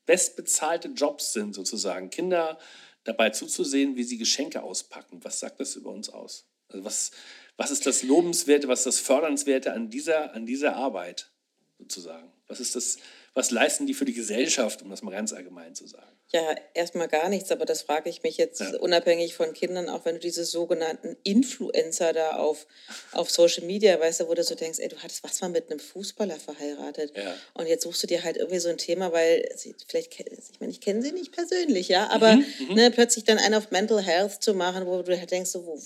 bestbezahlte 0.05 0.89
Jobs 0.89 1.33
sind, 1.33 1.55
sozusagen, 1.55 2.11
Kinder 2.11 2.59
dabei 3.05 3.31
zuzusehen, 3.31 3.97
wie 3.97 4.05
sie 4.05 4.19
Geschenke 4.19 4.63
auspacken, 4.63 5.21
was 5.25 5.41
sagt 5.41 5.61
das 5.61 5.75
über 5.77 5.91
uns 5.91 6.09
aus? 6.09 6.47
Also 6.69 6.85
was, 6.85 7.11
was 7.57 7.71
ist 7.71 7.87
das 7.87 8.03
Lobenswerte, 8.03 8.69
was 8.69 8.81
ist 8.81 8.87
das 8.87 8.99
Fördernswerte 9.01 9.73
an 9.73 9.91
dieser, 9.91 10.35
an 10.35 10.47
dieser 10.47 10.77
Arbeit, 10.77 11.31
sozusagen? 11.79 12.33
Was 12.49 12.61
ist 12.61 12.77
das, 12.77 12.99
was 13.35 13.51
leisten 13.51 13.87
die 13.87 13.95
für 13.95 14.05
die 14.05 14.15
Gesellschaft, 14.15 14.81
um 14.83 14.89
das 14.91 15.03
mal 15.03 15.11
ganz 15.11 15.33
allgemein 15.33 15.75
zu 15.75 15.87
sagen? 15.87 16.07
Ja, 16.33 16.55
erstmal 16.75 17.07
gar 17.09 17.29
nichts, 17.29 17.51
aber 17.53 17.65
das 17.67 17.83
frage 17.83 18.09
ich 18.11 18.23
mich 18.23 18.37
jetzt 18.37 18.61
Ja. 18.61 18.79
unabhängig 18.81 19.35
von 19.35 19.53
Kindern, 19.53 19.89
auch 19.89 20.05
wenn 20.05 20.15
du 20.17 20.21
diese 20.21 20.45
sogenannten 20.45 21.17
Influencer 21.23 22.13
da 22.13 22.37
auf, 22.37 22.67
auf 23.13 23.31
Social 23.31 23.65
Media, 23.65 23.99
weißt 24.01 24.21
du, 24.21 24.29
wo 24.29 24.35
du 24.35 24.43
so 24.43 24.55
denkst, 24.55 24.79
ey, 24.81 24.89
du 24.89 24.97
hattest 24.99 25.23
was 25.23 25.41
mal 25.41 25.51
mit 25.51 25.71
einem 25.71 25.79
Fußballer 25.81 26.37
verheiratet. 26.37 27.17
Ja. 27.17 27.35
Und 27.55 27.67
jetzt 27.69 27.85
suchst 27.85 28.03
du 28.03 28.07
dir 28.09 28.25
halt 28.25 28.37
irgendwie 28.37 28.59
so 28.59 28.69
ein 28.69 28.79
Thema, 28.79 29.13
weil 29.13 29.49
sie, 29.57 29.75
vielleicht, 29.87 30.19
ich 30.19 30.61
meine, 30.61 30.73
ich 30.73 30.81
kenne 30.81 31.01
sie 31.03 31.13
nicht 31.13 31.33
persönlich, 31.33 31.89
ja, 31.89 32.09
aber 32.11 32.37
Mhm, 32.37 32.75
ne, 32.75 32.91
plötzlich 32.91 33.25
dann 33.25 33.39
einen 33.39 33.55
auf 33.55 33.71
Mental 33.71 34.03
Health 34.03 34.43
zu 34.43 34.55
machen, 34.55 34.87
wo 34.87 35.03
du 35.03 35.17
halt 35.19 35.31
denkst, 35.31 35.51
so, 35.51 35.65
wo, 35.67 35.81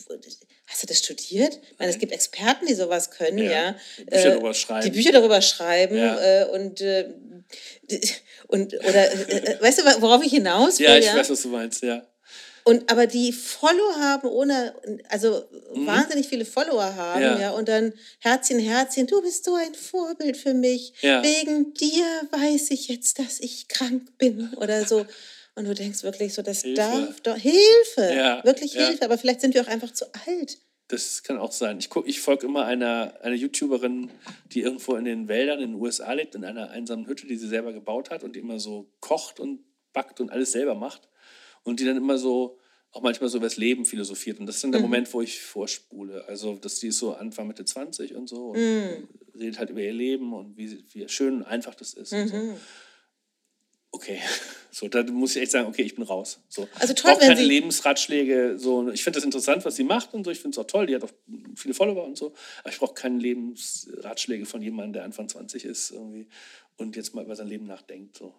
hast 0.71 0.83
du 0.83 0.87
das 0.87 0.99
studiert? 0.99 1.59
Ich 1.73 1.79
meine, 1.79 1.91
es 1.91 1.99
gibt 1.99 2.13
Experten, 2.13 2.67
die 2.67 2.75
sowas 2.75 3.11
können, 3.11 3.39
Ja. 3.39 3.51
ja. 3.51 3.77
Die 3.99 4.05
Bücher 4.05 4.27
Äh, 4.27 4.31
darüber 4.31 4.55
schreiben. 4.55 4.85
Die 4.85 4.91
Bücher 4.91 5.13
darüber 5.13 5.43
schreiben 5.43 5.97
Ja. 5.97 6.43
äh, 6.43 6.45
und, 6.47 6.81
äh, 6.81 7.09
und 8.49 8.75
oder 8.75 9.13
äh, 9.13 9.55
äh, 9.55 9.61
weißt 9.63 9.81
du, 9.81 9.83
worauf 10.03 10.25
ich 10.25 10.33
hinaus 10.33 10.79
will? 10.79 10.87
Ja, 10.87 10.97
ich 10.97 11.13
weiß, 11.13 11.31
was 11.31 11.43
du 11.43 11.49
meinst, 11.49 11.83
ja. 11.83 12.07
Und 12.63 12.91
aber 12.93 13.07
die 13.07 13.33
Follower 13.33 13.97
haben 13.97 14.29
ohne, 14.29 14.75
also 15.09 15.45
wahnsinnig 15.73 16.29
viele 16.29 16.45
Follower 16.45 16.95
haben, 16.95 17.21
Mhm. 17.21 17.25
Ja. 17.27 17.41
ja. 17.41 17.51
und 17.53 17.69
dann 17.69 17.93
Herzchen, 18.21 18.59
Herzchen, 18.59 19.07
du 19.07 19.23
bist 19.23 19.45
so 19.45 19.55
ein 19.55 19.75
Vorbild 19.75 20.37
für 20.37 20.53
mich. 20.55 20.93
Ja. 21.01 21.23
Wegen 21.23 21.73
dir 21.75 22.05
weiß 22.31 22.71
ich 22.71 22.89
jetzt, 22.89 23.19
dass 23.19 23.41
ich 23.41 23.67
krank 23.69 24.17
bin 24.19 24.53
oder 24.57 24.87
so. 24.87 25.07
Und 25.57 25.67
du 25.67 25.75
denkst 25.75 26.03
wirklich 26.03 26.33
so, 26.35 26.43
das 26.43 26.63
Hilfe. 26.63 26.77
darf 26.77 27.21
doch 27.23 27.37
Hilfe, 27.37 28.15
Ja, 28.15 28.43
wirklich 28.45 28.75
ja. 28.75 28.87
Hilfe. 28.89 29.05
Aber 29.05 29.19
vielleicht 29.19 29.41
sind 29.41 29.55
wir 29.55 29.63
auch 29.63 29.67
einfach 29.69 29.93
zu 29.93 30.07
alt. 30.27 30.59
Das 30.89 31.23
kann 31.23 31.39
auch 31.39 31.53
sein. 31.53 31.79
Ich, 31.79 31.89
guck- 31.89 32.09
ich 32.09 32.21
folge 32.21 32.47
immer 32.47 32.65
einer, 32.65 33.15
einer 33.23 33.37
YouTuberin, 33.37 34.11
die 34.47 34.61
irgendwo 34.63 34.97
in 34.97 35.05
den 35.05 35.29
Wäldern 35.29 35.61
in 35.61 35.73
den 35.73 35.81
USA 35.81 36.13
lebt, 36.13 36.35
in 36.35 36.45
einer 36.45 36.71
einsamen 36.71 37.07
Hütte, 37.07 37.27
die 37.27 37.37
sie 37.37 37.47
selber 37.49 37.73
gebaut 37.73 38.11
hat 38.11 38.25
und 38.25 38.35
die 38.35 38.41
immer 38.41 38.59
so 38.59 38.91
kocht 39.01 39.39
und 39.39 39.61
backt 39.93 40.21
und 40.21 40.31
alles 40.33 40.53
selber 40.53 40.75
macht. 40.75 41.09
Und 41.63 41.79
die 41.79 41.85
dann 41.85 41.97
immer 41.97 42.17
so, 42.19 42.59
auch 42.93 43.03
manchmal 43.03 43.29
so 43.31 43.37
über 43.39 43.47
das 43.47 43.57
Leben 43.57 43.85
philosophiert. 43.85 44.41
Und 44.41 44.47
das 44.47 44.57
ist 44.57 44.65
dann 44.65 44.73
der 44.73 44.81
Moment, 44.81 45.13
wo 45.15 45.21
ich 45.21 45.41
vorspule. 45.41 46.25
Also, 46.27 46.55
dass 46.57 46.81
die 46.81 46.89
ist 46.89 46.99
so 46.99 47.13
Anfang, 47.15 47.47
Mitte 47.47 47.65
20 47.65 48.17
und 48.17 48.29
so 48.29 48.49
und 48.49 49.09
redet 49.39 49.59
halt 49.61 49.71
über 49.71 49.81
ihr 49.81 49.93
Leben 49.93 50.33
und 50.33 50.57
wie, 50.57 50.83
wie 50.93 51.09
schön 51.09 51.37
und 51.37 51.43
einfach 51.45 51.75
das 51.77 51.95
ist. 51.95 52.13
Und 52.13 52.29
so. 52.29 52.37
Okay, 53.93 54.21
so, 54.71 54.87
da 54.89 55.03
muss 55.05 55.35
ich 55.37 55.43
echt 55.43 55.53
sagen, 55.53 55.67
okay, 55.69 55.83
ich 55.83 55.95
bin 55.95 56.05
raus. 56.05 56.41
So. 56.49 56.69
Also 56.79 56.93
ich 56.95 57.01
toll, 57.01 57.11
brauche 57.13 57.23
wenn 57.23 57.29
keine 57.31 57.41
Sie- 57.41 57.47
Lebensratschläge. 57.47 58.57
So. 58.59 58.89
Ich 58.91 59.03
finde 59.03 59.17
das 59.19 59.25
interessant, 59.25 59.65
was 59.65 59.77
sie 59.77 59.85
macht 59.85 60.15
und 60.15 60.25
so. 60.25 60.31
Ich 60.31 60.39
finde 60.41 60.55
es 60.55 60.59
auch 60.59 60.67
toll. 60.69 60.87
Die 60.87 60.95
hat 60.95 61.03
auch 61.03 61.11
viele 61.57 61.75
Follower 61.75 62.05
und 62.05 62.17
so. 62.17 62.33
Aber 62.61 62.71
ich 62.73 62.79
brauche 62.79 62.95
keine 62.95 63.19
Lebensratschläge 63.19 64.47
von 64.47 64.63
jemandem, 64.63 64.93
der 64.95 65.05
Anfang 65.05 65.29
20 65.29 65.65
ist 65.65 65.91
irgendwie 65.91 66.29
und 66.77 66.95
jetzt 66.97 67.15
mal 67.15 67.25
über 67.25 67.35
sein 67.37 67.49
Leben 67.49 67.67
nachdenkt. 67.67 68.17
So. 68.17 68.33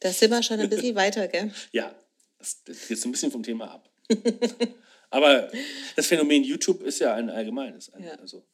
Da 0.00 0.10
sind 0.12 0.30
wir 0.30 0.42
schon 0.42 0.58
ein 0.60 0.68
bisschen 0.68 0.94
weiter, 0.96 1.28
gell? 1.28 1.52
Ja, 1.72 1.94
das, 2.38 2.62
das 2.64 2.88
geht 2.88 2.98
so 2.98 3.08
ein 3.08 3.12
bisschen 3.12 3.30
vom 3.30 3.42
Thema 3.42 3.70
ab. 3.70 3.88
Aber 5.10 5.50
das 5.94 6.06
Phänomen 6.08 6.42
YouTube 6.42 6.82
ist 6.82 6.98
ja 6.98 7.14
ein 7.14 7.30
allgemeines. 7.30 7.92
Ein, 7.94 8.02
Ja. 8.04 8.14
Also, 8.16 8.44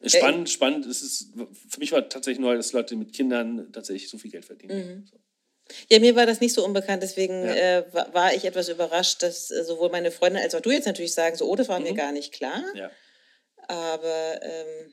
äh, 0.00 0.08
spannend, 0.10 0.50
spannend. 0.50 0.84
Es 0.86 1.00
ist, 1.00 1.28
für 1.68 1.78
mich 1.80 1.92
war 1.92 2.06
tatsächlich 2.08 2.40
neu, 2.40 2.56
dass 2.56 2.72
Leute 2.72 2.96
mit 2.96 3.12
Kindern 3.12 3.70
tatsächlich 3.72 4.10
so 4.10 4.18
viel 4.18 4.30
Geld 4.32 4.44
verdienen. 4.44 5.06
So. 5.10 5.16
Ja, 5.90 5.98
mir 5.98 6.14
war 6.14 6.26
das 6.26 6.40
nicht 6.40 6.52
so 6.54 6.64
unbekannt, 6.64 7.02
deswegen 7.02 7.44
Ja. 7.46 7.54
äh, 7.78 7.84
wa- 7.94 8.08
war 8.12 8.34
ich 8.34 8.44
etwas 8.44 8.68
überrascht, 8.68 9.22
dass 9.22 9.50
äh, 9.50 9.64
sowohl 9.64 9.88
meine 9.90 10.10
Freundin 10.10 10.42
als 10.42 10.54
auch 10.54 10.60
du 10.60 10.70
jetzt 10.70 10.86
natürlich 10.86 11.14
sagen, 11.14 11.36
so, 11.36 11.48
oh, 11.50 11.56
das 11.56 11.68
war 11.68 11.80
mir 11.80 11.94
gar 11.94 12.12
nicht 12.12 12.32
klar. 12.32 12.58
Mhm. 12.58 12.76
Ja. 12.78 12.90
Aber 13.68 14.42
ähm, 14.42 14.92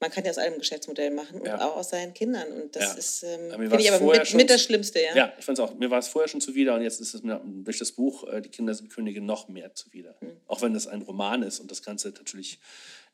man 0.00 0.10
kann 0.10 0.24
ja 0.24 0.30
aus 0.30 0.38
allem 0.38 0.58
Geschäftsmodell 0.58 1.10
machen 1.10 1.40
und 1.40 1.46
Ja. 1.46 1.66
auch 1.66 1.76
aus 1.76 1.90
seinen 1.90 2.12
Kindern. 2.14 2.50
Und 2.52 2.74
das 2.76 2.82
Ja. 2.84 2.94
ist, 2.94 3.22
ähm, 3.22 3.50
finde 3.50 3.80
ich 3.80 3.92
aber 3.92 4.04
mit, 4.04 4.26
schon 4.26 4.36
mit 4.36 4.50
das 4.50 4.60
Schlimmste, 4.62 5.00
ja. 5.00 5.14
Ja, 5.16 5.32
ich 5.38 5.44
fand 5.44 5.58
es 5.58 5.64
auch, 5.64 5.74
mir 5.74 5.88
war 5.90 5.98
es 6.00 6.08
vorher 6.08 6.28
schon 6.28 6.40
zuwider 6.40 6.74
und 6.74 6.82
jetzt 6.82 7.00
ist 7.00 7.14
es 7.14 7.22
mir 7.22 7.40
durch 7.44 7.78
das 7.78 7.92
Buch 7.92 8.26
äh, 8.28 8.42
Die 8.42 8.50
Kinder 8.50 8.74
sind 8.74 8.90
Könige 8.92 9.20
noch 9.20 9.48
mehr 9.48 9.74
zuwider. 9.74 10.16
Hm. 10.20 10.36
Auch 10.46 10.60
wenn 10.62 10.74
das 10.74 10.86
ein 10.86 11.02
Roman 11.02 11.42
ist 11.42 11.60
und 11.60 11.70
das 11.70 11.82
Ganze 11.82 12.08
natürlich 12.10 12.58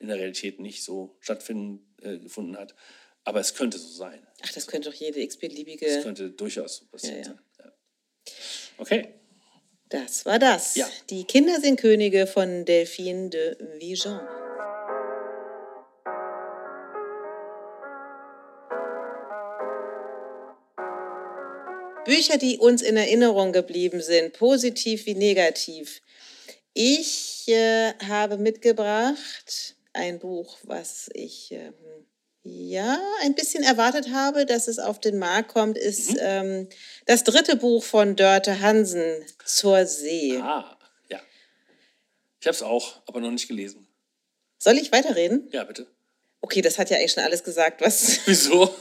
in 0.00 0.08
der 0.08 0.16
Realität 0.16 0.58
nicht 0.58 0.82
so 0.82 1.16
stattfinden 1.20 1.94
äh, 2.02 2.18
gefunden 2.18 2.56
hat. 2.56 2.74
Aber 3.24 3.40
es 3.40 3.54
könnte 3.54 3.78
so 3.78 3.88
sein. 3.88 4.26
Ach, 4.42 4.52
das 4.52 4.66
könnte 4.66 4.90
doch 4.90 4.96
jede 4.96 5.20
x-beliebige. 5.20 6.02
könnte 6.02 6.30
durchaus 6.30 6.78
so 6.78 6.86
passiert 6.86 7.12
Ja, 7.12 7.18
ja. 7.18 7.24
sein. 7.24 7.40
Ja. 7.58 7.72
Okay. 8.78 9.14
Das 9.88 10.24
war 10.24 10.38
das. 10.38 10.74
Ja. 10.74 10.88
Die 11.10 11.24
Kinder 11.24 11.60
sind 11.60 11.78
Könige 11.78 12.26
von 12.26 12.64
Delphine 12.64 13.28
de 13.28 13.56
Vigan. 13.78 14.26
Bücher, 22.04 22.36
die 22.36 22.58
uns 22.58 22.82
in 22.82 22.96
Erinnerung 22.96 23.52
geblieben 23.52 24.00
sind, 24.00 24.32
positiv 24.32 25.06
wie 25.06 25.14
negativ. 25.14 26.02
Ich 26.74 27.46
äh, 27.48 27.92
habe 28.08 28.38
mitgebracht 28.38 29.76
ein 29.92 30.18
Buch, 30.18 30.58
was 30.64 31.10
ich 31.14 31.52
ähm, 31.52 31.74
ja 32.44 33.00
ein 33.22 33.34
bisschen 33.34 33.62
erwartet 33.62 34.10
habe, 34.12 34.46
dass 34.46 34.68
es 34.68 34.78
auf 34.78 34.98
den 35.00 35.18
Markt 35.18 35.48
kommt, 35.52 35.78
ist 35.78 36.16
ähm, 36.18 36.68
das 37.06 37.24
dritte 37.24 37.56
Buch 37.56 37.84
von 37.84 38.16
Dörte 38.16 38.60
Hansen, 38.60 39.24
Zur 39.44 39.86
See. 39.86 40.38
Ah, 40.38 40.76
ja. 41.08 41.20
Ich 42.40 42.46
habe 42.46 42.54
es 42.54 42.62
auch, 42.62 43.02
aber 43.06 43.20
noch 43.20 43.30
nicht 43.30 43.48
gelesen. 43.48 43.86
Soll 44.58 44.78
ich 44.78 44.92
weiterreden? 44.92 45.48
Ja, 45.52 45.64
bitte. 45.64 45.86
Okay, 46.40 46.60
das 46.60 46.78
hat 46.78 46.90
ja 46.90 46.96
eigentlich 46.96 47.12
schon 47.12 47.22
alles 47.22 47.44
gesagt, 47.44 47.80
was. 47.80 48.20
Wieso? 48.26 48.74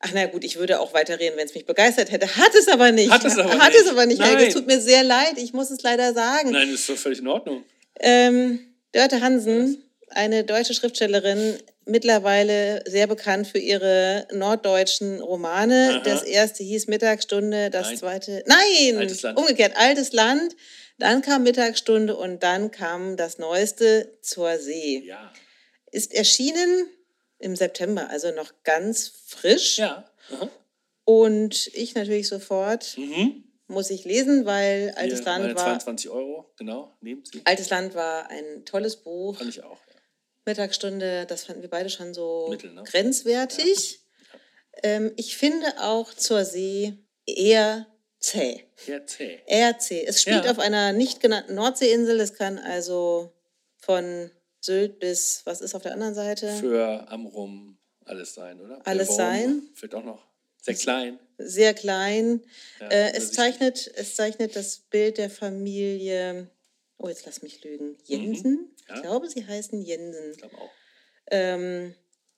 Ach 0.00 0.10
na 0.14 0.26
gut, 0.26 0.44
ich 0.44 0.56
würde 0.56 0.78
auch 0.78 0.92
weiterreden, 0.94 1.36
wenn 1.36 1.46
es 1.46 1.54
mich 1.54 1.66
begeistert 1.66 2.12
hätte. 2.12 2.36
Hat 2.36 2.54
es 2.54 2.68
aber 2.68 2.92
nicht. 2.92 3.10
Hat 3.10 3.24
es 3.24 3.36
aber 3.36 3.58
Hat 3.58 3.72
nicht. 3.72 3.82
es 3.82 3.88
aber 3.88 4.06
nicht. 4.06 4.18
Nein. 4.20 4.38
Es 4.38 4.54
tut 4.54 4.66
mir 4.66 4.80
sehr 4.80 5.02
leid. 5.02 5.38
Ich 5.38 5.52
muss 5.52 5.70
es 5.70 5.82
leider 5.82 6.14
sagen. 6.14 6.52
Nein, 6.52 6.70
das 6.70 6.80
ist 6.80 6.88
doch 6.88 6.96
völlig 6.96 7.18
in 7.18 7.26
Ordnung. 7.26 7.64
Ähm, 7.98 8.60
Dörte 8.92 9.20
Hansen, 9.20 9.82
eine 10.10 10.44
deutsche 10.44 10.74
Schriftstellerin, 10.74 11.58
mittlerweile 11.84 12.82
sehr 12.86 13.06
bekannt 13.06 13.46
für 13.46 13.58
ihre 13.58 14.26
norddeutschen 14.32 15.20
Romane. 15.20 15.94
Aha. 15.94 16.00
Das 16.04 16.22
erste 16.22 16.62
hieß 16.62 16.86
Mittagsstunde, 16.86 17.70
das 17.70 17.88
Nein. 17.88 17.96
zweite, 17.98 18.44
nein, 18.46 18.98
Altes 18.98 19.24
umgekehrt, 19.24 19.72
Altes 19.76 20.12
Land. 20.12 20.54
Dann 20.98 21.22
kam 21.22 21.44
Mittagsstunde 21.44 22.16
und 22.16 22.42
dann 22.42 22.70
kam 22.70 23.16
das 23.16 23.38
neueste 23.38 24.18
zur 24.20 24.58
See. 24.58 25.02
Ja. 25.06 25.32
Ist 25.92 26.12
erschienen 26.12 26.88
im 27.38 27.54
September, 27.54 28.10
also 28.10 28.32
noch 28.32 28.52
ganz 28.64 29.12
frisch. 29.26 29.78
Ja. 29.78 30.10
Aha. 30.32 30.48
Und 31.04 31.70
ich 31.74 31.94
natürlich 31.94 32.28
sofort 32.28 32.98
Mhm. 32.98 33.44
muss 33.68 33.90
ich 33.90 34.04
lesen, 34.04 34.44
weil 34.44 34.92
Altes 34.96 35.24
Land 35.24 35.54
war 35.54 35.64
22 35.64 36.10
Euro, 36.10 36.52
genau, 36.58 36.96
nehmen 37.00 37.22
Sie. 37.24 37.40
Altes 37.44 37.70
Land 37.70 37.94
war 37.94 38.28
ein 38.28 38.64
tolles 38.66 38.96
Buch. 38.96 39.38
Fand 39.38 39.48
ich 39.50 39.62
auch. 39.62 39.78
Ja. 40.48 40.52
Mittagsstunde, 40.62 41.26
das 41.26 41.44
fanden 41.44 41.62
wir 41.62 41.70
beide 41.70 41.90
schon 41.90 42.14
so 42.14 42.48
Mittel, 42.50 42.72
ne? 42.72 42.82
grenzwertig. 42.84 44.00
Ähm, 44.82 45.12
ich 45.16 45.36
finde 45.36 45.66
auch 45.80 46.12
zur 46.14 46.44
See 46.44 46.94
eher 47.26 47.86
zäh. 48.20 48.64
Sehr 48.76 49.06
zäh. 49.06 49.40
Eher 49.46 49.78
zäh. 49.78 50.04
Es 50.06 50.22
spielt 50.22 50.44
Ja. 50.44 50.50
auf 50.52 50.58
einer 50.58 50.92
nicht 50.92 51.20
genannten 51.20 51.54
Nordseeinsel. 51.54 52.18
Es 52.20 52.34
kann 52.34 52.58
also 52.58 53.32
von 53.78 54.30
Sylt 54.60 54.98
bis, 54.98 55.42
was 55.44 55.60
ist 55.60 55.74
auf 55.74 55.82
der 55.82 55.92
anderen 55.92 56.14
Seite? 56.14 56.48
Für 56.56 57.06
Amrum 57.08 57.78
alles 58.04 58.34
sein, 58.34 58.60
oder? 58.60 58.80
Alles 58.84 59.14
sein. 59.16 59.62
Vielleicht 59.74 59.94
auch 59.94 60.04
noch 60.04 60.26
sehr 60.62 60.74
klein. 60.74 61.18
Sehr 61.38 61.74
klein. 61.74 62.42
Ja, 62.80 62.88
äh, 62.88 62.90
es, 62.90 63.30
übersichtlich. 63.30 63.32
zeichnet, 63.32 63.90
es 63.94 64.16
zeichnet 64.16 64.56
das 64.56 64.78
Bild 64.90 65.18
der 65.18 65.30
Familie, 65.30 66.50
oh, 66.98 67.08
jetzt 67.08 67.24
lass 67.26 67.42
mich 67.42 67.62
lügen, 67.64 67.96
Jensen? 68.04 68.52
Mhm. 68.52 68.70
Ja. 68.88 68.94
Ich 68.96 69.02
glaube, 69.02 69.28
sie 69.28 69.46
heißen 69.46 69.80
Jensen. 69.82 70.32
Ich 70.32 70.38
glaube 70.38 70.56
auch. 70.58 70.70
ähm, 71.30 71.94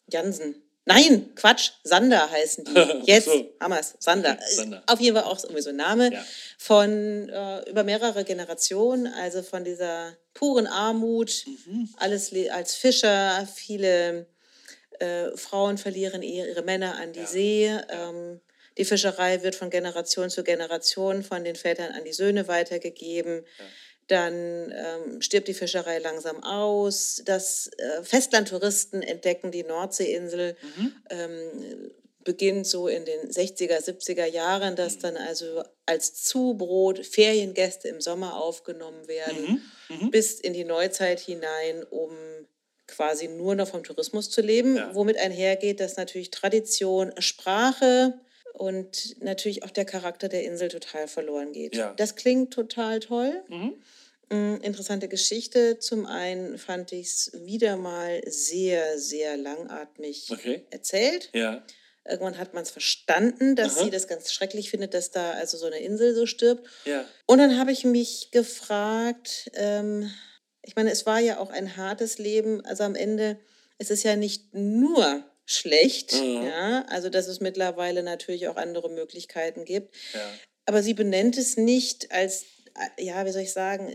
Jansen. 0.08 0.62
Nein, 0.86 1.34
Quatsch, 1.36 1.70
Sander 1.84 2.30
heißen 2.30 2.64
die. 2.64 2.72
Jetzt, 3.10 3.26
so. 3.26 3.52
Hammers, 3.60 3.94
Sander. 4.00 4.32
Okay, 4.32 4.44
Sander. 4.54 4.82
Auf 4.86 4.98
jeden 5.00 5.14
Fall 5.16 5.24
auch 5.26 5.38
so 5.38 5.48
ein 5.68 5.76
Name. 5.76 6.12
Ja. 6.12 6.24
Von 6.58 7.28
äh, 7.28 7.68
über 7.70 7.84
mehrere 7.84 8.24
Generationen, 8.24 9.06
also 9.06 9.42
von 9.42 9.62
dieser 9.62 10.16
puren 10.34 10.66
Armut, 10.66 11.44
Mhm. 11.66 11.90
alles 11.98 12.32
le- 12.32 12.50
als 12.52 12.74
Fischer, 12.74 13.46
viele 13.54 14.26
äh, 14.98 15.36
Frauen 15.36 15.78
verlieren 15.78 16.22
ihre, 16.22 16.48
ihre 16.48 16.62
Männer 16.62 16.96
an 16.96 17.12
die 17.12 17.20
Ja. 17.20 17.26
See. 17.26 17.66
Ähm, 17.90 18.40
die 18.78 18.84
Fischerei 18.84 19.42
wird 19.42 19.54
von 19.56 19.68
Generation 19.70 20.30
zu 20.30 20.42
Generation 20.42 21.22
von 21.22 21.44
den 21.44 21.56
Vätern 21.56 21.92
an 21.92 22.04
die 22.04 22.12
Söhne 22.12 22.48
weitergegeben. 22.48 23.44
Dann 24.10 24.72
ähm, 24.74 25.22
stirbt 25.22 25.46
die 25.46 25.54
Fischerei 25.54 25.98
langsam 25.98 26.42
aus. 26.42 27.22
Das 27.24 27.68
äh, 27.78 28.02
Festlandtouristen 28.02 29.02
entdecken 29.02 29.52
die 29.52 29.62
Nordseeinsel. 29.62 30.56
Ähm, 31.10 31.90
beginnt 32.22 32.66
so 32.66 32.86
in 32.86 33.04
den 33.06 33.30
60er, 33.30 33.78
70er 33.82 34.26
Jahren, 34.26 34.76
dass 34.76 34.98
dann 34.98 35.16
also 35.16 35.62
als 35.86 36.22
Zubrot 36.22 37.04
Feriengäste 37.06 37.88
im 37.88 38.00
Sommer 38.02 38.36
aufgenommen 38.36 39.08
werden, 39.08 39.62
bis 40.10 40.38
in 40.38 40.52
die 40.52 40.64
Neuzeit 40.64 41.18
hinein, 41.20 41.82
um 41.88 42.10
quasi 42.86 43.28
nur 43.28 43.54
noch 43.54 43.68
vom 43.68 43.84
Tourismus 43.84 44.28
zu 44.30 44.42
leben, 44.42 44.76
Ja. 44.76 44.94
womit 44.94 45.16
einhergeht, 45.16 45.80
dass 45.80 45.96
natürlich 45.96 46.30
Tradition, 46.30 47.12
Sprache 47.18 48.20
und 48.52 49.16
natürlich 49.22 49.62
auch 49.62 49.70
der 49.70 49.86
Charakter 49.86 50.28
der 50.28 50.44
Insel 50.44 50.68
total 50.68 51.08
verloren 51.08 51.52
geht. 51.52 51.74
Ja. 51.74 51.94
Das 51.96 52.16
klingt 52.16 52.52
total 52.52 53.00
toll. 53.00 53.42
Mm, 53.48 53.70
Interessante 54.30 55.08
Geschichte. 55.08 55.78
Zum 55.80 56.06
einen 56.06 56.56
fand 56.56 56.92
ich 56.92 57.06
es 57.08 57.32
wieder 57.44 57.76
mal 57.76 58.20
sehr, 58.26 58.96
sehr 58.98 59.36
langatmig 59.36 60.28
Okay. 60.30 60.66
erzählt. 60.70 61.30
Ja. 61.34 61.64
Irgendwann 62.08 62.38
hat 62.38 62.54
man 62.54 62.62
es 62.62 62.70
verstanden, 62.70 63.56
dass 63.56 63.76
Aha. 63.76 63.84
sie 63.84 63.90
das 63.90 64.06
ganz 64.06 64.32
schrecklich 64.32 64.70
findet, 64.70 64.94
dass 64.94 65.10
da 65.10 65.32
also 65.32 65.58
so 65.58 65.66
eine 65.66 65.80
Insel 65.80 66.14
so 66.14 66.26
stirbt. 66.26 66.66
Ja. 66.84 67.04
Und 67.26 67.38
dann 67.38 67.58
habe 67.58 67.72
ich 67.72 67.84
mich 67.84 68.30
gefragt, 68.30 69.50
ähm, 69.54 70.10
ich 70.62 70.76
meine, 70.76 70.90
es 70.92 71.06
war 71.06 71.18
ja 71.18 71.38
auch 71.40 71.50
ein 71.50 71.76
hartes 71.76 72.18
Leben. 72.18 72.64
Also 72.64 72.84
am 72.84 72.94
Ende 72.94 73.38
ist 73.78 73.90
es 73.90 74.02
ja 74.04 74.14
nicht 74.14 74.54
nur 74.54 75.24
schlecht, 75.44 76.12
Mhm. 76.14 76.46
ja, 76.46 76.84
also 76.88 77.08
dass 77.10 77.26
es 77.26 77.40
mittlerweile 77.40 78.04
natürlich 78.04 78.46
auch 78.46 78.56
andere 78.56 78.88
Möglichkeiten 78.90 79.64
gibt. 79.64 79.94
Ja. 80.14 80.20
Aber 80.66 80.82
sie 80.84 80.94
benennt 80.94 81.36
es 81.36 81.56
nicht 81.56 82.12
als, 82.12 82.44
ja, 82.98 83.24
wie 83.26 83.30
soll 83.32 83.42
ich 83.42 83.52
sagen, 83.52 83.92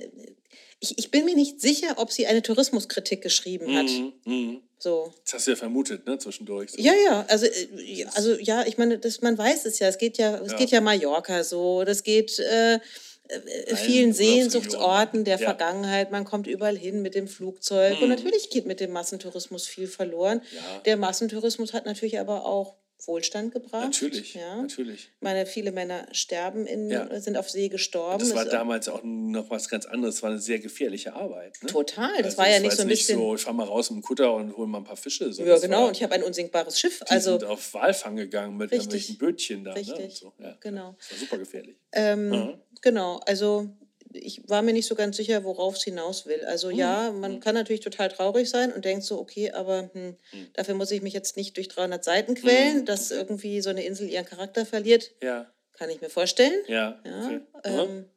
ich, 0.80 0.98
ich 0.98 1.12
bin 1.12 1.26
mir 1.26 1.36
nicht 1.36 1.62
sicher, 1.62 1.96
ob 1.98 2.12
sie 2.12 2.28
eine 2.28 2.42
Tourismuskritik 2.42 3.22
geschrieben 3.22 3.76
hat. 3.76 3.86
Mhm. 3.86 4.14
Mhm. 4.26 4.62
So. 4.78 5.14
Das 5.24 5.34
hast 5.36 5.48
du 5.48 5.52
ja 5.52 5.58
vermutet, 5.58 6.06
ne, 6.06 6.18
zwischendurch. 6.20 6.72
So. 6.72 6.78
Ja, 6.82 6.94
ja, 6.94 7.26
also, 7.28 7.46
äh, 7.46 7.68
ja, 7.82 8.08
also 8.14 8.36
ja, 8.38 8.66
ich 8.68 8.78
meine, 8.78 9.00
das, 9.00 9.22
man 9.22 9.38
weiß 9.38 9.66
es 9.66 9.80
ja. 9.80 9.88
Es 9.88 9.98
geht 9.98 10.18
ja, 10.18 10.38
es 10.38 10.52
Ja. 10.52 10.58
geht 10.58 10.70
ja 10.72 10.82
Mallorca 10.82 11.44
so, 11.44 11.84
das 11.86 12.04
geht 12.04 12.38
äh, 12.40 12.76
äh, 12.76 13.76
vielen. 13.76 14.14
Sehnsuchtsorten 14.14 15.24
der 15.24 15.40
Ja. 15.40 15.46
Vergangenheit. 15.46 16.12
Man 16.12 16.26
kommt 16.26 16.46
überall 16.46 16.78
hin 16.78 17.02
mit 17.02 17.16
dem 17.16 17.28
Flugzeug. 17.28 17.94
Und 18.02 18.10
Mhm. 18.10 18.16
natürlich 18.16 18.50
geht 18.52 18.68
mit 18.68 18.80
dem 18.80 18.92
Massentourismus 18.92 19.66
viel 19.66 19.88
verloren. 19.88 20.42
Ja. 20.54 20.80
Der 20.86 20.98
Massentourismus 20.98 21.74
hat 21.74 21.86
natürlich 21.88 22.20
aber 22.20 22.46
auch 22.46 22.76
Wohlstand 23.08 23.52
gebracht. 23.54 23.84
Natürlich, 23.86 24.34
Ja. 24.34 24.62
natürlich. 24.62 25.12
Ich 25.16 25.22
meine, 25.22 25.46
viele 25.46 25.72
Männer 25.72 26.08
sterben 26.12 26.66
in, 26.66 26.90
Ja. 26.90 27.20
sind 27.20 27.38
auf 27.38 27.50
See 27.50 27.70
gestorben. 27.70 28.20
Das 28.20 28.34
war 28.36 28.46
Es- 28.46 28.52
damals 28.52 28.88
auch 28.90 29.02
noch 29.04 29.50
was 29.50 29.70
ganz 29.70 29.86
anderes. 29.86 30.16
Es 30.16 30.24
war 30.24 30.30
eine 30.32 30.40
sehr 30.40 30.60
gefährliche 30.60 31.14
Arbeit. 31.14 31.58
Ne? 31.62 31.70
Total. 31.70 32.16
Das 32.18 32.26
Also 32.26 32.38
war 32.40 32.50
ja 32.50 32.60
nicht 32.60 32.76
so 32.76 32.82
ein 32.84 32.88
bisschen. 32.88 33.18
so, 33.18 33.36
ich 33.36 33.42
fahr 33.42 33.54
mal 33.54 33.66
raus 33.68 33.90
im 33.90 34.02
Kutter 34.02 34.34
und 34.34 34.56
hol 34.56 34.68
mal 34.68 34.80
ein 34.80 34.84
paar 34.84 34.98
Fische. 34.98 35.32
So, 35.34 35.44
ja, 35.44 35.50
das 35.54 35.62
genau. 35.62 35.82
War, 35.82 35.88
Und 35.90 35.98
ich 35.98 36.04
habe 36.04 36.14
ein 36.16 36.24
unsinkbares 36.24 36.80
Schiff. 36.80 37.00
die 37.00 37.12
Also, 37.12 37.40
sind 37.40 37.44
auf 37.50 37.74
Walfang 37.74 38.16
gegangen 38.16 38.58
mit 38.58 38.72
Richtig. 38.72 38.80
irgendwelchen 39.10 39.18
Bötchen 39.18 39.64
da. 39.64 39.72
Ne? 39.72 39.78
Richtig. 39.80 39.98
Und 40.06 40.12
so. 40.16 40.34
ja, 40.40 40.58
Genau. 40.62 40.96
Das 41.00 41.12
war 41.12 41.18
super 41.20 41.38
gefährlich. 41.38 41.76
Ähm, 41.92 42.30
Mhm. 42.30 42.54
Genau, 42.82 43.20
also 43.26 43.70
ich 44.16 44.48
war 44.50 44.62
mir 44.62 44.74
nicht 44.74 44.88
so 44.88 44.96
ganz 44.96 45.18
sicher, 45.18 45.44
worauf 45.44 45.76
es 45.76 45.84
hinaus 45.84 46.26
will. 46.26 46.44
Also 46.46 46.70
Mhm. 46.70 46.76
ja, 46.80 47.12
man 47.12 47.40
kann 47.40 47.56
natürlich 47.56 47.82
total 47.82 48.10
traurig 48.10 48.50
sein 48.50 48.72
und 48.74 48.86
denkt 48.86 49.04
so, 49.04 49.20
okay, 49.20 49.52
aber 49.52 49.90
hm, 49.94 50.18
dafür 50.54 50.76
muss 50.76 50.92
ich 50.92 51.02
mich 51.02 51.14
jetzt 51.14 51.38
nicht 51.38 51.56
durch 51.58 51.68
300 51.68 52.04
Seiten 52.04 52.36
quälen, 52.36 52.80
Mhm. 52.82 52.86
dass 52.86 53.12
irgendwie 53.12 53.62
so 53.62 53.70
eine 53.70 53.84
Insel 53.86 54.10
ihren 54.10 54.26
Charakter 54.26 54.66
verliert, 54.66 55.12
Ja, 55.22 55.52
kann 55.74 55.90
ich 55.90 56.02
mir 56.02 56.10
vorstellen. 56.10 56.64
ja. 56.68 57.02
Ja, 57.06 57.28
okay. 57.28 57.42
Ähm, 57.64 58.10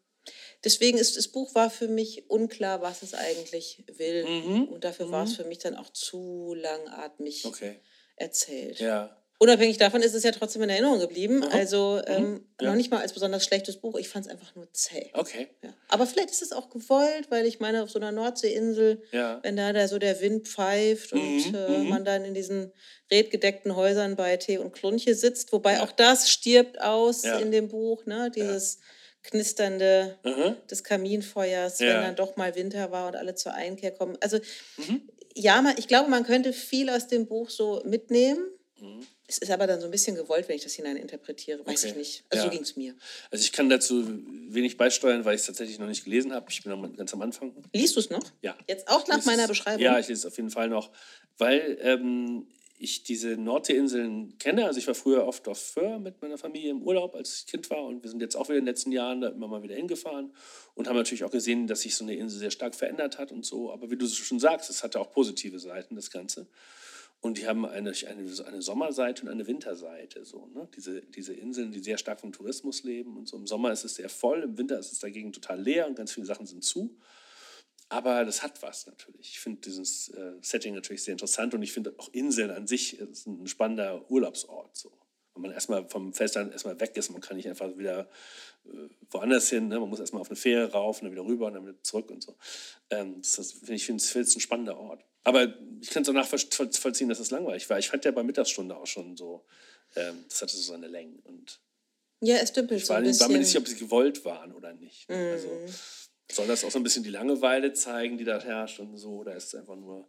deswegen 0.65 0.99
ist 0.99 1.17
das 1.17 1.29
Buch 1.29 1.55
war 1.55 1.71
für 1.71 1.89
mich 1.89 2.29
unklar, 2.31 2.81
was 2.83 3.03
es 3.03 3.15
eigentlich 3.15 3.85
will. 3.97 4.25
Mhm. 4.25 4.65
Und 4.69 4.85
dafür 4.85 5.11
war 5.11 5.25
es 5.25 5.35
für 5.35 5.45
mich 5.45 5.59
dann 5.59 5.75
auch 5.77 5.91
zu 5.93 6.55
langatmig 6.55 7.45
Okay. 7.47 7.81
erzählt. 8.17 8.81
Ja. 8.81 9.18
Unabhängig 9.41 9.79
davon 9.79 10.03
ist 10.03 10.15
es 10.15 10.25
ja 10.25 10.33
trotzdem 10.33 10.63
in 10.63 10.69
Erinnerung 10.71 10.99
geblieben. 10.99 11.45
Aha. 11.45 11.57
Also 11.57 12.03
ähm, 12.07 12.45
Ja. 12.61 12.71
noch 12.71 12.75
nicht 12.77 12.91
mal 12.91 13.01
als 13.01 13.13
besonders 13.13 13.45
schlechtes 13.45 13.77
Buch. 13.81 13.97
Ich 13.97 14.09
fand 14.09 14.27
es 14.27 14.33
einfach 14.33 14.55
nur 14.57 14.73
zäh. 14.73 15.11
Okay. 15.13 15.47
Ja. 15.63 15.73
Aber 15.89 16.07
vielleicht 16.09 16.31
ist 16.31 16.43
es 16.43 16.51
auch 16.51 16.71
gewollt, 16.71 17.31
weil 17.31 17.47
ich 17.47 17.61
meine, 17.61 17.85
auf 17.85 17.91
so 17.91 18.01
einer 18.01 18.11
Nordseeinsel, 18.11 19.01
Ja. 19.13 19.39
wenn 19.45 19.57
da, 19.57 19.73
da 19.73 19.87
so 19.87 19.99
der 20.01 20.21
Wind 20.21 20.49
pfeift 20.49 21.13
und 21.13 21.21
Mhm, 21.21 21.55
äh, 21.55 21.79
mhm. 21.79 21.89
man 21.89 22.05
dann 22.05 22.25
in 22.25 22.35
diesen 22.35 22.73
redgedeckten 23.13 23.77
Häusern 23.77 24.17
bei 24.17 24.37
Tee 24.39 24.59
und 24.59 24.73
Klunche 24.73 25.15
sitzt, 25.15 25.53
wobei 25.53 25.83
auch 25.83 25.93
das 25.93 26.29
stirbt 26.31 26.81
aus 26.81 27.23
in 27.25 27.53
dem 27.53 27.69
Buch, 27.69 28.07
ne? 28.07 28.33
dieses 28.35 28.81
knisternde 29.23 30.19
Mhm. 30.25 30.57
des 30.69 30.83
Kaminfeuers, 30.83 31.79
wenn 31.81 31.89
dann 32.03 32.17
doch 32.17 32.37
mal 32.37 32.55
Winter 32.57 32.91
war 32.91 33.07
und 33.09 33.15
alle 33.17 33.35
zur 33.37 33.53
Einkehr 33.55 33.93
kommen. 33.93 34.17
Also 34.21 34.39
Mhm. 34.79 35.03
ja, 35.35 35.63
man, 35.63 35.75
ich 35.79 35.87
glaube, 35.87 36.11
man 36.11 36.25
könnte 36.25 36.53
viel 36.53 36.91
aus 36.91 37.07
dem 37.07 37.27
Buch 37.27 37.51
so 37.51 37.83
mitnehmen. 37.85 38.45
Es 39.31 39.37
ist 39.39 39.51
aber 39.51 39.67
dann 39.67 39.79
so 39.79 39.85
ein 39.87 39.91
bisschen 39.91 40.17
gewollt, 40.17 40.49
wenn 40.49 40.57
ich 40.57 40.63
das 40.63 40.73
hineininterpretiere, 40.73 41.65
weiß 41.67 41.85
Okay. 41.85 41.91
ich 41.93 41.97
nicht. 41.99 42.25
Also 42.31 42.45
so 42.45 42.49
Ja. 42.49 42.53
ging 42.55 42.63
es 42.63 42.77
mir. 42.77 42.95
Also 43.31 43.45
ich 43.45 43.53
kann 43.53 43.69
dazu 43.69 44.05
wenig 44.49 44.79
beisteuern, 44.79 45.25
weil 45.27 45.35
ich 45.35 45.43
es 45.43 45.47
tatsächlich 45.47 45.79
noch 45.79 45.87
nicht 45.87 46.03
gelesen 46.05 46.33
habe. 46.33 46.47
Ich 46.51 46.63
bin 46.65 46.73
noch 46.73 46.97
ganz 46.97 47.13
am 47.13 47.21
Anfang. 47.21 47.55
Liest 47.75 47.95
du 47.97 48.01
es 48.01 48.09
noch? 48.09 48.25
Ja. 48.41 48.57
Jetzt 48.67 48.89
auch 48.89 49.07
nach 49.07 49.23
meiner 49.27 49.43
es- 49.43 49.49
Beschreibung? 49.51 49.83
Ja, 49.83 49.99
ich 49.99 50.09
lese 50.09 50.21
es 50.21 50.27
auf 50.27 50.37
jeden 50.39 50.51
Fall 50.51 50.69
noch, 50.71 50.91
weil 51.37 51.77
ähm, 51.83 52.47
ich 52.79 53.03
diese 53.03 53.37
Nordseeinseln 53.37 54.39
kenne. 54.39 54.65
Also 54.65 54.79
ich 54.79 54.87
war 54.87 54.95
früher 54.95 55.27
oft 55.27 55.47
auf 55.49 55.59
Föhr 55.61 55.99
mit 55.99 56.23
meiner 56.23 56.39
Familie 56.39 56.71
im 56.71 56.83
Urlaub, 56.83 57.15
als 57.15 57.41
ich 57.41 57.47
Kind 57.47 57.69
war. 57.71 57.85
Und 57.85 58.03
wir 58.03 58.09
sind 58.09 58.21
jetzt 58.23 58.35
auch 58.37 58.49
wieder 58.49 58.59
in 58.59 58.65
den 58.65 58.73
letzten 58.73 58.93
Jahren 58.93 59.21
da 59.21 59.29
immer 59.29 59.49
mal 59.49 59.63
wieder 59.63 59.75
hingefahren 59.75 60.33
und 60.75 60.89
haben 60.89 60.97
natürlich 60.97 61.25
auch 61.25 61.31
gesehen, 61.31 61.67
dass 61.67 61.83
sich 61.83 61.97
so 61.97 62.05
eine 62.05 62.15
Insel 62.17 62.39
sehr 62.39 62.51
stark 62.53 62.75
verändert 62.75 63.19
hat 63.19 63.31
und 63.33 63.45
so. 63.45 63.73
Aber 63.73 63.91
wie 63.91 63.97
du 63.97 64.07
schon 64.09 64.39
sagst, 64.41 64.71
es 64.71 64.83
hatte 64.85 65.01
auch 65.01 65.11
positive 65.11 65.59
Seiten, 65.59 65.97
das 65.97 66.11
Ganze. 66.11 66.47
Und 67.21 67.39
die 67.39 67.49
haben 67.49 67.67
eine, 67.67 67.93
eine, 68.07 68.47
eine 68.47 68.63
Sommerseite 68.63 69.23
und 69.23 69.29
eine 69.29 69.47
Winterseite. 69.47 70.25
So, 70.25 70.47
ne? 70.55 70.69
diese, 70.77 71.03
diese 71.03 71.35
Inseln, 71.35 71.73
die 71.73 71.81
sehr 71.81 71.99
stark 71.99 72.21
vom 72.21 72.33
Tourismus 72.33 72.85
leben. 72.85 73.17
Und 73.17 73.29
so 73.29 73.37
im 73.37 73.47
Sommer 73.47 73.73
ist 73.73 73.85
es 73.85 73.97
sehr 73.97 74.09
voll, 74.09 74.43
im 74.43 74.57
Winter 74.57 74.79
ist 74.79 74.93
es 74.93 75.01
dagegen 75.01 75.33
total 75.33 75.61
leer 75.61 75.89
und 75.89 75.97
ganz 75.97 76.13
viele 76.13 76.27
Sachen 76.27 76.47
sind 76.47 76.63
zu. 76.63 76.97
Aber 77.89 78.25
das 78.25 78.43
hat 78.43 78.63
was 78.63 78.87
natürlich. 78.87 79.31
Ich 79.31 79.41
finde 79.41 79.63
dieses 79.63 80.11
äh, 80.11 80.35
Setting 80.43 80.75
natürlich 80.75 81.03
sehr 81.03 81.13
interessant 81.13 81.55
und 81.55 81.63
ich 81.63 81.73
finde 81.73 81.95
auch 81.99 82.09
Inseln 82.13 82.51
an 82.51 82.67
sich 82.67 82.99
ist 82.99 83.27
ein 83.27 83.47
spannender 83.47 84.09
Urlaubsort. 84.11 84.77
So. 84.77 84.93
Wenn 85.35 85.43
man 85.43 85.53
erstmal 85.53 85.89
vom 85.89 86.13
Festland 86.13 86.53
erstmal 86.53 86.79
weg 86.81 86.97
ist, 86.97 87.11
man 87.11 87.23
kann 87.23 87.37
nicht 87.37 87.49
einfach 87.49 87.77
wieder 87.79 88.09
äh, 88.67 88.89
woanders 89.11 89.49
hin. 89.49 89.69
Ne? 89.69 89.81
Man 89.81 89.89
muss 89.89 90.01
erstmal 90.01 90.21
auf 90.21 90.29
eine 90.29 90.37
Fähre 90.37 90.71
rauf 90.71 90.99
und 90.99 91.05
dann 91.05 91.13
wieder 91.13 91.25
rüber 91.25 91.47
und 91.47 91.55
dann 91.55 91.67
wieder 91.67 91.83
zurück 91.83 92.11
und 92.11 92.23
so. 92.23 92.37
Ähm, 92.91 93.23
das, 93.23 93.33
das 93.37 93.53
finde 93.53 93.75
ich 93.75 93.87
finde 93.87 94.03
es 94.03 94.37
ein 94.37 94.41
spannender 94.41 94.79
Ort. 94.79 95.03
Aber 95.29 95.55
ich 95.83 95.91
kann 95.91 96.03
es 96.03 96.09
auch 96.09 96.15
nachvollziehen, 96.15 97.09
dass 97.11 97.21
es 97.21 97.31
langweilig 97.31 97.69
war. 97.69 97.79
Ich 97.79 97.89
fand 97.91 98.05
ja 98.05 98.11
bei 98.11 98.23
Mittagsstunde 98.23 98.75
auch 98.75 98.87
schon 98.87 99.15
so, 99.17 99.45
ähm, 99.95 100.25
das 100.29 100.41
hatte 100.41 100.57
so 100.57 100.63
seine 100.63 100.89
Längen. 100.89 101.19
Und 101.25 101.61
Ja, 102.21 102.37
es 102.37 102.53
dümpelt 102.53 102.81
ich 102.81 102.87
so 102.87 102.95
war, 102.95 102.99
ein 103.01 103.05
war 103.05 103.11
bisschen. 103.13 103.33
mir 103.33 103.39
nicht 103.39 103.49
sicher, 103.49 103.61
ob 103.61 103.69
sie 103.69 103.77
gewollt 103.77 104.25
waren 104.25 104.53
oder 104.55 104.73
nicht. 104.73 105.09
Ne? 105.11 105.33
Also, 105.33 105.49
Mhm. 105.49 105.75
soll 106.33 106.47
das 106.47 106.65
auch 106.65 106.71
so 106.71 106.79
ein 106.79 106.83
bisschen 106.83 107.03
die 107.05 107.11
Langeweile 107.11 107.75
zeigen, 107.75 108.17
die 108.17 108.25
da 108.25 108.41
herrscht 108.41 108.81
und 108.81 108.97
so? 108.97 109.19
Oder 109.19 109.37
ist 109.37 109.49
es 109.49 109.55
einfach 109.55 109.77
nur. 109.77 110.09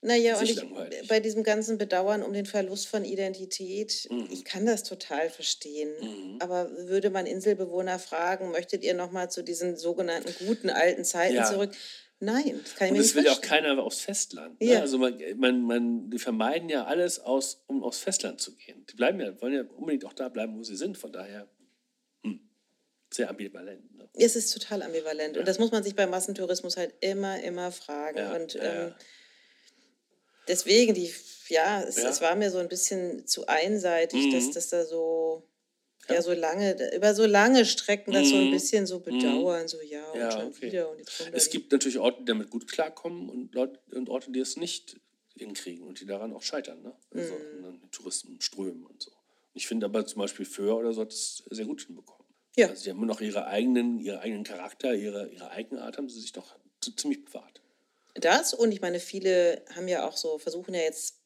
naja, 0.00 0.38
und 0.38 0.44
ich, 0.44 0.54
langweilig. 0.56 1.08
bei 1.08 1.20
diesem 1.20 1.42
ganzen 1.42 1.76
Bedauern 1.76 2.22
um 2.22 2.32
den 2.32 2.46
Verlust 2.46 2.86
von 2.88 3.04
Identität, 3.04 4.06
Mhm. 4.10 4.28
ich 4.30 4.44
kann 4.44 4.64
das 4.64 4.82
total 4.82 5.28
verstehen. 5.28 5.90
Aber 6.40 6.70
würde 6.88 7.10
man 7.10 7.26
Inselbewohner 7.26 7.98
fragen, 7.98 8.50
möchtet 8.52 8.82
ihr 8.84 8.94
nochmal 8.94 9.30
zu 9.30 9.42
diesen 9.42 9.76
sogenannten 9.76 10.32
guten 10.46 10.70
alten 10.70 11.04
Zeiten 11.04 11.34
Ja. 11.36 11.44
zurück? 11.50 11.72
Nein, 12.20 12.60
das 12.62 12.74
kann 12.74 12.86
ich 12.86 12.90
Und 12.92 12.96
mir 12.98 13.02
nicht 13.02 13.14
will 13.14 13.24
ja 13.24 13.32
auch 13.32 13.40
keiner 13.40 13.80
aufs 13.82 14.00
Festland. 14.00 14.60
Ne? 14.60 14.72
Ja. 14.72 14.80
Also 14.80 14.98
man, 14.98 15.16
man, 15.36 15.62
man, 15.62 16.10
die 16.10 16.18
vermeiden 16.18 16.68
ja 16.68 16.84
alles, 16.84 17.20
aus, 17.20 17.62
um 17.68 17.84
aufs 17.84 18.00
Festland 18.00 18.40
zu 18.40 18.56
gehen. 18.56 18.84
Die 18.90 18.96
bleiben 18.96 19.20
ja, 19.20 19.40
wollen 19.40 19.54
ja 19.54 19.62
unbedingt 19.76 20.04
auch 20.04 20.12
da 20.14 20.28
bleiben, 20.28 20.58
wo 20.58 20.64
sie 20.64 20.74
sind. 20.76 20.98
Von 20.98 21.12
daher 21.12 21.48
hm, 22.24 22.40
sehr 23.12 23.30
ambivalent. 23.30 23.94
Ne? 23.94 24.08
Es 24.14 24.34
ist 24.34 24.52
total 24.52 24.82
ambivalent. 24.82 25.36
Und 25.36 25.46
das 25.46 25.60
muss 25.60 25.70
man 25.70 25.84
sich 25.84 25.94
beim 25.94 26.10
Massentourismus 26.10 26.76
halt 26.76 26.92
immer, 27.00 27.40
immer 27.42 27.70
fragen. 27.70 28.18
Ja, 28.18 28.34
und 28.34 28.54
ja, 28.54 28.62
ähm, 28.64 28.88
ja. 28.88 28.96
deswegen, 30.48 30.94
die, 30.94 31.14
ja, 31.48 31.82
es, 31.82 32.02
Ja. 32.02 32.08
es 32.08 32.20
war 32.20 32.34
mir 32.34 32.50
so 32.50 32.58
ein 32.58 32.68
bisschen 32.68 33.28
zu 33.28 33.46
einseitig, 33.46 34.26
Mhm. 34.26 34.32
dass 34.32 34.50
das 34.50 34.68
da 34.70 34.84
so, 34.84 35.48
ja. 36.16 36.22
so 36.22 36.32
lange, 36.32 36.94
über 36.94 37.14
so 37.14 37.26
lange 37.26 37.64
Strecken 37.64 38.12
das 38.12 38.30
so 38.30 38.36
ein 38.36 38.46
Mhm. 38.46 38.50
bisschen 38.50 38.86
so 38.86 39.00
bedauern, 39.00 39.68
so 39.68 39.80
ja, 39.80 40.10
und 40.12 40.18
Ja, 40.18 40.30
schon 40.30 40.46
okay. 40.48 40.66
wieder. 40.66 40.90
Und 40.90 40.98
jetzt 40.98 41.20
Es 41.32 41.50
gibt 41.50 41.72
natürlich 41.72 41.98
Orte, 41.98 42.18
die 42.20 42.24
damit 42.26 42.50
gut 42.50 42.70
klarkommen 42.70 43.28
und, 43.28 43.54
Leute, 43.54 43.80
und 43.92 44.08
Orte, 44.08 44.30
die 44.32 44.40
es 44.40 44.56
nicht 44.56 45.00
hinkriegen 45.36 45.86
und 45.86 46.00
die 46.00 46.06
daran 46.06 46.32
auch 46.32 46.42
scheitern. 46.42 46.82
Ne? 46.82 46.94
Also 47.14 47.34
Mhm. 47.34 47.64
an 47.64 47.80
den 47.80 47.90
Touristenströmen 47.90 48.84
und 48.86 49.02
so. 49.02 49.12
Ich 49.54 49.66
finde 49.66 49.86
aber 49.86 50.06
zum 50.06 50.20
Beispiel 50.20 50.44
Föhr 50.46 50.76
oder 50.76 50.92
so 50.92 51.00
hat 51.02 51.12
es 51.12 51.42
sehr 51.50 51.64
gut 51.66 51.82
hinbekommen. 51.86 52.26
Ja. 52.56 52.68
Also 52.68 52.82
sie 52.82 52.90
haben 52.90 52.96
immer 52.98 53.06
noch 53.06 53.20
ihre 53.20 53.46
eigenen, 53.46 53.98
ihre 54.00 54.20
eigenen 54.20 54.44
Charakter, 54.44 54.94
ihre, 54.94 55.28
ihre 55.28 55.50
Eigenart 55.50 55.96
haben 55.96 56.08
sie 56.08 56.20
sich 56.20 56.32
doch 56.32 56.56
ziemlich 56.96 57.24
bewahrt. 57.24 57.60
Das 58.14 58.52
und 58.52 58.72
ich 58.72 58.80
meine, 58.80 58.98
viele 58.98 59.64
haben 59.76 59.86
ja 59.86 60.06
auch 60.08 60.16
so, 60.16 60.38
versuchen 60.38 60.74
ja 60.74 60.80
jetzt 60.80 61.17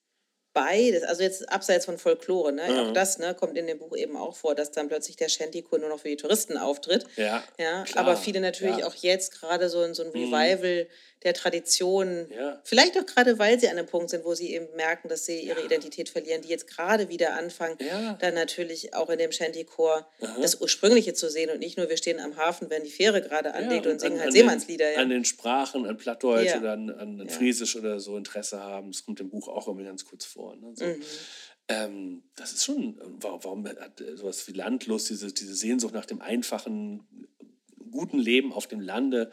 beides, 0.52 1.02
also 1.02 1.22
jetzt 1.22 1.48
abseits 1.50 1.84
von 1.84 1.98
Folklore, 1.98 2.52
ne? 2.52 2.68
Mhm. 2.68 2.78
auch 2.78 2.92
das 2.92 3.18
ne, 3.18 3.34
kommt 3.34 3.56
in 3.56 3.66
dem 3.66 3.78
Buch 3.78 3.96
eben 3.96 4.16
auch 4.16 4.36
vor, 4.36 4.54
dass 4.54 4.70
dann 4.70 4.88
plötzlich 4.88 5.16
der 5.16 5.28
Shantychor 5.28 5.78
nur 5.78 5.88
noch 5.88 6.00
für 6.00 6.08
die 6.08 6.16
Touristen 6.16 6.56
auftritt. 6.56 7.06
Ja, 7.16 7.42
ja 7.58 7.84
klar, 7.84 8.04
aber 8.04 8.16
viele 8.16 8.40
natürlich 8.40 8.78
ja. 8.78 8.86
Mhm. 8.86 8.92
auch 8.92 8.94
jetzt 8.96 9.32
gerade 9.32 9.68
so, 9.68 9.92
so 9.94 10.02
ein 10.02 10.10
Revival 10.10 10.86
der 11.24 11.34
Tradition, 11.34 12.26
Ja. 12.30 12.60
vielleicht 12.64 12.98
auch 12.98 13.06
gerade, 13.06 13.38
weil 13.38 13.58
sie 13.60 13.68
an 13.68 13.78
einem 13.78 13.86
Punkt 13.86 14.10
sind, 14.10 14.24
wo 14.24 14.34
sie 14.34 14.52
eben 14.54 14.66
merken, 14.76 15.08
dass 15.08 15.26
sie 15.26 15.40
ihre 15.40 15.64
Identität 15.64 16.08
verlieren, 16.08 16.42
die 16.42 16.48
jetzt 16.48 16.66
gerade 16.66 17.08
wieder 17.08 17.34
anfangen, 17.36 17.76
Ja. 17.80 18.14
dann 18.20 18.34
natürlich 18.34 18.94
auch 18.94 19.08
in 19.10 19.18
dem 19.18 19.32
Shantychor 19.32 20.08
das 20.40 20.60
Ursprüngliche 20.60 21.14
zu 21.14 21.30
sehen 21.30 21.50
und 21.50 21.58
nicht 21.60 21.76
nur, 21.78 21.88
wir 21.88 21.96
stehen 21.96 22.20
am 22.20 22.36
Hafen, 22.36 22.70
wenn 22.70 22.84
die 22.84 22.90
Fähre 22.90 23.22
gerade 23.22 23.54
anlegt 23.54 23.86
und 23.86 24.00
singen 24.00 24.14
an- 24.14 24.18
halt 24.20 24.28
an 24.28 24.32
Seemannslieder. 24.32 24.86
Den, 24.86 24.94
Ja. 24.94 25.00
An 25.02 25.08
den 25.10 25.24
Sprachen, 25.24 25.86
an 25.86 25.96
Plattdeutsch 25.96 26.46
Ja. 26.50 26.58
oder 26.58 26.72
an, 26.72 26.90
an 26.90 27.18
Ja. 27.18 27.28
Friesisch 27.28 27.76
oder 27.76 28.00
so 28.00 28.16
Interesse 28.16 28.60
haben. 28.60 28.92
Das 28.92 29.04
kommt 29.04 29.20
im 29.20 29.30
Buch 29.30 29.48
auch 29.48 29.66
irgendwie 29.68 29.86
ganz 29.86 30.04
kurz 30.04 30.24
vor. 30.24 30.56
Ne? 30.56 30.72
So. 30.74 30.84
Mhm. 30.84 31.02
Ähm, 31.68 32.22
das 32.34 32.52
ist 32.52 32.64
schon, 32.64 33.00
warum, 33.20 33.66
hat 33.66 34.02
sowas 34.14 34.46
wie 34.48 34.52
Landlust, 34.52 35.08
diese, 35.10 35.32
diese 35.32 35.54
Sehnsucht 35.54 35.94
nach 35.94 36.06
dem 36.06 36.20
einfachen, 36.20 37.06
guten 37.90 38.18
Leben 38.18 38.52
auf 38.52 38.66
dem 38.66 38.80
Lande, 38.80 39.30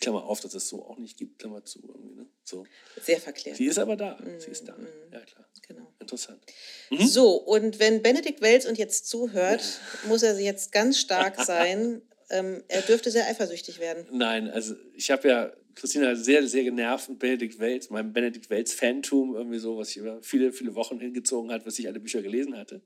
Klammer 0.00 0.24
auf, 0.24 0.40
dass 0.40 0.54
es 0.54 0.68
so 0.68 0.84
auch 0.84 0.98
nicht 0.98 1.18
gibt, 1.18 1.38
Klammer 1.38 1.64
zu. 1.64 1.80
Irgendwie, 1.86 2.14
ne? 2.14 2.26
so. 2.44 2.64
Sehr 3.00 3.20
verklärt. 3.20 3.56
Sie 3.56 3.66
ist 3.66 3.78
aber 3.78 3.96
da, 3.96 4.18
sie 4.38 4.50
ist 4.50 4.68
da. 4.68 4.76
Mhm. 4.76 4.86
Ja, 5.12 5.20
klar. 5.20 5.46
Genau. 5.68 5.92
Interessant. 6.00 6.42
So, 6.90 7.34
und 7.34 7.78
wenn 7.78 8.02
Benedikt 8.02 8.40
Welz 8.40 8.64
uns 8.64 8.78
jetzt 8.78 9.08
zuhört, 9.08 9.62
muss 10.08 10.24
er 10.24 10.38
jetzt 10.40 10.72
ganz 10.72 10.98
stark 10.98 11.40
sein. 11.40 12.02
Ähm, 12.32 12.62
er 12.68 12.82
dürfte 12.82 13.10
sehr 13.10 13.26
eifersüchtig 13.26 13.80
werden. 13.80 14.06
Nein, 14.12 14.50
also 14.50 14.76
ich 14.94 15.10
habe 15.10 15.28
ja 15.28 15.52
Christina 15.74 16.14
sehr, 16.14 16.46
sehr 16.46 16.62
genervt 16.62 17.08
mit 17.08 17.18
Benedikt 17.18 17.58
Welz, 17.58 17.90
meinem 17.90 18.12
Benedikt 18.12 18.50
Welz-Fantum, 18.50 19.34
irgendwie 19.34 19.58
so, 19.58 19.76
was 19.76 19.88
sich 19.88 19.96
über 19.96 20.22
viele, 20.22 20.52
viele 20.52 20.76
Wochen 20.76 21.00
hingezogen 21.00 21.50
hat, 21.50 21.66
was 21.66 21.78
ich 21.80 21.88
alle 21.88 21.98
Bücher 21.98 22.22
gelesen 22.22 22.56
hatte. 22.56 22.82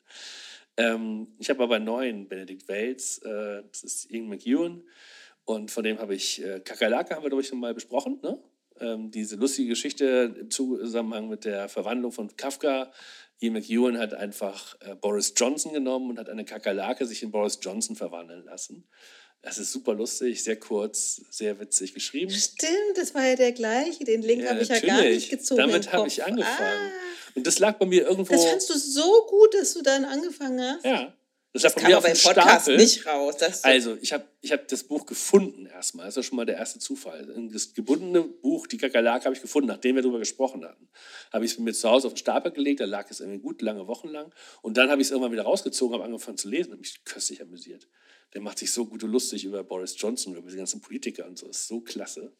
Ähm, 0.76 1.28
ich 1.38 1.50
habe 1.50 1.62
aber 1.62 1.76
einen 1.76 1.84
neuen 1.84 2.26
Benedikt 2.26 2.68
Welz, 2.68 3.20
äh, 3.24 3.62
das 3.70 3.82
ist 3.84 4.10
Ian 4.10 4.28
McEwan, 4.28 4.82
und 5.44 5.70
von 5.70 5.84
dem 5.84 5.98
habe 5.98 6.14
ich 6.14 6.42
äh, 6.42 6.60
Kakerlake, 6.60 7.14
haben 7.14 7.22
wir, 7.22 7.28
glaube 7.30 7.42
ich, 7.42 7.48
schon 7.48 7.60
mal 7.60 7.74
besprochen, 7.74 8.18
ne? 8.22 8.42
Ähm, 8.80 9.10
diese 9.12 9.36
lustige 9.36 9.68
Geschichte 9.68 10.34
im 10.40 10.50
Zusammenhang 10.50 11.28
mit 11.28 11.44
der 11.44 11.68
Verwandlung 11.68 12.10
von 12.10 12.36
Kafka. 12.36 12.90
Ian 13.38 13.52
McEwan 13.52 13.98
hat 13.98 14.14
einfach 14.14 14.74
äh, 14.80 14.96
Boris 14.96 15.32
Johnson 15.36 15.72
genommen 15.72 16.10
und 16.10 16.18
hat 16.18 16.28
eine 16.28 16.44
Kakerlake 16.44 17.06
sich 17.06 17.22
in 17.22 17.30
Boris 17.30 17.58
Johnson 17.62 17.94
verwandeln 17.94 18.44
lassen. 18.44 18.88
Das 19.42 19.58
ist 19.58 19.70
super 19.72 19.94
lustig, 19.94 20.42
sehr 20.42 20.58
kurz, 20.58 21.20
sehr 21.30 21.60
witzig 21.60 21.92
geschrieben. 21.94 22.30
Stimmt, 22.32 22.96
das 22.96 23.14
war 23.14 23.24
ja 23.26 23.36
der 23.36 23.52
gleiche. 23.52 24.02
Den 24.04 24.22
Link 24.22 24.42
Ja, 24.42 24.50
habe 24.50 24.62
ich 24.62 24.68
ja 24.68 24.80
gar 24.80 25.02
nicht 25.02 25.30
gezogen. 25.30 25.60
Damit 25.60 25.92
habe 25.92 26.08
ich 26.08 26.24
angefangen. 26.24 26.90
Ah, 26.90 27.34
Und 27.36 27.46
das 27.46 27.58
lag 27.58 27.78
bei 27.78 27.84
mir 27.86 28.08
irgendwo. 28.08 28.32
das 28.32 28.44
fandst 28.44 28.70
du 28.70 28.78
so 28.78 29.26
gut, 29.28 29.52
dass 29.54 29.74
du 29.74 29.82
dann 29.82 30.04
angefangen 30.06 30.60
hast. 30.60 30.84
ja, 30.84 31.14
das, 31.54 31.62
das 31.62 31.74
kam 31.76 31.92
aber 31.92 32.08
im 32.08 32.18
Podcast 32.18 32.64
Stapel. 32.64 32.76
nicht 32.76 33.06
raus. 33.06 33.36
Also, 33.62 33.96
ich 34.02 34.12
habe 34.12 34.24
ich 34.40 34.50
hab 34.50 34.66
das 34.66 34.82
Buch 34.82 35.06
gefunden 35.06 35.66
erstmal. 35.66 36.06
Das 36.06 36.16
ist 36.16 36.26
schon 36.26 36.34
mal 36.34 36.44
der 36.44 36.56
erste 36.56 36.80
Zufall. 36.80 37.32
Das 37.52 37.74
gebundene 37.74 38.22
Buch, 38.22 38.66
die 38.66 38.76
Kakerlake, 38.76 39.26
habe 39.26 39.36
ich 39.36 39.40
gefunden, 39.40 39.68
nachdem 39.68 39.94
wir 39.94 40.02
darüber 40.02 40.18
gesprochen 40.18 40.64
hatten. 40.64 40.88
Habe 41.32 41.44
ich 41.44 41.52
es 41.52 41.58
mir 41.60 41.72
zu 41.72 41.88
Hause 41.88 42.08
auf 42.08 42.14
den 42.14 42.18
Stapel 42.18 42.50
gelegt, 42.50 42.80
da 42.80 42.86
lag 42.86 43.08
es 43.08 43.20
irgendwie 43.20 43.38
gut, 43.38 43.62
lange 43.62 43.86
Wochen 43.86 44.08
lang. 44.08 44.34
Und 44.62 44.76
dann 44.76 44.90
habe 44.90 45.00
ich 45.00 45.06
es 45.06 45.10
irgendwann 45.12 45.30
wieder 45.30 45.44
rausgezogen, 45.44 45.94
habe 45.94 46.02
angefangen 46.02 46.38
zu 46.38 46.48
lesen 46.48 46.72
und 46.72 46.80
mich 46.80 47.04
köstlich 47.04 47.40
amüsiert. 47.40 47.86
Der 48.32 48.40
macht 48.40 48.58
sich 48.58 48.72
so 48.72 48.84
gut 48.86 49.04
und 49.04 49.12
lustig 49.12 49.44
über 49.44 49.62
Boris 49.62 49.94
Johnson, 49.96 50.34
über 50.34 50.50
die 50.50 50.56
ganzen 50.56 50.80
Politiker 50.80 51.24
und 51.24 51.38
so. 51.38 51.46
Das 51.46 51.58
ist 51.58 51.68
so 51.68 51.80
klasse. 51.82 52.32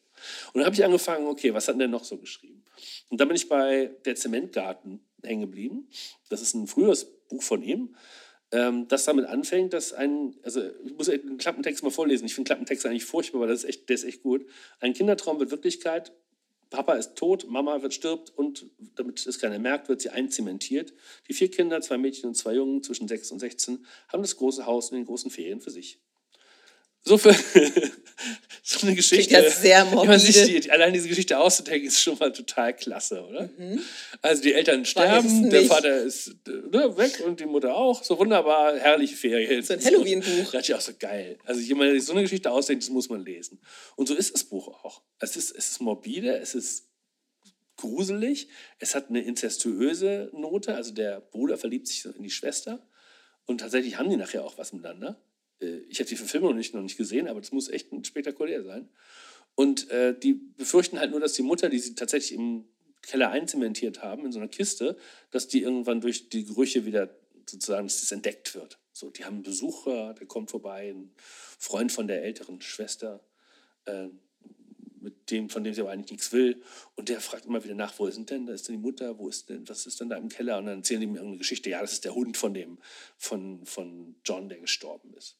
Und 0.51 0.55
dann 0.55 0.65
habe 0.65 0.75
ich 0.75 0.83
angefangen, 0.83 1.25
okay, 1.27 1.53
was 1.53 1.69
hat 1.69 1.75
denn 1.75 1.79
der 1.79 1.87
noch 1.87 2.03
so 2.03 2.17
geschrieben? 2.17 2.65
Und 3.07 3.21
dann 3.21 3.29
bin 3.29 3.37
ich 3.37 3.47
bei 3.47 3.95
Der 4.03 4.15
Zementgarten 4.15 5.05
hängen 5.23 5.41
geblieben. 5.41 5.87
Das 6.27 6.41
ist 6.41 6.53
ein 6.53 6.67
früheres 6.67 7.05
Buch 7.29 7.43
von 7.43 7.63
ihm 7.63 7.95
ähm, 8.51 8.87
das 8.87 9.05
damit 9.05 9.25
anfängt, 9.25 9.73
dass 9.73 9.93
ein, 9.93 10.35
also 10.43 10.61
ich 10.85 10.93
muss 10.95 11.07
den 11.07 11.37
Klappentext 11.37 11.83
mal 11.83 11.89
vorlesen, 11.89 12.25
ich 12.25 12.35
finde 12.35 12.49
Klappentext 12.49 12.85
eigentlich 12.85 13.05
furchtbar, 13.05 13.39
aber 13.39 13.47
das 13.47 13.63
ist 13.63 13.69
echt, 13.69 13.89
der 13.89 13.95
ist 13.95 14.03
echt 14.03 14.23
gut. 14.23 14.45
Ein 14.79 14.93
Kindertraum 14.93 15.39
wird 15.39 15.51
Wirklichkeit, 15.51 16.11
Papa 16.69 16.93
ist 16.95 17.15
tot, 17.15 17.47
Mama 17.49 17.81
wird 17.81 17.93
stirbt 17.93 18.31
und 18.35 18.65
damit 18.95 19.25
es 19.25 19.39
keiner 19.39 19.59
merkt, 19.59 19.87
wird 19.87 20.01
sie 20.01 20.09
einzementiert. 20.09 20.93
Die 21.27 21.33
vier 21.33 21.49
Kinder, 21.49 21.81
zwei 21.81 21.97
Mädchen 21.97 22.29
und 22.29 22.35
zwei 22.35 22.55
Jungen 22.55 22.83
zwischen 22.83 23.07
6 23.07 23.31
und 23.31 23.39
16, 23.39 23.85
haben 24.09 24.23
das 24.23 24.35
große 24.35 24.65
Haus 24.65 24.89
in 24.91 24.97
den 24.97 25.05
großen 25.05 25.31
Ferien 25.31 25.61
für 25.61 25.71
sich. 25.71 25.99
So, 27.07 27.17
für, 27.17 27.33
so 28.63 28.87
eine 28.87 28.95
Geschichte. 28.95 29.35
Klingt 29.35 29.53
sehr 29.53 29.85
Wenn 29.91 30.07
man 30.07 30.19
sich 30.19 30.35
morbide. 30.35 30.59
die, 30.61 30.71
allein 30.71 30.91
diese 30.91 31.07
Geschichte 31.07 31.37
auszudenken, 31.37 31.87
ist 31.87 32.01
schon 32.01 32.17
mal 32.17 32.33
total 32.33 32.75
klasse, 32.75 33.23
oder? 33.23 33.49
Also 34.23 34.41
die 34.41 34.53
Eltern 34.53 34.85
sterben, 34.85 35.49
der. 35.51 35.65
Vater 35.65 36.01
ist 36.01 36.35
ne, 36.47 36.97
weg 36.97 37.21
und 37.25 37.39
die 37.39 37.45
Mutter 37.45 37.75
auch. 37.75 38.03
So 38.03 38.17
wunderbar, 38.17 38.77
herrliche 38.77 39.15
Ferien. 39.15 39.61
So 39.61 39.73
ein 39.73 39.83
Halloween-Buch. 39.83 40.51
Das 40.51 40.61
ist 40.61 40.67
ja 40.67 40.77
auch 40.77 40.81
so 40.81 40.93
geil. 40.97 41.37
Also 41.45 41.61
jemand, 41.61 41.89
der 41.89 41.99
sich 41.99 42.05
so 42.05 42.13
eine 42.13 42.23
Geschichte 42.23 42.49
ausdenkt, 42.49 42.83
das 42.83 42.89
muss 42.89 43.07
man 43.07 43.23
lesen. 43.23 43.61
Und 43.95 44.07
so 44.07 44.15
ist 44.15 44.33
das 44.33 44.43
Buch 44.43 44.67
auch. 44.83 45.03
Es 45.19 45.37
ist, 45.37 45.51
es 45.51 45.69
ist 45.69 45.81
morbide, 45.81 46.37
es 46.39 46.55
ist 46.55 46.89
gruselig, 47.77 48.47
es 48.79 48.95
hat 48.95 49.09
eine 49.09 49.21
inzestuöse 49.21 50.31
Note, 50.33 50.75
also 50.75 50.91
der 50.91 51.19
Bruder 51.19 51.57
verliebt 51.57 51.87
sich 51.87 52.05
in 52.05 52.23
die 52.23 52.31
Schwester 52.31 52.87
und 53.45 53.59
tatsächlich 53.59 53.97
haben 53.97 54.09
die 54.09 54.17
nachher 54.17 54.43
auch 54.43 54.57
was 54.57 54.73
miteinander. 54.73 55.21
Äh, 55.61 55.79
Ich 55.89 55.99
habe 55.99 56.09
die 56.09 56.15
Verfilmung 56.15 56.51
noch 56.51 56.57
nicht, 56.57 56.73
noch 56.73 56.81
nicht 56.81 56.97
gesehen, 56.97 57.27
aber 57.27 57.41
das 57.41 57.51
muss 57.51 57.69
echt 57.69 57.89
spektakulär 58.05 58.63
sein. 58.63 58.89
Und 59.55 59.89
äh, 59.89 60.17
die 60.17 60.33
befürchten 60.33 60.99
halt 60.99 61.11
nur, 61.11 61.19
dass 61.19 61.33
die 61.33 61.41
Mutter, 61.41 61.69
die 61.69 61.79
sie 61.79 61.95
tatsächlich 61.95 62.37
im 62.37 62.65
Keller 63.01 63.29
einzementiert 63.29 64.03
haben, 64.03 64.25
in 64.25 64.31
so 64.31 64.39
einer 64.39 64.47
Kiste, 64.47 64.97
dass 65.31 65.47
die 65.47 65.61
irgendwann 65.61 66.01
durch 66.01 66.29
die 66.29 66.43
Gerüche 66.43 66.85
wieder 66.85 67.15
sozusagen, 67.49 67.87
dass 67.87 68.01
das 68.01 68.11
entdeckt 68.11 68.55
wird. 68.55 68.79
So, 68.91 69.09
die 69.11 69.25
haben 69.25 69.35
einen 69.35 69.43
Besucher, 69.43 70.13
der 70.13 70.27
kommt 70.27 70.51
vorbei, 70.51 70.89
ein 70.89 71.11
Freund 71.17 71.91
von 71.91 72.07
der 72.07 72.23
älteren 72.23 72.61
Schwester, 72.61 73.23
äh, 73.85 74.07
mit 74.99 75.29
dem, 75.29 75.49
von 75.49 75.63
dem 75.63 75.73
sie 75.73 75.81
aber 75.81 75.91
eigentlich 75.91 76.11
nichts 76.11 76.31
will. 76.31 76.61
Und 76.95 77.09
der 77.09 77.21
fragt 77.21 77.45
immer 77.45 77.63
wieder 77.63 77.75
nach, 77.75 77.97
wo 77.99 78.07
ist 78.07 78.17
denn, 78.29 78.47
da 78.47 78.53
ist 78.53 78.67
denn 78.67 78.75
die 78.75 78.81
Mutter, 78.81 79.19
wo 79.19 79.29
ist 79.29 79.49
denn, 79.49 79.69
was 79.69 79.85
ist 79.85 80.01
denn 80.01 80.09
da 80.09 80.17
im 80.17 80.29
Keller? 80.29 80.57
Und 80.57 80.65
dann 80.65 80.79
erzählen 80.79 81.01
die 81.01 81.07
mir 81.07 81.17
irgendeine 81.17 81.37
Geschichte, 81.37 81.69
ja, 81.69 81.81
das 81.81 81.93
ist 81.93 82.05
der 82.05 82.15
Hund 82.15 82.37
von 82.37 82.53
dem, 82.53 82.79
von, 83.17 83.65
von 83.65 84.15
John, 84.25 84.49
der 84.49 84.59
gestorben 84.59 85.13
ist. 85.13 85.37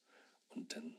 Und 0.56 0.76
dann, 0.76 0.95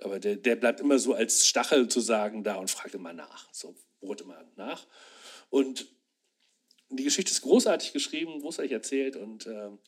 aber 0.00 0.18
der, 0.18 0.36
der 0.36 0.56
bleibt 0.56 0.80
immer 0.80 0.98
so 0.98 1.14
als 1.14 1.46
Stachel 1.46 1.82
sozusagen 1.82 2.44
da 2.44 2.56
und 2.56 2.70
fragt 2.70 2.94
immer 2.94 3.12
nach. 3.12 3.52
So 3.52 3.74
bohrt 4.00 4.20
immer 4.20 4.44
nach. 4.56 4.86
Und 5.48 5.86
die 6.90 7.04
Geschichte 7.04 7.30
ist 7.30 7.42
großartig 7.42 7.92
geschrieben, 7.92 8.40
großartig 8.40 8.72
erzählt 8.72 9.16
und 9.16 9.46
ähm, 9.46 9.78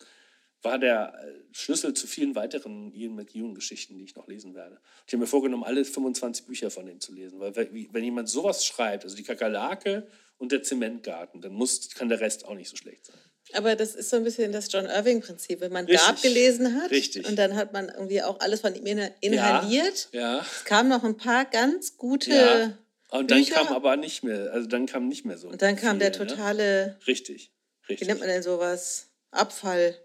war 0.62 0.78
der 0.78 1.15
äh, 1.15 1.45
Schlüssel 1.53 1.95
zu 1.95 2.07
vielen 2.07 2.35
weiteren 2.35 2.93
Ian 2.93 3.15
McEwan-Geschichten, 3.15 3.97
die 3.97 4.05
ich 4.05 4.16
noch 4.16 4.27
lesen 4.27 4.55
werde. 4.55 4.81
Ich 5.07 5.12
habe 5.12 5.20
mir 5.20 5.27
vorgenommen, 5.27 5.62
alle 5.62 5.85
25 5.85 6.47
Bücher 6.47 6.70
von 6.70 6.89
ihm 6.89 7.01
zu 7.01 7.12
lesen, 7.12 7.39
weil 7.39 7.55
wenn 7.55 8.05
jemand 8.05 8.28
sowas 8.28 8.66
schreibt, 8.66 9.05
also 9.05 9.16
die 9.16 9.23
Kakerlake 9.23 10.09
und 10.36 10.51
der 10.51 10.62
Zementgarten, 10.62 11.40
dann 11.40 11.53
muss, 11.53 11.90
kann 11.90 12.09
der 12.09 12.20
Rest 12.20 12.45
auch 12.45 12.55
nicht 12.55 12.69
so 12.69 12.77
schlecht 12.77 13.07
sein. 13.07 13.19
Aber 13.55 13.77
das 13.77 13.95
ist 13.95 14.11
so 14.11 14.16
ein 14.16 14.25
bisschen 14.25 14.53
das 14.53 14.70
John 14.73 14.87
Irving-Prinzip. 14.87 15.61
Wenn 15.61 15.73
man 15.73 15.87
Richtig. 15.87 16.07
Gab 16.07 16.20
gelesen 16.23 16.81
hat 16.83 16.91
Richtig. 16.91 17.27
und 17.27 17.37
dann 17.37 17.57
hat 17.57 17.73
man 17.73 17.89
irgendwie 17.89 18.23
auch 18.23 18.41
alles 18.41 18.61
von 18.61 18.75
ihm 18.75 18.85
inha- 18.85 19.12
inhaliert. 19.20 20.09
Ja. 20.12 20.41
Es 20.41 20.65
kamen 20.65 20.89
noch 20.89 21.03
ein 21.05 21.16
paar 21.16 21.45
ganz 21.47 21.97
gute 21.97 22.31
ja. 22.31 22.79
Und 23.11 23.31
dann 23.31 23.39
Bücher. 23.39 23.55
kam 23.55 23.69
aber 23.69 23.97
nicht 23.97 24.23
mehr, 24.23 24.53
also 24.53 24.69
dann 24.69 24.85
kam 24.85 25.09
nicht 25.09 25.25
mehr 25.25 25.39
so. 25.39 25.49
und 25.49 25.62
dann 25.62 25.77
kam 25.77 25.99
der 25.99 26.12
viel, 26.12 26.25
ne? 26.25 26.27
totale, 26.29 26.99
Richtig, 27.07 27.51
wie 27.87 27.93
richtig. 27.95 28.07
nennt 28.09 28.20
man 28.20 28.29
denn 28.29 28.43
sowas? 28.43 29.07
Abfall. 29.31 29.97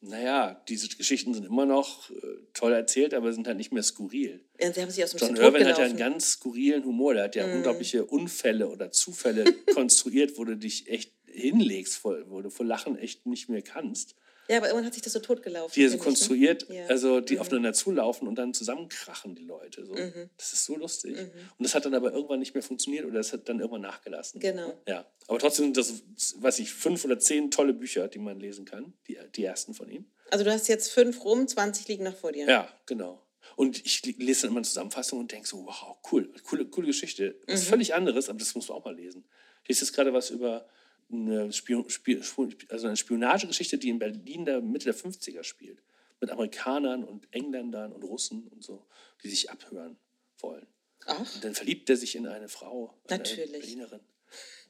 Naja, 0.00 0.62
diese 0.68 0.88
Geschichten 0.88 1.34
sind 1.34 1.46
immer 1.46 1.66
noch 1.66 2.10
äh, 2.10 2.14
toll 2.54 2.72
erzählt, 2.72 3.12
aber 3.14 3.32
sind 3.32 3.46
halt 3.46 3.56
nicht 3.56 3.72
mehr 3.72 3.82
skurril. 3.82 4.44
Ja, 4.60 4.72
Sie 4.72 4.80
haben 4.82 4.90
sich 4.90 5.02
aus 5.02 5.10
dem 5.12 5.18
John 5.20 5.36
Irwin 5.36 5.66
hat 5.66 5.78
ja 5.78 5.84
einen 5.84 5.96
ganz 5.96 6.32
skurrilen 6.32 6.84
Humor. 6.84 7.14
Der 7.14 7.24
hat 7.24 7.34
ja 7.34 7.44
unglaubliche 7.46 8.04
Unfälle 8.04 8.68
oder 8.68 8.90
Zufälle 8.92 9.44
konstruiert, 9.74 10.36
wo 10.36 10.44
du 10.44 10.56
dich 10.56 10.88
echt 10.88 11.12
hinlegst, 11.36 12.02
wo 12.04 12.40
du 12.42 12.50
vor 12.50 12.66
Lachen 12.66 12.98
echt 12.98 13.26
nicht 13.26 13.48
mehr 13.48 13.62
kannst. 13.62 14.14
Ja, 14.48 14.58
aber 14.58 14.66
irgendwann 14.68 14.86
hat 14.86 14.94
sich 14.94 15.02
das 15.02 15.12
so 15.12 15.18
totgelaufen. 15.18 15.72
Die 15.74 15.88
so 15.88 15.96
ne? 15.96 16.02
konstruiert, 16.02 16.68
Ja. 16.68 16.84
Mhm. 16.84 16.90
also 16.90 17.20
die 17.20 17.40
aufeinander 17.40 17.72
zulaufen 17.72 18.28
und 18.28 18.36
dann 18.36 18.54
zusammenkrachen 18.54 19.34
die 19.34 19.42
Leute. 19.44 19.84
So. 19.84 19.94
Das 20.36 20.52
ist 20.52 20.64
so 20.66 20.76
lustig. 20.76 21.18
Und 21.18 21.30
das 21.58 21.74
hat 21.74 21.84
dann 21.84 21.94
aber 21.94 22.12
irgendwann 22.12 22.38
nicht 22.38 22.54
mehr 22.54 22.62
funktioniert 22.62 23.04
oder 23.06 23.14
das 23.14 23.32
hat 23.32 23.48
dann 23.48 23.58
irgendwann 23.58 23.80
nachgelassen. 23.80 24.38
Genau. 24.38 24.72
Ja, 24.86 25.04
aber 25.26 25.38
trotzdem 25.40 25.74
sind 25.74 25.76
das, 25.76 26.02
weiß 26.40 26.60
ich, 26.60 26.72
fünf 26.72 27.04
oder 27.04 27.18
zehn 27.18 27.50
tolle 27.50 27.74
Bücher, 27.74 28.06
die 28.06 28.20
man 28.20 28.38
lesen 28.38 28.64
kann, 28.66 28.92
die, 29.08 29.18
die 29.34 29.42
ersten 29.42 29.74
von 29.74 29.90
ihm. 29.90 30.06
Also 30.30 30.44
du 30.44 30.52
hast 30.52 30.68
jetzt 30.68 30.92
fünf 30.92 31.24
rum, 31.24 31.48
20 31.48 31.88
liegen 31.88 32.04
noch 32.04 32.16
vor 32.16 32.30
dir. 32.30 32.46
Ja, 32.48 32.68
genau. 32.86 33.20
Und 33.56 33.84
ich 33.84 34.04
lese 34.18 34.42
dann 34.42 34.50
immer 34.50 34.58
eine 34.58 34.66
Zusammenfassung 34.66 35.18
und 35.18 35.32
denke 35.32 35.48
so, 35.48 35.66
wow, 35.66 35.96
cool, 36.12 36.32
coole, 36.44 36.66
coole 36.66 36.86
Geschichte. 36.88 37.36
Was 37.48 37.62
Mhm. 37.64 37.66
völlig 37.68 37.94
anderes, 37.94 38.28
aber 38.28 38.38
das 38.38 38.54
muss 38.54 38.68
man 38.68 38.78
auch 38.78 38.84
mal 38.84 38.94
lesen. 38.94 39.24
Ich 39.64 39.70
lese 39.70 39.84
jetzt 39.86 39.92
gerade 39.94 40.12
was 40.12 40.30
über 40.30 40.68
eine, 41.10 41.52
Spion, 41.52 41.88
Spiel, 41.88 42.22
also 42.68 42.86
eine 42.86 42.96
Spionagegeschichte, 42.96 43.78
die 43.78 43.88
in 43.90 43.98
Berlin 43.98 44.44
der 44.44 44.60
Mitte 44.60 44.86
der 44.86 44.94
50er 44.94 45.42
spielt. 45.44 45.82
Mit 46.20 46.30
Amerikanern 46.30 47.04
und 47.04 47.28
Engländern 47.32 47.92
und 47.92 48.02
Russen 48.02 48.48
und 48.48 48.64
so, 48.64 48.86
die 49.22 49.28
sich 49.28 49.50
abhören 49.50 49.96
wollen. 50.38 50.66
Ach, 51.06 51.34
Und 51.34 51.44
dann 51.44 51.54
verliebt 51.54 51.88
er 51.90 51.96
sich 51.96 52.16
in 52.16 52.26
eine 52.26 52.48
Frau, 52.48 52.94
eine 53.08 53.18
Natürlich. 53.18 53.52
Berlinerin. 53.52 54.00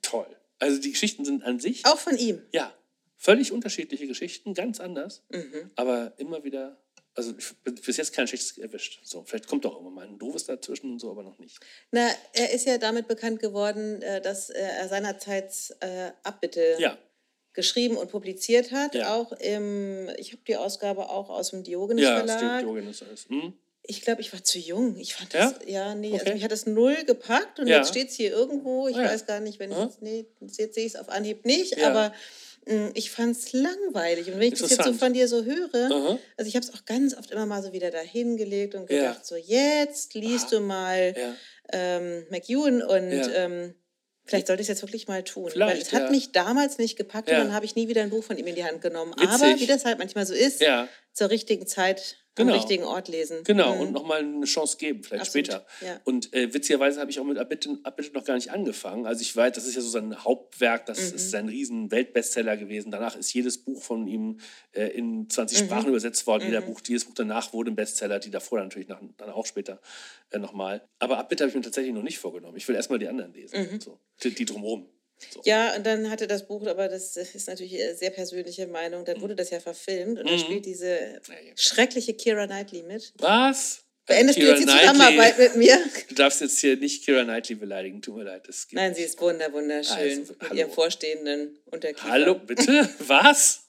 Toll. 0.03 0.27
Also 0.59 0.81
die 0.81 0.91
Geschichten 0.93 1.25
sind 1.25 1.45
an 1.45 1.61
sich 1.61 1.85
auch 1.87 1.99
von 1.99 2.17
ihm. 2.19 2.43
ja, 2.53 2.75
Völlig 3.19 3.51
unterschiedliche 3.53 4.07
Geschichten, 4.07 4.53
ganz 4.53 4.79
anders, 4.79 5.25
Mhm. 5.31 5.71
aber 5.77 6.13
immer 6.19 6.45
wieder, 6.45 6.79
also 7.17 7.35
ich 7.39 7.57
bin 7.65 7.75
bis 7.75 7.97
jetzt 7.97 8.13
kein 8.13 8.27
schlechtes 8.29 8.59
erwischt. 8.59 9.01
So, 9.03 9.25
vielleicht 9.25 9.47
kommt 9.49 9.65
doch 9.65 9.81
immer 9.81 9.91
mal 9.91 10.07
ein 10.07 10.19
doofes 10.19 10.45
dazwischen 10.45 10.93
und 10.93 10.99
so, 11.01 11.11
aber 11.11 11.23
noch 11.23 11.39
nicht. 11.39 11.59
Na, 11.91 12.09
er 12.35 12.53
ist 12.53 12.67
ja 12.67 12.79
damit 12.79 13.09
bekannt 13.09 13.41
geworden, 13.41 14.03
äh, 14.03 14.21
dass 14.21 14.51
äh, 14.51 14.59
er 14.61 14.89
seinerzeit 14.89 15.53
äh, 15.81 16.11
Abbitte 16.23 16.77
Ja, 16.79 16.99
geschrieben 17.55 17.97
und 17.97 18.11
publiziert 18.11 18.71
hat. 18.71 18.95
Ja. 18.95 19.15
Auch 19.15 19.33
im, 19.33 20.11
ich 20.19 20.33
habe 20.33 20.43
die 20.47 20.57
Ausgabe 20.57 21.09
auch 21.09 21.31
aus 21.31 21.51
dem 21.51 21.63
Diogenes 21.65 22.05
ja, 22.05 22.17
Verlag. 22.19 22.39
Steve 22.39 22.59
Diogenes 22.61 23.03
alles. 23.03 23.29
Hm? 23.29 23.55
Ich 23.89 24.03
glaube, 24.03 24.21
ich 24.21 24.33
war 24.33 24.43
zu 24.43 24.59
jung. 24.59 24.99
Ich 24.99 25.15
fand 25.15 25.33
Ja? 25.33 25.53
das, 25.53 25.67
ja, 25.67 25.95
nee, 25.95 26.09
Okay. 26.09 26.21
also 26.21 26.33
mich 26.35 26.45
hat 26.45 26.51
das 26.53 26.67
null 26.67 26.97
gepackt 27.05 27.61
und 27.61 27.67
Ja. 27.69 27.79
jetzt 27.79 27.89
steht 27.89 28.09
es 28.11 28.15
hier 28.17 28.31
irgendwo. 28.31 28.89
Ich 28.89 28.97
ja. 28.97 29.05
weiß 29.05 29.27
gar 29.27 29.41
nicht, 29.41 29.59
wenn 29.59 29.71
ich 29.71 30.01
nee, 30.01 30.27
jetzt 30.41 30.75
sehe 30.75 30.85
ich 30.85 30.95
es 30.95 30.97
auf 30.97 31.09
Anhieb 31.09 31.45
nicht, 31.47 31.79
Ja. 31.79 31.89
aber 31.91 32.13
ich 32.95 33.11
fand 33.13 33.37
es 33.37 33.53
langweilig. 33.53 34.27
Und 34.27 34.41
wenn 34.41 34.53
ich 34.53 34.59
das 34.59 34.71
jetzt 34.71 34.83
so 34.83 34.93
von 34.93 35.13
dir 35.13 35.29
so 35.29 35.45
höre, 35.45 35.75
Aha. 35.91 36.19
also 36.37 36.49
ich 36.49 36.57
habe 36.57 36.67
es 36.67 36.75
auch 36.75 36.85
ganz 36.85 37.17
oft 37.17 37.31
immer 37.31 37.47
mal 37.47 37.63
so 37.63 37.73
wieder 37.73 37.91
dahingelegt 37.93 38.75
und 38.75 38.91
Ja. 38.91 38.99
gedacht, 39.13 39.25
so 39.25 39.37
jetzt 39.37 40.15
liest 40.15 40.51
du 40.51 40.61
mal 40.61 41.15
Ja. 41.17 41.35
ähm, 41.73 42.27
McEwan 42.31 42.83
und 42.83 43.13
Ja. 43.13 43.29
ähm, 43.35 43.75
vielleicht 44.25 44.49
sollte 44.49 44.63
ich 44.63 44.69
es 44.69 44.69
jetzt 44.81 44.83
wirklich 44.83 45.07
mal 45.07 45.23
tun. 45.23 45.45
Weil 45.45 45.53
Vielleicht, 45.53 45.83
es 45.83 45.93
hat 45.93 46.03
ja. 46.05 46.11
mich 46.11 46.33
damals 46.33 46.79
nicht 46.79 46.97
gepackt 46.97 47.29
Ja. 47.29 47.39
und 47.39 47.45
dann 47.47 47.55
habe 47.55 47.65
ich 47.65 47.77
nie 47.77 47.87
wieder 47.87 48.03
ein 48.03 48.11
Buch 48.11 48.25
von 48.25 48.37
ihm 48.37 48.47
in 48.49 48.57
die 48.57 48.65
Hand 48.65 48.81
genommen. 48.83 49.13
Witzig. 49.17 49.29
Aber 49.31 49.61
wie 49.61 49.67
das 49.67 49.85
halt 49.85 49.99
manchmal 49.99 50.27
so 50.27 50.35
ist, 50.35 50.61
Ja, 50.61 50.89
zur 51.13 51.31
richtigen 51.31 51.69
Zeit 51.69 52.17
Genau. 52.37 52.53
am 52.53 52.59
richtigen 52.59 52.85
Ort 52.85 53.09
lesen. 53.09 53.39
genau. 53.45 53.75
Mhm. 53.75 53.81
Und 53.81 53.93
nochmal 53.93 54.21
eine 54.21 54.45
Chance 54.47 54.77
geben, 54.77 55.03
vielleicht 55.03 55.23
Absolut, 55.23 55.47
später. 55.47 55.67
ja. 55.85 56.01
Und 56.05 56.33
äh, 56.35 56.53
witzigerweise 56.55 57.01
habe 57.01 57.11
ich 57.11 57.19
auch 57.19 57.25
mit 57.25 57.39
Abbitte, 57.39 57.79
Abbitte 57.83 58.13
noch 58.13 58.25
gar 58.25 58.35
nicht 58.35 58.51
angefangen. 58.51 59.07
Also 59.07 59.23
ich 59.23 59.35
weiß, 59.35 59.53
das 59.55 59.67
ist 59.67 59.75
ja 59.75 59.81
so 59.81 59.89
sein 59.89 60.23
Hauptwerk, 60.25 60.87
das 60.87 60.99
Mhm. 61.11 61.17
ist 61.17 61.31
sein 61.31 61.49
riesen 61.49 61.91
Weltbestseller 61.91 62.57
gewesen. 62.57 62.91
Danach 62.91 63.17
ist 63.17 63.33
jedes 63.33 63.59
Buch 63.59 63.83
von 63.83 64.07
ihm 64.07 64.39
äh, 64.73 64.87
in 64.89 65.21
Mhm. 65.21 65.31
20 65.31 65.59
Sprachen 65.59 65.89
übersetzt 65.89 66.27
worden. 66.27 66.45
Jeder 66.45 66.61
Buch, 66.61 66.81
jedes 66.87 67.05
Buch 67.07 67.15
danach 67.15 67.53
wurde 67.53 67.71
ein 67.71 67.77
Bestseller, 67.77 68.19
die 68.19 68.31
davor 68.31 68.61
natürlich 68.61 68.89
nach, 68.89 69.01
dann 69.17 69.31
auch 69.31 69.47
später 69.47 69.81
äh, 70.31 70.39
nochmal. 70.39 70.87
Aber 70.99 71.19
Abbitte 71.19 71.43
habe 71.45 71.49
ich 71.49 71.55
mir 71.57 71.63
tatsächlich 71.63 71.95
noch 71.95 72.03
nicht 72.03 72.19
vorgenommen. 72.19 72.57
Ich 72.57 72.69
will 72.69 72.77
erstmal 72.77 72.99
die 72.99 73.09
anderen 73.09 73.33
lesen, 73.33 73.81
so, 73.81 73.99
die, 74.23 74.35
die 74.35 74.45
drumherum. 74.45 74.87
So. 75.33 75.39
Mhm. 75.39 75.43
Ja, 75.47 75.75
und 75.77 75.87
dann 75.87 76.11
hatte 76.11 76.27
das 76.27 76.47
Buch, 76.47 76.67
aber 76.67 76.89
das 76.89 77.17
ist 77.17 77.49
natürlich 77.49 77.81
eine 77.83 77.95
sehr 77.95 78.11
persönliche 78.11 78.67
Meinung, 78.67 79.05
dann 79.05 79.21
wurde 79.21 79.35
das 79.35 79.51
ja 79.51 79.61
verfilmt 79.61 80.19
und 80.21 80.29
da 80.31 80.39
spielt 80.39 80.67
diese 80.67 80.87
Mhm. 80.89 81.33
Ja, 81.33 81.41
ja. 81.49 81.53
schreckliche 81.57 82.15
Kira 82.15 82.47
Knightley 82.47 82.83
mit. 82.83 83.13
Was? 83.19 83.83
Beendest 84.07 84.39
du 84.39 84.43
Keira 84.43 84.57
jetzt 84.59 84.69
die. 84.69 84.73
Zusammenarbeit 84.79 85.39
mit 85.39 85.57
mir? 85.57 85.79
Du 86.09 86.15
darfst 86.15 86.41
jetzt 86.41 86.59
hier 86.61 86.77
nicht 86.77 87.05
Kira 87.05 87.25
Knightley 87.25 87.57
beleidigen, 87.57 88.03
tut 88.03 88.17
mir 88.17 88.23
leid. 88.25 88.47
Das 88.47 88.69
geht 88.69 88.77
Nein, 88.77 88.91
nicht. 88.91 88.99
sie 88.99 89.05
ist 89.05 89.21
wunder, 89.21 89.53
wunderschön 89.53 90.21
Also, 90.21 90.35
mit 90.41 90.53
ihrem 90.55 90.71
vorstehenden 90.71 91.59
Unterkiefer. 91.67 92.09
Hallo, 92.09 92.35
bitte? 92.47 92.89
Was? 93.07 93.63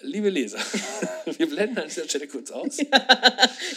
Liebe 0.00 0.28
Leser, 0.28 0.58
wir 1.38 1.46
blenden 1.48 1.78
an 1.78 1.86
dieser 1.86 2.04
Stelle 2.08 2.26
kurz 2.26 2.50
aus. 2.50 2.78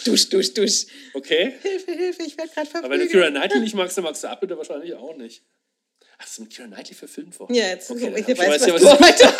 Dusch, 0.03 0.29
dusch, 0.29 0.51
dusch. 0.55 0.85
Okay? 1.13 1.53
Hilfe, 1.61 1.91
Hilfe, 1.91 2.23
ich 2.23 2.37
werde 2.37 2.51
gerade 2.51 2.69
Aber 2.75 2.89
wenn 2.89 2.99
du 2.99 3.05
verprügelt. 3.05 3.11
Kira 3.11 3.29
Knightley 3.29 3.59
nicht 3.59 3.75
magst, 3.75 3.97
dann 3.97 4.03
magst 4.03 4.23
du 4.23 4.27
Abbitte 4.27 4.57
wahrscheinlich 4.57 4.93
auch 4.95 5.15
nicht. 5.15 5.43
Hast 6.19 6.37
du 6.37 6.43
mit 6.43 6.51
Kira 6.51 6.67
Knightley 6.67 6.95
verfilmt 6.95 7.39
worden? 7.39 7.53
Ja, 7.53 7.67
jetzt 7.67 7.91
okay, 7.91 8.13
ich 8.15 8.27
weiß, 8.27 8.37
weiß 8.37 8.65
ja, 8.65 8.73
was, 8.73 8.83
was 8.83 8.97
du 8.97 9.05
heute 9.05 9.33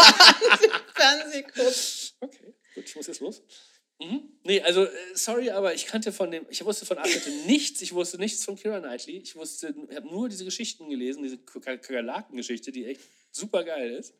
Fernsehen 0.93 1.45
guckst. 1.55 2.15
Okay, 2.19 2.53
gut, 2.75 2.85
ich 2.85 2.95
muss 2.95 3.07
jetzt 3.07 3.19
los. 3.19 3.41
Mhm. 3.99 4.29
Nee, 4.43 4.61
also, 4.61 4.83
äh, 4.85 4.89
sorry, 5.15 5.49
aber 5.49 5.73
ich 5.73 5.87
kannte 5.87 6.11
von 6.11 6.29
dem, 6.29 6.45
ich 6.49 6.63
wusste 6.63 6.85
von 6.85 6.99
Abbitte 6.99 7.31
nichts, 7.47 7.81
ich 7.81 7.93
wusste 7.93 8.19
nichts 8.19 8.45
von 8.45 8.55
Kira 8.55 8.79
Knightley. 8.79 9.17
Ich 9.17 9.35
wusste, 9.35 9.73
ich 9.89 9.95
habe 9.95 10.07
nur 10.07 10.29
diese 10.29 10.45
Geschichten 10.45 10.87
gelesen, 10.89 11.23
diese 11.23 11.39
Kakerlaken-Geschichte, 11.39 12.71
die 12.71 12.85
echt 12.85 13.01
super 13.31 13.63
geil 13.63 13.91
ist. 13.91 14.15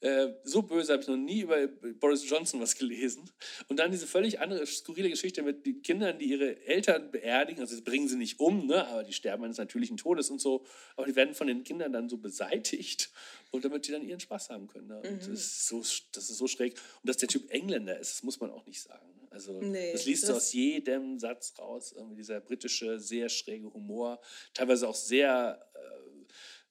Äh, 0.00 0.28
so 0.44 0.62
böse 0.62 0.92
habe 0.92 1.02
ich 1.02 1.08
noch 1.08 1.16
nie 1.16 1.40
über 1.42 1.66
Boris 1.66 2.28
Johnson 2.28 2.60
was 2.60 2.74
gelesen. 2.76 3.30
Und 3.68 3.78
dann 3.78 3.90
diese 3.90 4.06
völlig 4.06 4.40
andere, 4.40 4.64
skurrile 4.66 5.10
Geschichte 5.10 5.42
mit 5.42 5.66
den 5.66 5.82
Kindern, 5.82 6.18
die 6.18 6.26
ihre 6.26 6.64
Eltern 6.66 7.10
beerdigen. 7.10 7.60
Also, 7.60 7.74
das 7.74 7.84
bringen 7.84 8.08
sie 8.08 8.16
nicht 8.16 8.40
um, 8.40 8.66
ne? 8.66 8.86
aber 8.86 9.04
die 9.04 9.12
sterben 9.12 9.44
eines 9.44 9.58
natürlichen 9.58 9.96
Todes 9.96 10.30
und 10.30 10.40
so. 10.40 10.64
Aber 10.96 11.06
die 11.06 11.14
werden 11.16 11.34
von 11.34 11.46
den 11.46 11.64
Kindern 11.64 11.92
dann 11.92 12.08
so 12.08 12.16
beseitigt, 12.18 13.10
und 13.52 13.64
damit 13.66 13.86
die 13.86 13.92
dann 13.92 14.02
ihren 14.02 14.18
Spaß 14.18 14.48
haben 14.50 14.66
können. 14.66 14.88
Ne? 14.88 14.96
Und 15.02 15.18
das, 15.20 15.28
ist 15.28 15.68
so, 15.68 15.80
das 16.12 16.30
ist 16.30 16.38
so 16.38 16.46
schräg. 16.48 16.72
Und 17.02 17.08
dass 17.08 17.18
der 17.18 17.28
Typ 17.28 17.50
Engländer 17.50 17.98
ist, 17.98 18.10
das 18.14 18.22
muss 18.22 18.40
man 18.40 18.50
auch 18.50 18.64
nicht 18.66 18.80
sagen. 18.80 19.12
Also, 19.30 19.60
Nee, 19.60 19.92
das 19.92 20.06
liest 20.06 20.24
du 20.24 20.28
das- 20.28 20.36
aus 20.38 20.52
jedem 20.52 21.18
Satz 21.18 21.54
raus. 21.58 21.92
Irgendwie 21.94 22.16
dieser 22.16 22.40
britische, 22.40 22.98
sehr 22.98 23.28
schräge 23.28 23.72
Humor. 23.72 24.20
Teilweise 24.54 24.88
auch 24.88 24.94
sehr, 24.94 25.64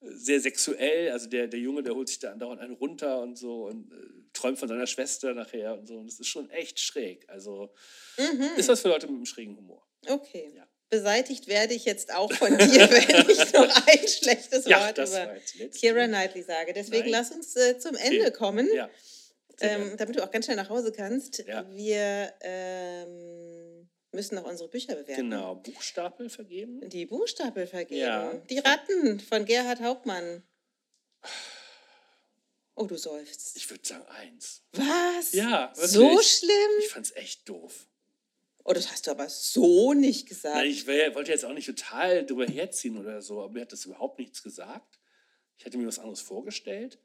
sehr 0.02 0.42
sexuell. 0.42 1.12
Also, 1.12 1.28
der, 1.28 1.48
der 1.48 1.60
Junge, 1.60 1.84
der 1.84 1.94
holt 1.96 2.08
sich 2.10 2.20
da 2.20 2.32
andauernd 2.32 2.62
einen 2.62 2.74
runter 2.74 3.22
und 3.22 3.38
so 3.38 3.66
und 3.68 3.92
äh, 3.92 3.96
träumt 4.34 4.60
von 4.60 4.68
seiner 4.68 4.88
Schwester 4.88 5.34
nachher 5.34 5.78
und 5.78 5.88
so. 5.88 5.98
Und 5.98 6.08
das 6.08 6.20
ist 6.20 6.28
schon 6.28 6.50
echt 6.50 6.80
schräg. 6.80 7.26
Also, 7.30 7.74
ist 8.58 8.68
was 8.70 8.82
für 8.82 8.90
Leute 8.90 9.08
mit 9.08 9.16
einem 9.16 9.26
schrägen 9.26 9.56
Humor. 9.58 9.86
Okay. 10.08 10.52
Ja. 10.56 10.68
Beseitigt 10.90 11.48
werde 11.48 11.74
ich 11.74 11.86
jetzt 11.86 12.14
auch 12.14 12.32
von 12.34 12.50
dir, 12.58 12.58
wenn 12.90 13.30
ich 13.30 13.54
noch 13.54 13.88
ein 13.88 14.08
schlechtes 14.08 14.66
Ja, 14.66 14.80
Wort 14.88 14.98
über. 14.98 15.38
Kira 15.70 16.08
Knightley 16.08 16.44
sage. 16.44 16.74
Deswegen 16.74 17.04
Nein. 17.04 17.12
lass 17.12 17.32
uns 17.32 17.56
äh, 17.56 17.78
zum 17.80 17.96
Ende 17.96 18.22
Okay. 18.28 18.32
kommen, 18.32 18.68
Ja. 18.74 18.90
Ähm, 19.62 19.94
damit 19.98 20.16
du 20.18 20.24
auch 20.24 20.32
ganz 20.32 20.46
schnell 20.46 20.58
nach 20.58 20.70
Hause 20.70 20.92
kannst. 20.92 21.46
Wir 21.70 22.34
ähm, 22.42 23.88
müssen 24.12 24.36
noch 24.36 24.46
unsere 24.46 24.70
Bücher 24.70 24.96
bewerten. 24.96 25.30
Genau. 25.30 25.56
Buchstapel 25.56 26.30
vergeben. 26.30 26.88
Die 26.90 27.06
Buchstapel 27.06 27.68
vergeben. 27.68 28.02
Ja. 28.02 28.34
Die 28.50 28.60
Ratten 28.60 29.20
von 29.20 29.46
Gerhard 29.46 29.82
Hauptmann. 29.82 30.44
Oh, 32.76 32.86
du 32.86 32.98
seufzt. 32.98 33.56
Ich 33.58 33.70
würde 33.70 33.86
sagen 33.86 34.06
eins. 34.08 34.64
Was? 34.74 35.34
Ja, 35.34 35.72
wirklich. 35.76 35.92
So 35.92 36.22
schlimm? 36.22 36.72
Ich 36.80 36.90
fand's 36.90 37.12
echt 37.12 37.48
doof. 37.48 37.88
Oh, 38.64 38.74
das 38.74 38.92
hast 38.92 39.08
du 39.08 39.12
aber 39.12 39.28
so 39.30 39.94
nicht 39.94 40.28
gesagt. 40.28 40.56
Nein, 40.56 40.70
ich 40.70 40.86
wär, 40.86 41.16
wollte 41.16 41.32
jetzt 41.32 41.46
auch 41.46 41.54
nicht 41.54 41.66
total 41.66 42.26
drüber 42.26 42.46
herziehen 42.46 42.98
oder 42.98 43.22
so, 43.22 43.42
aber 43.42 43.54
mir 43.54 43.62
hat 43.62 43.72
das 43.72 43.86
überhaupt 43.86 44.20
nichts 44.20 44.44
gesagt. 44.44 45.00
Ich 45.58 45.66
hätte 45.66 45.78
mir 45.78 45.88
was 45.88 46.00
anderes 46.00 46.22
vorgestellt. 46.22 47.00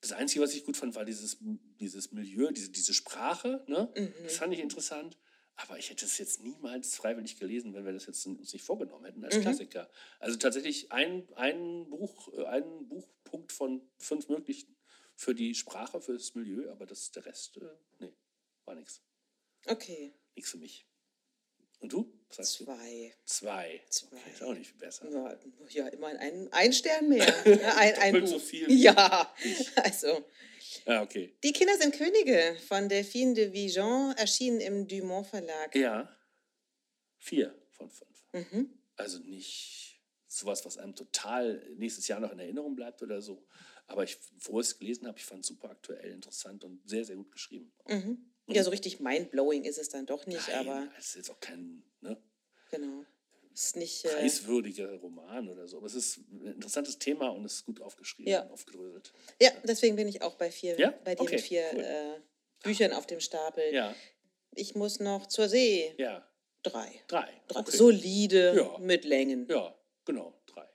Das 0.00 0.12
Einzige, 0.12 0.42
was 0.42 0.54
ich 0.54 0.64
gut 0.64 0.76
fand, 0.76 0.94
war 0.94 1.04
dieses, 1.04 1.38
dieses 1.80 2.12
Milieu, 2.12 2.50
diese, 2.52 2.70
diese 2.70 2.94
Sprache. 2.94 3.64
Ne? 3.66 3.92
Mhm. 3.96 4.14
Das 4.22 4.36
fand 4.36 4.54
ich 4.54 4.60
interessant. 4.60 5.18
Aber 5.62 5.78
ich 5.78 5.90
hätte 5.90 6.04
es 6.06 6.16
jetzt 6.18 6.42
niemals 6.42 6.96
freiwillig 6.96 7.38
gelesen, 7.38 7.74
wenn 7.74 7.84
wir 7.84 7.92
das 7.92 8.06
jetzt 8.06 8.24
uns 8.26 8.52
nicht 8.52 8.64
vorgenommen 8.64 9.04
hätten 9.04 9.18
Mhm. 9.18 9.24
als 9.26 9.40
Klassiker. 9.40 9.90
Also 10.18 10.38
tatsächlich 10.38 10.90
ein, 10.92 11.28
ein, 11.34 11.88
Buch, 11.90 12.32
äh, 12.34 12.44
ein 12.46 12.88
Buchpunkt 12.88 13.52
von 13.52 13.82
fünf 13.98 14.28
möglichen 14.28 14.76
für 15.16 15.34
die 15.34 15.54
Sprache, 15.54 16.00
für 16.00 16.14
das 16.14 16.34
Milieu, 16.34 16.70
aber 16.70 16.86
das, 16.86 17.10
der 17.10 17.26
Rest, 17.26 17.58
äh, 17.58 17.68
nee, 17.98 18.12
war 18.64 18.74
nichts. 18.74 19.02
okay, 19.66 20.14
Nichts 20.34 20.50
für 20.52 20.58
mich. 20.58 20.86
Und 21.80 21.92
du? 21.92 22.12
Was 22.36 22.52
zwei. 22.52 23.12
Zwei. 23.24 23.80
Zwei. 23.88 24.16
Okay, 24.16 24.30
ist 24.32 24.42
auch 24.42 24.54
nicht 24.54 24.70
viel 24.70 24.78
besser. 24.78 25.10
Ja, 25.10 25.36
ja 25.70 25.88
immerhin 25.88 26.18
ein, 26.18 26.52
ein 26.52 26.72
Stern 26.72 27.08
mehr. 27.08 27.26
Ja, 27.44 27.76
ein, 27.76 27.94
ein 27.96 28.26
so 28.26 28.38
viel. 28.38 28.70
Ja, 28.70 29.34
also. 29.76 30.24
Ja, 30.86 31.02
okay. 31.02 31.34
Die 31.42 31.52
Kinder 31.52 31.76
sind 31.78 31.94
Könige 31.94 32.56
von 32.68 32.88
Delphine 32.88 33.34
de 33.34 33.52
Vigeon, 33.52 34.14
erschienen 34.16 34.60
im 34.60 34.86
Dumont 34.86 35.26
Verlag. 35.26 35.74
Ja. 35.74 36.14
Vier 37.18 37.54
von 37.70 37.90
fünf. 37.90 38.24
Mhm. 38.32 38.78
Also 38.96 39.18
nicht 39.18 40.00
sowas, 40.28 40.64
was 40.64 40.78
einem 40.78 40.94
total 40.94 41.66
nächstes 41.76 42.06
Jahr 42.06 42.20
noch 42.20 42.32
in 42.32 42.38
Erinnerung 42.38 42.76
bleibt 42.76 43.02
oder 43.02 43.20
so. 43.20 43.44
Aber 43.86 44.04
ich, 44.04 44.18
wo 44.42 44.60
ich 44.60 44.68
es 44.68 44.78
gelesen 44.78 45.08
habe, 45.08 45.18
ich 45.18 45.24
fand 45.24 45.40
es 45.40 45.48
super 45.48 45.70
aktuell, 45.70 46.12
interessant 46.12 46.62
und 46.62 46.88
sehr, 46.88 47.04
sehr 47.04 47.16
gut 47.16 47.32
geschrieben. 47.32 47.72
Mhm. 47.88 48.29
Ja, 48.56 48.62
so 48.64 48.70
richtig 48.70 49.00
mindblowing 49.00 49.64
ist 49.64 49.78
es 49.78 49.88
dann 49.88 50.06
doch 50.06 50.26
nicht, 50.26 50.48
Nein, 50.48 50.68
aber 50.68 50.88
es 50.98 51.08
ist 51.08 51.14
jetzt 51.16 51.30
auch 51.30 51.40
kein 51.40 51.82
ne, 52.00 52.16
genau. 52.70 53.04
Ist 53.52 53.76
nicht. 53.76 54.04
Äh, 54.04 54.08
preiswürdiger 54.10 54.92
Roman 54.98 55.48
oder 55.48 55.66
so. 55.66 55.78
Aber 55.78 55.86
es 55.86 55.94
ist 55.94 56.18
ein 56.18 56.46
interessantes 56.46 56.98
Thema 56.98 57.28
und 57.30 57.44
es 57.44 57.54
ist 57.54 57.66
gut 57.66 57.80
aufgeschrieben 57.80 58.30
Ja. 58.32 58.42
und 58.42 58.52
aufgedröselt. 58.52 59.12
ja, 59.42 59.50
deswegen 59.64 59.96
bin 59.96 60.06
ich 60.08 60.22
auch 60.22 60.34
bei 60.36 60.50
vier, 60.50 60.78
Ja? 60.78 60.94
bei 61.04 61.14
dir 61.16 61.22
Okay, 61.22 61.34
mit 61.36 61.44
vier 61.44 61.64
cool. 61.74 61.80
äh, 61.80 62.20
Büchern 62.62 62.92
auf 62.92 63.06
dem 63.06 63.20
Stapel. 63.20 63.64
Ja, 63.74 63.94
Ich 64.54 64.74
muss 64.76 65.00
noch 65.00 65.26
zur 65.26 65.48
See. 65.48 65.94
ja. 65.98 66.26
Drei. 66.62 67.02
Drei. 67.08 67.28
Drei. 67.48 67.60
Okay. 67.60 67.76
Solide 67.76 68.54
Ja. 68.54 68.78
mit 68.78 69.04
Längen. 69.06 69.46
Ja, 69.48 69.74
genau, 70.04 70.38
drei. 70.46 70.68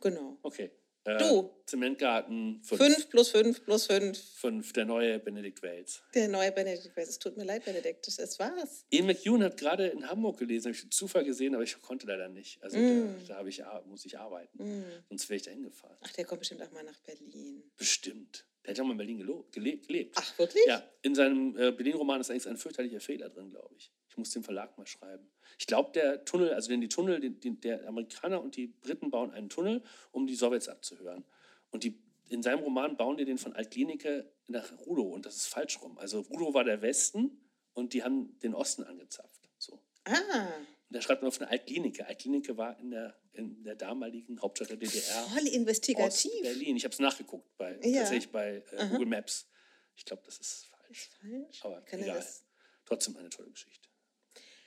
Genau. 0.00 0.38
Okay. 0.42 0.70
Äh, 1.04 1.18
Du. 1.18 1.50
Zementgarten, 1.66 2.62
fünf. 2.62 2.80
Fünf 2.80 3.10
plus 3.10 3.28
fünf 3.30 3.64
plus 3.64 3.86
fünf. 3.86 4.18
Fünf, 4.36 4.72
der 4.72 4.84
neue 4.84 5.18
Benedikt 5.18 5.62
Wells. 5.62 6.02
Der 6.14 6.28
neue 6.28 6.52
Benedikt 6.52 6.96
Weiss. 6.96 7.08
Es 7.08 7.18
tut 7.18 7.36
mir 7.36 7.44
leid, 7.44 7.64
Benedikt. 7.64 8.06
Das, 8.06 8.16
das 8.16 8.38
war's. 8.38 8.84
Ian 8.90 9.06
McEwan 9.06 9.42
hat 9.42 9.56
gerade 9.56 9.88
in 9.88 10.08
Hamburg 10.08 10.38
gelesen, 10.38 10.66
habe 10.66 10.74
ich 10.76 10.82
durch 10.82 10.92
Zufall 10.92 11.24
gesehen, 11.24 11.54
aber 11.54 11.64
ich 11.64 11.80
konnte 11.82 12.06
leider 12.06 12.28
nicht. 12.28 12.62
Also 12.62 12.78
Mm. 12.78 13.16
da, 13.26 13.42
da 13.42 13.46
ich, 13.48 13.64
ar- 13.64 13.84
muss 13.86 14.04
ich 14.04 14.18
arbeiten. 14.18 14.84
Sonst 15.08 15.28
wäre 15.28 15.36
ich 15.36 15.42
da 15.42 15.50
hingefahren. 15.50 15.96
Ach, 16.02 16.12
der 16.12 16.24
kommt 16.24 16.40
bestimmt 16.40 16.62
auch 16.62 16.70
mal 16.70 16.84
nach 16.84 16.98
Berlin. 17.00 17.62
Bestimmt. 17.76 18.44
Der 18.64 18.70
hat 18.70 18.78
ja 18.78 18.84
mal 18.84 18.92
in 18.92 18.98
Berlin 18.98 19.48
gelebt. 19.50 20.14
Ach, 20.16 20.38
wirklich? 20.38 20.62
Ja, 20.66 20.88
in 21.02 21.14
seinem 21.16 21.56
äh, 21.56 21.72
Berlin-Roman 21.72 22.20
ist 22.20 22.30
eigentlich 22.30 22.46
ein 22.46 22.56
fürchterlicher 22.56 23.00
Fehler 23.00 23.28
drin, 23.28 23.48
glaube 23.50 23.74
ich. 23.76 23.90
Ich 24.12 24.18
muss 24.18 24.30
dem 24.30 24.44
Verlag 24.44 24.76
mal 24.76 24.86
schreiben. 24.86 25.26
Ich 25.58 25.66
glaube, 25.66 25.90
der 25.92 26.26
Tunnel, 26.26 26.52
also 26.52 26.68
denn 26.68 26.82
die 26.82 26.88
Tunnel, 26.90 27.18
die, 27.18 27.30
die, 27.30 27.58
der 27.58 27.88
Amerikaner 27.88 28.42
und 28.42 28.56
die 28.56 28.66
Briten 28.66 29.10
bauen 29.10 29.30
einen 29.30 29.48
Tunnel, 29.48 29.82
um 30.10 30.26
die 30.26 30.34
Sowjets 30.34 30.68
abzuhören. 30.68 31.24
Und 31.70 31.82
die, 31.84 31.98
in 32.28 32.42
seinem 32.42 32.58
Roman 32.62 32.98
bauen 32.98 33.16
die 33.16 33.24
den 33.24 33.38
von 33.38 33.54
Altlinike 33.54 34.30
nach 34.48 34.70
Rudo 34.80 35.04
und 35.04 35.24
das 35.24 35.36
ist 35.36 35.46
falsch 35.46 35.80
rum. 35.80 35.96
Also 35.96 36.20
Rudo 36.20 36.52
war 36.52 36.64
der 36.64 36.82
Westen 36.82 37.40
und 37.72 37.94
die 37.94 38.02
haben 38.04 38.38
den 38.40 38.54
Osten 38.54 38.82
angezapft. 38.84 39.48
So. 39.56 39.82
Ah, 40.04 40.12
Und 40.12 40.94
da 40.96 41.00
schreibt 41.00 41.22
man 41.22 41.28
auf 41.28 41.40
eine 41.40 41.48
Altlinike. 41.50 42.06
Altlinike 42.06 42.58
war 42.58 42.78
in 42.78 42.90
der, 42.90 43.18
in 43.32 43.62
der 43.64 43.76
damaligen 43.76 44.42
Hauptstadt 44.42 44.68
der 44.68 44.76
DDR. 44.76 45.22
voll 45.22 45.46
investigativ. 45.46 46.32
Berlin. 46.42 46.76
Ich 46.76 46.84
habe 46.84 46.92
es 46.92 46.98
nachgeguckt, 46.98 47.56
bei, 47.56 47.78
Ja. 47.82 48.00
tatsächlich 48.00 48.30
bei 48.30 48.62
äh, 48.72 48.88
Google 48.90 49.06
Maps. 49.06 49.48
Ich 49.96 50.04
glaube, 50.04 50.22
das 50.26 50.36
ist 50.36 50.66
falsch. 50.66 51.08
Falsch? 51.18 51.64
Aber 51.64 51.80
Kann 51.80 52.00
egal. 52.00 52.16
das- 52.16 52.44
Trotzdem 52.84 53.16
eine 53.16 53.30
tolle 53.30 53.48
Geschichte. 53.50 53.88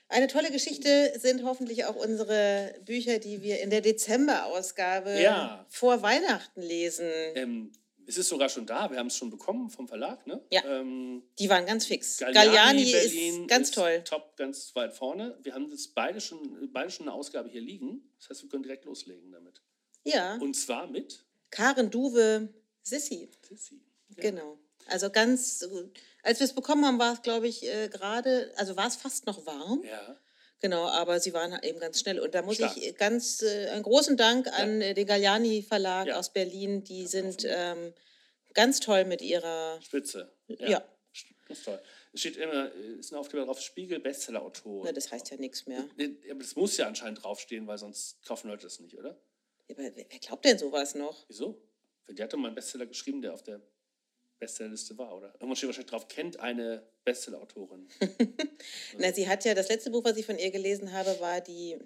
Eine 0.07 0.27
tolle 0.27 0.51
Geschichte 0.51 1.13
sind 1.19 1.43
hoffentlich 1.43 1.85
auch 1.85 1.95
unsere 1.95 2.75
Bücher, 2.85 3.19
die 3.19 3.41
wir 3.41 3.61
in 3.61 3.69
der 3.71 3.81
Dezemberausgabe 3.81 5.19
Ja. 5.19 5.65
vor 5.69 6.01
Weihnachten 6.01 6.61
lesen. 6.61 7.09
Ähm, 7.35 7.71
es 8.07 8.17
ist 8.19 8.29
sogar 8.29 8.49
schon 8.49 8.67
da. 8.67 8.91
Wir 8.91 8.99
haben 8.99 9.07
es 9.07 9.17
schon 9.17 9.31
bekommen 9.31 9.69
vom 9.71 9.87
Verlag. 9.87 10.27
Ne? 10.27 10.39
Ja. 10.51 10.63
Ähm, 10.63 11.23
Die 11.39 11.49
waren 11.49 11.65
ganz 11.65 11.87
fix. 11.87 12.17
Galliani, 12.17 12.45
Galliani, 12.45 12.91
Berlin 12.91 13.41
ist 13.41 13.47
ganz 13.49 13.71
toll. 13.71 14.03
Top, 14.05 14.37
ganz 14.37 14.75
weit 14.75 14.93
vorne. 14.93 15.39
Wir 15.41 15.55
haben 15.55 15.71
das 15.71 15.87
beide 15.87 16.21
schon, 16.21 16.69
beide 16.71 16.91
schon 16.91 17.07
eine 17.07 17.15
Ausgabe 17.15 17.49
hier 17.49 17.61
liegen. 17.61 18.07
Das 18.19 18.29
heißt, 18.29 18.43
wir 18.43 18.49
können 18.49 18.61
direkt 18.63 18.85
loslegen 18.85 19.31
damit. 19.31 19.61
Ja. 20.03 20.35
Und 20.35 20.53
zwar 20.55 20.85
mit 20.85 21.25
Karen 21.49 21.89
Duwe, 21.89 22.49
Sissi. 22.83 23.27
Sissi. 23.41 23.81
Ja. 24.15 24.21
Genau. 24.21 24.59
Also 24.87 25.09
ganz, 25.09 25.67
als 26.25 26.39
wir 26.39 26.45
es 26.45 26.53
bekommen 26.53 26.85
haben, 26.85 26.99
war 26.99 27.13
es, 27.13 27.21
glaube 27.21 27.47
ich, 27.47 27.63
äh, 27.63 27.87
gerade, 27.89 28.51
also 28.57 28.75
war 28.75 28.87
es 28.87 28.95
fast 28.95 29.25
noch 29.25 29.45
warm. 29.45 29.83
Ja. 29.83 30.17
Genau, 30.61 30.85
aber 30.87 31.19
sie 31.19 31.33
waren 31.33 31.57
eben 31.63 31.79
ganz 31.79 31.99
schnell. 31.99 32.19
Und 32.19 32.33
da 32.33 32.41
muss 32.41 32.55
Stark. 32.55 32.75
ich 32.77 32.95
ganz 32.97 33.41
äh, 33.41 33.67
einen 33.69 33.83
großen 33.83 34.17
Dank 34.17 34.47
an 34.47 34.81
äh, 34.81 34.93
den 34.93 35.05
Galliani 35.05 35.61
Verlag 35.61 36.07
Ja. 36.07 36.17
aus 36.17 36.31
Berlin. 36.33 36.83
Die 36.83 37.05
sind 37.05 37.43
ähm, 37.45 37.93
ganz 38.53 38.79
toll 38.79 39.05
mit 39.05 39.21
ihrer. 39.21 39.79
Spitze. 39.81 40.31
Ja. 40.47 40.83
Das 41.47 41.59
ist 41.59 41.65
toll. 41.65 41.79
Es 42.13 42.21
steht 42.21 42.37
immer, 42.37 42.73
äh, 42.73 42.99
ist 42.99 43.11
ein 43.11 43.17
Aufkleber 43.17 43.45
drauf, 43.45 43.61
Spiegel 43.61 43.99
Bestseller-Autor. 43.99 44.85
Na, 44.85 44.91
das 44.91 45.11
heißt 45.11 45.29
ja 45.29 45.37
nichts 45.37 45.67
mehr. 45.67 45.83
Nee, 45.97 46.17
Aber 46.31 46.39
das 46.39 46.55
muss 46.55 46.77
ja 46.77 46.87
anscheinend 46.87 47.23
draufstehen, 47.23 47.67
weil 47.67 47.77
sonst 47.77 48.25
kaufen 48.25 48.47
Leute 48.49 48.63
das 48.63 48.79
nicht, 48.79 48.97
oder? 48.97 49.19
Aber 49.69 49.83
wer, 49.95 50.05
glaubt 50.19 50.45
denn 50.45 50.57
sowas 50.57 50.95
noch? 50.95 51.25
Wieso? 51.27 51.61
Die 52.09 52.23
hat 52.23 52.31
doch 52.33 52.37
mal 52.37 52.47
einen 52.47 52.55
Bestseller 52.55 52.85
geschrieben, 52.85 53.21
der 53.21 53.33
auf 53.33 53.43
der 53.43 53.61
Bestsellerliste 54.39 54.97
war, 54.97 55.15
oder? 55.15 55.27
Irgendwann 55.35 55.55
steht 55.55 55.69
wahrscheinlich 55.69 55.91
drauf, 55.91 56.07
kennt 56.07 56.39
eine 56.39 56.83
Bestseller-Autorin. 57.03 57.87
Na, 58.97 59.11
sie 59.13 59.27
hat 59.27 59.45
ja, 59.45 59.53
das 59.53 59.69
letzte 59.69 59.91
Buch, 59.91 60.03
was 60.03 60.17
ich 60.17 60.25
von 60.25 60.37
ihr 60.37 60.51
gelesen 60.51 60.91
habe, 60.91 61.19
war 61.19 61.41
die 61.41 61.77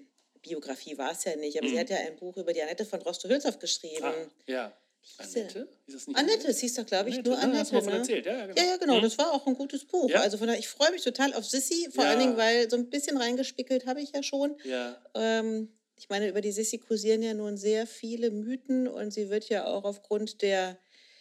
Biografie, 0.41 0.97
war 0.97 1.11
es 1.11 1.23
ja 1.25 1.35
nicht, 1.35 1.57
aber 1.57 1.67
sie 1.67 1.79
hat 1.79 1.89
ja 1.89 1.97
ein 1.97 2.15
Buch 2.15 2.37
über 2.37 2.53
die 2.53 2.61
Annette 2.61 2.85
von 2.85 2.99
Droste-Hülshoff 2.99 3.59
geschrieben. 3.59 4.05
Mhm. 4.05 4.05
ah, 4.07 4.31
ja. 4.47 4.73
hieß? 5.01 5.35
Annette? 5.35 5.67
Das 5.87 6.07
nicht 6.07 6.17
Annette, 6.17 6.47
es 6.47 6.59
hieß 6.59 6.73
doch, 6.75 6.85
glaube 6.85 7.09
ich, 7.09 7.15
Annette, 7.15 7.29
nur 7.29 7.37
ne? 7.37 7.43
Annette. 7.43 7.59
Hast 7.59 7.71
du 7.71 7.75
mal 7.75 7.81
von 7.83 7.93
ne? 7.93 7.99
erzählt, 7.99 8.25
ja, 8.25 8.33
ja, 8.33 8.45
genau. 8.47 8.61
Ja, 8.61 8.67
ja, 8.67 8.77
genau. 8.77 8.97
Mhm. 8.97 9.01
Das 9.01 9.17
war 9.17 9.33
auch 9.33 9.45
ein 9.47 9.55
gutes 9.55 9.85
Buch. 9.85 10.09
Ja. 10.09 10.21
Also 10.21 10.37
von 10.37 10.47
daher, 10.47 10.59
ich 10.59 10.67
freue 10.67 10.91
mich 10.91 11.03
total 11.03 11.33
auf 11.33 11.45
Sissy, 11.45 11.89
vor 11.91 12.03
Ja. 12.05 12.11
allen 12.11 12.19
Dingen, 12.19 12.37
weil 12.37 12.69
so 12.69 12.77
ein 12.77 12.89
bisschen 12.89 13.17
reingespickelt 13.17 13.85
habe 13.85 14.01
ich 14.01 14.11
ja 14.13 14.23
schon. 14.23 14.55
Ja. 14.63 14.97
Ähm, 15.13 15.73
ich 15.97 16.07
meine, 16.07 16.29
über 16.29 16.39
die 16.39 16.53
Sissy 16.53 16.77
kursieren 16.77 17.21
ja 17.21 17.33
nun 17.33 17.57
sehr 17.57 17.85
viele 17.85 18.31
Mythen 18.31 18.87
und 18.87 19.11
sie 19.11 19.29
wird 19.29 19.49
ja 19.49 19.65
auch 19.65 19.83
aufgrund 19.83 20.41
der, 20.41 20.77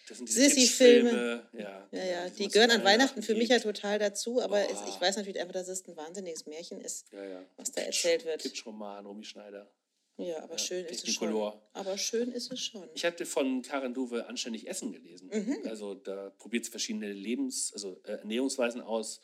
Das 0.08 0.16
sind 0.18 0.28
diese 0.28 0.48
Sissi-Filme. 0.48 1.46
Ja, 1.52 1.88
ja, 1.92 2.04
ja, 2.04 2.24
wo 2.30 2.36
die 2.36 2.46
es 2.46 2.52
gehören 2.52 2.70
an 2.70 2.84
Weihnachten 2.84 3.22
für 3.22 3.34
mich 3.34 3.48
ja 3.48 3.56
geht. 3.56 3.64
total 3.64 3.98
dazu, 3.98 4.40
aber 4.40 4.60
es, 4.70 4.78
Oh. 4.78 4.88
ich 4.88 5.00
weiß 5.00 5.16
natürlich 5.16 5.40
einfach, 5.40 5.54
dass 5.54 5.68
es 5.68 5.86
ein 5.86 5.96
wahnsinniges 5.96 6.46
Märchen 6.46 6.80
ist. 6.80 7.10
Ja, 7.12 7.24
ja. 7.24 7.44
was 7.56 7.72
da 7.72 7.82
erzählt 7.82 8.24
wird. 8.24 8.40
Kitschroman, 8.42 9.04
Romy 9.06 9.24
Schneider. 9.24 9.70
Ja, 10.16 10.42
aber 10.42 10.58
schön 10.58 10.84
ist 10.86 11.06
es 11.06 11.14
schon. 11.14 11.52
Aber 11.74 11.96
schön 11.96 12.32
ist 12.32 12.50
es 12.50 12.60
schon. 12.60 12.88
Ich 12.94 13.04
hatte 13.04 13.24
von 13.24 13.62
Karen 13.62 13.94
Duwe 13.94 14.26
anständig 14.26 14.66
Essen 14.66 14.92
gelesen. 14.92 15.30
Mhm. 15.32 15.58
Also 15.68 15.94
da 15.94 16.30
probiert 16.30 16.64
sie 16.64 16.72
verschiedene 16.72 17.12
Lebens-, 17.12 17.72
also 17.72 18.00
äh, 18.04 18.12
Ernährungsweisen 18.12 18.80
aus, 18.80 19.20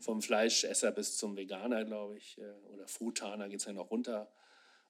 vom 0.00 0.22
Fleischesser 0.22 0.90
bis 0.92 1.16
zum 1.18 1.36
Veganer, 1.36 1.84
glaube 1.84 2.16
ich, 2.16 2.38
äh, 2.38 2.52
oder 2.72 2.86
Frutaner 2.88 3.48
geht 3.50 3.60
es 3.60 3.66
ja 3.66 3.72
noch 3.74 3.90
runter. 3.90 4.32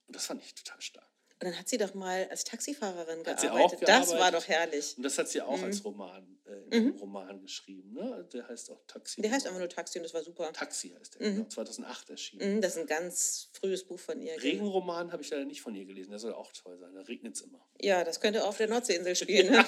Und 0.07 0.15
das 0.15 0.27
fand 0.27 0.45
ich 0.45 0.55
total 0.55 0.81
stark. 0.81 1.09
Und 1.41 1.45
dann 1.45 1.59
hat 1.59 1.69
sie 1.69 1.79
doch 1.79 1.95
mal 1.95 2.27
als 2.31 2.43
Taxifahrerin 2.45 3.23
gearbeitet. 3.23 3.51
auch 3.53 3.71
Das 3.81 4.09
war 4.11 4.17
gearbeitet? 4.17 4.35
doch 4.43 4.49
herrlich. 4.49 4.95
Und 4.97 5.05
das 5.05 5.19
hat 5.19 5.29
sie 5.29 5.41
auch 5.41 5.63
als 5.63 5.85
Roman, 5.85 6.37
äh, 6.47 6.75
einem 6.77 6.97
Roman 6.97 7.41
geschrieben. 7.41 7.93
Ne? 7.93 8.29
Der 8.33 8.49
heißt 8.49 8.71
auch 8.73 8.83
Taxi. 8.89 9.21
Mhm. 9.21 9.23
Der 9.23 9.31
heißt 9.33 9.47
einfach 9.47 9.61
nur 9.61 9.69
Taxi 9.69 9.99
und 9.99 10.03
das 10.05 10.15
war 10.15 10.25
super. 10.25 10.53
Taxi 10.53 10.93
heißt 10.99 11.15
der, 11.21 11.31
genau, 11.31 11.45
2008 11.49 12.11
erschienen. 12.11 12.57
Mhm, 12.57 12.61
Das 12.61 12.73
ist 12.73 12.79
ein 12.79 12.87
ganz 12.89 13.51
frühes 13.53 13.85
Buch 13.85 14.01
von 14.01 14.21
ihr. 14.21 14.43
Regenroman 14.43 15.13
habe 15.13 15.23
ich 15.23 15.31
leider 15.31 15.45
nicht 15.45 15.61
von 15.63 15.77
ihr 15.77 15.85
gelesen. 15.85 16.11
Der 16.11 16.19
soll 16.19 16.35
auch 16.35 16.51
toll 16.53 16.77
sein. 16.79 16.93
Da 16.95 17.03
regnet 17.03 17.37
es 17.37 17.43
immer. 17.43 17.65
Ja, 17.81 18.03
das 18.03 18.19
könnte 18.21 18.43
auch 18.43 18.49
auf 18.49 18.57
der 18.59 18.69
Nordseeinsel 18.69 19.15
spielen. 19.17 19.53
Ne? 19.53 19.65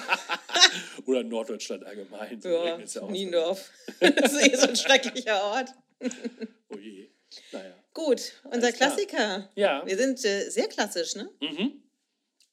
Oder 1.05 1.21
in 1.21 1.29
Norddeutschland 1.29 1.85
allgemein. 1.85 2.39
Da 2.41 2.49
ja, 2.49 2.79
ja 2.79 3.01
auch. 3.01 3.09
Niendorf. 3.09 3.71
Das 4.01 4.33
ist 4.33 4.41
eh 4.45 4.55
so 4.57 4.67
ein 4.67 4.75
schrecklicher 4.75 5.41
Ort. 5.43 5.73
Oh 6.69 6.77
je. 6.77 7.09
Naja. 7.53 7.75
Gut, 7.93 8.41
unser 8.45 8.67
Alles 8.67 8.75
klar. 8.75 8.89
Klassiker. 8.95 9.49
Ja. 9.55 9.85
Wir 9.85 9.97
sind 9.97 10.23
äh, 10.23 10.49
sehr 10.49 10.67
klassisch, 10.67 11.15
ne? 11.15 11.29
Mhm. 11.41 11.83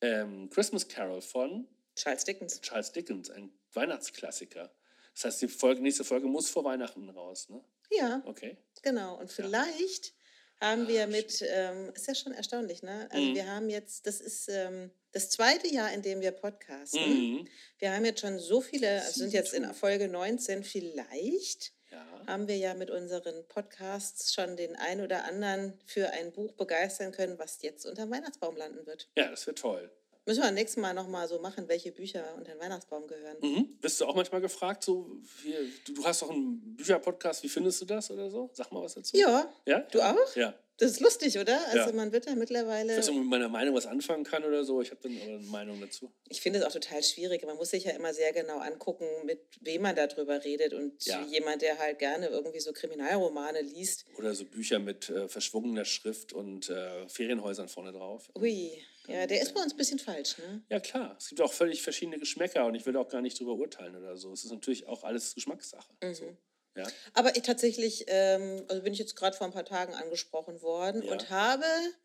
Ähm, 0.00 0.50
Christmas 0.50 0.86
Carol 0.88 1.20
von 1.20 1.66
Charles 1.94 2.24
Dickens. 2.24 2.60
Charles 2.60 2.92
Dickens, 2.92 3.30
ein 3.30 3.52
Weihnachtsklassiker. 3.72 4.72
Das 5.14 5.24
heißt, 5.24 5.42
die 5.42 5.48
Folge, 5.48 5.80
nächste 5.82 6.04
Folge 6.04 6.26
muss 6.26 6.48
vor 6.48 6.64
Weihnachten 6.64 7.08
raus, 7.10 7.48
ne? 7.48 7.62
Ja, 7.90 8.22
Okay. 8.26 8.56
genau. 8.82 9.18
Und 9.18 9.30
vielleicht 9.32 10.12
haben 10.60 10.86
wir 10.88 11.06
mit, 11.06 11.42
ähm, 11.48 11.92
ist 11.94 12.06
ja 12.08 12.14
schon 12.14 12.32
erstaunlich, 12.32 12.82
ne? 12.82 13.08
Also 13.10 13.24
Mhm. 13.30 13.34
wir 13.34 13.46
haben 13.46 13.70
jetzt, 13.70 14.06
das 14.06 14.20
ist 14.20 14.48
ähm, 14.48 14.90
das 15.12 15.30
zweite 15.30 15.68
Jahr, 15.68 15.92
in 15.92 16.02
dem 16.02 16.20
wir 16.20 16.32
podcasten. 16.32 17.00
Mhm. 17.00 17.48
Wir 17.78 17.92
haben 17.92 18.04
jetzt 18.04 18.20
schon 18.20 18.38
so 18.38 18.60
viele, 18.60 19.02
also 19.02 19.20
sind 19.20 19.32
jetzt 19.32 19.54
in 19.54 19.72
Folge 19.74 20.08
19, 20.08 20.62
vielleicht 20.64 21.72
Ja. 21.90 22.04
haben 22.26 22.48
wir 22.48 22.56
ja 22.56 22.74
mit 22.74 22.90
unseren 22.90 23.46
Podcasts 23.48 24.34
schon 24.34 24.56
den 24.56 24.76
ein 24.76 25.00
oder 25.00 25.24
anderen 25.24 25.78
für 25.86 26.10
ein 26.10 26.32
Buch 26.32 26.52
begeistern 26.52 27.12
können, 27.12 27.38
was 27.38 27.62
jetzt 27.62 27.86
unter 27.86 28.02
dem 28.06 28.10
Weihnachtsbaum 28.12 28.56
landen 28.56 28.86
wird. 28.86 29.08
ja, 29.16 29.30
das 29.30 29.46
wird 29.46 29.58
toll. 29.58 29.90
Müssen 30.26 30.42
wir 30.42 30.50
nächstes 30.50 30.76
Mal 30.82 30.92
nochmal 30.92 31.26
so 31.26 31.38
machen, 31.40 31.68
welche 31.68 31.90
Bücher 31.90 32.34
unter 32.36 32.52
den 32.52 32.60
Weihnachtsbaum 32.60 33.06
gehören. 33.06 33.38
Mhm. 33.40 33.78
Bist 33.80 33.98
du 33.98 34.04
auch 34.04 34.14
manchmal 34.14 34.42
gefragt, 34.42 34.84
so, 34.84 35.10
wie, 35.42 35.54
du, 35.86 35.94
du 35.94 36.04
hast 36.04 36.20
doch 36.20 36.28
einen 36.28 36.76
Bücherpodcast, 36.76 37.42
wie 37.44 37.48
findest 37.48 37.80
du 37.80 37.86
das 37.86 38.10
oder 38.10 38.28
so? 38.28 38.50
Sag 38.52 38.70
mal 38.70 38.82
was 38.82 38.92
dazu. 38.92 39.16
Ja, 39.16 39.50
Ja? 39.64 39.78
du 39.90 40.02
auch? 40.02 40.36
Ja. 40.36 40.52
Das 40.78 40.92
ist 40.92 41.00
lustig, 41.00 41.36
oder? 41.38 41.58
Also 41.68 41.90
Ja. 41.90 41.92
man 41.92 42.12
wird 42.12 42.26
ja 42.26 42.34
mittlerweile. 42.36 42.92
Ich 42.92 42.98
weiß 42.98 43.06
nicht, 43.08 43.10
ob 43.10 43.14
man 43.16 43.24
mit 43.24 43.30
meiner 43.30 43.48
Meinung 43.48 43.74
was 43.74 43.86
anfangen 43.86 44.22
kann 44.24 44.44
oder 44.44 44.64
so. 44.64 44.80
Ich 44.80 44.90
habe 44.92 45.00
dann 45.02 45.16
aber 45.20 45.24
eine 45.34 45.38
Meinung 45.46 45.80
dazu. 45.80 46.12
Ich 46.28 46.40
finde 46.40 46.60
es 46.60 46.64
auch 46.64 46.70
total 46.72 47.02
schwierig. 47.02 47.44
Man 47.44 47.56
muss 47.56 47.70
sich 47.70 47.84
ja 47.84 47.90
immer 47.92 48.14
sehr 48.14 48.32
genau 48.32 48.58
angucken, 48.58 49.06
mit 49.24 49.40
wem 49.60 49.82
man 49.82 49.96
darüber 49.96 50.44
redet. 50.44 50.72
Und 50.74 51.04
Ja. 51.04 51.24
jemand, 51.26 51.62
der 51.62 51.78
halt 51.78 51.98
gerne 51.98 52.28
irgendwie 52.28 52.60
so 52.60 52.72
Kriminalromane 52.72 53.60
liest, 53.62 54.04
Oder 54.16 54.34
so 54.34 54.44
Bücher 54.44 54.78
mit 54.78 55.08
äh, 55.10 55.28
verschwungener 55.28 55.84
Schrift 55.84 56.32
und 56.32 56.70
äh, 56.70 57.08
Ferienhäusern 57.08 57.68
vorne 57.68 57.90
drauf. 57.92 58.30
ui, 58.36 58.80
ja, 59.08 59.26
der 59.26 59.40
ist 59.42 59.54
bei 59.54 59.62
uns 59.62 59.72
ein 59.72 59.76
bisschen 59.78 59.98
falsch, 59.98 60.38
ne? 60.38 60.62
Ja, 60.68 60.78
klar. 60.80 61.16
Es 61.18 61.28
gibt 61.28 61.40
auch 61.40 61.52
völlig 61.52 61.82
verschiedene 61.82 62.18
Geschmäcker 62.18 62.66
und 62.66 62.74
ich 62.74 62.84
will 62.86 62.96
auch 62.96 63.08
gar 63.08 63.22
nicht 63.22 63.40
drüber 63.40 63.54
urteilen 63.54 63.96
oder 63.96 64.16
so. 64.16 64.32
Es 64.32 64.44
ist 64.44 64.52
natürlich 64.52 64.86
auch 64.86 65.02
alles 65.02 65.34
Geschmackssache. 65.34 65.88
Mhm. 66.02 66.14
So. 66.14 66.36
Ja. 66.78 66.86
Aber 67.14 67.36
ich 67.36 67.42
tatsächlich, 67.42 68.04
ähm, 68.08 68.64
also 68.68 68.82
bin 68.82 68.92
ich 68.92 68.98
jetzt 68.98 69.16
gerade 69.16 69.36
vor 69.36 69.46
ein 69.46 69.52
paar 69.52 69.64
Tagen 69.64 69.94
angesprochen 69.94 70.62
worden 70.62 71.02
Ja. 71.02 71.12
und 71.12 71.28
habe 71.30 71.64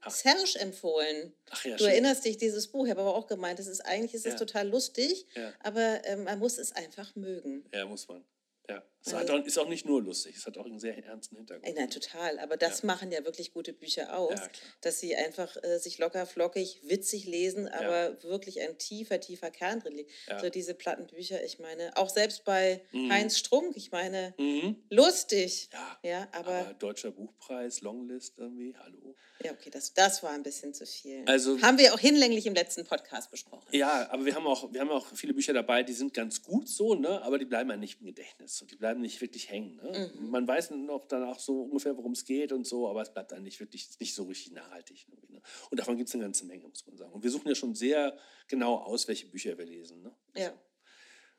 Serge 0.09 0.59
empfohlen. 0.59 1.33
Ach 1.51 1.63
ja, 1.63 1.71
du 1.71 1.77
stimmt. 1.77 1.91
erinnerst 1.91 2.25
dich, 2.25 2.37
dieses 2.37 2.67
Buch, 2.67 2.85
ich 2.85 2.91
habe 2.91 3.01
aber 3.01 3.15
auch 3.15 3.27
gemeint, 3.27 3.59
es 3.59 3.67
ist 3.67 3.81
eigentlich 3.81 4.13
ist 4.15 4.25
es 4.25 4.33
Ja. 4.33 4.39
total 4.39 4.67
lustig, 4.67 5.25
aber 5.61 6.01
ähm, 6.05 6.23
man 6.25 6.39
muss 6.39 6.57
es 6.57 6.71
einfach 6.73 7.15
mögen. 7.15 7.65
Ja, 7.73 7.85
muss 7.85 8.07
man. 8.07 8.23
Ja. 8.69 8.83
Es 9.05 9.13
Also- 9.13 9.34
auch, 9.34 9.43
ist 9.45 9.57
auch 9.59 9.67
nicht 9.67 9.85
nur 9.85 10.01
lustig, 10.01 10.38
es 10.38 10.45
hat 10.45 10.57
auch 10.57 10.65
einen 10.65 10.80
sehr 10.80 10.97
ernsten 11.03 11.35
Hintergrund. 11.35 11.75
Na, 11.77 11.88
total. 11.88 12.39
Aber 12.39 12.55
das 12.55 12.84
machen 12.84 13.11
ja 13.11 13.25
wirklich 13.25 13.51
gute 13.51 13.73
Bücher 13.73 14.17
aus, 14.17 14.39
Ja, 14.39 14.49
dass 14.81 14.99
sie 14.99 15.15
einfach 15.15 15.57
äh, 15.61 15.77
sich 15.77 15.97
locker 15.97 16.25
flockig, 16.25 16.80
witzig 16.84 17.25
lesen, 17.25 17.67
aber 17.67 18.21
wirklich 18.23 18.61
ein 18.61 18.77
tiefer, 18.77 19.19
tiefer 19.19 19.51
Kern 19.51 19.81
drin 19.81 19.93
liegt. 19.95 20.11
Ja. 20.27 20.39
So 20.39 20.49
diese 20.49 20.73
Plattenbücher, 20.73 21.43
ich 21.43 21.59
meine, 21.59 21.95
auch 21.97 22.09
selbst 22.09 22.45
bei 22.45 22.81
Heinz 22.93 23.38
Strunk, 23.38 23.75
ich 23.75 23.91
meine, 23.91 24.34
Mhm. 24.38 24.77
lustig. 24.89 25.69
Ja. 25.73 25.99
Ja, 26.03 26.27
aber, 26.31 26.53
Aber 26.59 26.73
Deutscher 26.75 27.11
Buchpreis, 27.11 27.81
Longlist 27.81 28.35
irgendwie, 28.38 28.73
hallo. 28.77 29.15
ja, 29.43 29.51
okay, 29.51 29.69
das, 29.69 29.93
das 29.93 30.23
war 30.23 30.31
ein 30.31 30.43
bisschen 30.43 30.73
zu 30.73 30.85
viel. 30.85 31.23
Also- 31.27 31.61
Haben 31.61 31.77
wir 31.77 31.93
auch 31.93 31.99
hinlänglich 31.99 32.45
im 32.45 32.53
letzten 32.53 32.85
Podcast 32.85 33.31
besprochen. 33.31 33.67
Ja, 33.71 34.09
aber 34.11 34.23
wir 34.25 34.34
haben 34.35 34.47
auch, 34.47 34.71
wir 34.71 34.80
haben 34.81 34.89
auch 34.89 35.05
viele 35.13 35.34
Bücher 35.34 35.51
dabei, 35.53 35.84
die 35.84 35.93
sind 35.93 36.13
ganz 36.13 36.41
gut 36.41 36.69
so, 36.69 36.95
ne? 36.95 37.21
aber 37.21 37.38
die 37.38 37.45
bleiben 37.45 37.69
ja 37.69 37.75
nicht 37.77 37.99
im 37.99 38.05
Gedächtnis. 38.07 38.61
Und 38.61 38.71
die 38.71 38.75
bleiben 38.75 38.93
nicht 39.02 39.20
wirklich 39.22 39.49
hängen. 39.49 39.76
Ne? 39.78 40.11
Mhm. 40.15 40.30
Man 40.30 40.48
weiß 40.48 40.72
noch 40.72 41.06
danach 41.07 41.40
so 41.40 41.64
ungefähr, 41.64 41.95
worum 41.98 42.11
es 42.14 42.26
geht 42.26 42.52
und 42.52 42.65
so, 42.65 42.88
aber 42.88 43.02
es 43.02 43.14
bleibt 43.14 43.32
dann 43.32 43.44
nicht 43.44 43.60
wirklich 43.60 43.90
nicht 43.99 44.14
so 44.15 44.24
richtig 44.24 44.52
nachhaltig. 44.53 45.07
Ne? 45.30 45.41
Und 45.70 45.80
davon 45.80 45.98
gibt 45.98 46.10
es 46.10 46.15
eine 46.15 46.24
ganze 46.24 46.45
Menge, 46.45 46.68
muss 46.68 46.86
man 46.88 46.98
sagen. 46.98 47.11
Und 47.14 47.24
wir 47.24 47.32
suchen 47.32 47.48
ja 47.48 47.56
schon 47.56 47.76
sehr 47.76 48.18
genau 48.48 48.76
aus, 48.78 49.07
welche 49.07 49.28
Bücher 49.28 49.57
wir 49.57 49.65
lesen. 49.65 50.02
Ne? 50.02 50.15
Ja. 50.36 50.53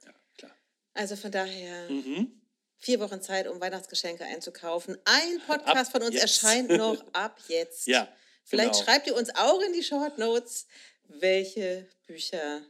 Ja, 0.04 0.14
klar. 0.36 0.56
Also 0.94 1.16
von 1.16 1.30
daher 1.32 1.88
Mhm. 1.90 2.40
vier 2.76 3.00
Wochen 3.00 3.20
Zeit, 3.22 3.48
um 3.48 3.60
Weihnachtsgeschenke 3.60 4.24
einzukaufen. 4.24 4.96
Ein 5.04 5.40
Podcast 5.46 5.92
von 5.92 6.02
uns 6.02 6.14
jetzt. 6.14 6.22
erscheint 6.22 6.70
noch 6.70 7.02
ab 7.12 7.38
jetzt. 7.48 7.86
Ja, 7.86 8.08
Vielleicht 8.46 8.72
genau. 8.74 8.84
schreibt 8.84 9.06
ihr 9.06 9.16
uns 9.16 9.30
auch 9.34 9.60
in 9.62 9.72
die 9.72 9.82
Short 9.82 10.18
Notes, 10.18 10.66
welche 11.08 11.88
Bücher 12.06 12.62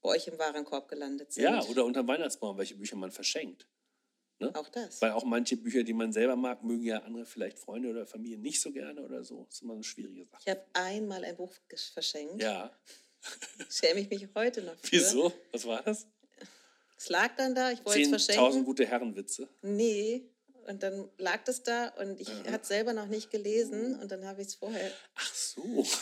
bei 0.00 0.10
euch 0.10 0.26
im 0.28 0.38
Warenkorb 0.38 0.88
gelandet 0.88 1.32
sind. 1.32 1.44
Ja, 1.44 1.62
oder 1.64 1.84
unter 1.84 2.02
dem 2.02 2.08
Weihnachtsbaum, 2.08 2.56
welche 2.58 2.74
Bücher 2.76 2.96
man 2.96 3.10
verschenkt. 3.12 3.66
Ne? 4.42 4.54
Auch 4.54 4.68
das. 4.68 5.00
Weil 5.00 5.12
auch 5.12 5.24
manche 5.24 5.56
Bücher, 5.56 5.82
die 5.82 5.92
man 5.92 6.12
selber 6.12 6.36
mag, 6.36 6.62
mögen 6.62 6.84
ja 6.84 6.98
andere 6.98 7.24
vielleicht 7.26 7.58
Freunde 7.58 7.88
oder 7.90 8.06
Familie 8.06 8.38
nicht 8.38 8.60
so 8.60 8.72
gerne 8.72 9.02
oder 9.02 9.22
so. 9.24 9.44
Das 9.44 9.54
ist 9.56 9.62
immer 9.62 9.74
eine 9.74 9.84
schwierige 9.84 10.24
Sache. 10.26 10.42
Ich 10.44 10.50
habe 10.50 10.64
einmal 10.74 11.24
ein 11.24 11.36
Buch 11.36 11.52
verschenkt. 11.92 12.42
Ja. 12.42 12.70
Schäme 13.70 14.00
ich 14.00 14.10
mich 14.10 14.28
heute 14.34 14.62
noch 14.62 14.76
für. 14.76 14.92
Wieso? 14.92 15.32
Was 15.52 15.64
war 15.64 15.82
das? 15.82 16.06
Es 16.96 17.08
lag 17.08 17.34
dann 17.36 17.54
da, 17.54 17.70
ich 17.72 17.84
wollte 17.84 18.00
es 18.00 18.08
10.000 18.08 18.10
verschenken. 18.10 18.64
gute 18.64 18.86
Herrenwitze. 18.86 19.48
Nee. 19.62 20.28
Und 20.68 20.82
dann 20.84 21.08
lag 21.18 21.42
das 21.42 21.64
da 21.64 21.88
und 21.98 22.20
ich 22.20 22.28
hatte 22.28 22.60
es 22.62 22.68
selber 22.68 22.92
noch 22.92 23.06
nicht 23.06 23.32
gelesen 23.32 23.98
und 23.98 24.12
dann 24.12 24.24
habe 24.24 24.42
ich 24.42 24.48
es 24.48 24.54
vorher. 24.54 24.92
Ach 25.14 25.34
so. 25.34 25.84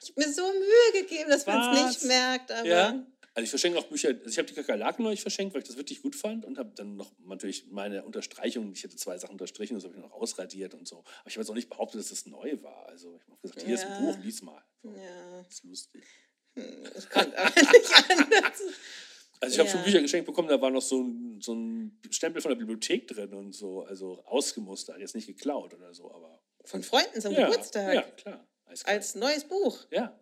Ich 0.00 0.14
habe 0.16 0.26
mir 0.26 0.32
so 0.32 0.42
Mühe 0.42 1.02
gegeben, 1.02 1.28
dass 1.28 1.44
man 1.44 1.76
es 1.76 2.00
nicht 2.00 2.04
merkt, 2.04 2.50
aber 2.50 2.66
Ja. 2.66 3.06
Also 3.38 3.44
ich 3.44 3.50
verschenke 3.50 3.78
auch 3.78 3.84
Bücher, 3.86 4.08
also 4.08 4.28
ich 4.28 4.36
habe 4.36 4.48
die 4.48 4.54
Kakerlaken 4.54 5.04
neulich 5.04 5.20
verschenkt, 5.22 5.54
weil 5.54 5.62
ich 5.62 5.68
das 5.68 5.76
wirklich 5.76 6.02
gut 6.02 6.16
fand 6.16 6.44
und 6.44 6.58
habe 6.58 6.72
dann 6.74 6.96
noch 6.96 7.12
natürlich 7.24 7.68
meine 7.70 8.02
Unterstreichung, 8.04 8.72
ich 8.72 8.82
hätte 8.82 8.96
zwei 8.96 9.16
Sachen 9.16 9.34
unterstrichen, 9.34 9.74
das 9.76 9.84
habe 9.84 9.94
ich 9.94 10.00
noch 10.00 10.10
ausradiert 10.10 10.74
und 10.74 10.88
so. 10.88 10.98
Aber 11.20 11.28
ich 11.28 11.34
habe 11.34 11.42
jetzt 11.42 11.50
auch 11.50 11.54
nicht 11.54 11.68
behauptet, 11.70 12.00
dass 12.00 12.08
das 12.08 12.26
neu 12.26 12.60
war. 12.62 12.86
Also 12.88 13.14
ich 13.14 13.28
habe 13.30 13.40
gesagt, 13.40 13.62
hier 13.62 13.74
ist 13.76 13.82
Ja. 13.84 13.96
ein 13.96 14.04
Buch, 14.06 14.18
lies 14.24 14.42
mal. 14.42 14.60
So, 14.82 14.92
ja, 14.92 15.36
Das 15.44 15.52
ist 15.54 15.62
lustig. 15.62 16.04
es 16.56 17.08
kommt 17.08 17.32
aber 17.36 17.48
nicht 17.54 18.10
anders. 18.10 18.62
Also 19.40 19.54
ich 19.54 19.58
habe 19.60 19.68
schon 19.70 19.78
Ja. 19.78 19.84
Bücher 19.84 20.00
geschenkt 20.02 20.26
bekommen, 20.26 20.48
da 20.48 20.60
war 20.60 20.72
noch 20.72 20.82
so 20.82 21.00
ein, 21.00 21.40
so 21.40 21.54
ein 21.54 22.00
Stempel 22.10 22.42
von 22.42 22.48
der 22.48 22.56
Bibliothek 22.56 23.06
drin 23.06 23.32
und 23.34 23.52
so, 23.52 23.82
also 23.84 24.20
ausgemustert, 24.24 24.98
jetzt 24.98 25.14
nicht 25.14 25.28
geklaut 25.28 25.72
oder 25.74 25.94
so, 25.94 26.10
aber 26.12 26.42
Von 26.64 26.82
Freunden 26.82 27.20
zum 27.20 27.34
ja, 27.34 27.46
Geburtstag. 27.46 27.94
Ja, 27.94 28.02
klar. 28.02 28.48
Als 28.84 29.14
neues 29.14 29.44
Buch. 29.46 29.86
ja. 29.92 30.18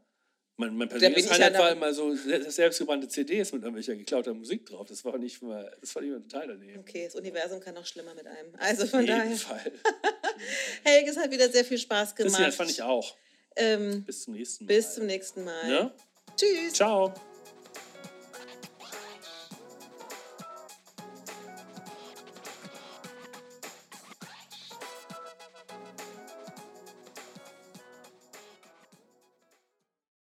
Mein, 0.59 0.75
mein 0.75 0.89
persönliches 0.89 1.27
ja 1.27 1.33
Highlight 1.35 1.59
war 1.59 1.71
immer 1.73 1.93
so 1.93 2.15
se- 2.15 2.51
selbstgebrannte 2.51 3.09
CDs 3.09 3.53
mit 3.53 3.63
irgendwelcher 3.63 3.95
geklauter 3.95 4.33
Musik 4.33 4.65
drauf. 4.65 4.87
Das 4.89 5.05
war 5.05 5.19
nicht 5.19 5.43
mal, 5.43 5.71
das 5.81 5.95
war 5.95 6.01
nicht 6.03 6.13
mal 6.13 6.21
total 6.23 6.49
daneben. 6.49 6.81
Okay, 6.81 7.05
das 7.05 7.15
Universum 7.15 7.61
kann 7.61 7.75
noch 7.75 7.85
schlimmer 7.85 8.15
mit 8.15 8.27
einem. 8.27 8.55
Also 8.59 8.85
Auf 8.85 8.91
von 8.91 9.01
jeden 9.05 9.19
daher. 9.19 9.37
Fall. 9.37 9.73
Helge, 10.85 11.11
es 11.11 11.17
hat 11.19 11.31
wieder 11.31 11.49
sehr 11.51 11.65
viel 11.65 11.79
Spaß 11.79 12.15
gemacht. 12.15 12.41
Das 12.41 12.57
fand 12.57 12.71
ich 12.71 12.83
auch. 12.83 13.17
Ähm, 13.57 14.03
Bis 14.05 14.23
zum 14.25 14.35
nächsten 14.35 14.65
Mal. 14.65 14.69
bis 14.75 14.95
zum 14.95 15.07
nächsten 15.07 15.45
Mal. 15.45 15.67
Ne? 15.69 15.91
Tschüss. 16.37 16.73
Ciao. 16.75 17.13